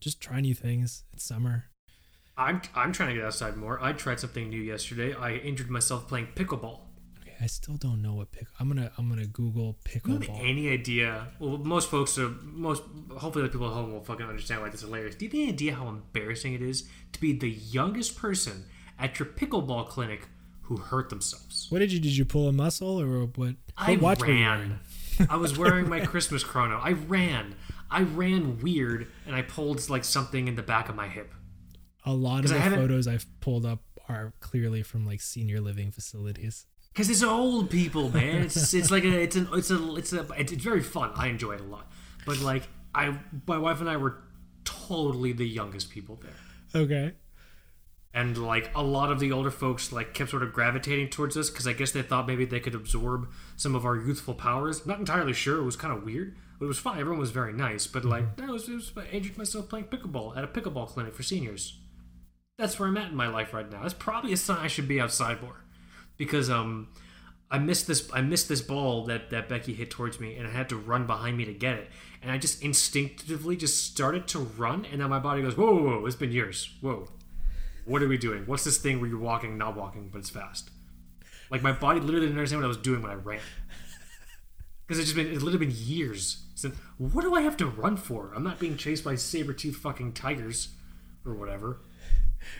just 0.00 0.20
try 0.20 0.40
new 0.40 0.54
things. 0.54 1.04
It's 1.12 1.24
summer. 1.24 1.64
I'm 2.36 2.62
I'm 2.74 2.92
trying 2.92 3.10
to 3.10 3.14
get 3.16 3.24
outside 3.24 3.56
more. 3.56 3.82
I 3.82 3.92
tried 3.92 4.18
something 4.20 4.48
new 4.48 4.60
yesterday. 4.60 5.14
I 5.14 5.34
injured 5.34 5.70
myself 5.70 6.08
playing 6.08 6.28
pickleball. 6.34 6.80
Okay, 7.20 7.34
I 7.40 7.46
still 7.46 7.76
don't 7.76 8.00
know 8.00 8.14
what 8.14 8.32
pick. 8.32 8.46
I'm 8.58 8.68
gonna 8.68 8.90
I'm 8.96 9.08
gonna 9.10 9.26
Google 9.26 9.76
Do 9.84 9.90
you 10.08 10.12
have 10.14 10.22
pickleball. 10.22 10.40
any 10.48 10.70
idea? 10.70 11.28
Well, 11.38 11.58
most 11.58 11.90
folks 11.90 12.16
are 12.18 12.30
most. 12.42 12.82
Hopefully, 13.16 13.44
the 13.44 13.50
people 13.50 13.66
at 13.66 13.74
home 13.74 13.92
will 13.92 14.00
fucking 14.02 14.24
understand 14.26 14.62
why 14.62 14.68
this 14.70 14.80
is 14.82 14.86
hilarious. 14.86 15.16
Do 15.16 15.26
you 15.26 15.30
have 15.30 15.34
any 15.38 15.48
idea 15.48 15.74
how 15.74 15.88
embarrassing 15.88 16.54
it 16.54 16.62
is 16.62 16.88
to 17.12 17.20
be 17.20 17.32
the 17.32 17.50
youngest 17.50 18.16
person 18.16 18.64
at 18.98 19.18
your 19.18 19.26
pickleball 19.28 19.88
clinic 19.88 20.28
who 20.62 20.76
hurt 20.78 21.10
themselves? 21.10 21.66
What 21.68 21.80
did 21.80 21.92
you 21.92 22.00
did 22.00 22.16
you 22.16 22.24
pull 22.24 22.48
a 22.48 22.52
muscle 22.52 22.98
or 23.00 23.26
what? 23.26 23.56
I 23.76 23.92
what 23.92 24.00
watch 24.00 24.20
you 24.20 24.26
wearing? 24.28 24.40
ran. 24.70 24.80
I 25.28 25.36
was 25.36 25.58
wearing 25.58 25.90
my 25.90 26.00
Christmas 26.06 26.42
chrono. 26.42 26.78
I 26.82 26.92
ran. 26.92 27.54
I 27.90 28.02
ran 28.02 28.60
weird, 28.60 29.08
and 29.26 29.34
I 29.34 29.42
pulled 29.42 29.88
like 29.90 30.04
something 30.04 30.48
in 30.48 30.54
the 30.54 30.62
back 30.62 30.88
of 30.88 30.94
my 30.94 31.08
hip. 31.08 31.34
A 32.06 32.12
lot 32.12 32.44
of 32.44 32.50
the 32.50 32.60
photos 32.60 33.06
I've 33.06 33.26
pulled 33.40 33.66
up 33.66 33.80
are 34.08 34.32
clearly 34.40 34.82
from 34.82 35.06
like 35.06 35.20
senior 35.20 35.60
living 35.60 35.90
facilities. 35.90 36.66
Because 36.92 37.08
it's 37.10 37.22
old 37.22 37.70
people, 37.70 38.10
man. 38.10 38.42
It's 38.42 38.74
it's 38.74 38.90
like 38.90 39.04
a 39.04 39.20
it's 39.20 39.36
an 39.36 39.48
it's 39.52 39.70
a 39.70 39.94
it's 39.96 40.12
a 40.12 40.26
it's 40.36 40.52
very 40.52 40.82
fun. 40.82 41.12
I 41.14 41.28
enjoy 41.28 41.52
it 41.52 41.60
a 41.60 41.64
lot. 41.64 41.90
But 42.26 42.40
like 42.40 42.68
I, 42.94 43.18
my 43.46 43.58
wife 43.58 43.80
and 43.80 43.88
I 43.88 43.96
were 43.96 44.22
totally 44.64 45.32
the 45.32 45.46
youngest 45.46 45.90
people 45.90 46.18
there. 46.22 46.82
Okay. 46.82 47.12
and 48.12 48.36
like 48.38 48.70
a 48.74 48.82
lot 48.82 49.10
of 49.12 49.20
the 49.20 49.30
older 49.32 49.50
folks 49.50 49.92
like 49.92 50.14
kept 50.14 50.30
sort 50.30 50.42
of 50.42 50.52
gravitating 50.52 51.08
towards 51.08 51.36
us 51.36 51.50
because 51.50 51.66
I 51.66 51.72
guess 51.72 51.92
they 51.92 52.02
thought 52.02 52.26
maybe 52.26 52.44
they 52.44 52.60
could 52.60 52.74
absorb 52.74 53.28
some 53.56 53.74
of 53.74 53.84
our 53.84 53.96
youthful 53.96 54.34
powers. 54.34 54.84
Not 54.86 54.98
entirely 54.98 55.32
sure. 55.32 55.58
It 55.58 55.64
was 55.64 55.76
kind 55.76 55.96
of 55.96 56.02
weird, 56.04 56.36
it 56.60 56.66
was 56.66 56.78
fine. 56.78 57.00
Everyone 57.00 57.20
was 57.20 57.30
very 57.30 57.52
nice. 57.52 57.86
But 57.86 58.04
like, 58.04 58.36
that 58.36 58.48
was, 58.48 58.68
it 58.68 58.74
was 58.74 58.92
I 58.96 59.06
injured 59.06 59.38
myself 59.38 59.68
playing 59.68 59.86
pickleball 59.86 60.36
at 60.36 60.44
a 60.44 60.46
pickleball 60.46 60.88
clinic 60.88 61.14
for 61.14 61.22
seniors. 61.22 61.78
That's 62.58 62.78
where 62.78 62.88
I'm 62.88 62.98
at 62.98 63.10
in 63.10 63.16
my 63.16 63.28
life 63.28 63.54
right 63.54 63.70
now. 63.70 63.82
That's 63.82 63.94
probably 63.94 64.34
a 64.34 64.36
sign 64.36 64.58
I 64.58 64.68
should 64.68 64.86
be 64.86 65.00
outside 65.00 65.40
more, 65.40 65.64
because 66.18 66.50
um, 66.50 66.88
I 67.50 67.58
missed 67.58 67.86
this. 67.86 68.06
I 68.12 68.20
missed 68.20 68.50
this 68.50 68.60
ball 68.60 69.06
that 69.06 69.30
that 69.30 69.48
Becky 69.48 69.72
hit 69.72 69.90
towards 69.90 70.20
me, 70.20 70.36
and 70.36 70.46
I 70.46 70.50
had 70.50 70.68
to 70.68 70.76
run 70.76 71.06
behind 71.06 71.38
me 71.38 71.46
to 71.46 71.54
get 71.54 71.78
it. 71.78 71.88
And 72.20 72.30
I 72.30 72.36
just 72.36 72.62
instinctively 72.62 73.56
just 73.56 73.86
started 73.86 74.28
to 74.28 74.40
run, 74.40 74.84
and 74.84 75.00
then 75.00 75.08
my 75.08 75.18
body 75.18 75.40
goes, 75.40 75.56
"Whoa, 75.56 75.74
whoa, 75.74 76.00
whoa! 76.00 76.06
It's 76.06 76.16
been 76.16 76.32
years. 76.32 76.70
Whoa, 76.82 77.08
what 77.86 78.02
are 78.02 78.08
we 78.08 78.18
doing? 78.18 78.42
What's 78.44 78.64
this 78.64 78.76
thing 78.76 79.00
where 79.00 79.08
you're 79.08 79.18
walking, 79.18 79.56
not 79.56 79.74
walking, 79.74 80.10
but 80.12 80.18
it's 80.18 80.28
fast? 80.28 80.68
Like 81.50 81.62
my 81.62 81.72
body 81.72 82.00
literally 82.00 82.26
didn't 82.26 82.36
understand 82.36 82.60
what 82.60 82.66
I 82.66 82.68
was 82.68 82.76
doing 82.76 83.00
when 83.00 83.10
I 83.10 83.14
ran. 83.14 83.40
Because 84.86 84.98
it's 84.98 85.12
just 85.12 85.16
been 85.16 85.32
it's 85.32 85.42
literally 85.42 85.66
been 85.66 85.74
years 85.74 86.44
What 86.98 87.22
do 87.22 87.34
I 87.34 87.42
have 87.42 87.56
to 87.58 87.66
run 87.66 87.96
for? 87.96 88.32
I'm 88.34 88.44
not 88.44 88.58
being 88.58 88.76
chased 88.76 89.04
by 89.04 89.14
saber 89.14 89.52
tooth 89.52 89.76
fucking 89.76 90.12
tigers 90.12 90.68
or 91.24 91.34
whatever. 91.34 91.80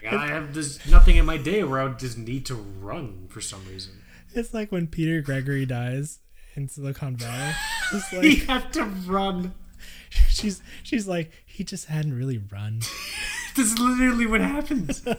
I 0.10 0.26
have 0.28 0.52
just 0.52 0.88
nothing 0.88 1.16
in 1.16 1.26
my 1.26 1.36
day 1.36 1.64
where 1.64 1.80
I 1.80 1.84
would 1.84 1.98
just 1.98 2.18
need 2.18 2.46
to 2.46 2.54
run 2.54 3.28
for 3.28 3.40
some 3.40 3.64
reason. 3.66 4.02
It's 4.34 4.54
like 4.54 4.70
when 4.70 4.86
Peter 4.86 5.20
Gregory 5.20 5.66
dies 5.66 6.20
in 6.54 6.68
Silicon 6.68 7.16
Valley. 7.16 7.54
It's 7.92 8.12
like 8.12 8.46
have 8.46 8.70
to 8.72 8.84
run. 8.84 9.52
she's 10.28 10.62
she's 10.84 11.08
like 11.08 11.32
he 11.44 11.64
just 11.64 11.86
hadn't 11.86 12.16
really 12.16 12.38
run. 12.38 12.82
This 13.56 13.72
is 13.72 13.78
literally 13.80 14.26
what 14.26 14.40
happened. 14.40 15.00
I 15.04 15.14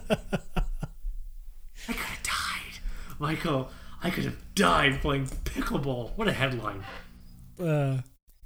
could 1.86 1.98
have 1.98 2.24
died, 2.24 2.80
Michael. 3.20 3.70
I 4.02 4.10
could 4.10 4.24
have 4.24 4.38
died 4.56 5.02
playing 5.02 5.28
pickleball. 5.44 6.12
What 6.16 6.30
a 6.30 6.32
headline! 6.32 6.86
Uh, 7.62 7.98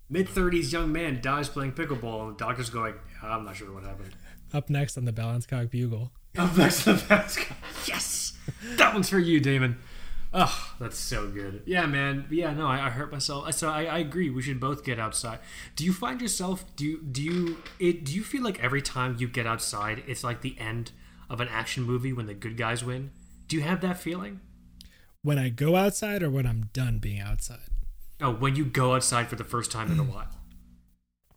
Mid 0.09 0.29
thirties 0.29 0.71
young 0.71 0.91
man 0.91 1.19
dies 1.21 1.49
playing 1.49 1.73
pickleball, 1.73 2.27
and 2.27 2.37
the 2.37 2.45
doctor's 2.45 2.69
going, 2.69 2.95
"I'm 3.23 3.45
not 3.45 3.55
sure 3.55 3.73
what 3.73 3.83
happened." 3.83 4.15
up 4.53 4.69
next 4.69 4.97
on 4.97 5.05
the 5.05 5.11
Balance 5.11 5.45
Cock 5.45 5.69
Bugle. 5.69 6.11
Oh, 6.37 6.51
that's 6.55 6.83
the 6.85 6.93
best 7.07 7.37
guy. 7.37 7.55
Yes, 7.85 8.37
that 8.77 8.93
one's 8.93 9.09
for 9.09 9.19
you, 9.19 9.39
Damon. 9.39 9.77
Oh, 10.33 10.73
that's 10.79 10.97
so 10.97 11.29
good. 11.29 11.63
Yeah, 11.65 11.85
man. 11.85 12.25
Yeah, 12.29 12.53
no, 12.53 12.67
I, 12.67 12.87
I 12.87 12.89
hurt 12.89 13.11
myself. 13.11 13.53
So 13.53 13.69
I, 13.69 13.85
I 13.85 13.99
agree. 13.99 14.29
We 14.29 14.41
should 14.41 14.59
both 14.59 14.83
get 14.83 14.99
outside. 14.99 15.39
Do 15.77 15.85
you 15.85 15.93
find 15.93 16.21
yourself? 16.21 16.65
Do 16.75 16.85
you 16.85 17.01
do 17.01 17.21
you 17.21 17.57
it? 17.79 18.03
Do 18.03 18.13
you 18.13 18.23
feel 18.23 18.43
like 18.43 18.61
every 18.61 18.81
time 18.81 19.15
you 19.17 19.27
get 19.27 19.47
outside, 19.47 20.03
it's 20.07 20.23
like 20.23 20.41
the 20.41 20.57
end 20.59 20.91
of 21.29 21.39
an 21.39 21.47
action 21.47 21.83
movie 21.83 22.11
when 22.11 22.25
the 22.25 22.33
good 22.33 22.57
guys 22.57 22.83
win? 22.83 23.11
Do 23.47 23.55
you 23.55 23.61
have 23.61 23.79
that 23.81 23.97
feeling? 23.97 24.41
When 25.21 25.39
I 25.39 25.49
go 25.49 25.75
outside 25.75 26.21
or 26.21 26.29
when 26.29 26.45
I'm 26.45 26.69
done 26.73 26.99
being 26.99 27.21
outside. 27.21 27.69
Oh, 28.21 28.31
when 28.31 28.55
you 28.55 28.65
go 28.65 28.95
outside 28.95 29.27
for 29.27 29.35
the 29.35 29.43
first 29.43 29.71
time 29.71 29.91
in 29.91 29.99
a 29.99 30.03
while. 30.03 30.27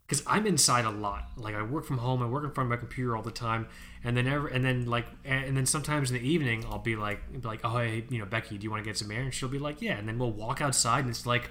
Because 0.07 0.23
I'm 0.27 0.47
inside 0.47 0.85
a 0.85 0.91
lot. 0.91 1.31
Like 1.37 1.55
I 1.55 1.63
work 1.63 1.85
from 1.85 1.99
home. 1.99 2.23
I 2.23 2.27
work 2.27 2.45
in 2.45 2.51
front 2.53 2.67
of 2.67 2.71
my 2.71 2.77
computer 2.77 3.17
all 3.17 3.23
the 3.23 3.31
time, 3.31 3.67
and 4.05 4.17
then 4.17 4.27
ever, 4.27 4.47
and 4.47 4.65
then 4.65 4.87
like, 4.87 5.07
and 5.25 5.57
then 5.57 5.67
sometimes 5.67 6.11
in 6.11 6.17
the 6.17 6.27
evening, 6.27 6.65
I'll 6.71 6.79
be 6.79 6.97
like, 6.97 7.31
be 7.31 7.47
like, 7.47 7.61
oh 7.65 7.79
hey, 7.79 8.05
you 8.09 8.19
know, 8.19 8.25
Becky, 8.25 8.57
do 8.57 8.65
you 8.65 8.71
want 8.71 8.83
to 8.83 8.89
get 8.89 8.97
some 8.97 9.11
air? 9.11 9.23
And 9.23 9.35
she'll 9.35 9.49
be 9.49 9.59
like, 9.59 9.83
yeah. 9.83 9.99
And 9.99 10.09
then 10.09 10.19
we'll 10.19 10.31
walk 10.31 10.63
outside, 10.63 11.01
and 11.01 11.11
it's 11.11 11.27
like, 11.27 11.51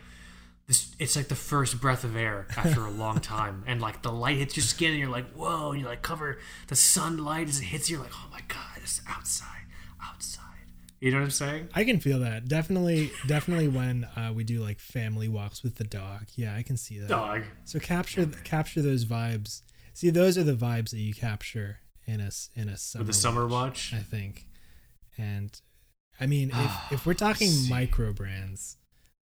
this, 0.66 0.96
it's 0.98 1.16
like 1.16 1.28
the 1.28 1.36
first 1.36 1.80
breath 1.80 2.04
of 2.04 2.16
air 2.16 2.48
after 2.58 2.82
a 2.86 2.90
long 2.90 3.20
time, 3.22 3.64
and 3.68 3.80
like 3.82 4.02
the 4.02 4.12
light 4.12 4.38
hits 4.38 4.58
your 4.58 4.64
skin, 4.64 4.92
and 4.92 5.00
you're 5.00 5.10
like, 5.10 5.30
whoa, 5.34 5.72
and 5.72 5.82
you 5.82 5.86
like 5.86 6.02
cover 6.02 6.40
the 6.68 6.76
sunlight 6.76 7.50
as 7.50 7.60
it 7.60 7.66
hits 7.66 7.90
you, 7.90 7.98
you're 7.98 8.06
like, 8.06 8.16
oh 8.16 8.30
my 8.32 8.42
god, 8.48 8.78
it's 8.78 9.02
outside, 9.08 9.66
outside. 10.04 10.47
You 11.00 11.12
know 11.12 11.18
what 11.18 11.26
I'm 11.26 11.32
saying? 11.32 11.70
I 11.76 11.84
can 11.84 12.00
feel 12.00 12.20
that. 12.20 12.48
Definitely 12.48 13.12
definitely 13.28 13.68
when 13.68 14.06
uh, 14.16 14.32
we 14.34 14.44
do 14.44 14.62
like 14.62 14.80
family 14.80 15.28
walks 15.28 15.64
with 15.64 15.76
the 15.76 15.84
dog. 15.84 16.28
Yeah, 16.36 16.56
I 16.56 16.64
can 16.64 16.78
see 16.78 16.98
that. 17.00 17.10
Dog. 17.10 17.44
So 17.66 17.80
capture 17.80 18.26
capture 18.44 18.82
those 18.82 19.06
vibes. 19.06 19.62
See, 19.94 20.10
those 20.10 20.38
are 20.38 20.44
the 20.44 20.56
vibes 20.56 20.92
that 20.92 21.00
you 21.00 21.14
capture 21.14 21.80
in 22.06 22.20
a 22.20 22.32
in 22.56 22.70
a 22.70 22.78
summer 22.78 23.02
With 23.02 23.08
the 23.08 23.14
summer 23.14 23.46
watch. 23.46 23.94
I 23.94 24.00
think. 24.00 24.48
And 25.18 25.60
I 26.20 26.26
mean, 26.26 26.52
if 26.54 26.92
if 26.92 27.06
we're 27.06 27.14
talking 27.14 27.50
see. 27.50 27.70
micro 27.70 28.12
brands, 28.14 28.78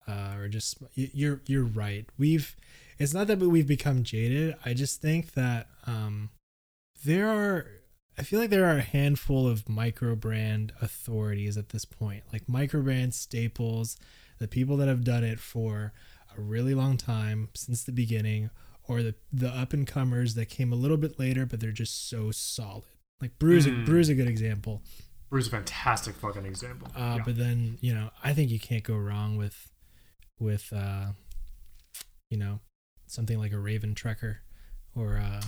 uh, 0.07 0.36
or 0.38 0.47
just 0.47 0.78
you're 0.95 1.41
you're 1.47 1.65
right. 1.65 2.05
We've 2.18 2.55
it's 2.97 3.13
not 3.13 3.28
that 3.28 3.39
we've 3.39 3.68
become 3.68 4.03
jaded. 4.03 4.55
I 4.65 4.74
just 4.74 5.01
think 5.01 5.34
that 5.34 5.68
um, 5.86 6.30
there 7.03 7.28
are. 7.30 7.68
I 8.18 8.24
feel 8.24 8.39
like 8.39 8.49
there 8.49 8.65
are 8.65 8.78
a 8.78 8.82
handful 8.82 9.47
of 9.47 9.70
micro 9.70 10.15
brand 10.15 10.74
authorities 10.82 11.55
at 11.57 11.70
this 11.70 11.86
point, 11.86 12.24
like 12.34 12.49
micro 12.49 12.82
brand 12.82 13.13
staples, 13.13 13.97
the 14.39 14.47
people 14.47 14.76
that 14.78 14.88
have 14.88 15.03
done 15.03 15.24
it 15.24 15.39
for 15.39 15.93
a 16.38 16.41
really 16.41 16.74
long 16.74 16.97
time 16.97 17.49
since 17.53 17.84
the 17.84 17.91
beginning, 17.91 18.49
or 18.88 19.03
the 19.03 19.15
the 19.32 19.49
up 19.49 19.72
and 19.74 19.86
comers 19.86 20.34
that 20.36 20.47
came 20.49 20.72
a 20.74 20.76
little 20.76 20.97
bit 20.97 21.20
later, 21.20 21.45
but 21.45 21.59
they're 21.59 21.72
just 21.72 22.09
so 22.09 22.32
solid. 22.32 22.84
Like 23.22 23.38
Brew's, 23.39 23.65
Mm. 23.68 23.84
a, 23.84 23.86
Brew's 23.86 24.09
a 24.09 24.15
good 24.15 24.28
example. 24.28 24.82
Brew's 25.30 25.47
is 25.47 25.53
a 25.53 25.57
fantastic 25.57 26.15
fucking 26.15 26.45
example. 26.45 26.88
Uh, 26.95 27.15
Yeah. 27.18 27.24
But 27.26 27.38
then 27.38 27.78
you 27.82 27.93
know, 27.93 28.09
I 28.24 28.34
think 28.34 28.49
you 28.49 28.59
can't 28.59 28.84
go 28.84 28.95
wrong 28.97 29.38
with 29.38 29.72
with 30.39 30.72
uh, 30.74 31.07
you 32.30 32.38
know 32.38 32.59
something 33.05 33.38
like 33.38 33.51
a 33.53 33.59
Raven 33.59 33.93
Trekker 33.95 34.38
or 34.95 35.18
uh, 35.18 35.41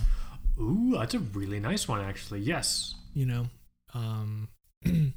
Ooh, 0.60 0.94
that's 0.98 1.14
a 1.14 1.18
really 1.18 1.58
nice 1.60 1.88
one, 1.88 2.00
actually. 2.00 2.40
Yes. 2.40 2.94
you 3.14 3.26
know 3.26 3.46
um, 3.94 4.48
the, 4.84 5.12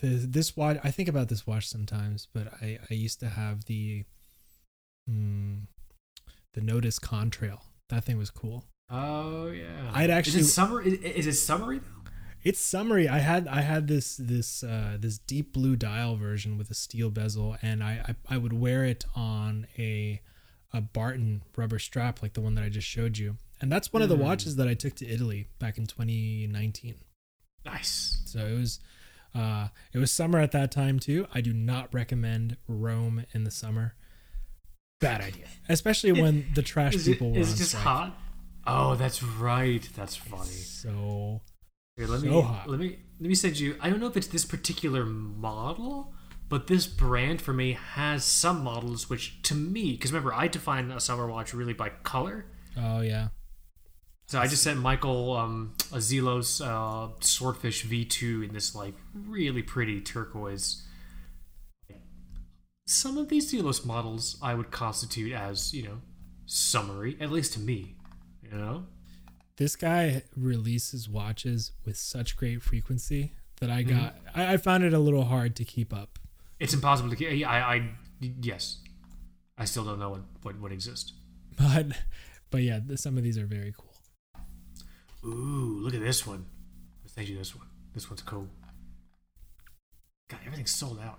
this 0.00 0.56
watch. 0.56 0.78
I 0.82 0.90
think 0.90 1.08
about 1.08 1.28
this 1.28 1.46
watch 1.46 1.68
sometimes, 1.68 2.26
but 2.32 2.52
I 2.60 2.78
I 2.90 2.94
used 2.94 3.20
to 3.20 3.28
have 3.28 3.66
the 3.66 4.04
mm, 5.08 5.62
the 6.54 6.60
Nodus 6.60 6.98
Contrail. 6.98 7.60
That 7.88 8.04
thing 8.04 8.18
was 8.18 8.30
cool. 8.30 8.64
Oh 8.90 9.48
yeah. 9.48 9.90
I'd 9.92 10.10
actually- 10.10 10.40
Is 10.40 10.48
it 10.48 10.52
summer? 10.52 10.82
Is, 10.82 10.94
is 10.94 11.26
it 11.26 11.34
summery 11.34 11.78
though? 11.78 12.10
It's 12.44 12.60
summery. 12.60 13.08
I 13.08 13.18
had 13.18 13.46
I 13.48 13.60
had 13.62 13.86
this 13.88 14.16
this 14.16 14.62
uh, 14.62 14.96
this 14.98 15.18
deep 15.18 15.52
blue 15.52 15.76
dial 15.76 16.16
version 16.16 16.56
with 16.58 16.70
a 16.70 16.74
steel 16.74 17.10
bezel, 17.10 17.56
and 17.62 17.82
I, 17.82 18.14
I 18.28 18.34
I 18.34 18.38
would 18.38 18.52
wear 18.52 18.84
it 18.84 19.04
on 19.14 19.66
a 19.78 20.20
a 20.72 20.80
Barton 20.80 21.42
rubber 21.56 21.78
strap 21.78 22.22
like 22.22 22.34
the 22.34 22.40
one 22.40 22.54
that 22.56 22.64
I 22.64 22.68
just 22.68 22.86
showed 22.86 23.18
you, 23.18 23.36
and 23.60 23.70
that's 23.72 23.92
one 23.92 24.02
of 24.02 24.08
the 24.08 24.16
Mm. 24.16 24.20
watches 24.22 24.56
that 24.56 24.68
I 24.68 24.74
took 24.74 24.94
to 24.96 25.06
Italy 25.06 25.48
back 25.58 25.78
in 25.78 25.86
2019. 25.86 26.94
Nice. 27.64 28.22
So 28.26 28.40
it 28.46 28.58
was 28.58 28.80
uh, 29.34 29.68
it 29.92 29.98
was 29.98 30.10
summer 30.12 30.38
at 30.38 30.52
that 30.52 30.70
time 30.70 30.98
too. 30.98 31.26
I 31.34 31.40
do 31.40 31.52
not 31.52 31.92
recommend 31.92 32.56
Rome 32.68 33.24
in 33.32 33.44
the 33.44 33.50
summer. 33.50 33.94
Bad 35.00 35.20
idea, 35.20 35.46
especially 35.68 36.12
when 36.22 36.46
the 36.54 36.62
trash 36.62 36.94
Is 36.94 37.06
it, 37.06 37.12
people 37.12 37.32
were 37.32 37.38
it 37.40 37.44
just 37.44 37.70
strike. 37.70 37.82
hot? 37.84 38.18
Oh, 38.66 38.94
that's 38.94 39.22
right. 39.22 39.86
That's 39.94 40.16
funny. 40.16 40.48
So 40.50 41.42
Here, 41.96 42.06
let 42.06 42.20
so 42.20 42.26
me 42.26 42.40
hot. 42.40 42.68
let 42.68 42.80
me 42.80 42.98
let 43.20 43.28
me 43.28 43.34
send 43.34 43.58
you. 43.58 43.76
I 43.80 43.90
don't 43.90 44.00
know 44.00 44.06
if 44.06 44.16
it's 44.16 44.26
this 44.28 44.44
particular 44.46 45.04
model, 45.04 46.14
but 46.48 46.66
this 46.66 46.86
brand 46.86 47.42
for 47.42 47.52
me 47.52 47.72
has 47.94 48.24
some 48.24 48.64
models 48.64 49.10
which, 49.10 49.42
to 49.42 49.54
me, 49.54 49.92
because 49.92 50.12
remember, 50.12 50.32
I 50.32 50.48
define 50.48 50.90
a 50.90 51.00
summer 51.00 51.26
watch 51.26 51.52
really 51.52 51.74
by 51.74 51.90
color. 51.90 52.46
oh 52.76 53.00
yeah, 53.02 53.28
So 54.28 54.40
I 54.40 54.48
just 54.48 54.62
sent 54.64 54.80
Michael 54.80 55.36
um, 55.36 55.74
a 55.92 55.98
Zelos 55.98 56.60
uh, 56.60 57.12
Swordfish 57.20 57.86
V2 57.86 58.48
in 58.48 58.52
this 58.54 58.74
like 58.74 58.94
really 59.14 59.62
pretty 59.62 60.00
turquoise. 60.00 60.82
Some 62.88 63.18
of 63.18 63.28
these 63.28 63.52
Zelos 63.52 63.84
models 63.84 64.36
I 64.42 64.54
would 64.54 64.70
constitute 64.70 65.32
as 65.32 65.72
you 65.74 65.82
know 65.84 65.98
summary, 66.46 67.16
at 67.20 67.30
least 67.30 67.52
to 67.54 67.60
me. 67.60 67.94
You 68.42 68.50
know, 68.56 68.86
this 69.56 69.74
guy 69.76 70.22
releases 70.36 71.08
watches 71.08 71.72
with 71.84 71.96
such 71.96 72.36
great 72.36 72.62
frequency 72.62 73.32
that 73.60 73.70
I 73.70 73.82
Mm-hmm. 73.84 73.98
got. 73.98 74.16
I, 74.34 74.52
I 74.54 74.56
found 74.56 74.84
it 74.84 74.92
a 74.92 74.98
little 74.98 75.24
hard 75.24 75.56
to 75.56 75.64
keep 75.64 75.92
up. 75.92 76.18
It's 76.60 76.74
impossible 76.74 77.10
to. 77.10 77.16
keep- 77.16 77.46
I, 77.46 77.60
I, 77.76 77.90
yes, 78.20 78.78
I 79.58 79.64
still 79.66 79.84
don't 79.84 79.98
know 79.98 80.10
what 80.10 80.20
what, 80.42 80.60
what 80.60 80.72
exists. 80.72 81.12
But 81.58 81.86
but 82.50 82.62
yeah, 82.62 82.80
some 82.96 83.16
of 83.16 83.22
these 83.24 83.38
are 83.38 83.46
very 83.46 83.72
cool. 83.76 83.85
Ooh, 85.26 85.80
look 85.82 85.94
at 85.94 86.00
this 86.00 86.26
one. 86.26 86.46
Let's 87.02 87.14
send 87.14 87.28
you 87.28 87.36
this 87.36 87.54
one. 87.54 87.66
This 87.94 88.08
one's 88.08 88.22
cool. 88.22 88.48
God, 90.28 90.40
everything's 90.44 90.74
sold 90.74 91.00
out. 91.00 91.18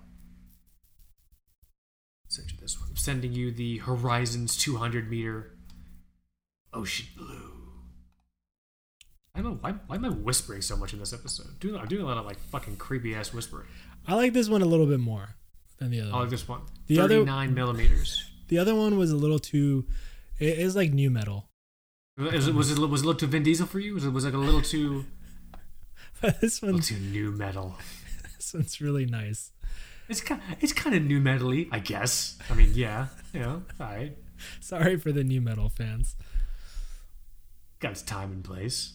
Send 2.29 2.51
you 2.51 2.57
this 2.59 2.79
one. 2.79 2.89
I'm 2.89 2.97
sending 2.97 3.33
you 3.33 3.51
the 3.51 3.77
Horizons 3.79 4.57
200 4.57 5.09
meter 5.09 5.57
ocean 6.73 7.07
blue. 7.17 7.53
I 9.33 9.41
don't 9.41 9.51
know 9.53 9.57
why. 9.61 9.71
Why 9.87 9.95
am 9.95 10.05
I 10.05 10.09
whispering 10.09 10.61
so 10.61 10.75
much 10.75 10.93
in 10.93 10.99
this 10.99 11.13
episode? 11.13 11.59
Doing, 11.59 11.79
I'm 11.79 11.87
doing 11.87 12.01
a 12.03 12.05
lot 12.05 12.17
of 12.17 12.25
like 12.25 12.39
fucking 12.39 12.77
creepy 12.77 13.15
ass 13.15 13.33
whispering. 13.33 13.67
I 14.07 14.15
like 14.15 14.33
this 14.33 14.49
one 14.49 14.61
a 14.61 14.65
little 14.65 14.87
bit 14.87 14.99
more 14.99 15.35
than 15.79 15.91
the 15.91 16.01
other. 16.01 16.09
I 16.09 16.13
one. 16.13 16.21
like 16.23 16.29
this 16.31 16.47
one. 16.47 16.61
The 16.87 16.99
other- 16.99 17.15
39 17.19 17.53
millimeters. 17.53 18.23
The 18.47 18.57
other 18.59 18.73
one 18.75 18.97
was 18.97 19.11
a 19.11 19.15
little 19.15 19.39
too. 19.39 19.85
It 20.39 20.59
is 20.59 20.75
like 20.75 20.91
new 20.91 21.09
metal. 21.11 21.46
Was 22.17 22.47
it, 22.47 22.55
was 22.55 22.71
it 22.71 22.79
was 22.79 23.01
it 23.01 23.03
a 23.03 23.07
little 23.07 23.13
too 23.13 23.27
Vin 23.27 23.43
Diesel 23.43 23.67
for 23.67 23.79
you? 23.79 23.93
Was 23.93 24.05
it 24.05 24.09
was 24.09 24.25
it 24.25 24.29
like 24.29 24.33
a 24.35 24.39
little 24.39 24.61
too 24.61 25.05
this 26.41 26.61
one's 26.61 26.87
too 26.87 26.97
new 26.97 27.31
metal? 27.31 27.75
this 28.37 28.53
one's 28.53 28.81
really 28.81 29.05
nice. 29.05 29.51
It's 30.09 30.21
kind 30.21 30.41
it's 30.59 30.73
kind 30.73 30.95
of 30.95 31.03
new 31.03 31.21
metally, 31.21 31.67
I 31.71 31.79
guess. 31.79 32.37
I 32.49 32.55
mean, 32.55 32.71
yeah, 32.73 33.07
you 33.33 33.41
know, 33.41 33.63
all 33.79 33.87
right, 33.87 34.17
Sorry 34.59 34.97
for 34.97 35.11
the 35.11 35.23
new 35.23 35.41
metal 35.41 35.69
fans. 35.69 36.15
got 37.79 37.91
its 37.91 38.01
time 38.01 38.31
and 38.31 38.43
place. 38.43 38.93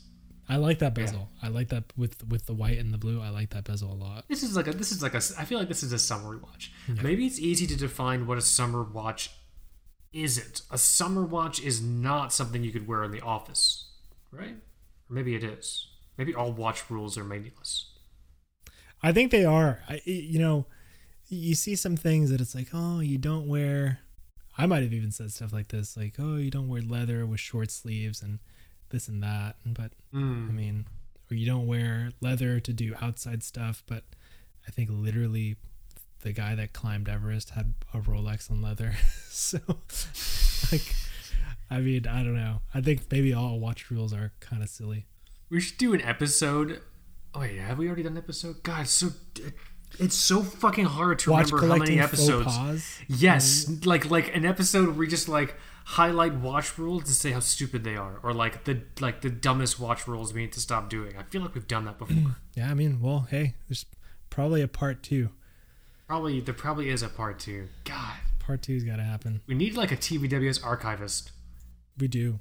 I 0.49 0.57
like 0.57 0.81
that 0.81 0.95
bezel. 0.95 1.29
I 1.41 1.49
like 1.49 1.69
that 1.69 1.85
with 1.97 2.27
with 2.29 2.47
the 2.47 2.55
white 2.55 2.79
and 2.79 2.93
the 2.93 2.99
blue. 2.99 3.21
I 3.23 3.29
like 3.29 3.51
that 3.51 3.65
bezel 3.65 3.93
a 3.93 3.95
lot. 3.95 4.25
This 4.29 4.43
is 4.43 4.57
like 4.57 4.67
a 4.67 4.73
this 4.73 4.91
is 4.91 5.03
like 5.03 5.15
a 5.15 5.23
I 5.39 5.45
feel 5.45 5.59
like 5.59 5.69
this 5.69 5.83
is 5.83 5.93
a 5.93 5.99
summer 5.99 6.37
watch. 6.39 6.73
Maybe 6.89 7.25
it's 7.27 7.39
easy 7.39 7.67
to 7.69 7.77
define 7.77 8.27
what 8.27 8.37
a 8.37 8.43
summer 8.43 8.83
watch 8.83 9.31
isn't. 10.13 10.63
A 10.71 10.79
summer 10.79 11.25
watch 11.25 11.61
is 11.61 11.81
not 11.83 12.33
something 12.33 12.63
you 12.63 12.73
could 12.73 12.87
wear 12.87 13.03
in 13.05 13.11
the 13.11 13.21
office, 13.21 13.87
right? 14.31 14.57
Or 15.09 15.15
maybe 15.15 15.35
it 15.35 15.45
is. 15.45 15.89
Maybe 16.19 16.35
all 16.35 16.53
watch 16.53 16.91
rules 16.91 17.17
are 17.17 17.25
meaningless. 17.25 17.87
I 19.03 19.13
think 19.13 19.31
they 19.31 19.45
are. 19.45 19.81
I 19.89 20.01
you 20.05 20.39
know, 20.39 20.67
you 21.29 21.55
see 21.55 21.75
some 21.77 21.97
things 21.97 22.31
that 22.31 22.41
it's 22.41 22.55
like, 22.55 22.69
oh, 22.73 23.01
you 23.01 23.19
don't 23.19 23.49
wear. 23.49 24.01
I 24.59 24.67
might 24.67 24.83
have 24.83 24.93
even 24.93 25.11
said 25.11 25.33
stuff 25.33 25.53
like 25.53 25.69
this, 25.69 25.97
like, 25.97 26.17
oh, 26.19 26.37
you 26.37 26.51
don't 26.51 26.69
wear 26.69 26.83
leather 26.83 27.25
with 27.25 27.41
short 27.41 27.71
sleeves 27.71 28.21
and 28.21 28.39
this 28.91 29.09
and 29.09 29.23
that. 29.23 29.57
But 29.65 29.93
I 30.13 30.17
Mm. 30.17 30.55
mean, 30.55 30.87
or 31.31 31.35
you 31.35 31.47
don't 31.47 31.67
wear 31.67 32.11
leather 32.21 32.61
to 32.61 32.73
do 32.73 32.95
outside 33.01 33.43
stuff. 33.43 33.83
But 33.87 34.05
I 34.69 34.71
think 34.71 34.91
literally, 34.93 35.57
the 36.23 36.33
guy 36.33 36.55
that 36.55 36.73
climbed 36.73 37.09
Everest 37.09 37.51
had 37.51 37.75
a 37.93 37.99
Rolex 37.99 38.51
on 38.51 38.63
leather. 38.63 38.95
so, 39.29 39.59
like, 40.73 40.95
I 41.71 41.81
mean, 41.81 42.07
I 42.07 42.23
don't 42.23 42.37
know. 42.37 42.63
I 42.75 42.81
think 42.81 43.11
maybe 43.11 43.33
all 43.33 43.61
watch 43.61 43.91
rules 43.91 44.13
are 44.13 44.33
kind 44.41 44.63
of 44.63 44.69
silly. 44.69 45.07
We 45.51 45.61
should 45.61 45.79
do 45.79 45.93
an 45.93 46.01
episode. 46.01 46.81
Oh 47.35 47.41
wait, 47.41 47.59
have 47.59 47.79
we 47.79 47.87
already 47.87 48.03
done 48.03 48.13
an 48.13 48.19
episode? 48.19 48.63
God, 48.63 48.83
it's 48.83 48.91
so 48.91 49.11
it's 49.99 50.15
so 50.15 50.43
fucking 50.43 50.87
hard 50.87 51.19
to 51.21 51.31
Watch 51.31 51.53
remember 51.53 51.75
how 51.75 51.79
many 51.79 52.01
episodes. 52.01 53.01
Yes, 53.09 53.65
mm-hmm. 53.65 53.89
like 53.89 54.11
like 54.11 54.35
an 54.35 54.45
episode 54.45 54.87
where 54.87 54.97
we 54.97 55.07
just 55.09 55.29
like 55.29 55.57
highlight 55.85 56.35
watch 56.35 56.79
rules 56.79 57.05
and 57.05 57.13
say 57.13 57.33
how 57.33 57.41
stupid 57.41 57.85
they 57.85 57.97
are, 57.97 58.19
or 58.23 58.33
like 58.33 58.65
the 58.65 58.83
like 59.01 59.21
the 59.21 59.31
dumbest 59.31 59.79
watch 59.79 60.07
rules 60.07 60.33
we 60.33 60.43
need 60.43 60.53
to 60.53 60.61
stop 60.61 60.89
doing. 60.89 61.17
I 61.17 61.23
feel 61.25 61.43
like 61.43 61.55
we've 61.55 61.67
done 61.67 61.85
that 61.87 61.99
before. 61.99 62.37
Yeah, 62.55 62.71
I 62.71 62.75
mean, 62.75 63.01
well, 63.01 63.29
hey, 63.31 63.55
there's 63.67 63.87
probably 64.29 64.61
a 64.61 64.69
part 64.69 65.03
two. 65.03 65.31
Probably 66.13 66.41
there 66.41 66.53
probably 66.53 66.91
is 66.91 67.03
a 67.03 67.09
part 67.09 67.39
two. 67.39 67.69
God, 67.85 68.17
Part 68.39 68.61
two's 68.61 68.85
got 68.85 68.97
to 68.97 69.03
happen. 69.03 69.41
we 69.47 69.55
need 69.55 69.77
like 69.79 69.93
a 69.93 69.97
TBWS 69.97 70.63
archivist. 70.63 71.33
We 71.97 72.07
do. 72.07 72.39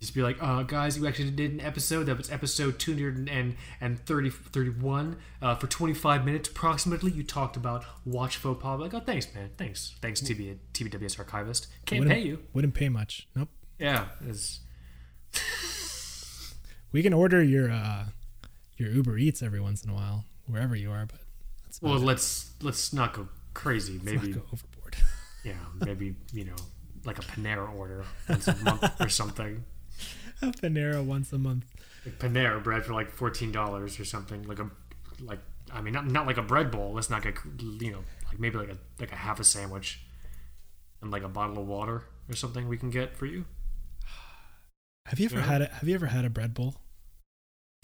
Just 0.00 0.14
be 0.14 0.22
like, 0.22 0.42
uh, 0.42 0.62
guys, 0.62 0.96
you 0.96 1.06
actually 1.06 1.32
did 1.32 1.52
an 1.52 1.60
episode 1.60 2.04
that 2.04 2.16
was 2.16 2.32
episode 2.32 2.78
230, 2.78 4.30
31 4.30 5.16
uh, 5.42 5.54
for 5.56 5.66
25 5.66 6.24
minutes 6.24 6.48
approximately. 6.48 7.10
You 7.12 7.24
talked 7.24 7.58
about 7.58 7.84
watch 8.06 8.38
faux 8.38 8.62
pas. 8.62 8.80
Like, 8.80 8.94
oh, 8.94 9.00
thanks, 9.00 9.34
man. 9.34 9.50
Thanks. 9.58 9.94
Thanks, 10.00 10.22
TV, 10.22 10.56
TBWS 10.72 11.18
archivist. 11.18 11.66
Can't 11.84 11.98
Wouldn't- 12.06 12.16
pay 12.18 12.26
you. 12.26 12.38
Wouldn't 12.54 12.72
pay 12.72 12.88
much. 12.88 13.28
Nope. 13.36 13.50
Yeah. 13.78 14.06
We 16.92 17.02
can 17.02 17.12
order 17.12 17.42
your 17.42 17.70
uh 17.70 18.06
your 18.78 18.88
Uber 18.88 19.18
Eats 19.18 19.42
every 19.42 19.60
once 19.60 19.84
in 19.84 19.90
a 19.90 19.94
while, 19.94 20.24
wherever 20.46 20.74
you 20.74 20.90
are, 20.90 21.04
but 21.04 21.18
that's 21.80 21.92
well, 21.92 22.00
let's 22.00 22.52
let's 22.62 22.92
not 22.92 23.12
go 23.14 23.28
crazy. 23.54 23.94
Let's 23.94 24.04
Maybe, 24.04 24.28
not 24.32 24.36
go 24.40 24.42
overboard. 24.52 24.96
yeah, 25.44 25.54
maybe, 25.84 26.16
you 26.32 26.44
know, 26.44 26.56
like 27.04 27.18
a 27.18 27.22
Panera 27.22 27.72
order 27.74 28.04
once 28.28 28.48
a 28.48 28.56
month 28.56 29.00
or 29.00 29.08
something. 29.20 29.64
a 30.42 30.46
Panera 30.46 31.04
once 31.04 31.32
a 31.32 31.38
month. 31.38 31.64
Like 32.04 32.18
Panera 32.18 32.62
bread 32.62 32.84
for 32.84 32.92
like 32.94 33.14
$14 33.16 34.00
or 34.00 34.04
something. 34.04 34.42
Like 34.44 34.58
a, 34.60 34.70
like, 35.22 35.40
I 35.72 35.80
mean, 35.80 35.92
not, 35.94 36.06
not 36.06 36.26
like 36.26 36.36
a 36.36 36.42
bread 36.42 36.70
bowl. 36.70 36.92
Let's 36.92 37.10
not 37.10 37.22
get, 37.22 37.34
you 37.80 37.90
know, 37.92 38.04
like 38.28 38.38
maybe 38.38 38.56
like 38.58 38.68
a, 38.70 38.78
like 39.00 39.12
a 39.12 39.16
half 39.16 39.40
a 39.40 39.44
sandwich 39.44 40.00
and 41.02 41.10
like 41.10 41.22
a 41.24 41.28
bottle 41.28 41.58
of 41.58 41.66
water 41.66 42.04
or 42.28 42.36
something 42.36 42.68
we 42.68 42.76
can 42.78 42.90
get 42.90 43.16
for 43.16 43.26
you. 43.26 43.44
Have 45.06 45.18
you 45.20 45.26
ever 45.26 45.36
Yeah. 45.36 45.42
had 45.42 45.62
a 45.62 45.66
Have 45.66 45.88
you 45.88 45.94
ever 45.94 46.06
had 46.06 46.24
a 46.24 46.30
bread 46.30 46.52
bowl? 46.54 46.74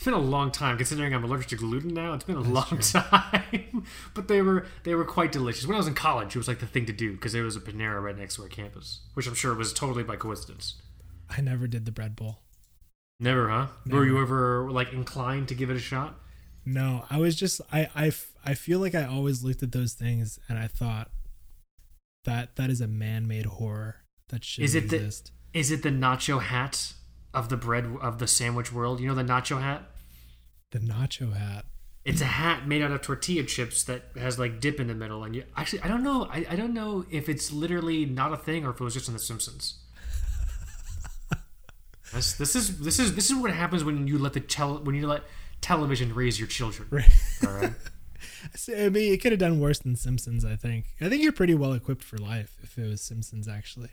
It's 0.03 0.07
been 0.07 0.15
a 0.15 0.19
long 0.19 0.51
time 0.51 0.77
considering 0.79 1.15
I'm 1.15 1.23
allergic 1.23 1.47
to 1.51 1.55
gluten 1.57 1.95
now. 1.95 2.15
It's 2.15 2.25
been 2.25 2.35
a 2.37 2.43
That's 2.43 2.53
long 2.53 2.81
true. 2.81 3.01
time, 3.03 3.87
but 4.15 4.27
they 4.27 4.43
were 4.43 4.67
they 4.83 4.97
were 4.97 5.05
quite 5.05 5.31
delicious. 5.31 5.65
When 5.65 5.77
I 5.77 5.79
was 5.79 5.87
in 5.87 5.95
college, 5.95 6.35
it 6.35 6.39
was 6.39 6.49
like 6.49 6.59
the 6.59 6.67
thing 6.67 6.87
to 6.87 6.93
do 6.93 7.13
because 7.13 7.33
there 7.33 7.45
was 7.45 7.55
a 7.55 7.61
Panera 7.61 8.03
right 8.03 8.19
next 8.19 8.35
to 8.35 8.43
our 8.43 8.49
campus, 8.49 9.03
which 9.15 9.29
I'm 9.29 9.35
sure 9.35 9.55
was 9.55 9.73
totally 9.73 10.03
by 10.03 10.17
coincidence. 10.17 10.83
I 11.31 11.41
never 11.41 11.69
did 11.69 11.85
the 11.85 11.93
bread 11.93 12.16
bowl. 12.16 12.41
Never, 13.20 13.49
huh? 13.49 13.69
Were 13.87 14.05
you 14.05 14.20
ever 14.20 14.69
like 14.73 14.93
inclined 14.93 15.47
to 15.51 15.55
give 15.55 15.70
it 15.70 15.77
a 15.77 15.79
shot? 15.79 16.16
No, 16.66 17.05
I 17.09 17.19
was 17.19 17.37
just 17.37 17.61
I 17.73 17.89
I 17.95 18.11
I 18.45 18.55
feel 18.55 18.81
like 18.81 18.97
I 18.97 19.05
always 19.05 19.45
looked 19.45 19.62
at 19.62 19.70
those 19.70 19.93
things 19.93 20.37
and 20.49 20.59
I 20.59 20.66
thought 20.66 21.12
that 22.24 22.57
that 22.57 22.70
is 22.70 22.81
a 22.81 22.89
man-made 22.89 23.47
horror 23.47 23.99
that 24.31 24.43
should 24.45 24.65
Is 24.65 24.74
it 24.74 24.89
the- 24.89 24.97
exist. 24.97 25.31
Is 25.55 25.70
it 25.70 25.85
the 25.85 25.91
nacho 25.91 26.43
hat 26.43 26.95
of 27.33 27.51
the 27.51 27.57
bread 27.57 27.85
of 28.03 28.19
the 28.19 28.27
sandwich 28.27 28.73
world? 28.73 28.99
You 28.99 29.07
know 29.07 29.15
the 29.15 29.23
nacho 29.23 29.61
hat? 29.62 29.85
The 30.73 30.78
nacho 30.78 31.35
hat. 31.36 31.66
It's 32.05 32.20
a 32.20 32.24
hat 32.27 32.66
made 32.66 32.82
out 32.82 32.90
of 32.90 33.01
tortilla 33.01 33.44
chips 33.44 33.85
that 33.85 34.07
has 34.16 34.39
like 34.39 34.61
dip 34.61 34.81
in 34.81 34.89
the 34.89 34.94
middle, 34.94 35.23
and 35.23 35.36
you 35.36 35.44
actually 35.57 35.82
I 35.82 35.89
don't 35.89 36.03
know 36.03 36.24
I, 36.31 36.44
I 36.51 36.57
don't 36.57 36.74
know 36.74 37.05
if 37.11 37.28
it's 37.28 37.53
literally 37.53 38.05
not 38.07 38.32
a 38.32 38.36
thing 38.36 38.65
or 38.66 38.70
if 38.70 38.81
it 38.81 38.85
was 38.85 38.94
just 38.94 39.07
in 39.07 39.15
The 39.15 39.20
Simpsons. 39.20 39.77
this, 42.12 42.32
this 42.35 42.57
is 42.57 42.81
this 42.81 42.99
is 42.99 43.15
this 43.15 43.31
is 43.31 43.36
what 43.36 43.53
happens 43.53 43.85
when 43.85 44.09
you 44.09 44.19
let 44.19 44.32
the 44.32 44.40
tel- 44.40 44.78
when 44.78 44.94
you 44.97 45.07
let 45.07 45.23
television 45.61 46.12
raise 46.15 46.40
your 46.40 46.49
children. 46.49 46.89
Right. 46.90 47.11
All 47.47 47.53
right. 47.53 47.73
I 48.77 48.89
mean, 48.89 49.12
it 49.12 49.19
could 49.23 49.31
have 49.32 49.39
done 49.39 49.61
worse 49.61 49.78
than 49.78 49.94
Simpsons. 49.94 50.44
I 50.44 50.57
think. 50.57 50.86
I 51.01 51.09
think 51.09 51.23
you're 51.23 51.32
pretty 51.32 51.55
well 51.55 51.73
equipped 51.73 52.03
for 52.03 52.19
life 52.19 52.57
if 52.62 52.77
it 52.78 52.89
was 52.89 53.01
Simpsons. 53.01 53.47
Actually, 53.47 53.90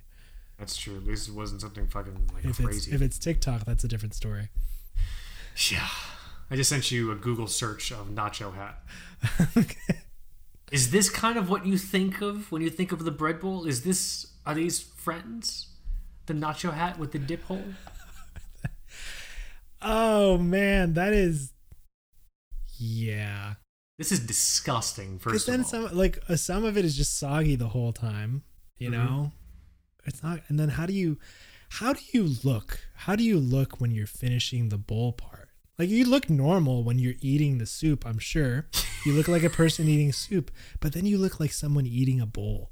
That's 0.57 0.75
true. 0.75 0.97
At 0.97 1.03
least 1.05 1.29
it 1.29 1.35
wasn't 1.35 1.61
something 1.61 1.85
fucking 1.87 2.29
like 2.33 2.43
if 2.43 2.51
it's 2.51 2.59
crazy. 2.59 2.91
if 2.91 3.01
it's 3.01 3.19
TikTok, 3.19 3.65
that's 3.65 3.83
a 3.83 3.87
different 3.87 4.15
story. 4.15 4.49
yeah. 5.69 5.87
I 6.51 6.55
just 6.55 6.69
sent 6.69 6.89
you 6.91 7.11
a 7.11 7.15
Google 7.15 7.47
search 7.47 7.91
of 7.91 8.07
nacho 8.09 8.53
hat. 8.55 8.81
Is 10.71 10.91
this 10.91 11.09
kind 11.09 11.37
of 11.37 11.49
what 11.49 11.65
you 11.65 11.77
think 11.77 12.21
of 12.21 12.51
when 12.51 12.61
you 12.61 12.69
think 12.69 12.91
of 12.91 13.03
the 13.05 13.11
bread 13.11 13.39
bowl? 13.39 13.65
Is 13.65 13.83
this 13.83 14.27
are 14.45 14.55
these 14.55 14.79
friends? 14.79 15.67
The 16.27 16.33
nacho 16.33 16.73
hat 16.73 16.97
with 16.99 17.11
the 17.11 17.19
dip 17.19 17.43
hole? 17.43 17.63
Oh 19.81 20.37
man, 20.37 20.93
that 20.95 21.13
is. 21.13 21.53
Yeah, 22.77 23.53
This 23.97 24.11
is 24.11 24.19
disgusting. 24.19 25.19
First 25.19 25.47
then 25.47 25.61
of 25.61 25.65
all, 25.65 25.69
some 25.87 25.97
like 25.97 26.19
uh, 26.27 26.35
some 26.35 26.65
of 26.65 26.77
it 26.77 26.83
is 26.83 26.97
just 26.97 27.17
soggy 27.17 27.55
the 27.55 27.69
whole 27.69 27.93
time. 27.93 28.43
You 28.77 28.89
Mhm. 28.89 28.91
know, 28.93 29.31
it's 30.05 30.21
not. 30.21 30.41
And 30.49 30.59
then 30.59 30.67
how 30.67 30.85
do 30.85 30.91
you, 30.91 31.17
how 31.69 31.93
do 31.93 32.01
you 32.13 32.35
look? 32.43 32.81
How 32.93 33.15
do 33.15 33.23
you 33.23 33.39
look 33.39 33.79
when 33.79 33.91
you're 33.91 34.05
finishing 34.05 34.67
the 34.67 34.77
bowl 34.77 35.13
part? 35.13 35.38
Like 35.79 35.89
you 35.89 36.05
look 36.05 36.29
normal 36.29 36.83
when 36.83 36.99
you're 36.99 37.15
eating 37.21 37.57
the 37.57 37.65
soup. 37.65 38.05
I'm 38.05 38.19
sure 38.19 38.67
you 39.05 39.13
look 39.13 39.29
like 39.29 39.43
a 39.43 39.49
person 39.49 39.87
eating 39.87 40.11
soup, 40.11 40.51
but 40.81 40.91
then 40.93 41.05
you 41.05 41.17
look 41.17 41.39
like 41.39 41.53
someone 41.53 41.87
eating 41.87 42.19
a 42.19 42.25
bowl. 42.25 42.69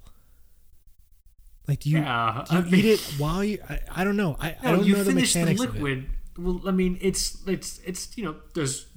Like 1.67 1.79
do 1.79 1.89
you 1.89 1.99
yeah, 1.99 2.43
do 2.49 2.55
you 2.55 2.61
I 2.61 2.65
mean, 2.65 2.75
eat 2.75 2.85
it 2.85 2.99
while 3.17 3.43
you? 3.43 3.59
I, 3.67 3.79
I 3.95 4.03
don't 4.03 4.17
know. 4.17 4.35
I, 4.39 4.57
I 4.61 4.71
don't 4.71 4.85
you 4.85 4.93
know 4.93 5.03
the 5.03 5.11
finish 5.11 5.34
the, 5.34 5.39
mechanics 5.39 5.63
of 5.63 5.69
it. 5.69 5.73
liquid. 5.81 6.09
Well, 6.38 6.61
I 6.67 6.71
mean, 6.71 6.97
it's 7.01 7.41
it's 7.47 7.79
it's 7.85 8.17
you 8.17 8.25
know, 8.25 8.35
there's 8.53 8.88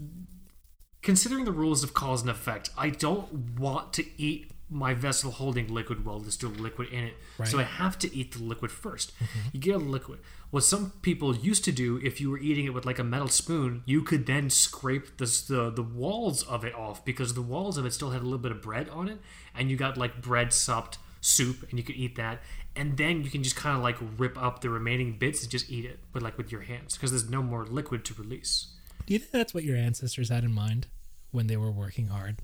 considering 1.03 1.45
the 1.45 1.53
rules 1.53 1.83
of 1.85 1.95
cause 1.95 2.21
and 2.21 2.31
effect. 2.31 2.71
I 2.77 2.91
don't 2.91 3.59
want 3.59 3.93
to 3.95 4.05
eat 4.21 4.51
my 4.71 4.95
vessel 4.95 5.33
holding 5.33 5.67
liquid 5.67 6.05
while 6.05 6.21
there's 6.21 6.35
still 6.35 6.51
liquid 6.51 6.89
in 6.93 7.05
it. 7.05 7.15
So 7.45 7.59
I 7.59 7.65
have 7.65 7.99
to 8.01 8.17
eat 8.17 8.33
the 8.33 8.43
liquid 8.43 8.71
1st 8.71 9.13
mm-hmm. 9.13 9.39
You 9.53 9.61
get 9.61 9.75
a 9.75 9.79
liquid. 9.79 10.21
What 10.51 10.63
some 10.63 10.93
people 11.03 11.37
used 11.37 11.65
to 11.65 11.73
do, 11.73 12.01
if 12.03 12.21
you 12.21 12.31
were 12.31 12.39
eating 12.39 12.67
it 12.67 12.75
with 12.75 12.87
like 12.87 12.99
a 12.99 13.05
metal 13.05 13.29
spoon, 13.29 13.83
you 13.85 14.03
could 14.03 14.27
then 14.27 14.49
scrape 14.49 15.17
the 15.17 15.27
the, 15.49 15.71
the 15.71 15.83
walls 15.83 16.43
of 16.45 16.65
it 16.65 16.75
off 16.75 17.05
because 17.05 17.35
the 17.35 17.43
walls 17.43 17.77
of 17.77 17.85
it 17.85 17.93
still 17.93 18.11
had 18.11 18.23
a 18.23 18.25
little 18.25 18.39
bit 18.39 18.53
of 18.53 18.63
bread 18.63 18.89
on 18.89 19.09
it, 19.09 19.19
and 19.55 19.71
you 19.71 19.77
got 19.77 19.97
like 19.97 20.23
bread 20.23 20.53
supped 20.53 20.99
soup, 21.21 21.67
and 21.69 21.79
you 21.79 21.85
could 21.85 21.97
eat 21.97 22.17
that. 22.17 22.41
And 22.77 22.97
then 22.97 23.25
you 23.25 23.31
can 23.31 23.43
just 23.43 23.57
kind 23.57 23.77
of 23.77 23.83
like 23.83 23.97
rip 24.17 24.41
up 24.41 24.61
the 24.61 24.71
remaining 24.71 25.19
bits 25.19 25.43
and 25.43 25.51
just 25.51 25.71
eat 25.71 25.85
it, 25.85 25.99
but 26.13 26.23
like 26.23 26.39
with 26.39 26.53
your 26.53 26.63
hands, 26.63 26.97
because 26.97 27.11
there's 27.11 27.29
no 27.29 27.43
more 27.43 27.67
liquid 27.67 28.05
to 28.07 28.15
release. 28.15 28.69
Do 29.07 29.15
you 29.15 29.19
think 29.19 29.33
that's 29.33 29.53
what 29.53 29.65
your 29.65 29.77
ancestors 29.77 30.29
had 30.29 30.45
in 30.45 30.53
mind 30.53 30.87
when 31.33 31.49
they 31.49 31.57
were 31.57 31.73
working 31.73 32.09
hard 32.09 32.43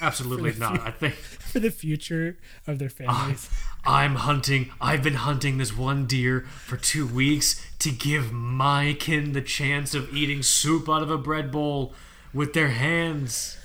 Absolutely 0.00 0.54
not. 0.58 0.80
I 0.80 0.90
think 0.90 1.14
for 1.48 1.60
the 1.60 1.70
future 1.70 2.38
of 2.66 2.78
their 2.78 2.88
families? 2.88 3.50
I'm 3.84 4.16
hunting. 4.16 4.70
I've 4.80 5.02
been 5.02 5.14
hunting 5.14 5.58
this 5.58 5.76
one 5.76 6.06
deer 6.06 6.42
for 6.64 6.76
two 6.76 7.06
weeks 7.06 7.64
to 7.80 7.90
give 7.90 8.32
my 8.32 8.96
kin 8.98 9.32
the 9.32 9.40
chance 9.40 9.94
of 9.94 10.14
eating 10.14 10.42
soup 10.42 10.88
out 10.88 11.02
of 11.02 11.10
a 11.10 11.18
bread 11.18 11.50
bowl 11.50 11.94
with 12.32 12.52
their 12.52 12.68
hands. 12.68 13.58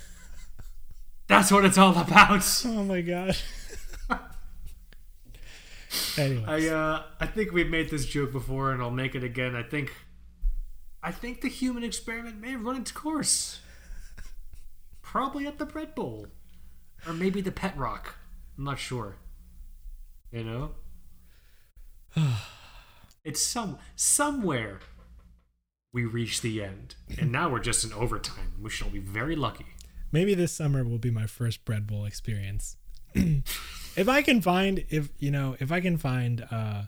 That's 1.26 1.50
what 1.50 1.64
it's 1.64 1.78
all 1.78 1.96
about. 1.96 2.62
oh 2.66 2.84
my 2.84 3.00
god. 3.00 3.36
anyway, 6.18 6.44
I 6.46 6.68
uh, 6.68 7.02
I 7.20 7.26
think 7.26 7.52
we've 7.52 7.70
made 7.70 7.90
this 7.90 8.06
joke 8.06 8.32
before, 8.32 8.72
and 8.72 8.82
I'll 8.82 8.90
make 8.90 9.14
it 9.14 9.24
again. 9.24 9.54
I 9.54 9.62
think, 9.62 9.92
I 11.02 11.12
think 11.12 11.40
the 11.40 11.48
human 11.48 11.84
experiment 11.84 12.40
may 12.40 12.50
have 12.50 12.64
run 12.64 12.76
its 12.76 12.92
course. 12.92 13.60
Probably 15.14 15.46
at 15.46 15.58
the 15.58 15.64
bread 15.64 15.94
bowl, 15.94 16.26
or 17.06 17.12
maybe 17.12 17.40
the 17.40 17.52
pet 17.52 17.78
rock. 17.78 18.16
I'm 18.58 18.64
not 18.64 18.80
sure. 18.80 19.14
You 20.32 20.42
know, 20.42 20.70
it's 23.24 23.40
some 23.40 23.78
somewhere. 23.94 24.80
We 25.92 26.04
reach 26.04 26.40
the 26.40 26.64
end, 26.64 26.96
and 27.16 27.30
now 27.30 27.48
we're 27.48 27.60
just 27.60 27.84
in 27.84 27.92
overtime. 27.92 28.54
We 28.60 28.70
shall 28.70 28.88
be 28.88 28.98
very 28.98 29.36
lucky. 29.36 29.66
maybe 30.10 30.34
this 30.34 30.50
summer 30.50 30.82
will 30.82 30.98
be 30.98 31.12
my 31.12 31.28
first 31.28 31.64
bread 31.64 31.86
bowl 31.86 32.06
experience. 32.06 32.76
if 33.14 34.08
I 34.08 34.20
can 34.20 34.40
find 34.40 34.84
if 34.90 35.10
you 35.20 35.30
know 35.30 35.54
if 35.60 35.70
I 35.70 35.80
can 35.80 35.96
find 35.96 36.44
uh 36.50 36.82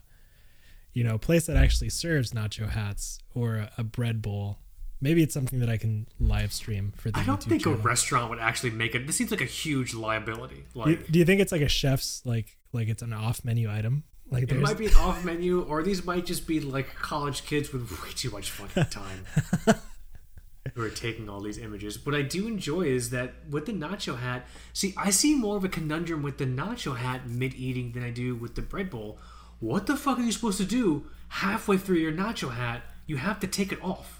you 0.91 1.05
know 1.05 1.15
a 1.15 1.19
place 1.19 1.45
that 1.45 1.55
actually 1.55 1.91
serves 1.91 2.33
nacho 2.33 2.67
hats 2.67 3.19
or 3.33 3.55
a, 3.55 3.71
a 3.77 3.85
bread 3.85 4.21
bowl, 4.21 4.59
maybe 5.01 5.23
it's 5.23 5.33
something 5.33 5.59
that 5.59 5.69
I 5.69 5.77
can 5.77 6.07
live 6.19 6.51
stream 6.53 6.93
for 6.97 7.11
the 7.11 7.19
I 7.19 7.23
don't 7.23 7.39
YouTube 7.39 7.49
think 7.49 7.63
channel. 7.63 7.79
a 7.79 7.81
restaurant 7.83 8.29
would 8.29 8.39
actually 8.39 8.71
make 8.71 8.95
it. 8.95 9.07
This 9.07 9.15
seems 9.15 9.31
like 9.31 9.41
a 9.41 9.45
huge 9.45 9.93
liability. 9.93 10.65
do, 10.73 10.79
Like 10.79 10.87
you, 10.87 10.97
do 11.11 11.19
you 11.19 11.25
think 11.25 11.41
it's 11.41 11.51
like 11.51 11.61
a 11.61 11.69
chef's 11.69 12.21
like 12.25 12.57
like 12.73 12.87
it's 12.87 13.01
an 13.01 13.13
off 13.13 13.43
menu 13.45 13.69
item? 13.71 14.03
Like 14.29 14.43
It 14.43 14.49
there's 14.49 14.61
might 14.61 14.77
be 14.77 14.87
an 14.87 14.95
off 14.95 15.23
menu, 15.23 15.61
or 15.61 15.83
these 15.83 16.03
might 16.05 16.25
just 16.25 16.47
be 16.47 16.59
like 16.59 16.93
college 16.95 17.45
kids 17.45 17.71
with 17.71 17.89
way 18.03 18.09
too 18.13 18.29
much 18.29 18.51
fucking 18.51 18.85
time 18.91 19.23
who 20.75 20.81
are 20.81 20.89
taking 20.89 21.29
all 21.29 21.39
these 21.39 21.57
images. 21.57 22.05
What 22.05 22.13
I 22.13 22.23
do 22.23 22.45
enjoy 22.45 22.81
is 22.81 23.09
that 23.11 23.35
with 23.49 23.65
the 23.67 23.71
nacho 23.71 24.19
hat, 24.19 24.45
see, 24.73 24.93
I 24.97 25.11
see 25.11 25.33
more 25.33 25.55
of 25.55 25.63
a 25.63 25.69
conundrum 25.69 26.23
with 26.23 26.37
the 26.39 26.45
nacho 26.45 26.97
hat 26.97 27.25
mid 27.27 27.53
eating 27.53 27.93
than 27.93 28.03
I 28.03 28.09
do 28.09 28.35
with 28.35 28.55
the 28.55 28.61
bread 28.61 28.89
bowl. 28.89 29.17
What 29.59 29.87
the 29.87 29.95
fuck 29.95 30.19
are 30.19 30.23
you 30.23 30.31
supposed 30.33 30.57
to 30.57 30.65
do 30.65 31.05
halfway 31.29 31.77
through 31.77 31.97
your 31.97 32.11
nacho 32.11 32.51
hat? 32.53 32.83
You 33.05 33.15
have 33.17 33.39
to 33.39 33.47
take 33.47 33.71
it 33.71 33.81
off. 33.81 34.16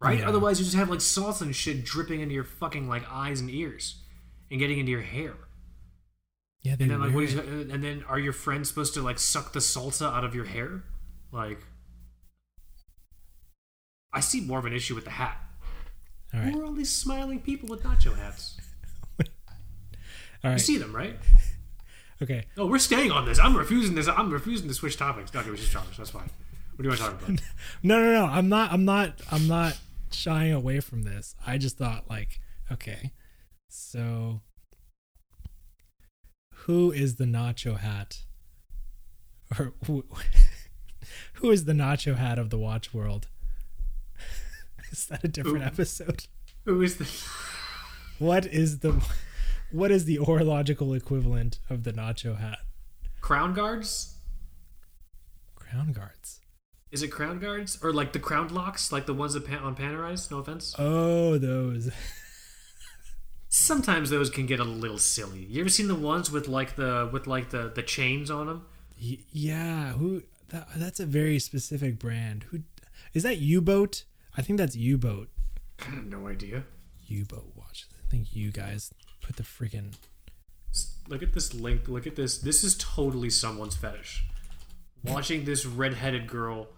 Right? 0.00 0.20
Yeah. 0.20 0.28
Otherwise, 0.28 0.58
you 0.58 0.64
just 0.64 0.76
have 0.76 0.88
like 0.88 1.00
salsa 1.00 1.42
and 1.42 1.54
shit 1.54 1.84
dripping 1.84 2.20
into 2.20 2.34
your 2.34 2.44
fucking 2.44 2.88
like 2.88 3.02
eyes 3.10 3.40
and 3.40 3.50
ears 3.50 3.96
and 4.50 4.58
getting 4.58 4.78
into 4.78 4.90
your 4.90 5.02
hair. 5.02 5.34
yeah 6.62 6.76
And 6.80 6.90
then, 6.90 7.00
like, 7.00 7.14
what 7.14 7.26
wear 7.34 7.44
uh, 7.44 7.72
and 7.72 7.84
then, 7.84 8.04
are 8.08 8.18
your 8.18 8.32
friends 8.32 8.68
supposed 8.68 8.94
to 8.94 9.02
like 9.02 9.18
suck 9.18 9.52
the 9.52 9.60
salsa 9.60 10.06
out 10.12 10.24
of 10.24 10.34
your 10.34 10.46
hair? 10.46 10.84
Like, 11.32 11.60
I 14.12 14.20
see 14.20 14.40
more 14.40 14.58
of 14.58 14.64
an 14.64 14.72
issue 14.72 14.94
with 14.94 15.04
the 15.04 15.10
hat. 15.10 15.38
all 16.34 16.40
right 16.40 16.52
Who 16.52 16.60
are 16.60 16.64
all 16.64 16.72
these 16.72 16.90
smiling 16.92 17.40
people 17.40 17.68
with 17.68 17.82
nacho 17.82 18.16
hats? 18.16 18.56
all 20.44 20.52
You 20.52 20.58
see 20.58 20.78
them, 20.78 20.96
right? 20.96 21.16
okay 22.22 22.44
Oh, 22.56 22.66
we're 22.66 22.78
staying 22.78 23.12
on 23.12 23.26
this. 23.26 23.38
I'm 23.38 23.56
refusing 23.56 23.94
this. 23.94 24.08
I'm 24.08 24.30
refusing 24.30 24.66
to 24.68 24.74
switch 24.74 24.96
topics. 24.96 25.34
Okay, 25.34 25.50
we 25.50 25.56
switch 25.58 25.72
topics. 25.72 25.98
That's 25.98 26.10
fine. 26.10 26.30
What 26.74 26.78
do 26.78 26.84
you 26.84 26.88
want 26.88 27.00
to 27.00 27.04
talk 27.06 27.22
about? 27.22 27.42
no 27.82 28.02
no 28.02 28.12
no 28.12 28.24
I'm 28.24 28.48
not 28.48 28.72
I'm 28.72 28.84
not 28.86 29.20
I'm 29.30 29.46
not 29.46 29.78
shying 30.12 30.52
away 30.52 30.80
from 30.80 31.02
this. 31.02 31.34
I 31.46 31.58
just 31.58 31.76
thought 31.78 32.08
like 32.10 32.40
okay 32.70 33.12
so 33.68 34.40
who 36.66 36.92
is 36.92 37.16
the 37.16 37.24
nacho 37.24 37.78
hat 37.78 38.20
or 39.58 39.72
who, 39.86 40.04
who 41.34 41.50
is 41.50 41.64
the 41.64 41.72
nacho 41.72 42.16
hat 42.16 42.38
of 42.38 42.50
the 42.50 42.58
watch 42.58 42.92
world 42.94 43.28
is 44.92 45.06
that 45.06 45.24
a 45.24 45.28
different 45.28 45.62
Ooh. 45.62 45.66
episode 45.66 46.26
Who 46.64 46.82
is 46.82 46.96
the? 46.96 47.08
what 48.18 48.46
is 48.46 48.80
the 48.80 49.02
what 49.72 49.90
is 49.90 50.04
the 50.04 50.16
horological 50.16 50.94
equivalent 50.94 51.58
of 51.68 51.84
the 51.84 51.92
nacho 51.92 52.38
hat 52.38 52.58
Crown 53.20 53.54
guards? 53.54 54.16
crown 55.56 55.92
guards 55.92 56.39
Is 56.92 57.02
it 57.02 57.08
crown 57.08 57.38
guards 57.38 57.78
or 57.82 57.92
like 57.92 58.12
the 58.12 58.18
crown 58.18 58.48
locks, 58.48 58.90
like 58.92 59.06
the 59.06 59.14
ones 59.14 59.34
that 59.34 59.46
pan- 59.46 59.58
on 59.62 59.76
Panerais? 59.76 60.30
No 60.30 60.38
offense. 60.38 60.74
oh 60.78 61.38
those 61.38 61.90
Sometimes 63.48 64.10
those 64.10 64.30
can 64.30 64.46
get 64.46 64.60
a 64.60 64.64
little 64.64 64.98
silly. 64.98 65.40
You 65.44 65.60
ever 65.60 65.68
seen 65.68 65.88
the 65.88 65.94
ones 65.96 66.30
with 66.30 66.46
like 66.46 66.76
the 66.76 67.08
with 67.12 67.26
like 67.26 67.50
the 67.50 67.70
the 67.74 67.82
chains 67.82 68.30
on 68.30 68.46
them? 68.46 68.66
Y- 69.02 69.18
yeah 69.32 69.92
who 69.92 70.22
that, 70.50 70.68
that's 70.76 71.00
a 71.00 71.06
very 71.06 71.38
specific 71.38 71.98
brand 71.98 72.44
who 72.50 72.60
is 73.14 73.22
that 73.22 73.38
u-boat 73.38 74.04
i 74.36 74.42
think 74.42 74.58
that's 74.58 74.76
u-boat 74.76 75.28
I 75.80 75.84
have 75.86 76.04
no 76.04 76.28
idea. 76.28 76.64
u-boat 77.06 77.52
watch 77.56 77.86
i 78.04 78.10
think 78.10 78.34
you 78.36 78.50
guys 78.52 78.92
put 79.22 79.36
the 79.36 79.42
freaking 79.42 79.94
Look 81.08 81.22
at 81.24 81.32
this 81.32 81.52
link. 81.52 81.88
Look 81.88 82.06
at 82.06 82.14
this. 82.14 82.38
This 82.38 82.62
is 82.62 82.76
totally 82.78 83.30
someone's 83.30 83.74
fetish. 83.74 84.24
Watching 85.02 85.44
this 85.44 85.66
redheaded 85.66 86.28
girl 86.28 86.68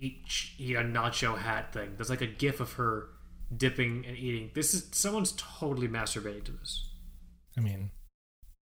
eat 0.00 0.24
eat 0.58 0.76
a 0.76 0.80
nacho 0.80 1.36
hat 1.38 1.72
thing. 1.72 1.94
There's 1.96 2.10
like 2.10 2.20
a 2.22 2.26
gif 2.26 2.60
of 2.60 2.72
her 2.74 3.08
dipping 3.54 4.04
and 4.06 4.16
eating. 4.16 4.50
This 4.54 4.74
is 4.74 4.88
someone's 4.92 5.32
totally 5.36 5.88
masturbating 5.88 6.44
to 6.44 6.52
this. 6.52 6.90
i 7.56 7.60
mean 7.60 7.90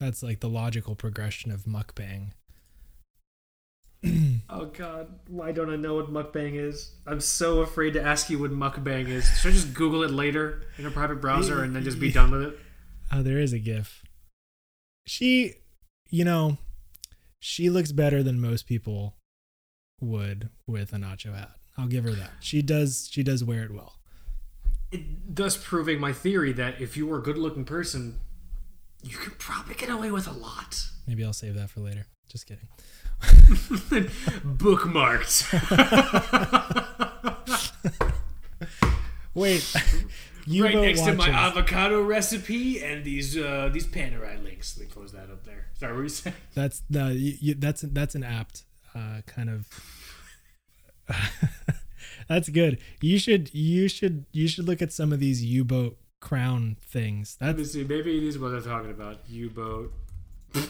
that's 0.00 0.22
like 0.22 0.38
the 0.40 0.48
logical 0.48 0.94
progression 0.94 1.50
of 1.50 1.64
mukbang 1.64 2.30
Oh 4.50 4.66
god, 4.66 5.08
why 5.28 5.50
don't 5.52 5.70
I 5.70 5.76
know 5.76 5.96
what 5.96 6.10
mukbang 6.12 6.54
is? 6.54 6.92
I'm 7.06 7.20
so 7.20 7.60
afraid 7.60 7.92
to 7.94 8.02
ask 8.02 8.30
you 8.30 8.38
what 8.38 8.50
mukbang 8.52 9.08
is. 9.08 9.24
Should 9.40 9.50
I 9.50 9.54
just 9.54 9.74
Google 9.74 10.04
it 10.04 10.10
later 10.10 10.62
in 10.78 10.86
a 10.86 10.90
private 10.90 11.20
browser 11.20 11.62
and 11.64 11.74
then 11.76 11.82
just 11.82 11.98
be 11.98 12.12
done 12.12 12.30
with 12.30 12.42
it? 12.42 12.58
oh 13.12 13.22
there 13.22 13.38
is 13.40 13.52
a 13.52 13.58
gif 13.58 14.02
she 15.06 15.54
you 16.10 16.24
know 16.24 16.58
she 17.40 17.70
looks 17.70 17.90
better 17.92 18.22
than 18.22 18.40
most 18.40 18.66
people 18.66 19.16
would 20.00 20.48
with 20.66 20.92
a 20.92 20.96
nacho 20.96 21.34
hat 21.34 21.52
i'll 21.76 21.86
give 21.88 22.04
her 22.04 22.12
that 22.12 22.30
she 22.40 22.62
does 22.62 23.08
she 23.10 23.22
does 23.22 23.42
wear 23.42 23.64
it 23.64 23.70
well 23.70 23.94
it 24.90 25.34
thus 25.34 25.56
proving 25.56 26.00
my 26.00 26.12
theory 26.12 26.52
that 26.52 26.80
if 26.80 26.96
you 26.96 27.06
were 27.06 27.18
a 27.18 27.22
good 27.22 27.36
looking 27.36 27.66
person, 27.66 28.18
you 29.02 29.18
could 29.18 29.38
probably 29.38 29.74
get 29.74 29.90
away 29.90 30.10
with 30.10 30.26
a 30.26 30.32
lot. 30.32 30.82
maybe 31.06 31.22
i'll 31.24 31.32
save 31.32 31.54
that 31.54 31.68
for 31.70 31.80
later 31.80 32.06
just 32.28 32.46
kidding 32.46 32.68
Bookmarked. 34.44 35.44
wait 39.34 39.74
you 40.46 40.64
right 40.64 40.74
next 40.76 41.02
to 41.02 41.12
my 41.14 41.28
avocado 41.28 42.02
recipe 42.02 42.82
and 42.82 43.04
these 43.04 43.36
uh, 43.36 43.68
these 43.72 43.86
Panerai 43.86 44.42
links. 44.42 44.76
Let 44.78 44.86
me 44.86 44.92
close 44.92 45.12
that 45.12 45.30
up 45.30 45.44
there. 45.44 45.66
Sorry, 45.74 45.92
what 45.92 45.98
were 45.98 46.02
you 46.04 46.08
saying? 46.08 46.36
That's 46.54 46.82
no, 46.88 47.08
you, 47.08 47.34
you, 47.40 47.54
that's 47.54 47.82
that's 47.82 48.14
an 48.14 48.24
apt 48.24 48.62
uh, 48.94 49.22
kind 49.26 49.50
of. 49.50 49.66
that's 52.28 52.48
good. 52.48 52.78
You 53.00 53.18
should 53.18 53.54
you 53.54 53.88
should 53.88 54.26
you 54.32 54.48
should 54.48 54.66
look 54.66 54.82
at 54.82 54.92
some 54.92 55.12
of 55.12 55.20
these 55.20 55.44
U-boat 55.44 55.98
crown 56.20 56.76
things. 56.80 57.36
Let 57.40 57.56
me 57.56 57.64
see. 57.64 57.84
Maybe 57.84 58.20
these 58.20 58.36
are 58.36 58.40
what 58.40 58.50
they're 58.50 58.60
talking 58.60 58.90
about. 58.90 59.18
U-boat. 59.28 59.92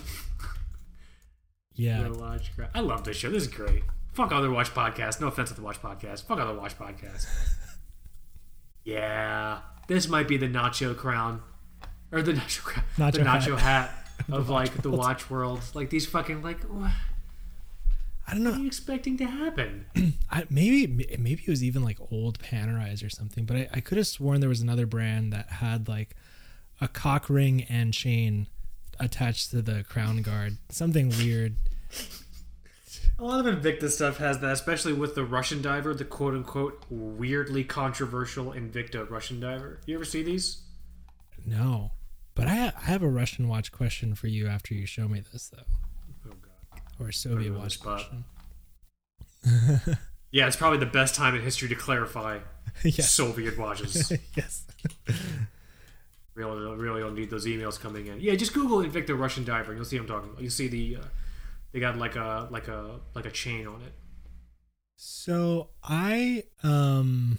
yeah. 1.74 2.08
Watch. 2.08 2.54
Cra- 2.54 2.70
I 2.74 2.80
love 2.80 3.04
this 3.04 3.16
show. 3.16 3.30
This 3.30 3.44
is 3.44 3.48
great. 3.48 3.82
Fuck 4.12 4.32
other 4.32 4.50
watch 4.50 4.74
podcasts. 4.74 5.20
No 5.20 5.28
offense 5.28 5.50
to 5.50 5.54
the 5.54 5.62
watch 5.62 5.80
podcast. 5.80 6.24
Fuck 6.26 6.40
other 6.40 6.54
watch 6.54 6.76
podcasts. 6.76 7.26
yeah, 8.84 9.60
this 9.86 10.08
might 10.08 10.26
be 10.26 10.36
the 10.36 10.48
nacho 10.48 10.96
crown, 10.96 11.40
or 12.10 12.22
the 12.22 12.32
nacho 12.32 12.62
crown, 12.62 12.84
Nacho 12.96 13.12
the 13.12 13.18
nacho 13.20 13.58
hat. 13.58 13.90
hat, 13.90 14.24
of 14.32 14.48
like 14.48 14.82
the 14.82 14.90
watch 14.90 15.30
world. 15.30 15.60
Like 15.74 15.90
these 15.90 16.06
fucking 16.06 16.42
like. 16.42 16.60
What 16.64 16.90
I 18.28 18.32
don't 18.32 18.44
know. 18.44 18.50
What 18.50 18.56
are 18.56 18.58
know. 18.58 18.62
you 18.62 18.68
expecting 18.68 19.16
to 19.18 19.24
happen? 19.24 19.86
I, 20.30 20.44
maybe 20.50 20.86
maybe 21.18 21.42
it 21.42 21.48
was 21.48 21.64
even 21.64 21.82
like 21.82 21.98
old 22.12 22.38
Panerais 22.38 23.04
or 23.04 23.08
something. 23.08 23.46
But 23.46 23.56
I, 23.56 23.68
I 23.74 23.80
could 23.80 23.96
have 23.96 24.06
sworn 24.06 24.40
there 24.40 24.50
was 24.50 24.60
another 24.60 24.86
brand 24.86 25.32
that 25.32 25.48
had 25.48 25.88
like 25.88 26.14
a 26.80 26.88
cock 26.88 27.30
ring 27.30 27.64
and 27.70 27.94
chain 27.94 28.46
attached 29.00 29.50
to 29.52 29.62
the 29.62 29.82
crown 29.84 30.20
guard. 30.20 30.58
Something 30.68 31.08
weird. 31.08 31.56
A 33.18 33.24
lot 33.24 33.44
of 33.44 33.52
Invicta 33.52 33.90
stuff 33.90 34.18
has 34.18 34.38
that, 34.40 34.52
especially 34.52 34.92
with 34.92 35.14
the 35.14 35.24
Russian 35.24 35.60
diver, 35.62 35.94
the 35.94 36.04
quote 36.04 36.34
unquote 36.34 36.84
weirdly 36.90 37.64
controversial 37.64 38.52
Invicta 38.52 39.08
Russian 39.10 39.40
diver. 39.40 39.80
You 39.86 39.94
ever 39.94 40.04
see 40.04 40.22
these? 40.22 40.62
No. 41.44 41.92
But 42.34 42.46
I, 42.46 42.72
I 42.76 42.84
have 42.84 43.02
a 43.02 43.08
Russian 43.08 43.48
watch 43.48 43.72
question 43.72 44.14
for 44.14 44.28
you 44.28 44.46
after 44.46 44.74
you 44.74 44.86
show 44.86 45.08
me 45.08 45.20
this, 45.32 45.48
though. 45.48 45.64
Or 47.00 47.12
Soviet 47.12 47.54
watch 47.54 47.80
question. 47.80 48.24
Yeah, 50.30 50.46
it's 50.46 50.56
probably 50.56 50.78
the 50.78 50.86
best 50.86 51.14
time 51.14 51.34
in 51.34 51.42
history 51.42 51.68
to 51.68 51.74
clarify 51.74 52.40
yes. 52.84 53.10
Soviet 53.10 53.56
watches. 53.56 54.12
yes. 54.34 54.66
really, 56.34 56.76
really 56.76 57.00
don't 57.00 57.14
need 57.14 57.30
those 57.30 57.46
emails 57.46 57.80
coming 57.80 58.06
in. 58.06 58.20
Yeah, 58.20 58.34
just 58.34 58.52
Google 58.52 58.78
Invicta 58.78 59.18
Russian 59.18 59.44
diver. 59.44 59.74
You'll 59.74 59.84
see 59.84 59.98
what 59.98 60.02
I'm 60.02 60.08
talking 60.08 60.30
about. 60.30 60.42
You'll 60.42 60.50
see 60.50 60.68
the 60.68 60.96
uh, 60.96 61.06
they 61.72 61.80
got 61.80 61.96
like 61.96 62.16
a 62.16 62.48
like 62.50 62.68
a 62.68 63.00
like 63.14 63.24
a 63.24 63.30
chain 63.30 63.66
on 63.66 63.82
it. 63.82 63.92
So 64.96 65.70
I 65.82 66.44
um 66.62 67.38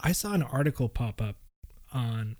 I 0.00 0.12
saw 0.12 0.32
an 0.32 0.42
article 0.42 0.88
pop 0.88 1.20
up 1.20 1.36
on 1.92 2.36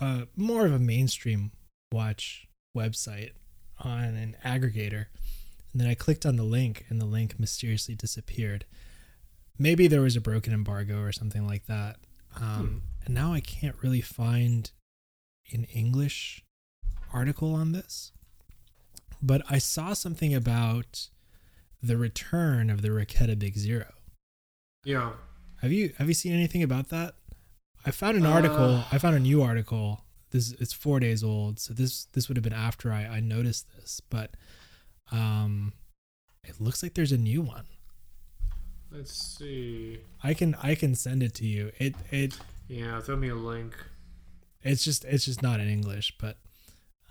uh 0.00 0.26
more 0.36 0.66
of 0.66 0.72
a 0.72 0.78
mainstream 0.78 1.50
watch 1.90 2.47
website 2.78 3.32
on 3.80 4.00
an 4.24 4.36
aggregator. 4.44 5.06
And 5.72 5.80
then 5.80 5.88
I 5.88 5.94
clicked 5.94 6.24
on 6.26 6.36
the 6.36 6.44
link 6.44 6.84
and 6.88 7.00
the 7.00 7.04
link 7.06 7.38
mysteriously 7.38 7.94
disappeared. 7.94 8.64
Maybe 9.58 9.86
there 9.88 10.00
was 10.00 10.16
a 10.16 10.20
broken 10.20 10.52
embargo 10.52 11.00
or 11.00 11.12
something 11.12 11.46
like 11.46 11.66
that. 11.66 11.96
Um, 12.40 12.82
And 13.04 13.14
now 13.14 13.32
I 13.32 13.40
can't 13.40 13.76
really 13.82 14.00
find 14.00 14.70
an 15.52 15.64
English 15.64 16.44
article 17.12 17.54
on 17.54 17.72
this. 17.72 18.12
But 19.20 19.42
I 19.50 19.58
saw 19.58 19.94
something 19.94 20.34
about 20.34 21.08
the 21.82 21.96
return 21.96 22.70
of 22.70 22.82
the 22.82 22.88
Raketa 22.88 23.38
Big 23.38 23.56
Zero. 23.56 23.92
Yeah. 24.84 25.12
Have 25.60 25.72
you 25.72 25.92
have 25.98 26.08
you 26.08 26.14
seen 26.14 26.32
anything 26.32 26.62
about 26.62 26.88
that? 26.90 27.14
I 27.84 27.90
found 27.90 28.16
an 28.16 28.26
article. 28.26 28.76
Uh. 28.76 28.84
I 28.92 28.98
found 28.98 29.16
a 29.16 29.20
new 29.20 29.42
article. 29.42 30.04
This 30.30 30.52
it's 30.52 30.72
four 30.72 31.00
days 31.00 31.24
old, 31.24 31.58
so 31.58 31.72
this 31.74 32.04
this 32.12 32.28
would 32.28 32.36
have 32.36 32.44
been 32.44 32.52
after 32.52 32.92
I, 32.92 33.04
I 33.06 33.20
noticed 33.20 33.66
this. 33.76 34.00
But 34.00 34.32
um, 35.10 35.72
it 36.44 36.60
looks 36.60 36.82
like 36.82 36.94
there's 36.94 37.12
a 37.12 37.18
new 37.18 37.40
one. 37.42 37.64
Let's 38.90 39.14
see. 39.38 40.00
I 40.22 40.34
can 40.34 40.54
I 40.62 40.74
can 40.74 40.94
send 40.94 41.22
it 41.22 41.34
to 41.34 41.46
you. 41.46 41.72
It 41.78 41.94
it 42.10 42.38
Yeah, 42.68 43.00
throw 43.00 43.16
me 43.16 43.28
a 43.28 43.34
link. 43.34 43.74
it's 44.62 44.84
just 44.84 45.04
it's 45.04 45.24
just 45.24 45.42
not 45.42 45.60
in 45.60 45.68
English, 45.68 46.14
but 46.18 46.36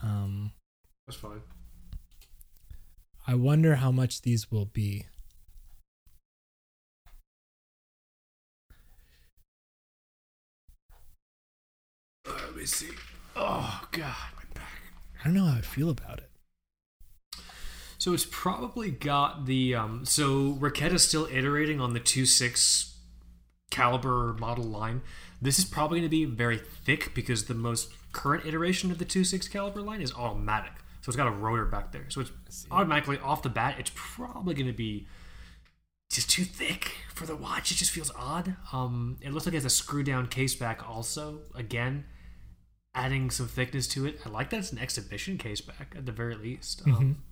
um, 0.03 0.51
That's 1.07 1.19
fine. 1.19 1.41
I 3.27 3.35
wonder 3.35 3.75
how 3.75 3.91
much 3.91 4.21
these 4.21 4.51
will 4.51 4.65
be. 4.65 5.05
Let 12.25 12.55
me 12.55 12.65
see. 12.65 12.89
Oh 13.39 13.87
god, 13.91 14.15
my 14.35 14.43
back. 14.55 14.81
I 15.21 15.25
don't 15.25 15.35
know 15.35 15.45
how 15.45 15.57
I 15.59 15.61
feel 15.61 15.91
about 15.91 16.17
it. 16.17 16.29
So 17.99 18.13
it's 18.13 18.25
probably 18.29 18.89
got 18.89 19.45
the 19.45 19.75
um 19.75 20.05
so 20.05 20.53
Raketa's 20.59 21.07
still 21.07 21.27
iterating 21.31 21.79
on 21.79 21.93
the 21.93 21.99
2.6 21.99 22.95
caliber 23.69 24.35
model 24.39 24.63
line. 24.63 25.01
This 25.39 25.59
is 25.59 25.65
probably 25.65 25.99
going 25.99 26.09
to 26.09 26.17
be 26.17 26.25
very 26.25 26.57
thick 26.57 27.13
because 27.13 27.45
the 27.45 27.53
most 27.53 27.91
current 28.11 28.45
iteration 28.47 28.89
of 28.89 28.97
the 28.97 29.05
2.6 29.05 29.51
caliber 29.51 29.81
line 29.81 30.01
is 30.01 30.11
automatic. 30.13 30.71
So 31.01 31.09
it's 31.09 31.15
got 31.15 31.27
a 31.27 31.31
rotor 31.31 31.65
back 31.65 31.91
there. 31.91 32.05
So 32.09 32.21
it's 32.21 32.65
automatically 32.71 33.19
off 33.19 33.43
the 33.43 33.49
bat 33.49 33.75
it's 33.77 33.91
probably 33.93 34.55
going 34.55 34.67
to 34.67 34.73
be 34.73 35.05
just 36.09 36.29
too 36.29 36.43
thick 36.43 36.95
for 37.13 37.27
the 37.27 37.35
watch. 37.35 37.71
It 37.71 37.75
just 37.75 37.91
feels 37.91 38.11
odd. 38.15 38.55
Um 38.73 39.17
it 39.21 39.31
looks 39.31 39.45
like 39.45 39.53
it 39.53 39.57
has 39.57 39.65
a 39.65 39.69
screw 39.69 40.01
down 40.01 40.25
case 40.25 40.55
back 40.55 40.89
also. 40.89 41.41
Again, 41.53 42.05
adding 42.97 43.29
some 43.29 43.47
thickness 43.47 43.87
to 43.89 44.05
it. 44.05 44.19
I 44.25 44.29
like 44.29 44.49
that 44.49 44.57
it's 44.57 44.71
an 44.71 44.79
exhibition 44.79 45.37
case 45.37 45.61
back 45.61 45.93
at 45.95 46.05
the 46.05 46.11
very 46.11 46.35
least. 46.35 46.81
Um, 46.85 47.23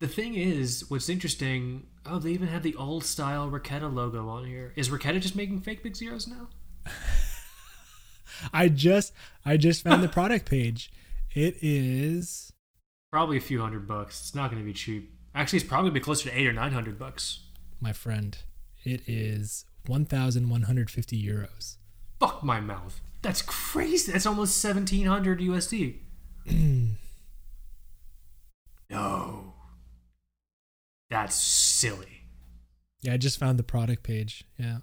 the 0.00 0.08
thing 0.08 0.34
is, 0.34 0.90
what's 0.90 1.08
interesting, 1.08 1.86
oh, 2.06 2.18
they 2.18 2.30
even 2.30 2.48
have 2.48 2.62
the 2.62 2.74
old 2.74 3.04
style 3.04 3.50
Raketa 3.50 3.92
logo 3.92 4.28
on 4.28 4.46
here. 4.46 4.72
Is 4.76 4.88
Raketa 4.88 5.20
just 5.20 5.36
making 5.36 5.60
fake 5.60 5.82
Big 5.82 5.94
Zeros 5.94 6.26
now? 6.26 6.48
I 8.52 8.68
just 8.68 9.12
I 9.44 9.56
just 9.56 9.82
found 9.84 10.02
the 10.02 10.08
product 10.08 10.48
page. 10.48 10.90
It 11.34 11.56
is 11.62 12.50
Probably 13.12 13.36
a 13.36 13.40
few 13.40 13.60
hundred 13.60 13.86
bucks. 13.86 14.20
It's 14.20 14.34
not 14.34 14.50
going 14.50 14.60
to 14.60 14.66
be 14.66 14.72
cheap. 14.72 15.14
Actually, 15.36 15.58
it's 15.60 15.68
probably 15.68 15.90
be 15.90 16.00
closer 16.00 16.28
to 16.28 16.36
eight 16.38 16.46
or 16.46 16.52
nine 16.52 16.72
hundred 16.72 16.98
bucks. 16.98 17.40
my 17.80 17.92
friend. 17.92 18.38
It 18.84 19.02
is 19.06 19.64
1,150 19.86 21.22
euros. 21.24 21.76
Fuck 22.20 22.42
my 22.42 22.60
mouth. 22.60 23.00
That's 23.24 23.42
crazy. 23.42 24.12
That's 24.12 24.26
almost 24.26 24.58
seventeen 24.58 25.06
hundred 25.06 25.40
USD. 25.40 25.96
no, 28.90 29.54
that's 31.10 31.34
silly. 31.34 32.26
Yeah, 33.00 33.14
I 33.14 33.16
just 33.16 33.38
found 33.38 33.58
the 33.58 33.62
product 33.62 34.02
page. 34.02 34.44
Yeah. 34.58 34.78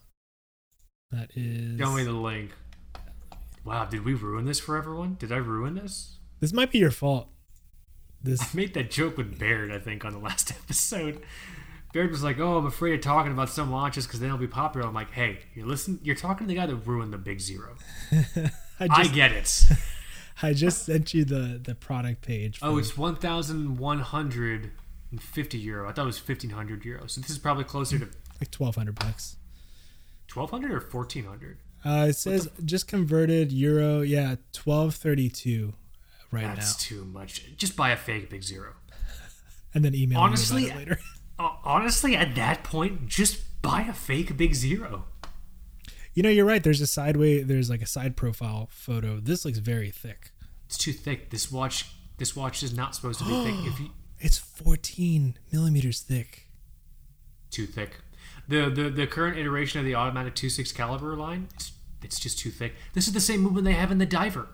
That 1.12 1.30
is. 1.36 1.80
Show 1.80 1.92
me 1.92 2.04
the 2.04 2.12
link. 2.14 2.52
Wow, 3.64 3.86
did 3.86 4.04
we 4.06 4.14
ruin 4.16 4.46
this 4.46 4.60
for 4.60 4.76
everyone? 4.78 5.16
Did 5.20 5.32
I 5.32 5.38
ruin 5.38 5.76
this? 5.76 6.18
This 6.40 6.52
might 6.54 6.72
be 6.72 6.80
your 6.80 6.92
fault. 6.92 7.30
This 8.24 8.42
I 8.42 8.46
This. 8.46 8.54
made 8.56 8.74
that 8.74 8.90
joke 8.92 9.18
with 9.18 9.38
Baird, 9.38 9.72
I 9.72 9.78
think, 9.80 10.04
on 10.04 10.14
the 10.14 10.20
last 10.20 10.52
episode. 10.64 11.22
Baird 11.94 12.12
was 12.12 12.24
like, 12.24 12.40
"Oh, 12.40 12.58
I'm 12.58 12.66
afraid 12.66 12.96
of 12.96 13.02
talking 13.02 13.32
about 13.32 13.50
some 13.50 13.72
launches 13.72 14.08
because 14.08 14.20
they'll 14.20 14.38
be 14.38 14.48
popular." 14.48 14.88
I'm 14.88 14.94
like, 14.94 15.12
"Hey, 15.12 15.40
you're 15.54 15.66
listen. 15.66 16.00
You're 16.04 16.16
talking 16.16 16.48
to 16.48 16.54
the 16.54 16.60
guy 16.60 16.66
that 16.66 16.76
ruined 16.76 17.12
the 17.12 17.18
Big 17.18 17.42
Zero. 17.42 17.76
I 18.12 18.52
I 18.90 19.04
just, 19.04 19.14
get 19.14 19.32
it. 19.32 19.64
I 20.42 20.54
just 20.54 20.86
sent 20.86 21.14
you 21.14 21.26
the 21.26 21.60
the 21.64 21.76
product 21.76 22.22
page. 22.22 22.60
oh, 22.62 22.78
it's 22.78 22.98
1,150 22.98 25.58
euro. 25.58 25.90
I 25.90 25.92
thought 25.92 26.04
it 26.04 26.06
was 26.06 26.26
1,500 26.28 26.86
euro. 26.86 27.08
So 27.08 27.20
this 27.22 27.30
is 27.30 27.38
probably 27.38 27.66
closer 27.66 28.00
to 28.00 28.06
like 28.06 28.58
1,200 28.58 28.96
bucks. 28.96 29.36
1,200 30.34 30.72
or 30.72 30.80
1,400. 30.80 31.58
Uh, 31.84 32.06
it 32.10 32.14
says 32.14 32.48
just 32.64 32.88
converted 32.88 33.52
euro. 33.52 34.02
Yeah, 34.02 34.36
1232 34.54 35.74
right 36.32 36.42
That's 36.42 36.50
now. 36.50 36.56
That's 36.56 36.76
too 36.76 37.06
much. 37.06 37.56
Just 37.58 37.76
buy 37.76 37.90
a 37.92 37.98
fake 37.98 38.30
Big 38.30 38.44
Zero. 38.44 38.74
And 39.74 39.86
then 39.86 39.96
email 39.96 40.20
Honestly, 40.20 40.64
me 40.64 40.70
about 40.70 40.82
it 40.82 40.90
later. 40.90 41.00
Honestly, 41.64 42.16
at 42.16 42.36
that 42.36 42.64
point, 42.64 43.08
just 43.08 43.62
buy 43.62 43.82
a 43.82 43.94
fake 43.94 44.36
Big 44.38 44.54
Zero. 44.56 45.06
You 46.14 46.24
know, 46.24 46.30
you're 46.30 46.46
right. 46.46 46.64
There's 46.64 46.82
a 46.82 46.88
sideway. 46.88 47.42
There's 47.42 47.70
like 47.70 47.82
a 47.82 47.86
side 47.86 48.16
profile 48.18 48.68
photo. 48.72 49.20
This 49.20 49.46
looks 49.46 49.60
very 49.60 49.92
thick. 49.92 50.32
It's 50.66 50.78
too 50.78 50.92
thick. 50.94 51.30
This 51.30 51.52
watch, 51.52 51.92
this 52.18 52.36
watch 52.36 52.64
is 52.64 52.76
not 52.76 52.96
supposed 52.96 53.20
to 53.20 53.26
be 53.26 53.32
thick. 53.46 53.72
If 53.72 53.80
you 53.80 53.90
It's 54.24 54.38
14 54.38 55.38
millimeters 55.52 56.02
thick. 56.02 56.48
too 57.50 57.66
thick. 57.66 57.98
The, 58.48 58.70
the 58.70 58.90
the 58.90 59.08
current 59.08 59.38
iteration 59.38 59.80
of 59.80 59.86
the 59.86 59.96
automatic 59.96 60.36
2.6 60.36 60.76
caliber 60.76 61.16
line, 61.16 61.48
it's, 61.56 61.72
it's 62.04 62.20
just 62.20 62.38
too 62.38 62.52
thick. 62.52 62.76
This 62.94 63.08
is 63.08 63.14
the 63.14 63.20
same 63.20 63.40
movement 63.42 63.66
they 63.66 63.74
have 63.74 63.92
in 63.92 63.98
the 63.98 64.06
diver. 64.06 64.50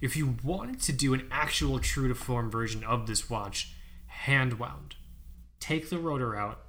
If 0.00 0.16
you 0.16 0.36
wanted 0.42 0.80
to 0.82 0.92
do 0.92 1.14
an 1.14 1.26
actual 1.30 1.78
true 1.78 2.08
to 2.08 2.14
form 2.14 2.50
version 2.50 2.82
of 2.84 3.06
this 3.06 3.30
watch, 3.30 3.72
hand 4.24 4.58
wound, 4.58 4.96
take 5.60 5.90
the 5.90 5.98
rotor 5.98 6.34
out, 6.34 6.60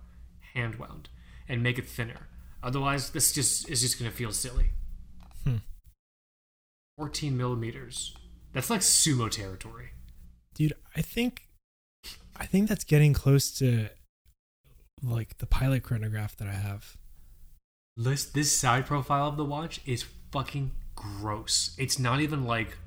hand 0.54 0.76
wound, 0.76 1.10
and 1.48 1.64
make 1.64 1.78
it 1.78 1.88
thinner. 1.88 2.28
Otherwise, 2.62 3.12
this 3.12 3.32
just 3.32 3.70
is 3.70 3.82
just 3.82 3.98
gonna 3.98 4.12
feel 4.12 4.32
silly. 4.32 4.72
Hmm. 5.44 5.58
14 6.98 7.38
millimeters. 7.38 8.16
That's 8.54 8.70
like 8.70 8.82
sumo 8.82 9.30
territory. 9.30 9.90
Dude, 10.54 10.74
I 10.96 11.02
think 11.02 11.48
I 12.36 12.46
think 12.46 12.70
that's 12.70 12.84
getting 12.84 13.14
close 13.14 13.52
to 13.60 13.90
like 15.02 15.38
the 15.38 15.46
pilot 15.46 15.84
chronograph 15.84 16.36
that 16.38 16.48
I 16.48 16.54
have. 16.54 16.98
This 17.96 18.26
this 18.26 18.56
side 18.56 18.86
profile 18.86 19.28
of 19.28 19.38
the 19.38 19.46
watch 19.46 19.82
is 19.86 20.06
fucking 20.32 20.72
gross. 20.96 21.76
It's 21.78 22.00
not 22.00 22.20
even 22.20 22.44
like 22.44 22.78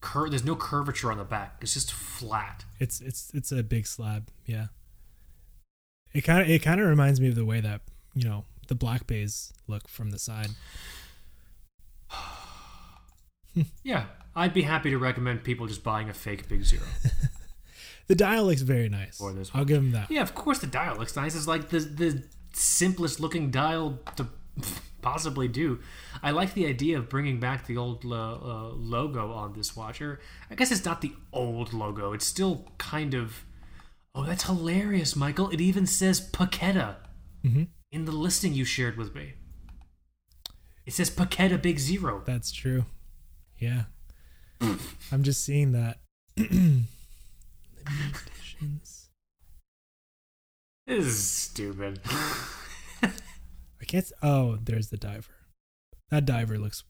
cur- 0.00 0.28
there's 0.28 0.44
no 0.44 0.56
curvature 0.56 1.10
on 1.10 1.18
the 1.18 1.24
back. 1.24 1.58
It's 1.60 1.74
just 1.74 1.92
flat. 1.92 2.64
It's 2.78 3.00
it's 3.00 3.30
it's 3.34 3.52
a 3.52 3.62
big 3.62 3.86
slab, 3.86 4.28
yeah. 4.46 4.66
It 6.12 6.22
kind 6.22 6.40
of 6.42 6.48
it 6.48 6.62
kind 6.62 6.80
of 6.80 6.86
reminds 6.88 7.20
me 7.20 7.28
of 7.28 7.34
the 7.34 7.44
way 7.44 7.60
that, 7.60 7.82
you 8.14 8.24
know, 8.28 8.44
the 8.68 8.74
black 8.74 9.06
bays 9.06 9.52
look 9.66 9.88
from 9.88 10.10
the 10.10 10.18
side. 10.18 10.48
Yeah, 13.82 14.04
I'd 14.36 14.54
be 14.54 14.62
happy 14.62 14.90
to 14.90 14.98
recommend 14.98 15.42
people 15.42 15.66
just 15.66 15.82
buying 15.82 16.08
a 16.08 16.14
fake 16.14 16.48
Big 16.48 16.62
Zero. 16.64 16.84
The 18.06 18.14
dial 18.14 18.44
looks 18.46 18.62
very 18.62 18.88
nice. 18.88 19.20
I'll 19.52 19.66
give 19.66 19.82
them 19.82 19.90
that. 19.90 20.10
yeah, 20.10 20.22
of 20.22 20.34
course 20.34 20.60
the 20.60 20.66
dial 20.66 20.96
looks 20.96 21.14
nice. 21.14 21.34
It's 21.36 21.46
like 21.46 21.68
the 21.68 21.80
the 21.80 22.22
simplest 22.54 23.20
looking 23.20 23.50
dial 23.50 23.98
to 24.16 24.28
possibly 25.02 25.48
do. 25.48 25.80
I 26.22 26.30
like 26.32 26.54
the 26.54 26.66
idea 26.66 26.98
of 26.98 27.08
bringing 27.08 27.40
back 27.40 27.66
the 27.66 27.76
old 27.76 28.04
uh, 28.04 28.14
uh, 28.14 28.68
logo 28.74 29.32
on 29.32 29.52
this 29.54 29.76
watch. 29.76 30.00
Or 30.00 30.20
I 30.50 30.54
guess 30.54 30.70
it's 30.70 30.84
not 30.84 31.00
the 31.00 31.12
old 31.32 31.72
logo. 31.72 32.12
It's 32.12 32.26
still 32.26 32.66
kind 32.78 33.14
of. 33.14 33.44
Oh, 34.14 34.24
that's 34.24 34.44
hilarious, 34.44 35.14
Michael. 35.14 35.48
It 35.50 35.60
even 35.60 35.86
says 35.86 36.20
Paqueta 36.30 36.96
in 37.92 38.04
the 38.04 38.12
listing 38.12 38.52
you 38.52 38.64
shared 38.64 38.96
with 38.96 39.14
me. 39.14 39.34
It 40.86 40.92
says 40.94 41.10
Paqueta 41.10 41.60
Big 41.60 41.78
Zero. 41.78 42.22
That's 42.24 42.50
true. 42.50 42.86
Yeah. 43.58 43.84
I'm 45.12 45.22
just 45.22 45.44
seeing 45.44 45.72
that. 45.72 45.98
This 50.86 51.04
is 51.04 51.28
stupid. 51.28 52.00
I 53.80 53.84
can't. 53.84 54.10
Oh, 54.22 54.58
there's 54.62 54.88
the 54.88 54.96
diver. 54.96 55.32
That 56.10 56.24
diver 56.24 56.58
looks 56.58 56.84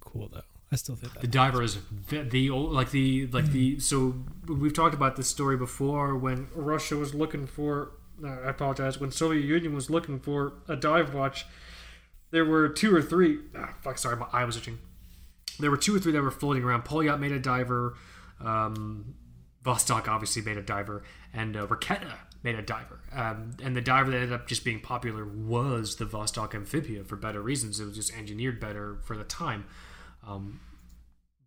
cool 0.00 0.28
though. 0.32 0.42
I 0.72 0.76
still 0.76 0.94
think 0.94 1.14
that. 1.14 1.20
The 1.20 1.28
diver 1.28 1.62
is 1.62 1.78
the, 2.08 2.22
the 2.22 2.50
old, 2.50 2.72
like 2.72 2.90
the 2.90 3.26
like 3.28 3.46
the 3.46 3.80
so 3.80 4.14
we've 4.46 4.74
talked 4.74 4.94
about 4.94 5.16
this 5.16 5.28
story 5.28 5.56
before 5.56 6.16
when 6.16 6.48
Russia 6.54 6.96
was 6.96 7.12
looking 7.14 7.46
for 7.46 7.92
uh, 8.24 8.28
I 8.28 8.50
apologize 8.50 9.00
when 9.00 9.10
Soviet 9.10 9.44
Union 9.44 9.74
was 9.74 9.90
looking 9.90 10.20
for 10.20 10.54
a 10.68 10.76
dive 10.76 11.12
watch 11.12 11.46
there 12.30 12.44
were 12.44 12.68
two 12.68 12.94
or 12.94 13.02
three 13.02 13.38
ah, 13.56 13.74
fuck 13.82 13.98
sorry 13.98 14.16
my 14.16 14.26
eye 14.32 14.44
was 14.44 14.56
itching 14.56 14.78
there 15.58 15.70
were 15.70 15.76
two 15.76 15.96
or 15.96 15.98
three 15.98 16.12
that 16.12 16.22
were 16.22 16.30
floating 16.30 16.62
around 16.62 16.84
Polyot 16.84 17.18
made 17.18 17.32
a 17.32 17.40
diver 17.40 17.96
um, 18.40 19.14
Vostok 19.64 20.06
obviously 20.06 20.42
made 20.42 20.56
a 20.56 20.62
diver 20.62 21.02
and 21.32 21.56
uh, 21.56 21.66
Raketa 21.66 22.12
made 22.42 22.54
a 22.54 22.62
diver 22.62 23.00
um, 23.12 23.56
and 23.62 23.76
the 23.76 23.80
diver 23.80 24.10
that 24.10 24.16
ended 24.16 24.32
up 24.32 24.46
just 24.46 24.64
being 24.64 24.80
popular 24.80 25.24
was 25.24 25.96
the 25.96 26.06
Vostok 26.06 26.54
Amphibia 26.54 27.04
for 27.04 27.16
better 27.16 27.40
reasons 27.40 27.80
it 27.80 27.84
was 27.84 27.96
just 27.96 28.16
engineered 28.16 28.58
better 28.60 28.98
for 29.04 29.16
the 29.16 29.24
time 29.24 29.66
um, 30.26 30.60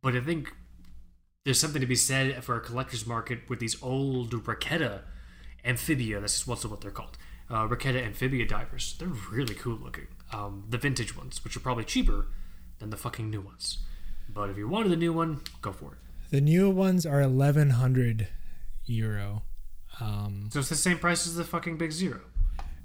but 0.01 0.15
I 0.15 0.19
think 0.19 0.53
there's 1.45 1.59
something 1.59 1.81
to 1.81 1.87
be 1.87 1.95
said 1.95 2.43
for 2.43 2.55
a 2.55 2.61
collector's 2.61 3.05
market 3.05 3.49
with 3.49 3.59
these 3.59 3.81
old 3.83 4.31
Raketa 4.31 5.01
amphibia. 5.65 6.19
That's 6.19 6.47
also 6.47 6.67
what 6.67 6.81
they're 6.81 6.91
called. 6.91 7.17
Uh, 7.49 7.67
Raketa 7.67 8.01
amphibia 8.05 8.45
divers. 8.45 8.95
They're 8.97 9.07
really 9.07 9.55
cool 9.55 9.77
looking. 9.77 10.07
Um, 10.31 10.65
the 10.69 10.77
vintage 10.77 11.15
ones, 11.17 11.43
which 11.43 11.55
are 11.55 11.59
probably 11.59 11.83
cheaper 11.83 12.27
than 12.79 12.89
the 12.89 12.97
fucking 12.97 13.29
new 13.29 13.41
ones. 13.41 13.79
But 14.29 14.49
if 14.49 14.57
you 14.57 14.67
wanted 14.67 14.89
the 14.89 14.97
new 14.97 15.13
one, 15.13 15.41
go 15.61 15.71
for 15.71 15.93
it. 15.93 15.97
The 16.31 16.41
new 16.41 16.69
ones 16.69 17.05
are 17.05 17.21
1100 17.21 18.27
euro. 18.85 19.43
Um, 19.99 20.49
So 20.51 20.59
it's 20.59 20.69
the 20.69 20.75
same 20.75 20.97
price 20.99 21.27
as 21.27 21.35
the 21.35 21.43
fucking 21.43 21.77
Big 21.77 21.91
Zero. 21.91 22.21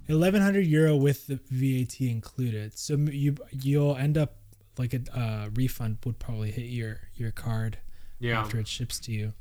1100 0.07 0.61
euro 0.67 0.97
with 0.97 1.27
the 1.27 1.39
VAT 1.51 2.01
included. 2.01 2.79
So 2.79 2.97
you 2.97 3.37
you'll 3.51 3.97
end 3.97 4.17
up 4.17 4.37
like 4.79 4.95
a 4.95 5.01
uh, 5.19 5.51
refund 5.55 5.99
would 6.07 6.19
probably 6.19 6.51
hit 6.51 6.67
your 6.67 7.01
your 7.15 7.31
card 7.31 7.79
Yeah. 8.19 8.41
after 8.41 8.59
it 8.59 8.69
ships 8.69 8.99
to 9.01 9.13
you. 9.13 9.35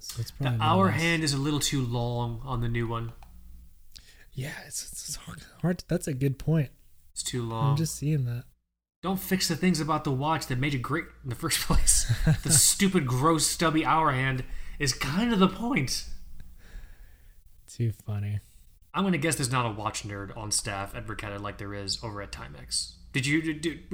So 0.00 0.20
it's 0.20 0.32
The 0.40 0.56
hour 0.60 0.86
less. 0.86 1.00
hand 1.00 1.22
is 1.22 1.32
a 1.32 1.38
little 1.38 1.60
too 1.60 1.82
long 1.84 2.40
on 2.44 2.60
the 2.60 2.68
new 2.68 2.88
one. 2.88 3.12
Yeah, 4.34 4.50
it's, 4.66 4.82
it's 4.90 5.14
hard, 5.16 5.42
hard. 5.60 5.84
That's 5.88 6.08
a 6.08 6.14
good 6.14 6.38
point. 6.38 6.70
It's 7.12 7.22
too 7.22 7.42
long. 7.42 7.70
I'm 7.72 7.76
just 7.76 7.94
seeing 7.94 8.24
that. 8.24 8.44
Don't 9.02 9.20
fix 9.20 9.46
the 9.46 9.56
things 9.56 9.78
about 9.78 10.04
the 10.04 10.10
watch 10.10 10.46
that 10.46 10.58
made 10.58 10.74
it 10.74 10.78
great 10.82 11.04
in 11.22 11.28
the 11.30 11.36
first 11.36 11.60
place. 11.66 12.10
the 12.42 12.50
stupid, 12.50 13.06
gross, 13.06 13.46
stubby 13.46 13.84
hour 13.84 14.10
hand 14.12 14.42
is 14.82 14.92
kind 14.92 15.32
of 15.32 15.38
the 15.38 15.48
point. 15.48 16.06
Too 17.68 17.92
funny. 18.04 18.40
I'm 18.92 19.04
gonna 19.04 19.16
guess 19.18 19.36
there's 19.36 19.50
not 19.52 19.64
a 19.64 19.70
watch 19.70 20.02
nerd 20.06 20.36
on 20.36 20.50
staff 20.50 20.94
at 20.94 21.06
Bricketta 21.06 21.40
like 21.40 21.56
there 21.58 21.72
is 21.72 22.02
over 22.02 22.20
at 22.20 22.32
Timex. 22.32 22.92
Did 23.12 23.24
you 23.26 23.40
did, 23.40 23.60
did, 23.62 23.90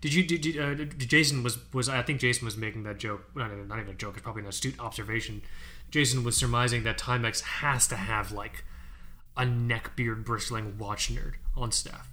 did 0.00 0.14
you 0.14 0.24
did, 0.24 0.58
uh, 0.58 0.84
Jason 0.96 1.42
was 1.42 1.58
was 1.72 1.88
I 1.88 2.02
think 2.02 2.18
Jason 2.20 2.44
was 2.44 2.56
making 2.56 2.82
that 2.84 2.98
joke. 2.98 3.24
Not 3.36 3.52
even, 3.52 3.68
not 3.68 3.78
even 3.78 3.90
a 3.90 3.96
joke. 3.96 4.14
It's 4.14 4.22
probably 4.22 4.42
an 4.42 4.48
astute 4.48 4.80
observation. 4.80 5.42
Jason 5.90 6.24
was 6.24 6.36
surmising 6.36 6.82
that 6.84 6.98
Timex 6.98 7.42
has 7.42 7.86
to 7.88 7.96
have 7.96 8.32
like 8.32 8.64
a 9.36 9.42
neckbeard 9.44 10.24
bristling 10.24 10.76
watch 10.78 11.12
nerd 11.14 11.34
on 11.56 11.70
staff, 11.70 12.10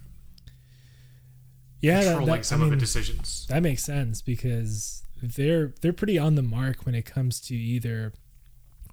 Yeah, 1.82 2.02
controlling 2.04 2.28
that, 2.28 2.46
some 2.46 2.62
I 2.62 2.66
of 2.66 2.70
the 2.72 2.76
decisions. 2.78 3.48
that 3.50 3.64
makes 3.64 3.84
sense 3.84 4.22
because 4.22 5.04
they're 5.22 5.74
they're 5.82 5.94
pretty 5.94 6.18
on 6.18 6.36
the 6.36 6.42
mark 6.42 6.86
when 6.86 6.96
it 6.96 7.06
comes 7.06 7.40
to 7.42 7.56
either 7.56 8.14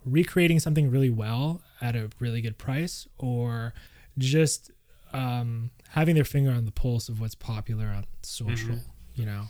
recreating 0.05 0.61
something 0.61 0.91
really 0.91 1.11
well 1.11 1.63
at 1.81 1.97
a 1.97 2.11
really 2.21 2.41
good 2.41 2.59
price 2.59 3.07
or 3.19 3.75
just 4.19 4.71
um, 5.13 5.71
having 5.91 6.15
their 6.15 6.25
finger 6.25 6.51
on 6.51 6.65
the 6.65 6.73
pulse 6.73 7.09
of 7.09 7.21
what's 7.21 7.35
popular 7.35 7.87
on 7.87 8.07
social. 8.23 8.77
Mhm. 8.77 8.81
You 9.15 9.27
know, 9.27 9.43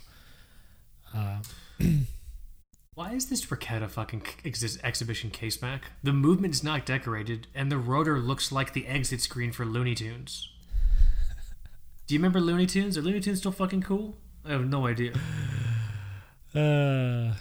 uh, 1.13 1.39
Why 2.95 3.11
is 3.13 3.27
this 3.27 3.45
Bricketta 3.45 3.91
fucking 3.91 4.23
exist 4.43 4.79
exhibition 4.83 5.29
case 5.29 5.55
back? 5.55 5.91
The 6.01 6.13
movement 6.13 6.55
is 6.55 6.63
not 6.63 6.83
decorated, 6.83 7.45
and 7.53 7.71
the 7.71 7.77
rotor 7.77 8.17
looks 8.17 8.51
like 8.51 8.73
the 8.73 8.87
exit 8.87 9.21
screen 9.21 9.51
for 9.51 9.65
Looney 9.65 9.93
Tunes. 9.93 10.49
Do 12.07 12.15
you 12.15 12.19
remember 12.19 12.41
Looney 12.41 12.65
Tunes? 12.65 12.97
Are 12.97 13.03
Looney 13.03 13.19
Tunes 13.19 13.37
still 13.37 13.51
fucking 13.51 13.83
cool? 13.83 14.17
I 14.43 14.53
have 14.53 14.67
no 14.67 14.87
idea. 14.87 15.13
uh, 16.55 17.33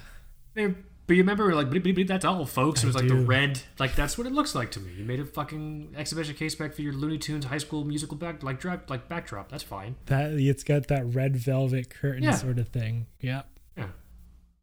but 0.54 1.14
you 1.14 1.22
remember, 1.22 1.54
like, 1.54 1.68
bleep, 1.68 1.84
bleep, 1.84 1.96
bleep, 1.96 2.08
that's 2.08 2.24
all, 2.24 2.44
folks. 2.46 2.82
It 2.82 2.86
I 2.86 2.88
was 2.88 2.96
like 2.96 3.08
the 3.08 3.14
red, 3.14 3.60
like 3.78 3.94
that's 3.94 4.18
what 4.18 4.26
it 4.26 4.32
looks 4.32 4.54
like 4.54 4.70
to 4.72 4.80
me. 4.80 4.92
You 4.94 5.04
made 5.04 5.20
a 5.20 5.24
fucking 5.24 5.94
exhibition 5.96 6.34
case 6.34 6.54
back 6.54 6.74
for 6.74 6.82
your 6.82 6.92
Looney 6.92 7.18
Tunes 7.18 7.44
high 7.44 7.58
school 7.58 7.84
musical 7.84 8.16
back, 8.16 8.42
like, 8.42 8.64
like 8.64 9.08
backdrop. 9.08 9.48
That's 9.50 9.62
fine. 9.62 9.94
that 10.06 10.32
it's 10.32 10.64
got 10.64 10.88
that 10.88 11.06
red 11.14 11.36
velvet 11.36 11.90
curtain 11.90 12.24
Yeah. 12.24 12.32
sort 12.34 12.58
of 12.58 12.68
thing. 12.68 13.06
Yeah. 13.20 13.42
Yeah, 13.76 13.88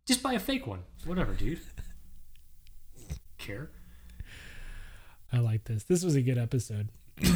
just 0.07 0.21
buy 0.23 0.33
a 0.33 0.39
fake 0.39 0.67
one. 0.67 0.79
Whatever, 1.05 1.33
dude. 1.33 1.59
Care. 3.37 3.69
I 5.31 5.37
like 5.39 5.63
this. 5.65 5.83
This 5.83 6.03
was 6.03 6.15
a 6.15 6.21
good 6.21 6.37
episode. 6.37 6.89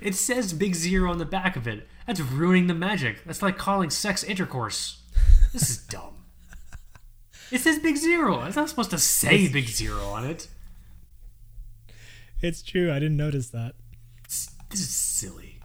It 0.00 0.14
says 0.14 0.54
Big 0.54 0.74
Zero 0.74 1.10
on 1.10 1.18
the 1.18 1.26
back 1.26 1.56
of 1.56 1.68
it. 1.68 1.86
That's 2.06 2.20
ruining 2.20 2.68
the 2.68 2.74
magic. 2.74 3.22
That's 3.24 3.42
like 3.42 3.58
calling 3.58 3.90
sex 3.90 4.24
intercourse. 4.24 5.02
This 5.56 5.70
is 5.70 5.78
dumb. 5.86 6.12
It 7.50 7.60
says 7.62 7.78
Big 7.78 7.96
Zero. 7.96 8.44
It's 8.44 8.56
not 8.56 8.68
supposed 8.68 8.90
to 8.90 8.98
say 8.98 9.48
Big 9.48 9.68
Zero 9.68 10.04
on 10.08 10.26
it. 10.26 10.48
It's 12.42 12.60
true. 12.60 12.92
I 12.92 12.98
didn't 12.98 13.16
notice 13.16 13.48
that. 13.48 13.74
It's- 14.18 14.50
this 14.68 14.80
is 14.80 14.90
silly. 14.90 15.62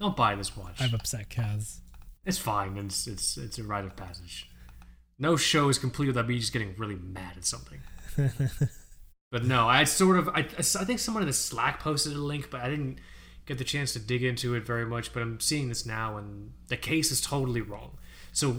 Don't 0.00 0.16
buy 0.16 0.36
this 0.36 0.56
watch. 0.56 0.80
I've 0.80 0.94
upset 0.94 1.28
Kaz. 1.28 1.80
It's 2.24 2.38
fine. 2.38 2.78
It's 2.78 3.06
it's 3.06 3.36
it's 3.36 3.58
a 3.58 3.62
rite 3.62 3.84
of 3.84 3.94
passage. 3.94 4.48
No 5.18 5.36
show 5.36 5.68
is 5.68 5.78
complete 5.78 6.06
without 6.06 6.26
me 6.26 6.38
just 6.38 6.54
getting 6.54 6.74
really 6.78 6.96
mad 6.96 7.36
at 7.36 7.44
something. 7.44 7.80
but 9.30 9.44
no, 9.44 9.68
I 9.68 9.84
sort 9.84 10.16
of 10.16 10.30
I, 10.30 10.38
I 10.38 10.62
think 10.62 10.98
someone 10.98 11.22
in 11.24 11.26
the 11.26 11.34
Slack 11.34 11.78
posted 11.80 12.14
a 12.14 12.18
link, 12.18 12.48
but 12.50 12.62
I 12.62 12.70
didn't 12.70 13.00
get 13.44 13.58
the 13.58 13.64
chance 13.64 13.92
to 13.92 13.98
dig 13.98 14.24
into 14.24 14.54
it 14.54 14.64
very 14.64 14.86
much. 14.86 15.12
But 15.12 15.20
I'm 15.22 15.40
seeing 15.40 15.68
this 15.68 15.84
now, 15.84 16.16
and 16.16 16.54
the 16.68 16.78
case 16.78 17.10
is 17.12 17.20
totally 17.20 17.60
wrong. 17.60 17.98
So 18.34 18.56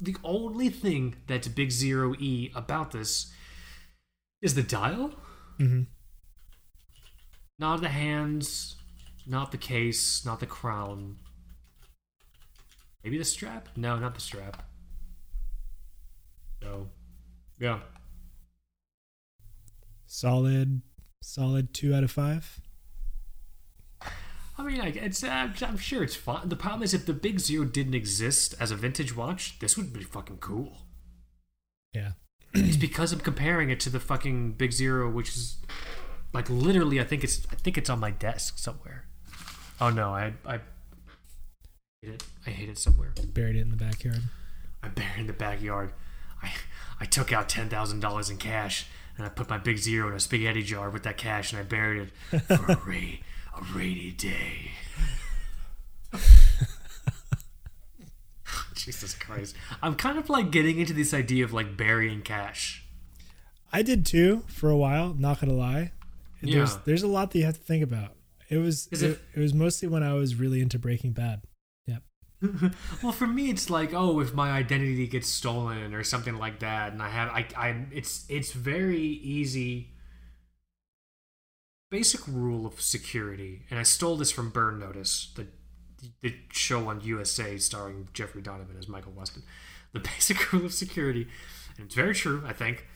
the 0.00 0.16
only 0.24 0.68
thing 0.68 1.14
that's 1.28 1.46
Big 1.46 1.70
Zero 1.70 2.14
E 2.18 2.50
about 2.54 2.90
this 2.90 3.32
is 4.40 4.56
the 4.56 4.62
dial, 4.62 5.12
hmm 5.58 5.82
not 7.58 7.80
the 7.80 7.88
hands, 7.88 8.74
not 9.24 9.52
the 9.52 9.56
case, 9.56 10.24
not 10.26 10.40
the 10.40 10.46
crown. 10.46 11.16
Maybe 13.04 13.18
the 13.18 13.24
strap? 13.24 13.68
No, 13.76 13.98
not 14.00 14.16
the 14.16 14.20
strap. 14.20 14.64
So, 16.60 16.88
yeah. 17.60 17.78
Solid, 20.06 20.82
solid 21.22 21.72
two 21.72 21.94
out 21.94 22.02
of 22.02 22.10
five. 22.10 22.60
I 24.58 24.62
mean, 24.62 24.78
like, 24.78 24.96
it's 24.96 25.24
uh, 25.24 25.48
I'm 25.62 25.78
sure 25.78 26.02
it's 26.02 26.14
fine. 26.16 26.48
The 26.48 26.56
problem 26.56 26.82
is 26.82 26.92
if 26.92 27.06
the 27.06 27.14
Big 27.14 27.40
Zero 27.40 27.64
didn't 27.64 27.94
exist 27.94 28.54
as 28.60 28.70
a 28.70 28.76
vintage 28.76 29.16
watch, 29.16 29.58
this 29.60 29.76
would 29.76 29.92
be 29.92 30.02
fucking 30.02 30.38
cool. 30.38 30.78
Yeah. 31.94 32.12
it's 32.54 32.76
because 32.76 33.12
I'm 33.12 33.20
comparing 33.20 33.70
it 33.70 33.80
to 33.80 33.90
the 33.90 34.00
fucking 34.00 34.52
Big 34.52 34.72
Zero, 34.72 35.10
which 35.10 35.30
is 35.30 35.56
like 36.34 36.50
literally. 36.50 37.00
I 37.00 37.04
think 37.04 37.24
it's 37.24 37.46
I 37.50 37.54
think 37.54 37.78
it's 37.78 37.88
on 37.88 37.98
my 37.98 38.10
desk 38.10 38.58
somewhere. 38.58 39.06
Oh 39.80 39.88
no, 39.90 40.10
I 40.10 40.34
I 40.44 40.60
hate 42.02 42.14
it. 42.14 42.24
I 42.46 42.50
hate 42.50 42.68
it 42.68 42.78
somewhere. 42.78 43.14
Buried 43.32 43.56
it 43.56 43.60
in 43.60 43.70
the 43.70 43.76
backyard. 43.76 44.22
I 44.82 44.88
buried 44.88 45.12
it 45.16 45.20
in 45.20 45.26
the 45.28 45.32
backyard. 45.32 45.92
I 46.42 46.52
I 47.00 47.06
took 47.06 47.32
out 47.32 47.48
ten 47.48 47.70
thousand 47.70 48.00
dollars 48.00 48.28
in 48.28 48.36
cash 48.36 48.86
and 49.16 49.26
I 49.26 49.30
put 49.30 49.48
my 49.48 49.58
big 49.58 49.78
zero 49.78 50.08
in 50.08 50.14
a 50.14 50.20
spaghetti 50.20 50.62
jar 50.62 50.90
with 50.90 51.02
that 51.04 51.16
cash 51.16 51.52
and 51.52 51.60
I 51.60 51.64
buried 51.64 52.10
it 52.32 52.40
for 52.42 52.72
a 52.72 52.76
a 53.56 53.62
rainy 53.76 54.10
day. 54.12 54.70
Jesus 58.74 59.14
Christ. 59.14 59.54
I'm 59.82 59.94
kind 59.94 60.18
of 60.18 60.28
like 60.28 60.50
getting 60.50 60.78
into 60.78 60.92
this 60.92 61.14
idea 61.14 61.44
of 61.44 61.52
like 61.52 61.76
burying 61.76 62.22
cash. 62.22 62.84
I 63.72 63.82
did 63.82 64.04
too 64.04 64.44
for 64.48 64.68
a 64.70 64.76
while. 64.76 65.14
Not 65.14 65.40
gonna 65.40 65.52
lie. 65.54 65.92
There's 66.42 66.72
Yeah. 66.72 66.78
there's 66.84 67.02
a 67.02 67.08
lot 67.08 67.30
that 67.30 67.38
you 67.38 67.44
have 67.44 67.56
to 67.56 67.62
think 67.62 67.82
about. 67.84 68.16
It 68.50 68.58
was 68.58 68.88
it, 68.90 69.02
it- 69.02 69.20
it 69.34 69.40
was 69.40 69.54
mostly 69.54 69.88
when 69.88 70.02
I 70.02 70.14
was 70.14 70.34
really 70.34 70.60
into 70.60 70.78
Breaking 70.78 71.12
Bad. 71.12 71.42
Yep. 71.86 72.02
well, 73.02 73.12
for 73.12 73.26
me, 73.26 73.48
it's 73.50 73.70
like, 73.70 73.94
oh, 73.94 74.20
if 74.20 74.34
my 74.34 74.50
identity 74.50 75.06
gets 75.06 75.28
stolen 75.28 75.94
or 75.94 76.02
something 76.02 76.36
like 76.36 76.58
that, 76.58 76.92
and 76.92 77.00
I 77.00 77.08
have, 77.08 77.28
I, 77.30 77.46
I, 77.56 77.86
it's, 77.92 78.26
it's 78.28 78.52
very 78.52 79.00
easy. 79.00 79.91
Basic 81.92 82.26
rule 82.26 82.64
of 82.64 82.80
security, 82.80 83.66
and 83.68 83.78
I 83.78 83.82
stole 83.82 84.16
this 84.16 84.32
from 84.32 84.48
Burn 84.48 84.78
Notice, 84.78 85.30
the, 85.36 85.46
the 86.22 86.34
show 86.50 86.88
on 86.88 87.02
USA 87.02 87.58
starring 87.58 88.08
Jeffrey 88.14 88.40
Donovan 88.40 88.78
as 88.78 88.88
Michael 88.88 89.12
Weston. 89.12 89.42
The 89.92 90.00
basic 90.16 90.54
rule 90.54 90.64
of 90.64 90.72
security, 90.72 91.28
and 91.76 91.84
it's 91.84 91.94
very 91.94 92.14
true. 92.14 92.44
I 92.46 92.54
think 92.54 92.86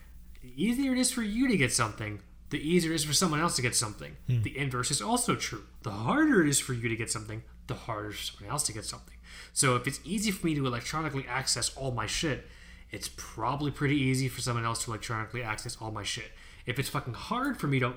the 0.41 0.51
easier 0.57 0.93
it 0.93 0.99
is 0.99 1.11
for 1.11 1.21
you 1.21 1.47
to 1.47 1.59
get 1.59 1.75
something, 1.75 2.21
the 2.49 2.59
easier 2.59 2.93
it 2.93 2.95
is 2.95 3.05
for 3.05 3.13
someone 3.13 3.39
else 3.39 3.55
to 3.57 3.63
get 3.63 3.77
something. 3.77 4.17
Hmm. 4.29 4.41
The 4.41 4.57
inverse 4.57 4.91
is 4.91 5.03
also 5.03 5.37
true. 5.37 5.65
The 5.83 5.91
harder 5.91 6.41
it 6.41 6.49
is 6.49 6.59
for 6.59 6.73
you 6.73 6.89
to 6.89 6.97
get 6.97 7.11
something, 7.11 7.43
the 7.67 7.75
harder 7.75 8.09
it 8.09 8.15
is 8.15 8.31
for 8.31 8.37
someone 8.39 8.53
else 8.53 8.63
to 8.63 8.73
get 8.73 8.87
something. 8.87 9.17
So 9.53 9.77
if 9.77 9.87
it's 9.87 10.01
easy 10.07 10.31
for 10.31 10.47
me 10.47 10.55
to 10.55 10.67
electronically 10.67 11.27
access 11.29 11.77
all 11.77 11.91
my 11.91 12.07
shit, 12.07 12.47
it's 12.91 13.11
probably 13.15 13.73
pretty 13.73 13.97
easy 13.97 14.29
for 14.29 14.41
someone 14.41 14.65
else 14.65 14.85
to 14.87 14.91
electronically 14.91 15.43
access 15.43 15.77
all 15.83 15.91
my 15.91 16.03
shit. 16.03 16.33
If 16.65 16.79
it's 16.79 16.89
fucking 16.89 17.13
hard 17.13 17.61
for 17.61 17.67
me 17.67 17.79
to, 17.81 17.93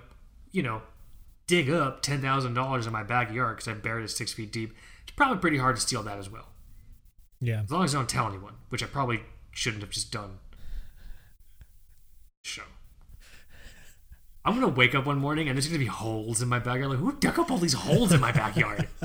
you 0.52 0.64
know, 0.64 0.82
dig 1.48 1.70
up 1.70 2.02
ten 2.02 2.22
thousand 2.22 2.54
dollars 2.54 2.88
in 2.88 2.94
my 2.94 3.04
backyard 3.04 3.58
because 3.58 3.68
I 3.68 3.74
buried 3.74 4.06
it 4.06 4.10
six 4.10 4.34
feet 4.34 4.52
deep, 4.52 4.74
it's 5.04 5.16
probably 5.16 5.38
pretty 5.38 5.58
hard 5.58 5.76
to 5.76 5.82
steal 5.82 6.04
that 6.04 6.18
as 6.18 6.30
well. 6.30 6.48
Yeah. 7.42 7.62
As 7.64 7.72
long 7.72 7.84
as 7.84 7.96
I 7.96 8.00
don't 8.00 8.10
tell 8.10 8.28
anyone, 8.28 8.56
which 8.70 8.84
I 8.84 8.88
probably 8.88 9.22
shouldn't 9.52 9.82
have 9.82 9.92
just 9.92 10.12
done. 10.12 10.40
Show. 12.44 12.64
I'm 14.46 14.56
gonna 14.56 14.70
wake 14.70 14.96
up 14.96 15.06
one 15.06 15.20
morning 15.20 15.48
and 15.48 15.58
there's 15.58 15.68
gonna 15.68 15.80
be 15.80 15.86
holes 15.86 16.42
in 16.42 16.50
my 16.50 16.60
backyard. 16.60 16.90
Like, 16.92 17.00
who 17.00 17.12
dug 17.14 17.38
up 17.40 17.52
all 17.52 17.58
these 17.58 17.74
holes 17.74 18.12
in 18.12 18.20
my 18.20 18.32
backyard? 18.32 18.88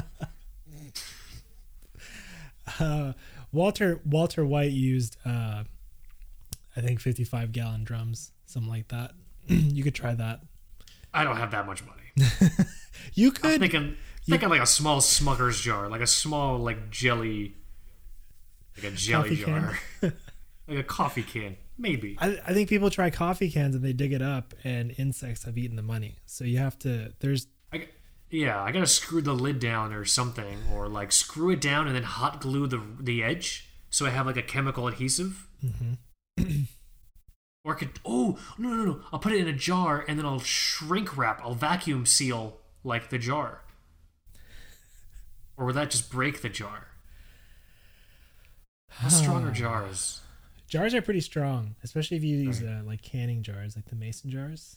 Uh, 2.81 3.13
Walter 3.53 4.01
Walter 4.05 4.45
White 4.45 4.73
used 4.73 5.17
uh, 5.25 5.65
I 6.77 6.81
think 6.81 7.01
55 7.01 7.53
gallon 7.53 7.85
drums, 7.85 8.33
something 8.47 8.71
like 8.71 8.89
that. 8.89 9.13
you 9.47 9.85
could 9.85 9.95
try 9.95 10.15
that. 10.15 10.41
I 11.15 11.25
don't 11.25 11.37
have 11.37 11.53
that 11.53 11.67
much 11.67 11.83
money. 11.85 12.03
You 13.15 13.29
I'm 13.29 13.35
could. 13.35 13.61
thinking, 13.61 13.97
thinking 14.29 14.49
like 14.49 14.61
a 14.61 14.67
small 14.67 15.01
Smucker's 15.01 15.61
jar, 15.61 15.89
like 15.89 16.01
a 16.01 16.07
small 16.07 16.59
like 16.59 16.91
jelly, 16.91 17.55
like 18.77 18.93
a 18.93 18.97
jelly 18.97 19.37
jar, 19.37 19.79
like 20.03 20.79
a 20.79 20.83
coffee 20.83 21.23
can, 21.23 21.57
maybe. 21.79 22.17
I, 22.21 22.41
I 22.45 22.53
think 22.53 22.69
people 22.69 22.91
try 22.91 23.11
coffee 23.11 23.51
cans 23.51 23.77
and 23.77 23.85
they 23.85 23.93
dig 23.93 24.13
it 24.13 24.23
up, 24.23 24.53
and 24.65 24.93
insects 24.99 25.45
have 25.45 25.57
eaten 25.57 25.77
the 25.77 25.83
money. 25.83 26.17
So 26.27 26.45
you 26.45 26.59
have 26.59 26.77
to. 26.81 27.13
There's 27.21 27.47
I, 27.73 27.87
yeah, 28.31 28.61
I 28.61 28.73
gotta 28.73 28.87
screw 28.87 29.23
the 29.23 29.35
lid 29.35 29.61
down 29.61 29.93
or 29.93 30.05
something, 30.05 30.59
or 30.73 30.89
like 30.89 31.13
screw 31.13 31.51
it 31.51 31.61
down 31.61 31.87
and 31.87 31.95
then 31.95 32.03
hot 32.03 32.41
glue 32.41 32.67
the 32.67 32.83
the 32.99 33.23
edge 33.23 33.69
so 33.95 34.07
I 34.07 34.11
have 34.11 34.27
like 34.27 34.37
a 34.37 34.43
chemical 34.43 34.89
adhesive. 34.89 35.47
Mm-hmm. 35.65 36.63
or 37.65 37.75
I 37.75 37.79
could 37.79 37.99
oh 38.05 38.39
no 38.59 38.69
no 38.69 38.85
no 38.85 39.01
I'll 39.13 39.19
put 39.19 39.33
it 39.33 39.39
in 39.41 39.49
a 39.49 39.53
jar 39.53 40.05
and 40.07 40.19
then 40.19 40.27
I'll 40.27 40.39
shrink 40.41 41.17
wrap 41.17 41.41
I'll 41.43 41.55
vacuum 41.55 42.05
seal 42.07 42.59
like 42.85 43.09
the 43.11 43.19
jar. 43.19 43.63
Or 45.57 45.67
would 45.67 45.75
that 45.77 45.91
just 45.91 46.11
break 46.11 46.43
the 46.43 46.49
jar? 46.49 46.89
How 48.91 49.09
strong 49.09 49.45
are 49.45 49.51
jars? 49.65 50.21
jars 50.69 50.95
are 50.95 51.03
pretty 51.03 51.21
strong, 51.21 51.77
especially 51.85 52.17
if 52.17 52.25
you 52.25 52.37
use 52.37 52.61
uh, 52.63 52.83
like 52.85 53.01
canning 53.03 53.43
jars, 53.43 53.77
like 53.77 53.85
the 53.87 53.95
mason 53.95 54.29
jars. 54.31 54.77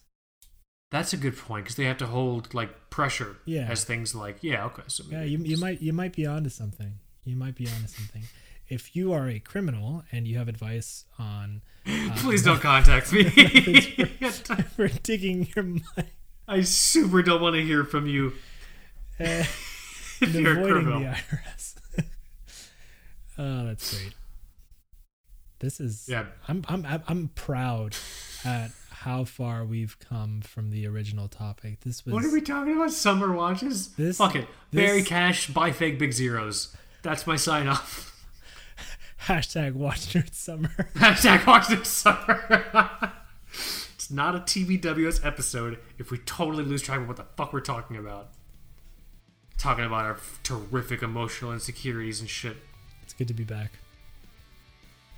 That's 0.91 1.11
a 1.11 1.17
good 1.17 1.35
point 1.35 1.65
because 1.65 1.75
they 1.75 1.85
have 1.85 1.97
to 1.97 2.05
hold 2.07 2.53
like 2.53 2.89
pressure 2.89 3.37
Yeah. 3.45 3.67
as 3.69 3.83
things 3.83 4.15
like 4.15 4.37
yeah 4.41 4.65
okay 4.65 4.83
so 4.87 5.03
Yeah, 5.09 5.23
you, 5.23 5.39
you 5.39 5.45
just- 5.49 5.61
might 5.61 5.81
you 5.81 5.91
might 5.93 6.13
be 6.15 6.25
onto 6.25 6.49
something. 6.49 6.93
You 7.25 7.35
might 7.35 7.55
be 7.55 7.67
onto 7.67 7.87
something. 7.87 8.23
If 8.69 8.95
you 8.95 9.13
are 9.13 9.27
a 9.29 9.39
criminal 9.39 10.03
and 10.11 10.27
you 10.27 10.37
have 10.37 10.47
advice 10.47 11.05
on 11.17 11.61
please 12.17 12.43
don't 12.43 12.59
contact 12.61 13.11
me. 13.13 13.23
for 14.75 14.87
digging 15.03 15.47
your 15.55 15.63
money 15.63 16.09
I 16.47 16.61
super 16.61 17.21
don't 17.21 17.41
want 17.41 17.55
to 17.55 17.63
hear 17.63 17.83
from 17.83 18.07
you 18.07 18.33
uh, 19.19 19.43
if 20.21 20.33
you're 20.33 20.59
a 20.59 20.63
criminal. 20.71 20.99
the 20.99 21.05
IRS. 21.07 21.75
oh, 23.37 23.65
that's 23.65 23.97
great. 23.97 24.13
This 25.59 25.79
is 25.79 26.07
Yeah. 26.07 26.25
I'm 26.47 26.63
I'm 26.67 26.85
I'm- 26.85 27.31
proud 27.35 27.95
at 28.45 28.71
how 28.91 29.23
far 29.23 29.63
we've 29.65 29.97
come 29.99 30.41
from 30.41 30.69
the 30.71 30.85
original 30.87 31.27
topic. 31.27 31.79
This 31.81 32.05
was 32.05 32.13
What 32.13 32.23
are 32.25 32.31
we 32.31 32.41
talking 32.41 32.75
about? 32.75 32.91
Summer 32.91 33.31
watches? 33.33 33.89
This- 33.95 34.17
Fuck 34.17 34.35
it. 34.35 34.47
this- 34.71 34.85
Bury 34.85 35.03
cash, 35.03 35.47
buy 35.49 35.71
fake 35.71 35.97
big 35.99 36.13
zeros. 36.13 36.75
That's 37.03 37.25
my 37.27 37.35
sign 37.35 37.67
off. 37.67 38.13
Hashtag 39.23 39.73
watch 39.73 40.13
nerd 40.13 40.33
summer. 40.33 40.69
Hashtag 40.95 41.45
watch 41.45 41.67
this 41.67 41.87
summer. 41.87 42.65
it's 43.95 44.11
not 44.11 44.35
a 44.35 44.39
TBWS 44.39 45.25
episode 45.25 45.79
if 45.97 46.11
we 46.11 46.17
totally 46.19 46.63
lose 46.63 46.81
track 46.81 46.99
of 46.99 47.07
what 47.07 47.17
the 47.17 47.25
fuck 47.35 47.53
we're 47.53 47.59
talking 47.59 47.97
about. 47.97 48.29
Talking 49.57 49.85
about 49.85 50.05
our 50.05 50.17
terrific 50.43 51.01
emotional 51.01 51.51
insecurities 51.51 52.19
and 52.19 52.29
shit. 52.29 52.57
It's 53.03 53.13
good 53.13 53.27
to 53.27 53.33
be 53.33 53.43
back. 53.43 53.71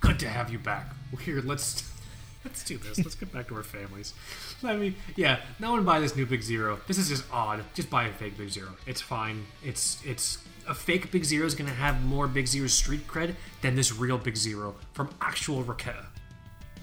Good 0.00 0.18
to 0.20 0.28
have 0.28 0.50
you 0.50 0.58
back. 0.58 0.86
Well, 1.12 1.20
here, 1.20 1.42
let's 1.44 1.90
let's 2.44 2.64
do 2.64 2.78
this. 2.78 2.98
Let's 2.98 3.14
get 3.14 3.32
back 3.32 3.48
to 3.48 3.56
our 3.56 3.62
families. 3.62 4.14
I 4.64 4.76
mean, 4.76 4.96
yeah, 5.14 5.40
no 5.58 5.72
one 5.72 5.84
buy 5.84 6.00
this 6.00 6.16
new 6.16 6.24
Big 6.24 6.42
Zero. 6.42 6.80
This 6.86 6.96
is 6.96 7.08
just 7.08 7.24
odd. 7.30 7.62
Just 7.74 7.90
buy 7.90 8.04
a 8.04 8.12
fake 8.12 8.38
Big 8.38 8.48
Zero. 8.48 8.70
It's 8.86 9.02
fine. 9.02 9.46
It's 9.62 10.00
it's 10.06 10.38
a 10.70 10.74
fake 10.74 11.10
Big 11.10 11.24
Zero 11.24 11.44
is 11.46 11.54
gonna 11.56 11.70
have 11.70 12.02
more 12.04 12.28
Big 12.28 12.46
Zero 12.46 12.68
street 12.68 13.06
cred 13.08 13.34
than 13.60 13.74
this 13.74 13.92
real 13.92 14.16
Big 14.16 14.36
Zero 14.36 14.76
from 14.92 15.10
actual 15.20 15.64
Raketa. 15.64 16.06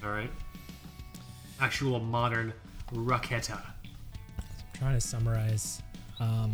All 0.04 0.10
right, 0.10 0.30
actual 1.58 1.98
modern 1.98 2.52
Raketa. 2.92 3.58
I'm 3.58 4.78
trying 4.78 4.94
to 4.94 5.00
summarize. 5.00 5.82
Um, 6.20 6.52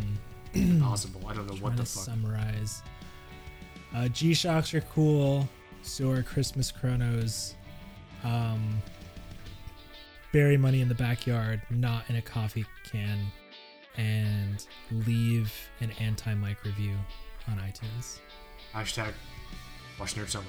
Possible. 0.81 1.21
I 1.27 1.33
don't 1.33 1.45
know 1.47 1.55
what 1.55 1.75
the 1.75 1.83
to 1.83 1.89
fuck. 1.89 2.05
summarize. 2.05 2.81
Uh, 3.93 4.07
G 4.07 4.33
Shocks 4.33 4.73
are 4.73 4.81
cool. 4.81 5.47
So 5.81 6.09
are 6.09 6.23
Christmas 6.23 6.71
Chronos. 6.71 7.53
Um, 8.23 8.81
bury 10.31 10.57
money 10.57 10.81
in 10.81 10.87
the 10.87 10.95
backyard, 10.95 11.61
not 11.69 12.09
in 12.09 12.15
a 12.15 12.21
coffee 12.21 12.65
can, 12.89 13.19
and 13.97 14.65
leave 15.05 15.53
an 15.81 15.91
anti-Mike 15.99 16.63
review 16.63 16.95
on 17.47 17.57
iTunes. 17.57 18.19
Hashtag 18.73 19.13
watch 19.99 20.15
nerd 20.15 20.29
summer. 20.29 20.45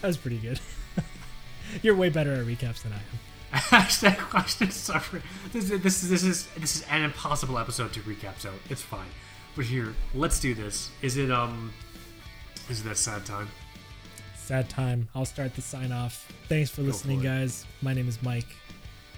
That 0.00 0.08
was 0.08 0.16
pretty 0.16 0.38
good. 0.38 0.60
You're 1.82 1.96
way 1.96 2.08
better 2.08 2.32
at 2.34 2.46
recaps 2.46 2.82
than 2.82 2.92
I 2.92 2.96
am. 2.96 3.02
Hashtag 3.52 4.32
watch 4.32 4.58
nerd 4.58 4.72
summer. 4.72 5.22
This 5.52 5.70
is 5.70 5.80
this 5.80 6.02
is 6.02 6.10
this 6.10 6.22
is 6.24 6.46
this 6.58 6.76
is 6.76 6.84
an 6.90 7.02
impossible 7.02 7.58
episode 7.58 7.92
to 7.94 8.00
recap, 8.00 8.38
so 8.38 8.52
it's 8.68 8.82
fine. 8.82 9.08
But 9.56 9.64
here, 9.64 9.94
let's 10.14 10.38
do 10.38 10.54
this. 10.54 10.90
Is 11.02 11.16
it 11.16 11.30
um 11.30 11.72
is 12.68 12.80
it 12.80 12.84
that 12.84 12.96
sad 12.96 13.24
time? 13.24 13.48
Sad 14.36 14.68
time. 14.68 15.08
I'll 15.14 15.24
start 15.24 15.54
the 15.54 15.62
sign 15.62 15.92
off. 15.92 16.30
Thanks 16.48 16.70
for 16.70 16.82
listening, 16.82 17.18
for 17.18 17.24
guys. 17.24 17.66
My 17.82 17.92
name 17.92 18.08
is 18.08 18.22
Mike. 18.22 18.46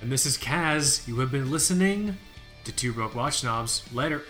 And 0.00 0.10
this 0.10 0.26
is 0.26 0.38
Kaz. 0.38 1.06
You 1.06 1.18
have 1.20 1.30
been 1.30 1.50
listening 1.50 2.16
to 2.64 2.72
Two 2.72 2.92
Broke 2.92 3.14
Watch 3.14 3.38
Snobs. 3.38 3.84
Later. 3.92 4.22